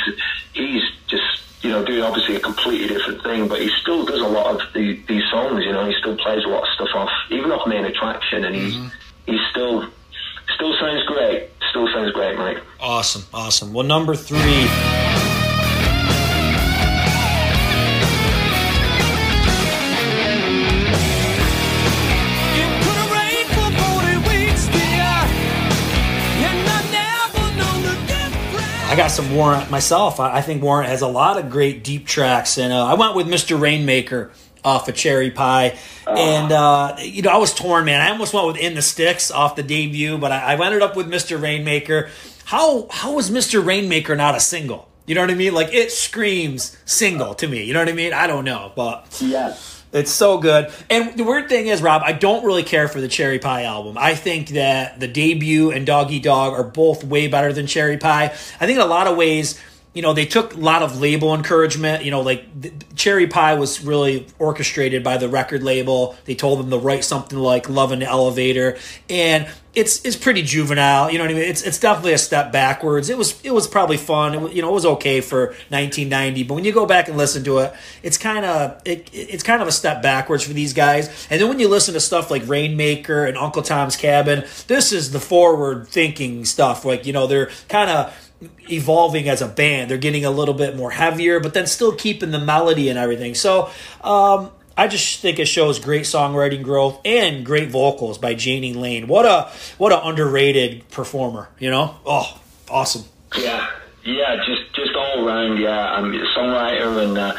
he's 0.52 0.82
just 1.06 1.22
you 1.62 1.70
know 1.70 1.84
doing 1.84 2.02
obviously 2.02 2.36
a 2.36 2.40
completely 2.40 2.88
different 2.88 3.22
thing, 3.22 3.48
but 3.48 3.60
he 3.60 3.70
still 3.80 4.04
does 4.04 4.20
a 4.20 4.28
lot 4.28 4.54
of 4.54 4.72
the, 4.72 5.00
these 5.08 5.24
songs. 5.30 5.64
You 5.64 5.72
know, 5.72 5.86
he 5.86 5.94
still 5.98 6.16
plays 6.16 6.44
a 6.44 6.48
lot 6.48 6.62
of 6.62 6.68
stuff 6.74 6.88
off, 6.94 7.10
even 7.30 7.50
off 7.52 7.66
Main 7.66 7.84
Attraction, 7.84 8.44
and 8.44 8.54
he's 8.54 8.74
mm-hmm. 8.74 8.88
he's 9.26 9.40
still 9.50 9.88
still 10.54 10.74
sounds 10.78 11.04
great. 11.06 11.50
Still 11.70 11.88
sounds 11.92 12.12
great, 12.12 12.36
Mike. 12.36 12.62
Awesome, 12.80 13.24
awesome. 13.32 13.72
Well, 13.72 13.86
number 13.86 14.14
three. 14.14 15.33
I 28.94 28.96
got 28.96 29.10
some 29.10 29.34
Warrant 29.34 29.72
myself. 29.72 30.20
I, 30.20 30.36
I 30.36 30.40
think 30.40 30.62
Warrant 30.62 30.88
has 30.88 31.02
a 31.02 31.08
lot 31.08 31.36
of 31.36 31.50
great 31.50 31.82
deep 31.82 32.06
tracks, 32.06 32.58
and 32.58 32.72
uh, 32.72 32.86
I 32.86 32.94
went 32.94 33.16
with 33.16 33.26
Mr. 33.26 33.60
Rainmaker 33.60 34.30
off 34.62 34.88
of 34.88 34.94
Cherry 34.94 35.32
Pie. 35.32 35.76
And 36.06 36.52
uh, 36.52 36.94
you 37.00 37.22
know, 37.22 37.30
I 37.30 37.38
was 37.38 37.52
torn, 37.52 37.86
man. 37.86 38.00
I 38.00 38.10
almost 38.10 38.32
went 38.32 38.46
with 38.46 38.56
In 38.56 38.76
the 38.76 38.82
Sticks 38.82 39.32
off 39.32 39.56
the 39.56 39.64
debut, 39.64 40.16
but 40.16 40.30
I, 40.30 40.54
I 40.54 40.64
ended 40.64 40.80
up 40.80 40.94
with 40.94 41.08
Mr. 41.08 41.42
Rainmaker. 41.42 42.08
How 42.44 42.86
how 42.88 43.14
was 43.14 43.32
Mr. 43.32 43.66
Rainmaker 43.66 44.14
not 44.14 44.36
a 44.36 44.40
single? 44.40 44.88
You 45.06 45.16
know 45.16 45.22
what 45.22 45.30
I 45.32 45.34
mean? 45.34 45.54
Like 45.54 45.74
it 45.74 45.90
screams 45.90 46.78
single 46.84 47.34
to 47.34 47.48
me. 47.48 47.64
You 47.64 47.72
know 47.72 47.80
what 47.80 47.88
I 47.88 47.94
mean? 47.94 48.12
I 48.12 48.28
don't 48.28 48.44
know, 48.44 48.70
but 48.76 49.20
Yeah. 49.20 49.56
It's 49.94 50.10
so 50.10 50.38
good. 50.38 50.72
And 50.90 51.16
the 51.16 51.22
weird 51.22 51.48
thing 51.48 51.68
is, 51.68 51.80
Rob, 51.80 52.02
I 52.04 52.12
don't 52.12 52.44
really 52.44 52.64
care 52.64 52.88
for 52.88 53.00
the 53.00 53.06
Cherry 53.06 53.38
Pie 53.38 53.62
album. 53.62 53.96
I 53.96 54.16
think 54.16 54.48
that 54.48 54.98
the 54.98 55.06
debut 55.06 55.70
and 55.70 55.86
Dog 55.86 56.10
Eat 56.10 56.24
Dog 56.24 56.52
are 56.52 56.64
both 56.64 57.04
way 57.04 57.28
better 57.28 57.52
than 57.52 57.68
Cherry 57.68 57.96
Pie. 57.96 58.24
I 58.24 58.66
think 58.66 58.76
in 58.76 58.80
a 58.80 58.86
lot 58.86 59.06
of 59.06 59.16
ways, 59.16 59.58
you 59.94 60.02
know, 60.02 60.12
they 60.12 60.26
took 60.26 60.54
a 60.54 60.58
lot 60.58 60.82
of 60.82 61.00
label 61.00 61.34
encouragement. 61.34 62.04
You 62.04 62.10
know, 62.10 62.20
like 62.20 62.44
Cherry 62.96 63.28
Pie 63.28 63.54
was 63.54 63.82
really 63.82 64.26
orchestrated 64.38 65.04
by 65.04 65.16
the 65.16 65.28
record 65.28 65.62
label. 65.62 66.16
They 66.24 66.34
told 66.34 66.58
them 66.58 66.70
to 66.70 66.78
write 66.78 67.04
something 67.04 67.38
like 67.38 67.68
"Love 67.68 67.92
in 67.92 68.00
the 68.00 68.06
Elevator," 68.06 68.76
and 69.08 69.48
it's 69.74 70.04
it's 70.04 70.16
pretty 70.16 70.42
juvenile. 70.42 71.10
You 71.10 71.18
know 71.18 71.24
what 71.24 71.30
I 71.30 71.34
mean? 71.34 71.44
It's 71.44 71.62
it's 71.62 71.78
definitely 71.78 72.12
a 72.12 72.18
step 72.18 72.52
backwards. 72.52 73.10
It 73.10 73.18
was 73.18 73.40
it 73.44 73.52
was 73.52 73.66
probably 73.66 73.96
fun. 73.96 74.34
It, 74.34 74.52
you 74.52 74.62
know, 74.62 74.68
it 74.70 74.74
was 74.74 74.86
okay 74.86 75.20
for 75.20 75.46
1990, 75.68 76.44
but 76.44 76.54
when 76.54 76.64
you 76.64 76.72
go 76.72 76.86
back 76.86 77.08
and 77.08 77.16
listen 77.16 77.44
to 77.44 77.58
it, 77.58 77.72
it's 78.02 78.18
kind 78.18 78.44
of 78.44 78.80
it, 78.84 79.10
it's 79.12 79.42
kind 79.42 79.62
of 79.62 79.68
a 79.68 79.72
step 79.72 80.02
backwards 80.02 80.44
for 80.44 80.52
these 80.52 80.72
guys. 80.72 81.08
And 81.30 81.40
then 81.40 81.48
when 81.48 81.58
you 81.58 81.68
listen 81.68 81.94
to 81.94 82.00
stuff 82.00 82.30
like 82.30 82.46
Rainmaker 82.46 83.24
and 83.24 83.36
Uncle 83.36 83.62
Tom's 83.62 83.96
Cabin, 83.96 84.44
this 84.66 84.92
is 84.92 85.12
the 85.12 85.20
forward 85.20 85.88
thinking 85.88 86.44
stuff. 86.44 86.84
Like 86.84 87.06
you 87.06 87.12
know, 87.12 87.26
they're 87.26 87.50
kind 87.68 87.90
of 87.90 88.23
evolving 88.70 89.28
as 89.28 89.42
a 89.42 89.48
band. 89.48 89.90
They're 89.90 89.98
getting 89.98 90.24
a 90.24 90.30
little 90.30 90.54
bit 90.54 90.76
more 90.76 90.90
heavier, 90.90 91.40
but 91.40 91.54
then 91.54 91.66
still 91.66 91.92
keeping 91.92 92.30
the 92.30 92.38
melody 92.38 92.88
and 92.88 92.98
everything. 92.98 93.34
So 93.34 93.70
um, 94.02 94.50
I 94.76 94.88
just 94.88 95.20
think 95.20 95.38
it 95.38 95.46
shows 95.46 95.78
great 95.78 96.02
songwriting 96.02 96.62
growth 96.62 97.00
and 97.04 97.44
great 97.44 97.70
vocals 97.70 98.18
by 98.18 98.30
Jani 98.30 98.74
Lane. 98.74 99.06
What 99.06 99.24
a 99.24 99.50
what 99.78 99.92
a 99.92 100.04
underrated 100.04 100.88
performer. 100.90 101.48
You 101.58 101.70
know, 101.70 101.96
oh, 102.04 102.40
awesome. 102.68 103.04
Yeah, 103.38 103.68
yeah, 104.04 104.36
just 104.44 104.74
just 104.74 104.94
all 104.96 105.26
around. 105.26 105.58
Yeah, 105.58 105.92
I'm 105.92 106.12
a 106.12 106.24
songwriter 106.36 107.04
and 107.04 107.18
uh, 107.18 107.34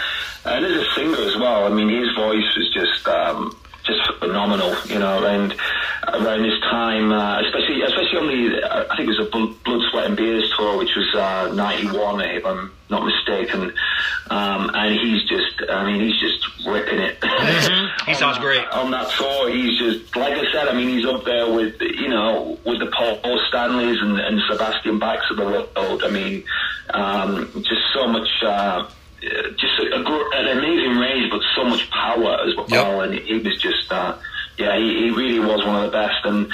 and 0.45 0.65
as 0.65 0.71
a 0.71 0.85
singer 0.91 1.21
as 1.21 1.35
well. 1.37 1.65
I 1.65 1.69
mean, 1.69 1.89
his 1.89 2.13
voice 2.15 2.55
was 2.55 2.71
just 2.73 3.07
um, 3.07 3.57
just 3.85 4.01
phenomenal. 4.19 4.75
You 4.85 4.99
know, 4.99 5.25
and 5.25 5.53
around 6.07 6.43
this 6.43 6.59
time, 6.61 7.11
uh, 7.11 7.41
especially 7.41 7.81
especially 7.81 8.17
on 8.17 8.27
the 8.27 8.63
uh, 8.71 8.85
I 8.91 8.95
think 8.97 9.09
it 9.09 9.17
was 9.17 9.27
a 9.27 9.29
Blood, 9.31 9.81
Sweat 9.91 10.05
and 10.05 10.17
Beers 10.17 10.51
tour, 10.57 10.77
which 10.77 10.91
was 10.95 11.15
uh, 11.15 11.53
'91, 11.53 12.21
if 12.21 12.45
I'm 12.45 12.71
not 12.89 13.03
mistaken. 13.05 13.73
Um, 14.29 14.69
and 14.73 14.93
he's 14.99 15.23
just, 15.27 15.69
I 15.71 15.85
mean, 15.91 16.01
he's 16.01 16.19
just 16.19 16.65
ripping 16.67 16.99
it. 16.99 17.17
He 18.05 18.11
On 18.11 18.17
sounds 18.19 18.37
that- 18.37 18.41
great. 18.43 18.67
on 18.69 18.91
that 18.91 19.09
tour. 19.17 19.49
He's 19.49 19.79
just, 19.79 20.15
like 20.15 20.33
I 20.33 20.51
said, 20.51 20.67
I 20.67 20.73
mean, 20.75 20.89
he's 20.89 21.05
up 21.07 21.25
there 21.25 21.51
with, 21.51 21.81
you 21.81 22.07
know, 22.07 22.59
with 22.63 22.77
the 22.79 22.85
Paul 22.87 23.19
Stanleys 23.47 23.97
and, 23.99 24.19
and 24.19 24.39
Sebastian 24.47 24.99
Bachs 24.99 25.29
of 25.31 25.37
the 25.37 25.45
world. 25.45 26.03
I 26.03 26.09
mean, 26.11 26.43
um, 26.93 27.49
just 27.55 27.81
so 27.95 28.07
much, 28.07 28.27
uh, 28.43 28.87
just 29.57 29.79
a, 29.79 29.99
a, 29.99 30.03
gr- 30.03 30.33
an 30.33 30.57
amazing 30.57 30.97
range, 30.97 31.31
but 31.31 31.41
so 31.55 31.63
much 31.65 31.89
power 31.89 32.39
as 32.45 32.55
well. 32.55 32.67
Yep. 32.69 33.11
And 33.11 33.19
he 33.19 33.37
was 33.39 33.61
just, 33.61 33.91
uh, 33.91 34.17
yeah, 34.57 34.77
he, 34.77 35.03
he 35.05 35.09
really 35.11 35.39
was 35.39 35.65
one 35.65 35.83
of 35.83 35.91
the 35.91 35.97
best. 35.97 36.23
And 36.25 36.51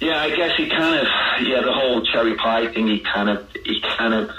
yeah, 0.00 0.22
I 0.22 0.34
guess 0.34 0.56
he 0.56 0.68
kind 0.68 0.98
of, 1.00 1.06
yeah, 1.46 1.60
the 1.62 1.72
whole 1.72 2.02
cherry 2.06 2.34
pie 2.36 2.72
thing, 2.72 2.86
he 2.88 3.00
kind 3.00 3.28
of, 3.30 3.46
he 3.64 3.80
kind 3.80 4.14
of, 4.14 4.30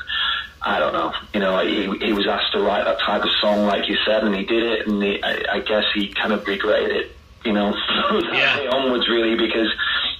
I 0.61 0.79
don't 0.79 0.93
know. 0.93 1.13
You 1.33 1.39
know, 1.41 1.65
he, 1.65 2.05
he 2.07 2.13
was 2.13 2.27
asked 2.27 2.51
to 2.53 2.59
write 2.61 2.86
that 2.86 2.99
type 2.99 3.23
of 3.23 3.29
song, 3.39 3.65
like 3.67 3.88
you 3.88 3.97
said, 4.05 4.23
and 4.23 4.36
he 4.36 4.45
did 4.45 4.63
it. 4.63 4.88
And 4.88 5.01
he, 5.01 5.21
I, 5.23 5.57
I 5.57 5.59
guess 5.59 5.83
he 5.93 6.07
kind 6.13 6.33
of 6.33 6.45
regretted 6.47 6.91
it. 6.91 7.11
You 7.45 7.53
know, 7.53 7.71
Yeah. 8.33 8.69
onwards, 8.73 9.07
really, 9.07 9.36
because 9.36 9.71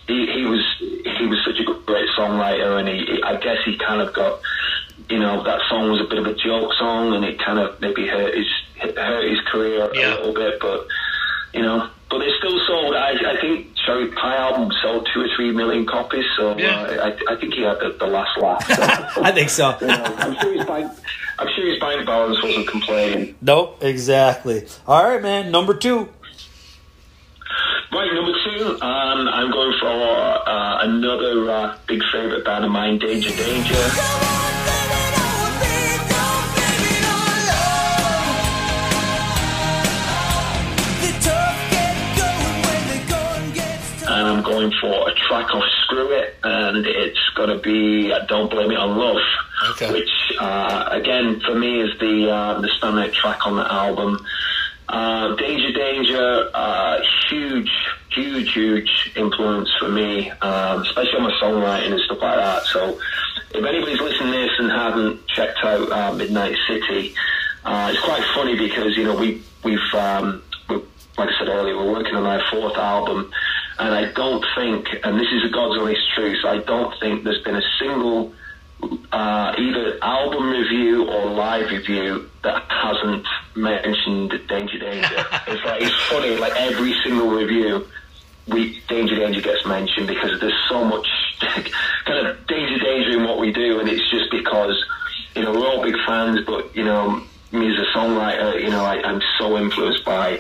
he, 0.06 0.28
he 0.32 0.46
was 0.46 0.62
he 0.80 1.26
was 1.26 1.40
such 1.44 1.60
a 1.60 1.64
great 1.86 2.08
songwriter, 2.16 2.78
and 2.80 2.88
he, 2.88 3.04
he 3.06 3.24
I 3.24 3.38
guess 3.38 3.58
he 3.66 3.76
kind 3.80 4.00
of 4.02 4.14
got, 4.14 4.40
you 5.10 5.20
know, 5.20 5.44
that 5.44 5.62
song 5.70 5.92
was 5.92 6.02
a 6.02 6.06
bit 6.10 6.18
of 6.20 6.26
a 6.26 6.34
joke 6.34 6.72
song, 6.80 7.14
and 7.16 7.24
it 7.26 7.40
kind 7.40 7.60
of 7.60 7.80
maybe 7.82 8.08
hurt 8.08 8.34
his 8.36 8.48
hurt 8.98 9.30
his 9.30 9.40
career 9.42 9.90
Yeah. 9.94 10.16
a 10.16 10.18
little 10.18 10.34
bit, 10.34 10.60
but 10.60 10.88
you 11.54 11.62
know. 11.62 11.90
But 12.08 12.22
it 12.22 12.34
still 12.38 12.58
sold. 12.68 12.96
I, 12.96 13.34
I 13.34 13.42
think 13.42 13.76
Cherry 13.84 14.08
Pie 14.10 14.38
album 14.38 14.72
sold 14.84 15.10
two 15.12 15.22
or 15.22 15.28
three 15.36 15.52
million 15.52 15.86
copies. 15.88 16.24
So 16.38 16.56
Yeah. 16.58 16.82
uh, 16.82 17.12
I, 17.28 17.34
I 17.34 17.36
think 17.40 17.56
he 17.56 17.62
had 17.64 17.80
the, 17.80 17.96
the 18.00 18.06
last 18.06 18.38
laugh. 18.40 18.64
So. 19.16 19.24
I 19.24 19.32
think 19.32 19.50
so. 19.50 19.76
You 19.82 19.88
know, 19.88 20.04
I'm 20.20 20.36
sure 20.40 20.54
his 20.54 20.66
bank, 20.68 20.92
I'm 21.40 21.48
sure 21.56 21.66
his 21.68 21.80
bank 21.80 22.06
balance 22.06 22.42
wasn't 22.44 22.68
complaining. 22.68 23.36
Nope, 23.42 23.84
exactly. 23.84 24.68
All 24.88 25.04
right, 25.04 25.22
man. 25.22 25.50
Number 25.52 25.74
two. 25.74 26.08
Right, 27.92 28.14
number 28.14 28.34
two, 28.46 28.82
um, 28.82 29.28
I'm 29.30 29.52
going 29.52 29.74
for 29.80 29.88
uh, 29.88 30.84
another 30.86 31.50
uh, 31.50 31.78
big 31.88 32.02
favorite 32.12 32.46
band 32.46 32.66
of 32.66 32.72
mine, 32.72 33.00
Danger 33.00 33.30
Danger. 33.36 34.45
Going 44.56 44.72
for 44.80 45.10
a 45.10 45.14
track 45.28 45.54
off 45.54 45.64
Screw 45.84 46.12
It, 46.14 46.36
and 46.44 46.86
it's 46.88 47.20
going 47.36 47.50
to 47.50 47.58
be 47.58 48.12
uh, 48.12 48.20
Don't 48.26 48.50
Blame 48.50 48.72
It 48.72 48.78
on 48.78 48.98
Love, 48.98 49.22
Okay. 49.72 49.92
which, 49.92 50.10
uh, 50.40 50.88
again, 50.92 51.42
for 51.42 51.56
me 51.56 51.82
is 51.82 51.90
the, 52.00 52.30
uh, 52.32 52.62
the 52.62 52.70
standout 52.80 53.14
track 53.14 53.46
on 53.46 53.58
the 53.58 53.70
album. 53.70 54.18
Uh, 54.88 55.36
Danger 55.36 55.74
Danger, 55.74 56.50
uh, 56.54 57.02
huge, 57.30 57.70
huge, 58.14 58.54
huge 58.54 59.12
influence 59.18 59.70
for 59.78 59.90
me, 59.90 60.30
um, 60.32 60.84
especially 60.84 61.18
on 61.18 61.24
my 61.24 61.32
songwriting 61.42 61.92
and 61.92 62.02
stuff 62.02 62.20
like 62.22 62.38
that. 62.38 62.64
So, 62.68 62.98
if 63.54 63.66
anybody's 63.66 64.00
listening 64.00 64.32
to 64.32 64.38
this 64.38 64.52
and 64.60 64.72
haven't 64.72 65.28
checked 65.28 65.58
out 65.66 65.92
uh, 65.92 66.14
Midnight 66.14 66.56
City, 66.68 67.14
uh, 67.66 67.92
it's 67.94 68.04
quite 68.06 68.24
funny 68.36 68.56
because 68.58 68.96
you 68.96 69.04
know 69.04 69.16
we 69.16 69.42
we've 69.64 69.94
um, 69.96 70.44
like 71.18 71.30
I 71.30 71.40
said 71.40 71.48
earlier, 71.48 71.76
we're 71.78 71.92
working 71.92 72.16
on 72.16 72.26
our 72.26 72.42
fourth 72.52 72.76
album, 72.76 73.32
and 73.78 73.94
I 73.94 74.12
don't 74.12 74.46
think, 74.56 74.88
and 75.04 75.20
this 75.20 75.28
is 75.32 75.46
a 75.50 75.54
God's 75.54 75.80
honest 75.80 76.02
truth, 76.16 76.46
I 76.46 76.60
don't 76.60 76.98
think 77.00 77.24
there's 77.24 77.44
been 77.44 77.56
a 77.56 77.70
single 77.80 78.34
uh, 79.12 79.56
either 79.58 79.98
album 80.02 80.50
review 80.50 81.08
or 81.10 81.32
live 81.32 81.70
review 81.72 82.30
that 82.44 82.64
hasn't 82.70 83.26
mentioned 83.56 84.30
Danger 84.48 84.78
Danger. 84.78 85.26
it's 85.48 85.64
like 85.66 85.82
it's 85.82 85.96
funny, 86.10 86.38
like 86.38 86.56
every 86.56 86.94
single 87.04 87.30
review, 87.30 87.88
we 88.48 88.82
Danger 88.88 89.16
Danger 89.16 89.42
gets 89.42 89.66
mentioned 89.66 90.08
because 90.08 90.40
there's 90.40 90.60
so 90.70 90.84
much 90.84 91.08
kind 92.06 92.28
of 92.28 92.48
danger 92.48 92.80
danger 92.80 93.20
in 93.20 93.24
what 93.24 93.40
we 93.40 93.52
do, 93.52 93.80
and 93.80 93.90
it's 93.90 94.10
just 94.10 94.32
because 94.32 94.76
you 95.36 95.44
know 95.44 95.52
we're 95.52 95.68
all 95.68 95.84
big 95.84 95.96
fans, 96.06 96.42
but 96.46 96.76
you 96.76 96.84
know 96.84 97.22
me 97.52 97.74
as 97.74 97.80
a 97.80 97.98
songwriter, 97.98 98.62
you 98.62 98.70
know 98.70 98.84
I, 98.84 99.02
I'm 99.02 99.22
so 99.40 99.58
influenced 99.58 100.06
by 100.06 100.40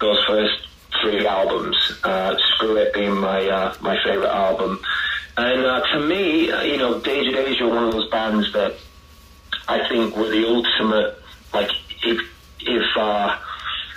those 0.00 0.22
first 0.26 0.67
three 1.02 1.26
albums. 1.26 1.76
Uh, 2.04 2.36
Screw 2.54 2.76
It 2.76 2.92
being 2.94 3.16
my 3.16 3.46
uh, 3.46 3.74
my 3.80 3.96
favorite 4.04 4.30
album, 4.30 4.80
and 5.36 5.64
uh, 5.64 5.80
to 5.92 6.00
me, 6.00 6.50
uh, 6.50 6.62
you 6.62 6.76
know, 6.76 7.00
Danger 7.00 7.32
Danger 7.32 7.64
are 7.64 7.68
one 7.68 7.84
of 7.84 7.92
those 7.92 8.10
bands 8.10 8.52
that 8.52 8.74
I 9.68 9.88
think 9.88 10.16
were 10.16 10.28
the 10.28 10.46
ultimate. 10.46 11.18
Like 11.52 11.70
if 12.04 12.20
if 12.60 12.96
uh, 12.96 13.36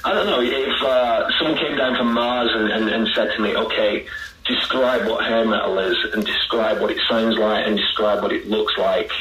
I 0.04 0.14
don't 0.14 0.28
know 0.28 0.42
if 0.42 0.82
uh, 0.84 1.30
someone 1.38 1.58
came 1.58 1.78
down 1.78 1.96
from 1.96 2.14
Mars 2.14 2.50
and, 2.54 2.72
and, 2.72 2.90
and 2.90 3.08
said 3.16 3.32
to 3.36 3.42
me, 3.42 3.56
okay. 3.56 4.06
Describe 4.44 5.08
what 5.08 5.24
hair 5.24 5.46
metal 5.46 5.78
is, 5.78 5.96
and 6.14 6.26
describe 6.26 6.82
what 6.82 6.90
it 6.90 6.98
sounds 7.08 7.38
like, 7.38 7.66
and 7.66 7.78
describe 7.78 8.24
what 8.24 8.34
it 8.34 8.50
looks 8.50 8.76
like. 8.76 9.12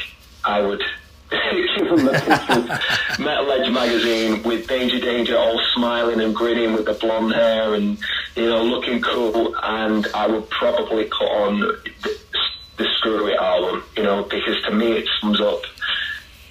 I 0.43 0.59
would 0.61 0.81
give 1.31 1.87
them 1.89 2.05
the 2.05 2.81
Metal 3.19 3.51
Edge 3.51 3.71
magazine 3.71 4.43
with 4.43 4.67
Danger 4.67 4.99
Danger 4.99 5.37
all 5.37 5.59
smiling 5.75 6.21
and 6.21 6.35
grinning 6.35 6.73
with 6.73 6.85
the 6.85 6.93
blonde 6.93 7.33
hair 7.33 7.73
and 7.73 7.97
you 8.35 8.45
know 8.45 8.63
looking 8.63 9.01
cool, 9.01 9.55
and 9.61 10.07
I 10.13 10.27
would 10.27 10.49
probably 10.49 11.05
put 11.05 11.27
on 11.27 11.59
the, 11.59 12.17
the 12.77 12.85
Screw 12.97 13.27
It 13.27 13.37
album, 13.37 13.83
you 13.95 14.03
know, 14.03 14.23
because 14.23 14.61
to 14.63 14.71
me 14.71 14.91
it 14.93 15.09
sums 15.19 15.41
up 15.41 15.61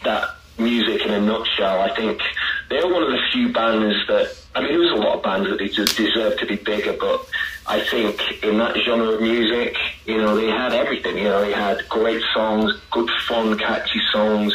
that 0.05 0.37
music 0.59 1.05
in 1.05 1.13
a 1.13 1.21
nutshell. 1.21 1.81
I 1.81 1.95
think 1.95 2.21
they're 2.69 2.87
one 2.87 3.03
of 3.03 3.11
the 3.11 3.21
few 3.33 3.53
bands 3.53 3.97
that 4.09 4.37
I 4.55 4.61
mean, 4.61 4.71
there 4.71 4.81
was 4.81 4.91
a 4.91 4.97
lot 4.97 5.17
of 5.17 5.23
bands 5.23 5.49
that 5.49 5.59
they 5.59 5.69
just 5.69 5.97
deserve 5.97 6.39
to 6.39 6.47
be 6.47 6.57
bigger, 6.57 6.95
but 6.95 7.25
I 7.67 7.81
think 7.91 8.43
in 8.43 8.59
that 8.59 8.77
genre 8.79 9.11
of 9.15 9.21
music, 9.21 9.77
you 10.07 10.17
know, 10.19 10.35
they 10.37 10.49
had 10.49 10.73
everything. 10.73 11.19
You 11.19 11.25
know, 11.25 11.41
they 11.43 11.53
had 11.53 11.89
great 11.89 12.23
songs, 12.35 12.73
good, 12.91 13.09
fun, 13.29 13.57
catchy 13.59 14.01
songs, 14.13 14.53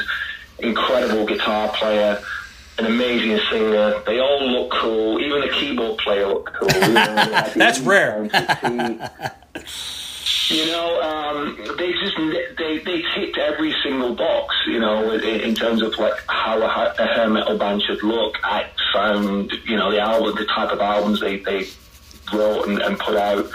incredible 0.60 1.26
guitar 1.26 1.70
player. 1.70 2.22
An 2.78 2.88
amazing 2.88 3.40
singer. 3.50 4.02
They 4.06 4.20
all 4.20 4.46
look 4.50 4.72
cool. 4.72 5.22
Even 5.22 5.40
the 5.42 5.48
keyboard 5.50 5.98
player 6.00 6.28
looked 6.28 6.54
cool. 6.56 6.68
You 6.74 6.80
know, 6.94 7.16
they 7.16 7.32
had 7.32 7.46
the 7.54 7.60
That's 7.60 7.80
rare. 7.80 8.24
you 10.50 10.66
know, 10.66 11.02
um, 11.02 11.58
they 11.78 11.92
just 11.94 12.18
they 12.58 12.80
they 12.80 13.02
ticked 13.16 13.38
every 13.38 13.74
single 13.82 14.14
box. 14.14 14.54
You 14.68 14.80
know, 14.80 15.12
in, 15.12 15.22
in 15.22 15.56
terms 15.56 15.82
of 15.82 15.98
like 15.98 16.16
how 16.28 16.62
a, 16.62 16.94
a 17.00 17.06
hair 17.08 17.30
metal 17.30 17.58
band 17.58 17.82
should 17.84 18.04
look. 18.04 18.36
act, 18.44 18.78
sound. 18.94 19.54
you 19.66 19.78
know 19.78 19.90
the 19.92 20.00
album, 20.02 20.36
the 20.36 20.46
type 20.46 20.72
of 20.72 20.82
albums 20.82 21.22
they 21.22 21.38
they 21.38 21.66
wrote 22.34 22.68
and, 22.68 22.82
and 22.82 23.00
put 23.00 23.16
out, 23.16 23.46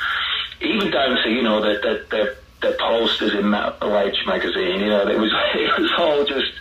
even 0.60 0.90
down 0.90 1.16
to 1.22 1.30
you 1.30 1.42
know 1.42 1.60
the 1.60 1.78
the, 1.80 2.04
the 2.10 2.36
the 2.68 2.76
posters 2.78 3.34
in 3.34 3.50
Metal 3.50 3.96
Edge 3.96 4.22
magazine. 4.26 4.80
You 4.80 4.88
know, 4.88 5.08
it 5.08 5.18
was 5.18 5.32
it 5.54 5.80
was 5.80 5.92
all 5.98 6.24
just 6.24 6.52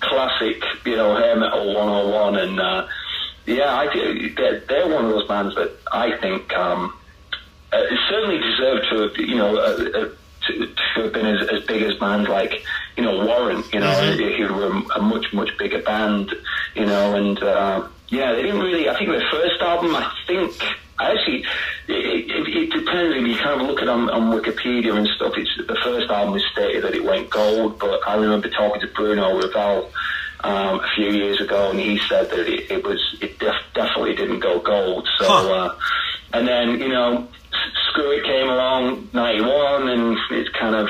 classic. 0.00 0.62
You 0.84 0.96
know, 0.96 1.16
hair 1.16 1.36
metal 1.36 1.74
101 1.74 2.36
and. 2.36 2.60
Uh, 2.60 2.88
yeah, 3.46 3.72
I. 3.72 3.86
They're, 4.36 4.60
they're 4.60 4.88
one 4.88 5.04
of 5.04 5.10
those 5.12 5.28
bands 5.28 5.54
that 5.54 5.70
I 5.92 6.16
think 6.18 6.52
um, 6.54 6.92
uh, 7.72 7.82
certainly 8.10 8.38
deserve 8.38 8.82
to, 8.90 9.02
have, 9.02 9.16
you 9.16 9.36
know, 9.36 9.56
uh, 9.56 9.60
uh, 9.60 10.08
to, 10.46 10.66
to 10.66 11.02
have 11.02 11.12
been 11.12 11.26
as, 11.26 11.48
as 11.48 11.62
big 11.64 11.82
as 11.82 11.94
bands 11.94 12.28
like, 12.28 12.64
you 12.96 13.04
know, 13.04 13.24
Warren. 13.24 13.62
You 13.72 13.80
know, 13.80 13.92
who 13.92 14.54
were 14.54 14.66
a, 14.66 14.98
a 14.98 15.02
much 15.02 15.32
much 15.32 15.56
bigger 15.58 15.80
band. 15.82 16.34
You 16.74 16.86
know, 16.86 17.14
and 17.14 17.40
uh, 17.42 17.88
yeah, 18.08 18.32
they 18.32 18.42
didn't 18.42 18.60
really. 18.60 18.88
I 18.88 18.98
think 18.98 19.10
their 19.10 19.30
first 19.30 19.60
album, 19.60 19.94
I 19.94 20.12
think. 20.26 20.52
I 20.98 21.12
Actually, 21.12 21.44
it, 21.88 22.30
it, 22.30 22.48
it 22.56 22.70
depends. 22.72 23.16
If 23.16 23.26
you 23.26 23.36
kind 23.36 23.60
of 23.60 23.66
look 23.66 23.82
at 23.82 23.88
on, 23.88 24.08
on 24.08 24.32
Wikipedia 24.32 24.96
and 24.96 25.06
stuff, 25.16 25.34
it's 25.36 25.50
the 25.66 25.76
first 25.84 26.10
album 26.10 26.36
is 26.36 26.44
stated 26.52 26.84
that 26.84 26.94
it 26.94 27.04
went 27.04 27.28
gold. 27.30 27.78
But 27.78 28.00
I 28.06 28.14
remember 28.16 28.48
talking 28.48 28.80
to 28.80 28.86
Bruno 28.88 29.38
Ravel 29.38 29.90
um, 30.42 30.80
a 30.80 30.88
few 30.94 31.10
years 31.10 31.40
ago, 31.40 31.70
and 31.70 31.78
he 31.78 31.98
said 32.08 32.30
that 32.30 32.48
it, 32.48 32.70
it 32.70 32.84
was 32.84 33.00
it 33.20 33.38
def- 33.38 33.54
definitely 33.74 34.14
didn't 34.14 34.40
go 34.40 34.58
gold. 34.60 35.06
So, 35.18 35.24
Huh. 35.28 35.52
uh, 35.52 35.76
and 36.32 36.48
then 36.48 36.78
you 36.80 36.88
know, 36.88 37.28
Screw 37.90 38.10
It 38.12 38.24
came 38.24 38.48
along 38.48 39.08
'91, 39.12 39.88
and 39.88 40.18
it 40.30 40.52
kind 40.54 40.74
of 40.76 40.88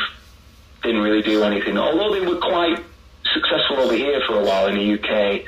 didn't 0.83 1.01
really 1.03 1.23
do 1.23 1.43
anything. 1.43 1.77
Although 1.79 2.15
they 2.15 2.25
were 2.25 2.37
quite 2.39 2.79
successful 3.35 3.79
over 3.79 3.95
here 3.95 4.21
for 4.27 4.41
a 4.41 4.45
while 4.45 4.69
in 4.69 4.77
the 4.77 4.95
UK, 4.95 5.45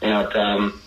they 0.00 0.08
had 0.08 0.34
um, 0.36 0.80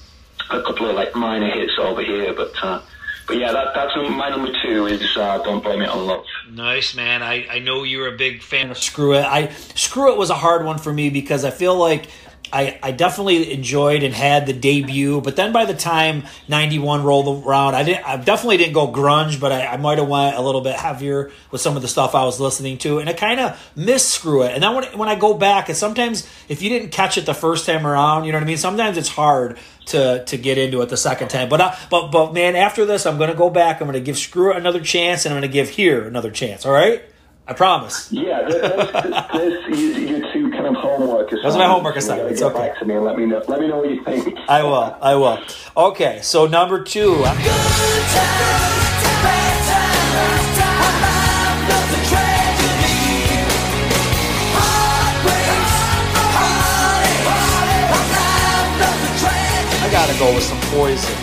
a 0.51 0.61
couple 0.61 0.89
of 0.89 0.95
like 0.95 1.15
minor 1.15 1.49
hits 1.49 1.73
over 1.79 2.03
here, 2.03 2.31
but. 2.33 2.53
Uh, 2.63 2.81
but 3.27 3.37
yeah, 3.37 3.51
that, 3.51 3.73
that's 3.73 3.95
my 3.95 4.29
number 4.29 4.51
two 4.63 4.85
is 4.87 5.17
uh, 5.17 5.39
"Don't 5.39 5.63
Blame 5.63 5.81
It 5.81 5.89
on 5.89 6.05
Love." 6.05 6.25
Nice 6.51 6.95
man. 6.95 7.23
I, 7.23 7.47
I 7.49 7.59
know 7.59 7.83
you're 7.83 8.07
a 8.13 8.17
big 8.17 8.41
fan 8.41 8.71
of 8.71 8.77
Screw 8.77 9.13
It. 9.13 9.25
I 9.25 9.49
Screw 9.75 10.11
It 10.11 10.17
was 10.17 10.29
a 10.29 10.35
hard 10.35 10.65
one 10.65 10.77
for 10.77 10.93
me 10.93 11.09
because 11.09 11.43
I 11.43 11.51
feel 11.51 11.75
like 11.75 12.07
I, 12.51 12.79
I 12.81 12.91
definitely 12.91 13.53
enjoyed 13.53 14.03
and 14.03 14.13
had 14.13 14.45
the 14.45 14.53
debut, 14.53 15.21
but 15.21 15.35
then 15.35 15.51
by 15.51 15.65
the 15.65 15.73
time 15.73 16.23
'91 16.47 17.03
rolled 17.03 17.45
around, 17.45 17.75
I 17.75 17.83
didn't. 17.83 18.07
I 18.07 18.17
definitely 18.17 18.57
didn't 18.57 18.73
go 18.73 18.87
grunge, 18.87 19.39
but 19.39 19.51
I, 19.51 19.65
I 19.67 19.77
might 19.77 19.97
have 19.97 20.07
went 20.07 20.35
a 20.35 20.41
little 20.41 20.61
bit 20.61 20.75
heavier 20.75 21.31
with 21.51 21.61
some 21.61 21.75
of 21.75 21.81
the 21.81 21.87
stuff 21.87 22.15
I 22.15 22.23
was 22.23 22.39
listening 22.39 22.77
to, 22.79 22.99
and 22.99 23.09
I 23.09 23.13
kind 23.13 23.39
of 23.39 23.71
missed 23.75 24.09
Screw 24.09 24.43
It. 24.43 24.53
And 24.53 24.63
then 24.63 24.73
when 24.75 24.83
when 24.97 25.09
I 25.09 25.15
go 25.15 25.33
back, 25.33 25.69
and 25.69 25.77
sometimes 25.77 26.27
if 26.49 26.61
you 26.61 26.69
didn't 26.69 26.89
catch 26.89 27.17
it 27.17 27.25
the 27.25 27.33
first 27.33 27.65
time 27.65 27.85
around, 27.85 28.25
you 28.25 28.31
know 28.31 28.37
what 28.37 28.43
I 28.43 28.47
mean. 28.47 28.57
Sometimes 28.57 28.97
it's 28.97 29.09
hard 29.09 29.57
to 29.87 30.23
to 30.25 30.37
get 30.37 30.57
into 30.57 30.81
it 30.81 30.89
the 30.89 30.97
second 30.97 31.29
time. 31.29 31.49
But 31.49 31.61
I, 31.61 31.77
but 31.89 32.11
but 32.11 32.33
man, 32.33 32.55
after 32.55 32.85
this, 32.85 33.05
I'm 33.05 33.17
gonna 33.17 33.35
go 33.35 33.49
back. 33.49 33.81
I'm 33.81 33.87
gonna 33.87 33.99
give 33.99 34.17
Screw 34.17 34.51
It 34.51 34.57
another 34.57 34.81
chance, 34.81 35.25
and 35.25 35.33
I'm 35.33 35.41
gonna 35.41 35.51
give 35.51 35.69
Hear 35.69 36.07
another 36.07 36.31
chance. 36.31 36.65
All 36.65 36.71
right, 36.71 37.03
I 37.47 37.53
promise. 37.53 38.11
Yeah, 38.15 38.41
there- 38.47 38.61
there's, 38.61 39.65
there's 39.67 39.79
your, 39.79 40.19
your 40.19 40.33
two 40.33 40.49
kind 40.51 40.65
of 40.67 40.75
homework 40.75 41.27
assignments. 41.31 41.43
Those 41.43 41.55
are 41.55 41.59
my 41.59 41.67
homework 41.67 41.95
assignment. 41.95 42.29
gotta 42.39 42.53
Get 42.53 42.55
okay. 42.61 42.67
back 42.69 42.79
to 42.79 42.85
me 42.85 42.95
and 42.95 43.05
let 43.05 43.17
me 43.17 43.25
know. 43.25 43.43
Let 43.47 43.59
me 43.59 43.67
know 43.67 43.77
what 43.77 43.89
you 43.89 44.03
think. 44.03 44.35
I 44.49 44.63
will. 44.63 44.97
I 45.01 45.15
will. 45.15 45.39
Okay, 45.77 46.19
so 46.23 46.47
number 46.47 46.83
two. 46.83 47.13
I'm- 47.23 47.37
Good 47.37 47.45
times, 47.45 49.03
bad 49.21 49.57
times, 49.69 50.57
our 50.65 50.93
life 51.05 51.69
was 51.69 52.09
tragedy. 52.09 53.45
Heartbreaks, 54.55 55.73
heartaches, 56.35 57.27
our 57.93 58.05
life 58.15 58.79
was 58.81 58.99
a 59.05 59.13
tragedy. 59.21 59.83
I 59.83 59.89
gotta 59.91 60.17
go 60.19 60.33
with 60.33 60.43
some 60.43 60.61
poison, 60.71 61.15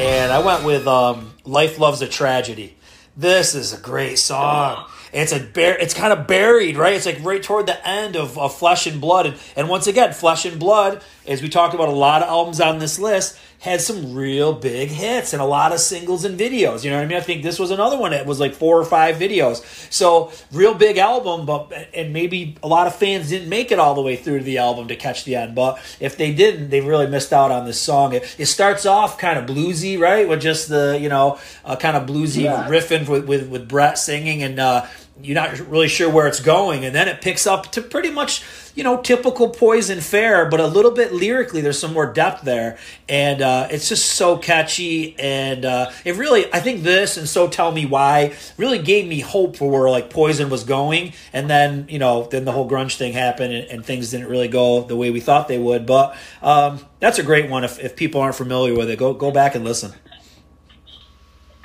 and 0.00 0.32
I 0.32 0.38
went 0.40 0.64
with 0.64 0.86
um, 0.88 1.32
"Life 1.44 1.78
Loves 1.78 2.02
a 2.02 2.08
Tragedy." 2.08 2.76
This 3.16 3.54
is 3.54 3.72
a 3.74 3.78
great 3.78 4.18
song. 4.18 4.86
It's 5.12 5.32
a 5.32 5.40
bear. 5.40 5.76
It's 5.78 5.94
kind 5.94 6.12
of 6.12 6.26
buried, 6.26 6.76
right? 6.76 6.94
It's 6.94 7.06
like 7.06 7.22
right 7.22 7.42
toward 7.42 7.66
the 7.66 7.86
end 7.86 8.16
of, 8.16 8.38
of 8.38 8.56
Flesh 8.56 8.86
and 8.86 9.00
Blood, 9.00 9.26
and, 9.26 9.36
and 9.56 9.68
once 9.68 9.86
again, 9.86 10.12
Flesh 10.12 10.44
and 10.46 10.58
Blood, 10.58 11.02
as 11.26 11.42
we 11.42 11.48
talked 11.48 11.74
about, 11.74 11.88
a 11.88 11.92
lot 11.92 12.22
of 12.22 12.28
albums 12.28 12.60
on 12.60 12.78
this 12.78 12.98
list 12.98 13.38
had 13.58 13.80
some 13.80 14.12
real 14.12 14.52
big 14.52 14.88
hits 14.88 15.32
and 15.32 15.40
a 15.40 15.44
lot 15.44 15.70
of 15.70 15.78
singles 15.78 16.24
and 16.24 16.36
videos. 16.36 16.82
You 16.82 16.90
know 16.90 16.96
what 16.96 17.04
I 17.04 17.06
mean? 17.06 17.16
I 17.18 17.20
think 17.20 17.44
this 17.44 17.60
was 17.60 17.70
another 17.70 17.96
one 17.96 18.10
that 18.10 18.26
was 18.26 18.40
like 18.40 18.54
four 18.54 18.76
or 18.76 18.84
five 18.84 19.16
videos. 19.16 19.62
So 19.92 20.32
real 20.50 20.74
big 20.74 20.98
album, 20.98 21.46
but 21.46 21.72
and 21.94 22.12
maybe 22.12 22.56
a 22.64 22.66
lot 22.66 22.88
of 22.88 22.96
fans 22.96 23.28
didn't 23.28 23.48
make 23.48 23.70
it 23.70 23.78
all 23.78 23.94
the 23.94 24.02
way 24.02 24.16
through 24.16 24.38
to 24.38 24.44
the 24.44 24.58
album 24.58 24.88
to 24.88 24.96
catch 24.96 25.22
the 25.24 25.36
end. 25.36 25.54
But 25.54 25.78
if 26.00 26.16
they 26.16 26.34
didn't, 26.34 26.70
they 26.70 26.80
really 26.80 27.06
missed 27.06 27.32
out 27.32 27.52
on 27.52 27.64
this 27.64 27.80
song. 27.80 28.14
It, 28.14 28.34
it 28.36 28.46
starts 28.46 28.84
off 28.84 29.16
kind 29.16 29.38
of 29.38 29.46
bluesy, 29.46 29.96
right, 29.96 30.26
with 30.28 30.40
just 30.40 30.68
the 30.68 30.98
you 31.00 31.08
know 31.08 31.38
uh, 31.64 31.76
kind 31.76 31.96
of 31.96 32.08
bluesy 32.08 32.42
Yeah. 32.44 32.66
riffing 32.68 33.06
with, 33.08 33.26
with 33.26 33.48
with 33.48 33.68
Brett 33.68 33.96
singing 33.98 34.42
and. 34.42 34.58
uh 34.58 34.86
you're 35.22 35.34
not 35.34 35.58
really 35.68 35.88
sure 35.88 36.10
where 36.10 36.26
it's 36.26 36.40
going, 36.40 36.84
and 36.84 36.94
then 36.94 37.08
it 37.08 37.20
picks 37.20 37.46
up 37.46 37.70
to 37.72 37.82
pretty 37.82 38.10
much, 38.10 38.42
you 38.74 38.82
know, 38.82 39.00
typical 39.00 39.48
Poison 39.50 40.00
fare, 40.00 40.46
but 40.46 40.60
a 40.60 40.66
little 40.66 40.90
bit 40.90 41.12
lyrically. 41.12 41.60
There's 41.60 41.78
some 41.78 41.92
more 41.92 42.12
depth 42.12 42.42
there, 42.42 42.78
and 43.08 43.40
uh, 43.40 43.68
it's 43.70 43.88
just 43.88 44.06
so 44.14 44.36
catchy. 44.36 45.18
And 45.18 45.64
uh, 45.64 45.90
it 46.04 46.16
really, 46.16 46.52
I 46.52 46.60
think 46.60 46.82
this 46.82 47.16
and 47.16 47.28
so 47.28 47.48
tell 47.48 47.72
me 47.72 47.86
why 47.86 48.34
really 48.56 48.78
gave 48.78 49.06
me 49.06 49.20
hope 49.20 49.56
for 49.56 49.70
where 49.70 49.90
like 49.90 50.10
Poison 50.10 50.50
was 50.50 50.64
going. 50.64 51.12
And 51.32 51.48
then 51.48 51.86
you 51.88 51.98
know, 51.98 52.28
then 52.28 52.44
the 52.44 52.52
whole 52.52 52.68
grunge 52.68 52.96
thing 52.96 53.12
happened, 53.12 53.52
and, 53.52 53.70
and 53.70 53.84
things 53.84 54.10
didn't 54.10 54.28
really 54.28 54.48
go 54.48 54.82
the 54.82 54.96
way 54.96 55.10
we 55.10 55.20
thought 55.20 55.48
they 55.48 55.58
would. 55.58 55.86
But 55.86 56.16
um, 56.42 56.80
that's 57.00 57.18
a 57.18 57.22
great 57.22 57.48
one. 57.48 57.64
If, 57.64 57.78
if 57.78 57.96
people 57.96 58.20
aren't 58.20 58.36
familiar 58.36 58.74
with 58.74 58.90
it, 58.90 58.98
go 58.98 59.14
go 59.14 59.30
back 59.30 59.54
and 59.54 59.64
listen. 59.64 59.92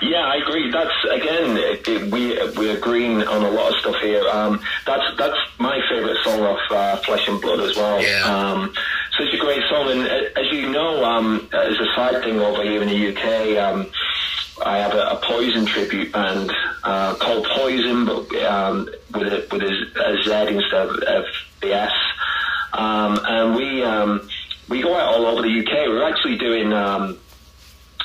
Yeah, 0.01 0.25
I 0.25 0.35
agree. 0.35 0.69
That's 0.71 0.93
again, 1.09 1.57
it, 1.57 1.87
it, 1.87 2.11
we 2.11 2.37
we're 2.55 2.77
agreeing 2.77 3.23
on 3.23 3.43
a 3.43 3.49
lot 3.49 3.73
of 3.73 3.79
stuff 3.79 3.95
here. 4.01 4.23
Um, 4.29 4.61
that's 4.85 5.17
that's 5.17 5.37
my 5.57 5.81
favourite 5.89 6.17
song 6.23 6.41
off 6.41 6.59
uh, 6.69 6.97
Flesh 6.97 7.27
and 7.27 7.41
Blood 7.41 7.61
as 7.61 7.75
well. 7.75 8.01
Yeah. 8.01 8.21
Um, 8.23 8.73
such 9.17 9.33
a 9.33 9.37
great 9.37 9.63
song, 9.69 9.89
and 9.89 10.01
uh, 10.01 10.39
as 10.39 10.51
you 10.51 10.69
know, 10.69 11.03
um, 11.03 11.49
as 11.51 11.79
a 11.79 11.95
side 11.95 12.23
thing 12.23 12.39
over 12.39 12.61
here 12.61 12.83
in 12.83 12.89
the 12.89 13.15
UK, 13.15 13.57
um, 13.57 13.87
I 14.63 14.77
have 14.77 14.93
a, 14.93 15.07
a 15.07 15.19
Poison 15.23 15.65
tribute 15.65 16.11
band 16.11 16.51
uh, 16.83 17.15
called 17.15 17.45
Poizon, 17.47 18.05
but 18.05 18.43
um, 18.43 18.87
with 19.15 19.33
a, 19.33 19.47
with 19.51 19.63
a, 19.63 20.05
a 20.05 20.23
Z 20.23 20.55
instead 20.55 20.89
of, 20.89 20.95
of 20.99 21.25
the 21.61 21.73
S. 21.73 21.93
Um, 22.73 23.19
and 23.23 23.55
we 23.55 23.83
um, 23.83 24.29
we 24.69 24.83
go 24.83 24.95
out 24.95 25.15
all 25.15 25.25
over 25.25 25.41
the 25.41 25.59
UK. 25.59 25.87
We're 25.87 26.07
actually 26.07 26.37
doing. 26.37 26.71
Um, 26.71 27.17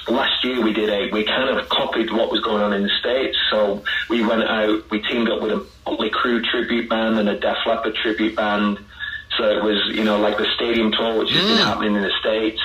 last 0.08 0.44
year 0.44 0.60
we 0.62 0.72
did 0.72 0.88
a 0.88 1.10
we 1.12 1.24
kind 1.24 1.48
of 1.48 1.68
copied 1.68 2.10
what 2.12 2.30
was 2.30 2.40
going 2.40 2.62
on 2.62 2.72
in 2.72 2.82
the 2.82 2.90
states 3.00 3.36
so 3.50 3.82
we 4.08 4.24
went 4.24 4.42
out 4.42 4.90
we 4.90 5.00
teamed 5.02 5.28
up 5.28 5.40
with 5.40 5.52
a 5.52 5.66
Motley 5.86 6.10
Crue 6.10 6.42
tribute 6.44 6.88
band 6.88 7.18
and 7.18 7.28
a 7.28 7.38
Def 7.38 7.58
Leppard 7.66 7.94
tribute 7.96 8.36
band. 8.36 8.78
So 9.36 9.44
it 9.44 9.62
was 9.62 9.78
you 9.94 10.04
know 10.04 10.18
like 10.18 10.36
the 10.36 10.46
stadium 10.56 10.92
tour 10.92 11.18
which 11.18 11.30
has 11.30 11.44
been 11.44 11.58
happening 11.58 11.94
in 11.96 12.02
the 12.02 12.12
states 12.20 12.60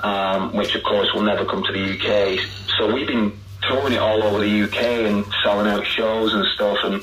um, 0.00 0.54
which 0.54 0.74
of 0.74 0.82
course 0.82 1.12
will 1.14 1.22
never 1.22 1.44
come 1.44 1.62
to 1.62 1.72
the 1.72 1.94
UK 1.94 2.40
so 2.78 2.92
we've 2.92 3.06
been 3.06 3.32
touring 3.62 3.94
it 3.94 3.98
all 3.98 4.22
over 4.22 4.38
the 4.40 4.62
UK 4.62 4.82
and 5.06 5.24
selling 5.42 5.66
out 5.66 5.86
shows 5.86 6.32
and 6.32 6.44
stuff 6.54 6.78
and 6.84 7.02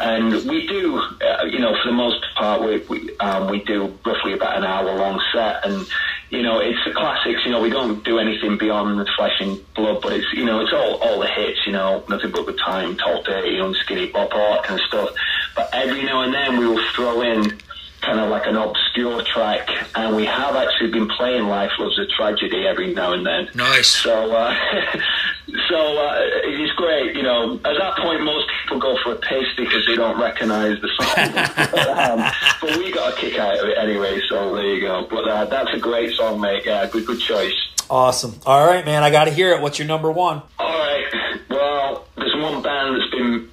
and 0.00 0.48
we 0.48 0.66
do 0.66 0.96
uh, 0.98 1.44
you 1.44 1.58
know 1.58 1.76
for 1.82 1.90
the 1.90 1.94
most 1.96 2.24
part 2.36 2.60
we 2.62 2.78
we, 2.88 3.16
um, 3.18 3.48
we 3.50 3.62
do 3.64 3.96
roughly 4.04 4.32
about 4.32 4.56
an 4.56 4.64
hour 4.64 4.96
long 4.96 5.20
set 5.32 5.64
and 5.64 5.86
you 6.30 6.42
know, 6.42 6.58
it's 6.58 6.78
the 6.84 6.92
classics. 6.92 7.40
You 7.44 7.52
know, 7.52 7.60
we 7.60 7.70
don't 7.70 8.04
do 8.04 8.18
anything 8.18 8.58
beyond 8.58 9.08
flesh 9.16 9.40
and 9.40 9.60
blood, 9.74 10.00
but 10.02 10.12
it's 10.12 10.26
you 10.32 10.44
know, 10.44 10.60
it's 10.60 10.72
all 10.72 10.96
all 10.96 11.20
the 11.20 11.28
hits. 11.28 11.58
You 11.66 11.72
know, 11.72 12.04
nothing 12.08 12.30
but 12.30 12.46
good 12.46 12.58
time, 12.58 12.96
tall 12.96 13.22
day, 13.22 13.50
you 13.50 13.58
know, 13.58 13.72
skinny 13.74 14.06
bop, 14.06 14.32
all 14.34 14.54
that 14.54 14.64
kind 14.64 14.80
of 14.80 14.86
stuff. 14.86 15.10
But 15.54 15.70
every 15.72 16.02
now 16.02 16.22
and 16.22 16.34
then 16.34 16.58
we 16.58 16.66
will 16.66 16.82
throw 16.94 17.22
in 17.22 17.58
kind 18.06 18.20
of 18.20 18.30
like 18.30 18.46
an 18.46 18.56
obscure 18.56 19.22
track, 19.22 19.68
and 19.96 20.14
we 20.14 20.24
have 20.24 20.54
actually 20.54 20.90
been 20.90 21.08
playing 21.08 21.48
"Life 21.48 21.72
Loves 21.78 21.98
a 21.98 22.06
Tragedy" 22.06 22.66
every 22.66 22.94
now 22.94 23.12
and 23.12 23.26
then. 23.26 23.48
Nice. 23.54 23.88
So, 23.88 24.32
uh, 24.32 24.54
so 25.68 25.98
uh, 25.98 26.14
it's 26.44 26.72
great. 26.74 27.16
You 27.16 27.24
know, 27.24 27.54
at 27.56 27.76
that 27.78 27.98
point, 27.98 28.22
most 28.22 28.46
people 28.62 28.78
go 28.78 28.96
for 29.02 29.12
a 29.12 29.16
piss 29.16 29.46
because 29.56 29.84
they 29.86 29.96
don't 29.96 30.20
recognise 30.20 30.80
the 30.80 30.88
song. 30.96 32.20
um, 32.22 32.32
but 32.62 32.78
we 32.78 32.92
got 32.92 33.12
a 33.12 33.16
kick 33.16 33.38
out 33.38 33.58
of 33.58 33.68
it 33.68 33.76
anyway. 33.76 34.20
So 34.28 34.54
there 34.54 34.64
you 34.64 34.80
go. 34.80 35.06
But 35.10 35.28
uh, 35.28 35.44
that's 35.46 35.74
a 35.74 35.78
great 35.78 36.14
song, 36.14 36.40
mate. 36.40 36.62
Yeah, 36.64 36.86
good, 36.86 37.06
good 37.06 37.20
choice. 37.20 37.54
Awesome. 37.90 38.40
All 38.46 38.66
right, 38.66 38.84
man. 38.84 39.02
I 39.02 39.10
got 39.10 39.24
to 39.24 39.30
hear 39.32 39.52
it. 39.52 39.60
What's 39.60 39.78
your 39.78 39.88
number 39.88 40.10
one? 40.10 40.42
All 40.58 40.78
right. 40.78 41.40
Well, 41.50 42.06
there's 42.16 42.34
one 42.36 42.62
band 42.62 42.96
that's 42.96 43.10
been 43.10 43.50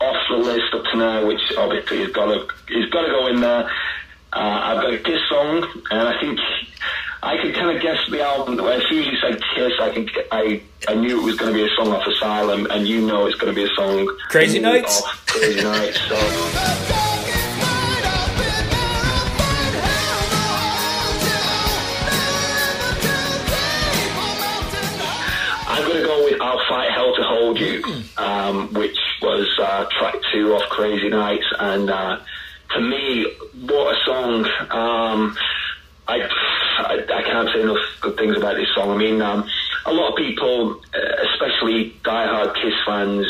off 0.00 0.16
the 0.28 0.36
list 0.36 0.74
up 0.74 0.84
to 0.92 0.98
now, 0.98 1.26
which 1.26 1.40
obviously 1.56 1.98
has 1.98 2.12
got 2.12 2.26
to 2.26 2.74
has 2.74 2.90
got 2.90 3.02
to 3.02 3.08
go 3.08 3.26
in 3.28 3.40
there. 3.40 3.70
Uh, 4.36 4.60
I've 4.64 5.02
got 5.02 5.14
a 5.14 5.18
song, 5.30 5.82
and 5.90 6.08
I 6.08 6.20
think 6.20 6.38
I 7.22 7.38
could 7.40 7.54
kind 7.54 7.74
of 7.74 7.82
guess 7.82 7.96
the 8.10 8.22
album. 8.22 8.60
As 8.60 8.82
soon 8.86 8.98
as 8.98 9.06
you 9.06 9.16
said 9.16 9.40
Kiss, 9.54 9.72
I 9.80 9.90
think 9.94 10.10
I 10.30 10.60
I 10.86 10.94
knew 10.94 11.22
it 11.22 11.24
was 11.24 11.36
going 11.36 11.54
to 11.54 11.58
be 11.58 11.64
a 11.64 11.74
song 11.74 11.88
off 11.88 12.06
Asylum, 12.06 12.66
and 12.70 12.86
you 12.86 13.00
know 13.00 13.24
it's 13.24 13.36
going 13.36 13.54
to 13.54 13.58
be 13.58 13.64
a 13.64 13.74
song 13.74 14.06
Crazy 14.28 14.58
Nights? 14.58 15.00
Crazy 15.24 15.62
Nights. 15.62 15.98
So. 16.02 16.16
I'm 25.68 25.82
going 25.82 26.00
to 26.02 26.06
go 26.06 26.24
with 26.24 26.42
I'll 26.42 26.60
Fight 26.68 26.90
Hell 26.90 27.14
to 27.16 27.22
Hold 27.22 27.58
You, 27.58 27.82
um, 28.18 28.74
which 28.74 28.98
was 29.22 29.48
uh, 29.58 29.86
track 29.98 30.16
two 30.30 30.52
off 30.52 30.68
Crazy 30.68 31.08
Nights. 31.08 31.46
And 31.58 31.88
uh, 31.88 32.18
to 32.76 32.82
me, 32.82 33.26
what 33.66 33.96
a 33.96 34.04
song. 34.04 34.44
Um, 34.70 35.36
I, 36.08 36.20
I, 36.78 37.04
I 37.14 37.22
can't 37.22 37.48
say 37.52 37.62
enough 37.62 37.78
good 38.00 38.16
things 38.16 38.36
about 38.36 38.56
this 38.56 38.68
song. 38.74 38.90
I 38.90 38.96
mean, 38.96 39.20
um, 39.22 39.48
a 39.86 39.92
lot 39.92 40.10
of 40.10 40.16
people, 40.16 40.80
uh, 40.94 41.26
especially 41.32 41.92
diehard 42.04 42.54
Kiss 42.54 42.74
fans, 42.86 43.26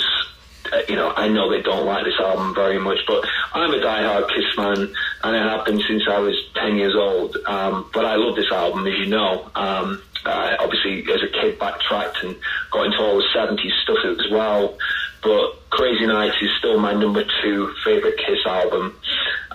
uh, 0.72 0.80
you 0.88 0.96
know, 0.96 1.12
I 1.16 1.28
know 1.28 1.50
they 1.50 1.62
don't 1.62 1.86
like 1.86 2.04
this 2.04 2.18
album 2.18 2.54
very 2.54 2.78
much, 2.78 2.98
but 3.06 3.24
I'm 3.54 3.72
a 3.72 3.78
diehard 3.78 4.28
Kiss 4.34 4.54
fan, 4.54 4.94
and 5.24 5.36
it 5.36 5.64
been 5.64 5.80
since 5.86 6.02
I 6.08 6.18
was 6.18 6.34
10 6.54 6.76
years 6.76 6.94
old. 6.94 7.36
Um, 7.46 7.88
but 7.94 8.04
I 8.04 8.16
love 8.16 8.36
this 8.36 8.50
album, 8.50 8.86
as 8.86 8.98
you 8.98 9.06
know. 9.06 9.50
Um, 9.54 10.02
uh, 10.24 10.56
obviously, 10.58 11.00
as 11.12 11.22
a 11.22 11.28
kid, 11.28 11.58
backtracked 11.58 12.24
and 12.24 12.36
got 12.72 12.86
into 12.86 12.98
all 12.98 13.16
the 13.16 13.26
70s 13.34 13.82
stuff 13.82 13.98
as 14.04 14.30
well. 14.30 14.76
But 15.22 15.70
Crazy 15.70 16.06
Nights 16.06 16.36
is 16.40 16.50
still 16.58 16.78
my 16.78 16.94
number 16.94 17.24
two 17.42 17.72
favorite 17.84 18.16
Kiss 18.18 18.44
album. 18.46 18.98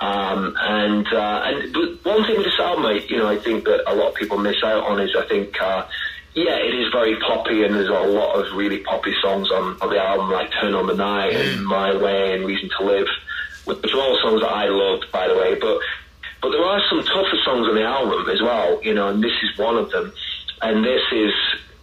Um, 0.01 0.55
and 0.59 1.07
uh, 1.13 1.41
and 1.45 1.73
but 1.73 2.11
one 2.11 2.25
thing 2.25 2.37
with 2.37 2.45
this 2.45 2.59
album, 2.59 2.85
I, 2.87 2.93
you 3.07 3.17
know, 3.17 3.27
I 3.27 3.37
think 3.37 3.65
that 3.65 3.89
a 3.89 3.93
lot 3.93 4.09
of 4.09 4.15
people 4.15 4.39
miss 4.39 4.57
out 4.63 4.83
on 4.83 4.99
is 4.99 5.15
I 5.17 5.27
think. 5.27 5.59
Uh, 5.61 5.87
yeah, 6.33 6.55
it 6.55 6.73
is 6.73 6.87
very 6.93 7.17
poppy, 7.19 7.65
and 7.65 7.75
there's 7.75 7.89
a 7.89 8.07
lot 8.07 8.39
of 8.39 8.55
really 8.55 8.79
poppy 8.79 9.13
songs 9.21 9.51
on, 9.51 9.77
on 9.81 9.89
the 9.89 10.01
album, 10.01 10.31
like 10.31 10.49
"Turn 10.61 10.73
on 10.73 10.87
the 10.87 10.95
Night" 10.95 11.35
and 11.35 11.65
"My 11.65 11.93
Way" 11.93 12.33
and 12.33 12.45
"Reason 12.45 12.69
to 12.79 12.85
Live," 12.85 13.07
which 13.65 13.93
are 13.93 13.99
all 13.99 14.17
songs 14.23 14.39
that 14.39 14.49
I 14.49 14.69
loved, 14.69 15.11
by 15.11 15.27
the 15.27 15.35
way. 15.35 15.55
But 15.55 15.79
but 16.41 16.51
there 16.51 16.63
are 16.63 16.81
some 16.89 17.03
tougher 17.03 17.37
songs 17.43 17.67
on 17.67 17.75
the 17.75 17.83
album 17.83 18.29
as 18.29 18.41
well, 18.41 18.81
you 18.81 18.93
know, 18.93 19.09
and 19.09 19.21
this 19.21 19.35
is 19.43 19.57
one 19.59 19.77
of 19.77 19.91
them. 19.91 20.13
And 20.61 20.85
this 20.85 21.01
is 21.11 21.33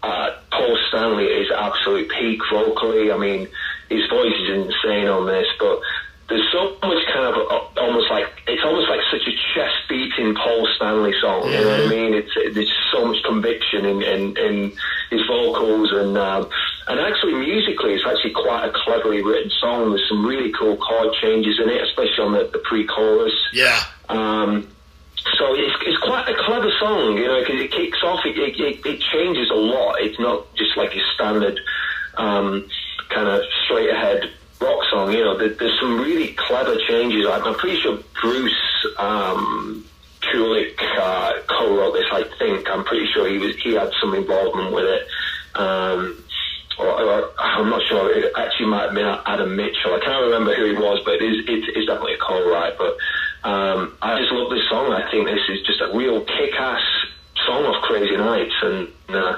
uh, 0.02 0.30
Paul 0.50 0.78
Stanley 0.88 1.26
is 1.26 1.50
absolute 1.50 2.08
peak 2.10 2.40
vocally. 2.50 3.12
I 3.12 3.18
mean, 3.18 3.48
his 3.88 4.08
voice 4.08 4.34
is 4.34 4.50
insane 4.50 5.08
on 5.08 5.26
this, 5.26 5.46
but 5.60 5.80
there's 6.28 6.46
so 6.52 6.76
much 6.82 7.04
kind 7.06 7.24
of 7.24 7.34
uh, 7.36 7.80
almost 7.80 8.10
like 8.10 8.26
it's 8.46 8.62
almost 8.64 8.88
like 8.88 9.00
such 9.10 9.26
a 9.26 9.32
chest 9.54 9.76
beating 9.88 10.34
Paul 10.34 10.68
Stanley 10.76 11.14
song. 11.20 11.50
You 11.50 11.60
know 11.60 11.70
what 11.70 11.80
I 11.80 11.88
mean? 11.88 12.14
It's 12.14 12.54
there's 12.54 12.72
so 12.92 13.06
much 13.06 13.22
conviction 13.24 13.84
in 13.84 14.02
in, 14.02 14.36
in 14.36 14.72
his 15.10 15.26
vocals 15.26 15.92
and 15.92 16.18
um, 16.18 16.50
and 16.88 17.00
actually 17.00 17.34
musically, 17.34 17.94
it's 17.94 18.04
actually 18.06 18.32
quite 18.32 18.64
a 18.64 18.72
cleverly 18.72 19.22
written 19.22 19.50
song. 19.60 19.90
There's 19.90 20.08
some 20.08 20.24
really 20.24 20.52
cool 20.52 20.76
chord 20.78 21.14
changes 21.20 21.60
in 21.60 21.68
it, 21.68 21.82
especially 21.82 22.24
on 22.24 22.32
the, 22.32 22.48
the 22.50 22.58
pre-chorus. 22.60 23.34
Yeah. 23.52 23.84
Um, 24.08 24.66
so 25.36 25.54
it's, 25.54 25.76
it's 25.84 25.98
quite 25.98 26.26
a 26.28 26.34
clever 26.34 26.70
song, 26.80 27.18
you 27.18 27.26
know, 27.26 27.40
because 27.40 27.60
it 27.60 27.72
kicks 27.72 28.02
off, 28.02 28.20
it, 28.24 28.38
it, 28.38 28.58
it, 28.58 28.86
it 28.86 29.00
changes 29.00 29.50
a 29.50 29.54
lot. 29.54 30.00
It's 30.00 30.18
not 30.18 30.54
just 30.54 30.78
like 30.78 30.94
your 30.94 31.04
standard 31.14 31.60
um, 32.16 32.66
kind 33.10 33.28
of 33.28 33.42
straight 33.64 33.90
ahead 33.90 34.30
rock 34.60 34.84
song, 34.90 35.12
you 35.12 35.24
know, 35.24 35.36
there, 35.36 35.50
there's 35.50 35.78
some 35.80 36.00
really 36.00 36.34
clever 36.34 36.76
changes. 36.88 37.26
I'm, 37.26 37.54
pretty 37.54 37.80
sure 37.80 37.98
Bruce 38.20 38.86
um, 38.96 39.84
Kulick 40.20 40.80
uh, 40.98 41.32
co-wrote 41.48 41.92
this, 41.92 42.06
I 42.12 42.24
think. 42.38 42.68
I'm 42.70 42.84
pretty 42.84 43.06
sure 43.12 43.28
he 43.28 43.38
was 43.38 43.56
he 43.56 43.74
had 43.74 43.90
some 44.00 44.14
involvement 44.14 44.72
with 44.74 44.84
it. 44.84 45.06
Um, 45.54 46.24
or, 46.78 46.86
or 46.86 47.30
I'm 47.38 47.68
not 47.70 47.82
sure. 47.88 48.12
It 48.12 48.32
actually 48.36 48.66
might 48.66 48.84
have 48.84 48.94
been 48.94 49.06
Adam 49.26 49.56
Mitchell. 49.56 49.94
I 49.94 50.00
can't 50.00 50.24
remember 50.24 50.54
who 50.54 50.66
he 50.66 50.74
was, 50.74 51.02
but 51.04 51.14
it 51.14 51.22
is 51.22 51.48
it 51.48 51.76
is 51.76 51.86
definitely 51.86 52.14
a 52.14 52.18
co-write. 52.18 52.78
But 52.78 52.96
um, 53.48 53.96
I 54.00 54.18
just 54.18 54.32
love 54.32 54.50
this 54.50 54.68
song. 54.68 54.92
I 54.92 55.10
think 55.10 55.26
this 55.26 55.40
is 55.48 55.66
just 55.66 55.80
a 55.80 55.96
real 55.96 56.24
kick-ass 56.24 56.82
song 57.46 57.64
of 57.64 57.82
Crazy 57.82 58.16
Nights, 58.16 58.54
and 58.62 58.88
uh, 59.08 59.36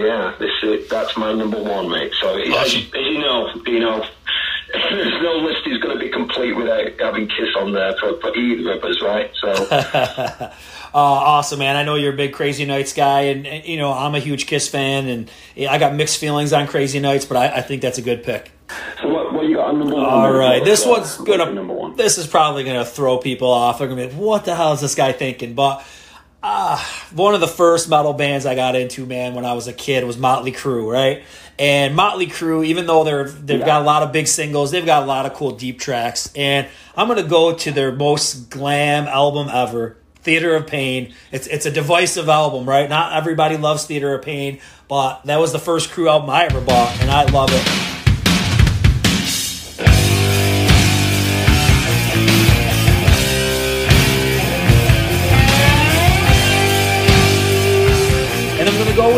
yeah, 0.00 0.34
this 0.38 0.50
is, 0.62 0.88
that's 0.88 1.16
my 1.16 1.32
number 1.32 1.62
one, 1.62 1.90
mate. 1.90 2.12
So 2.20 2.36
as, 2.36 2.48
Awesome. 2.52 2.80
as 2.80 3.06
you 3.06 3.18
know, 3.18 3.52
you 3.66 3.80
know, 3.80 4.04
there's 4.72 5.22
no 5.22 5.32
list 5.36 5.66
is 5.66 5.78
going 5.78 5.98
to 5.98 6.04
be 6.04 6.10
complete 6.10 6.52
without 6.52 6.98
having 6.98 7.28
Kiss 7.28 7.54
on 7.58 7.72
there 7.72 7.94
for, 7.98 8.20
for 8.20 8.34
either 8.36 8.72
of 8.72 8.84
us, 8.84 9.00
right? 9.02 9.30
So. 9.40 10.52
Uh, 10.92 10.96
awesome, 10.98 11.60
man. 11.60 11.76
I 11.76 11.84
know 11.84 11.94
you're 11.94 12.14
a 12.14 12.16
big 12.16 12.32
Crazy 12.32 12.64
Nights 12.64 12.92
guy, 12.92 13.20
and, 13.20 13.46
and, 13.46 13.64
you 13.64 13.76
know 13.76 13.92
I'm 13.92 14.16
a 14.16 14.18
huge 14.18 14.46
Kiss 14.48 14.66
fan, 14.66 15.06
and 15.06 15.30
yeah, 15.54 15.70
I 15.70 15.78
got 15.78 15.94
mixed 15.94 16.18
feelings 16.18 16.52
on 16.52 16.66
Crazy 16.66 16.98
Nights, 16.98 17.24
but 17.24 17.36
I, 17.36 17.58
I 17.58 17.60
think 17.60 17.80
that's 17.80 17.98
a 17.98 18.02
good 18.02 18.24
pick. 18.24 18.50
So 19.00 19.08
what, 19.08 19.32
what 19.32 19.46
you 19.46 19.54
got 19.54 19.68
on 19.68 19.78
number 19.78 19.94
one? 19.94 20.04
All 20.04 20.32
right, 20.32 20.64
this 20.64 20.84
one's 20.84 21.16
gonna. 21.18 21.52
number 21.52 21.74
one. 21.74 21.94
This 21.94 22.18
is 22.18 22.26
probably 22.26 22.64
gonna 22.64 22.84
throw 22.84 23.18
people 23.18 23.52
off. 23.52 23.78
They're 23.78 23.86
gonna 23.86 24.08
be, 24.08 24.12
like, 24.12 24.20
"What 24.20 24.44
the 24.44 24.56
hell 24.56 24.72
is 24.72 24.80
this 24.80 24.96
guy 24.96 25.12
thinking?" 25.12 25.54
But 25.54 25.86
uh, 26.42 26.82
one 27.14 27.34
of 27.34 27.40
the 27.40 27.48
first 27.48 27.88
metal 27.88 28.12
bands 28.12 28.46
I 28.46 28.54
got 28.54 28.74
into, 28.74 29.04
man, 29.04 29.34
when 29.34 29.44
I 29.44 29.52
was 29.52 29.68
a 29.68 29.72
kid, 29.72 30.04
was 30.04 30.16
Motley 30.16 30.52
Crue, 30.52 30.90
right? 30.90 31.22
And 31.58 31.94
Motley 31.94 32.26
Crue, 32.26 32.64
even 32.64 32.86
though 32.86 33.04
they're 33.04 33.28
they've 33.28 33.64
got 33.64 33.82
a 33.82 33.84
lot 33.84 34.02
of 34.02 34.12
big 34.12 34.26
singles, 34.26 34.70
they've 34.70 34.86
got 34.86 35.02
a 35.02 35.06
lot 35.06 35.26
of 35.26 35.34
cool 35.34 35.50
deep 35.50 35.78
tracks. 35.78 36.32
And 36.34 36.66
I'm 36.96 37.08
gonna 37.08 37.22
go 37.22 37.54
to 37.54 37.70
their 37.70 37.92
most 37.92 38.48
glam 38.48 39.06
album 39.06 39.50
ever, 39.52 39.98
Theater 40.22 40.54
of 40.54 40.66
Pain. 40.66 41.12
It's 41.30 41.46
it's 41.46 41.66
a 41.66 41.70
divisive 41.70 42.30
album, 42.30 42.66
right? 42.66 42.88
Not 42.88 43.12
everybody 43.12 43.58
loves 43.58 43.84
Theater 43.84 44.14
of 44.14 44.22
Pain, 44.22 44.60
but 44.88 45.22
that 45.24 45.38
was 45.38 45.52
the 45.52 45.58
first 45.58 45.90
Crue 45.90 46.08
album 46.08 46.30
I 46.30 46.46
ever 46.46 46.62
bought, 46.62 46.98
and 47.02 47.10
I 47.10 47.24
love 47.24 47.50
it. 47.52 47.99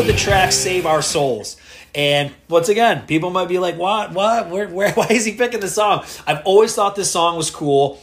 The 0.05 0.13
track 0.13 0.51
"Save 0.51 0.85
Our 0.85 1.01
Souls." 1.01 1.57
And 1.95 2.33
once 2.49 2.69
again, 2.69 3.07
people 3.07 3.31
might 3.31 3.49
be 3.49 3.61
like, 3.61 3.77
"What? 3.77 4.11
What? 4.13 4.49
Where? 4.51 4.69
Where? 4.69 4.93
Why 4.95 5.07
is 5.11 5.25
he 5.25 5.35
picking 5.35 5.61
this 5.61 5.77
song?" 5.77 6.05
I've 6.27 6.45
always 6.45 6.75
thought 6.75 6.97
this 6.97 7.11
song 7.11 7.37
was 7.37 7.51
cool. 7.51 8.01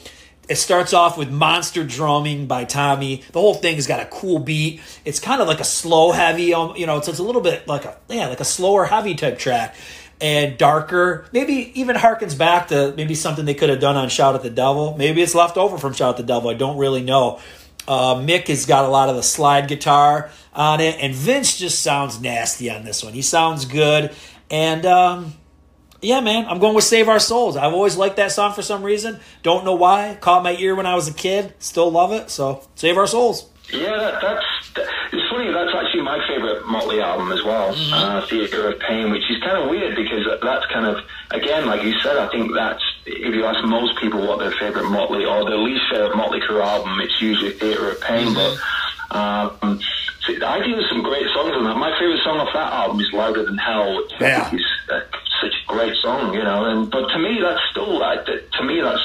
It 0.48 0.56
starts 0.56 0.94
off 0.94 1.18
with 1.18 1.30
monster 1.30 1.84
drumming 1.84 2.48
by 2.48 2.64
Tommy. 2.64 3.24
The 3.34 3.42
whole 3.42 3.54
thing 3.54 3.76
has 3.76 3.86
got 3.86 4.00
a 4.00 4.06
cool 4.06 4.40
beat. 4.40 4.82
It's 5.04 5.20
kind 5.20 5.42
of 5.42 5.48
like 5.48 5.60
a 5.60 5.66
slow, 5.66 6.12
heavy, 6.12 6.54
um, 6.54 6.76
you 6.76 6.88
know, 6.88 6.98
it's, 6.98 7.08
it's 7.08 7.20
a 7.20 7.24
little 7.24 7.42
bit 7.42 7.68
like 7.68 7.84
a 7.84 7.98
yeah, 8.08 8.28
like 8.28 8.40
a 8.40 8.46
slower, 8.46 8.86
heavy 8.86 9.14
type 9.14 9.38
track, 9.38 9.76
and 10.22 10.58
darker. 10.58 11.26
Maybe 11.34 11.72
even 11.80 11.98
harkens 11.98 12.38
back 12.38 12.70
to 12.70 12.94
maybe 12.96 13.14
something 13.14 13.44
they 13.44 13.54
could 13.54 13.70
have 13.70 13.82
done 13.82 13.98
on 13.98 14.08
"Shout 14.08 14.36
at 14.36 14.42
the 14.42 14.50
Devil." 14.50 14.96
Maybe 14.98 15.22
it's 15.22 15.36
left 15.36 15.58
over 15.58 15.78
from 15.78 15.92
"Shout 15.92 16.12
at 16.12 16.18
the 16.18 16.24
Devil." 16.24 16.50
I 16.50 16.54
don't 16.54 16.78
really 16.78 17.04
know. 17.04 17.42
Uh, 17.88 18.16
Mick 18.16 18.48
has 18.48 18.66
got 18.66 18.86
a 18.86 18.88
lot 18.88 19.10
of 19.10 19.16
the 19.16 19.24
slide 19.24 19.68
guitar 19.68 20.30
on 20.54 20.80
it, 20.80 20.98
and 21.00 21.14
Vince 21.14 21.58
just 21.58 21.82
sounds 21.82 22.22
nasty 22.22 22.70
on 22.70 22.84
this 22.84 23.04
one. 23.04 23.14
He 23.14 23.22
sounds 23.22 23.66
good, 23.66 24.14
and 24.52 24.86
um, 24.86 25.34
yeah, 26.02 26.20
man, 26.22 26.46
I'm 26.48 26.60
going 26.60 26.76
with 26.76 26.84
"Save 26.84 27.10
Our 27.10 27.20
Souls." 27.20 27.58
I've 27.58 27.74
always 27.74 27.98
liked 27.98 28.18
that 28.18 28.32
song 28.32 28.54
for 28.54 28.62
some 28.62 28.84
reason. 28.84 29.20
Don't 29.44 29.66
know 29.66 29.76
why. 29.76 30.18
Caught 30.22 30.44
my 30.44 30.56
ear 30.56 30.76
when 30.76 30.86
I 30.86 30.96
was 30.96 31.08
a 31.08 31.14
kid. 31.14 31.54
Still 31.60 31.90
love 31.92 32.12
it. 32.12 32.30
So, 32.30 32.64
"Save 32.76 32.98
Our 32.98 33.08
Souls." 33.08 33.50
Yeah, 33.72 33.98
that, 33.98 34.22
that's 34.22 34.46
that, 34.76 34.88
it's 35.12 35.30
funny. 35.30 35.52
That's 35.52 35.72
actually 35.76 36.02
my 36.02 36.26
favorite 36.28 36.66
Motley 36.66 37.02
album 37.02 37.32
as 37.32 37.44
well, 37.44 37.76
uh, 37.94 38.26
Theatre 38.28 38.72
of 38.72 38.80
Pain, 38.80 39.12
which 39.12 39.30
is 39.30 39.38
kind 39.44 39.58
of 39.58 39.70
weird 39.70 39.96
because 39.96 40.26
that's 40.42 40.66
kind 40.68 40.86
of 40.86 41.04
again, 41.32 41.66
like 41.66 41.84
you 41.84 41.94
said, 42.02 42.18
I 42.18 42.28
think 42.30 42.52
that's 42.54 42.84
if 43.10 43.34
you 43.36 43.46
ask 43.46 43.64
most 43.68 43.98
people 44.00 44.26
what 44.28 44.40
their 44.40 44.52
favorite 44.60 44.90
Motley 44.90 45.26
or 45.26 45.44
their 45.46 45.58
least 45.58 45.84
favorite 45.92 46.16
Motley 46.16 46.40
Crue 46.42 46.64
album, 46.64 47.00
it's 47.02 47.22
usually 47.22 47.52
Theatre 47.52 47.92
of 47.92 48.02
Pain. 48.02 48.34
But 48.34 48.58
um, 49.12 49.80
so 50.22 50.34
I 50.46 50.60
think 50.62 50.76
there's 50.76 50.90
some 50.90 51.02
great 51.02 51.26
songs 51.34 51.54
on 51.56 51.64
that. 51.66 51.76
My 51.78 51.92
favorite 52.00 52.20
song 52.24 52.38
off 52.40 52.50
that 52.54 52.72
album 52.74 53.00
is 53.02 53.12
Louder 53.14 53.44
Than 53.46 53.58
Hell, 53.58 53.98
which 53.98 54.12
Yeah. 54.22 54.54
Is 54.54 54.62
uh, 54.92 55.00
such 55.42 55.54
a 55.54 55.68
great 55.68 55.96
song, 56.02 56.34
you 56.34 56.44
know. 56.44 56.66
And 56.66 56.92
but 56.92 57.08
to 57.10 57.20
me, 57.20 57.40
that's 57.42 57.62
still 57.72 58.00
like 58.00 58.26
that- 58.28 58.52
to 58.54 58.64
me 58.64 58.82
that's 58.82 59.02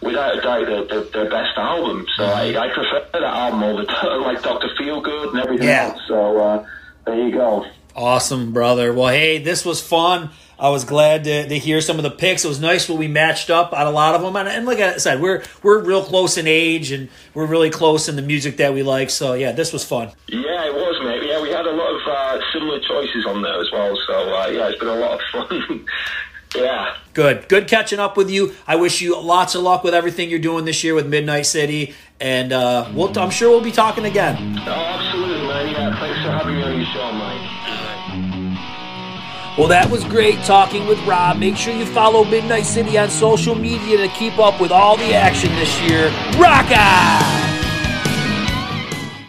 without 0.00 0.38
a 0.38 0.40
doubt 0.40 0.66
their, 0.66 0.84
their, 0.84 1.00
their 1.10 1.30
best 1.30 1.56
album. 1.58 2.06
So 2.16 2.24
I, 2.24 2.50
I 2.56 2.72
prefer 2.72 3.04
that 3.14 3.22
album 3.24 3.64
over 3.64 3.82
like 4.22 4.42
Doctor 4.42 4.68
Feelgood 4.78 5.30
and 5.30 5.40
everything 5.40 5.66
Yeah. 5.68 5.88
else. 5.92 6.00
So 6.06 6.40
uh, 6.40 6.66
there 7.04 7.16
you 7.16 7.32
go. 7.32 7.66
Awesome, 7.96 8.52
brother. 8.52 8.92
Well, 8.92 9.08
hey, 9.08 9.38
this 9.38 9.64
was 9.64 9.80
fun. 9.82 10.30
I 10.60 10.70
was 10.70 10.84
glad 10.84 11.24
to, 11.24 11.48
to 11.48 11.58
hear 11.58 11.80
some 11.80 11.98
of 11.98 12.02
the 12.02 12.10
picks. 12.10 12.44
It 12.44 12.48
was 12.48 12.60
nice 12.60 12.88
when 12.88 12.98
we 12.98 13.06
matched 13.06 13.48
up 13.48 13.72
on 13.72 13.86
a 13.86 13.90
lot 13.90 14.14
of 14.14 14.22
them. 14.22 14.34
And, 14.34 14.48
and 14.48 14.66
like 14.66 14.78
I 14.78 14.96
said, 14.96 15.20
we're 15.20 15.42
we're 15.62 15.82
real 15.82 16.02
close 16.02 16.36
in 16.36 16.46
age, 16.46 16.90
and 16.90 17.08
we're 17.34 17.46
really 17.46 17.70
close 17.70 18.08
in 18.08 18.16
the 18.16 18.22
music 18.22 18.56
that 18.56 18.74
we 18.74 18.82
like. 18.82 19.10
So 19.10 19.34
yeah, 19.34 19.52
this 19.52 19.72
was 19.72 19.84
fun. 19.84 20.10
Yeah, 20.28 20.66
it 20.66 20.74
was, 20.74 21.00
mate. 21.04 21.22
Yeah, 21.28 21.40
we 21.40 21.50
had 21.50 21.66
a 21.66 21.72
lot 21.72 21.94
of 21.94 22.00
uh, 22.06 22.40
similar 22.52 22.80
choices 22.80 23.24
on 23.26 23.42
there 23.42 23.60
as 23.60 23.70
well. 23.72 23.96
So 24.06 24.34
uh, 24.34 24.48
yeah, 24.48 24.68
it's 24.68 24.78
been 24.78 24.88
a 24.88 24.94
lot 24.94 25.20
of 25.20 25.48
fun. 25.48 25.86
yeah. 26.56 26.96
Good, 27.14 27.48
good 27.48 27.68
catching 27.68 27.98
up 27.98 28.16
with 28.16 28.30
you. 28.30 28.54
I 28.66 28.76
wish 28.76 29.00
you 29.00 29.20
lots 29.20 29.54
of 29.54 29.62
luck 29.62 29.84
with 29.84 29.94
everything 29.94 30.30
you're 30.30 30.38
doing 30.38 30.64
this 30.64 30.82
year 30.84 30.94
with 30.94 31.06
Midnight 31.06 31.46
City, 31.46 31.94
and 32.20 32.52
uh, 32.52 32.90
we'll, 32.94 33.16
I'm 33.18 33.30
sure 33.30 33.50
we'll 33.50 33.60
be 33.60 33.72
talking 33.72 34.04
again. 34.04 34.58
Oh, 34.60 34.70
absolutely, 34.70 35.46
man. 35.46 35.72
Yeah, 35.72 35.98
thanks 35.98 36.22
for 36.22 36.30
having 36.30 36.54
me 36.54 36.62
on 36.62 36.76
your 36.76 36.86
show, 36.86 37.12
mate. 37.12 37.27
Well, 39.58 39.66
that 39.66 39.90
was 39.90 40.04
great 40.04 40.38
talking 40.44 40.86
with 40.86 41.00
Rob. 41.04 41.38
Make 41.38 41.56
sure 41.56 41.74
you 41.74 41.84
follow 41.84 42.24
Midnight 42.24 42.64
City 42.64 42.96
on 42.96 43.10
social 43.10 43.56
media 43.56 43.96
to 43.96 44.06
keep 44.14 44.38
up 44.38 44.60
with 44.60 44.70
all 44.70 44.96
the 44.96 45.12
action 45.12 45.52
this 45.56 45.80
year. 45.82 46.10
Rock 46.38 46.70
on! 46.70 47.47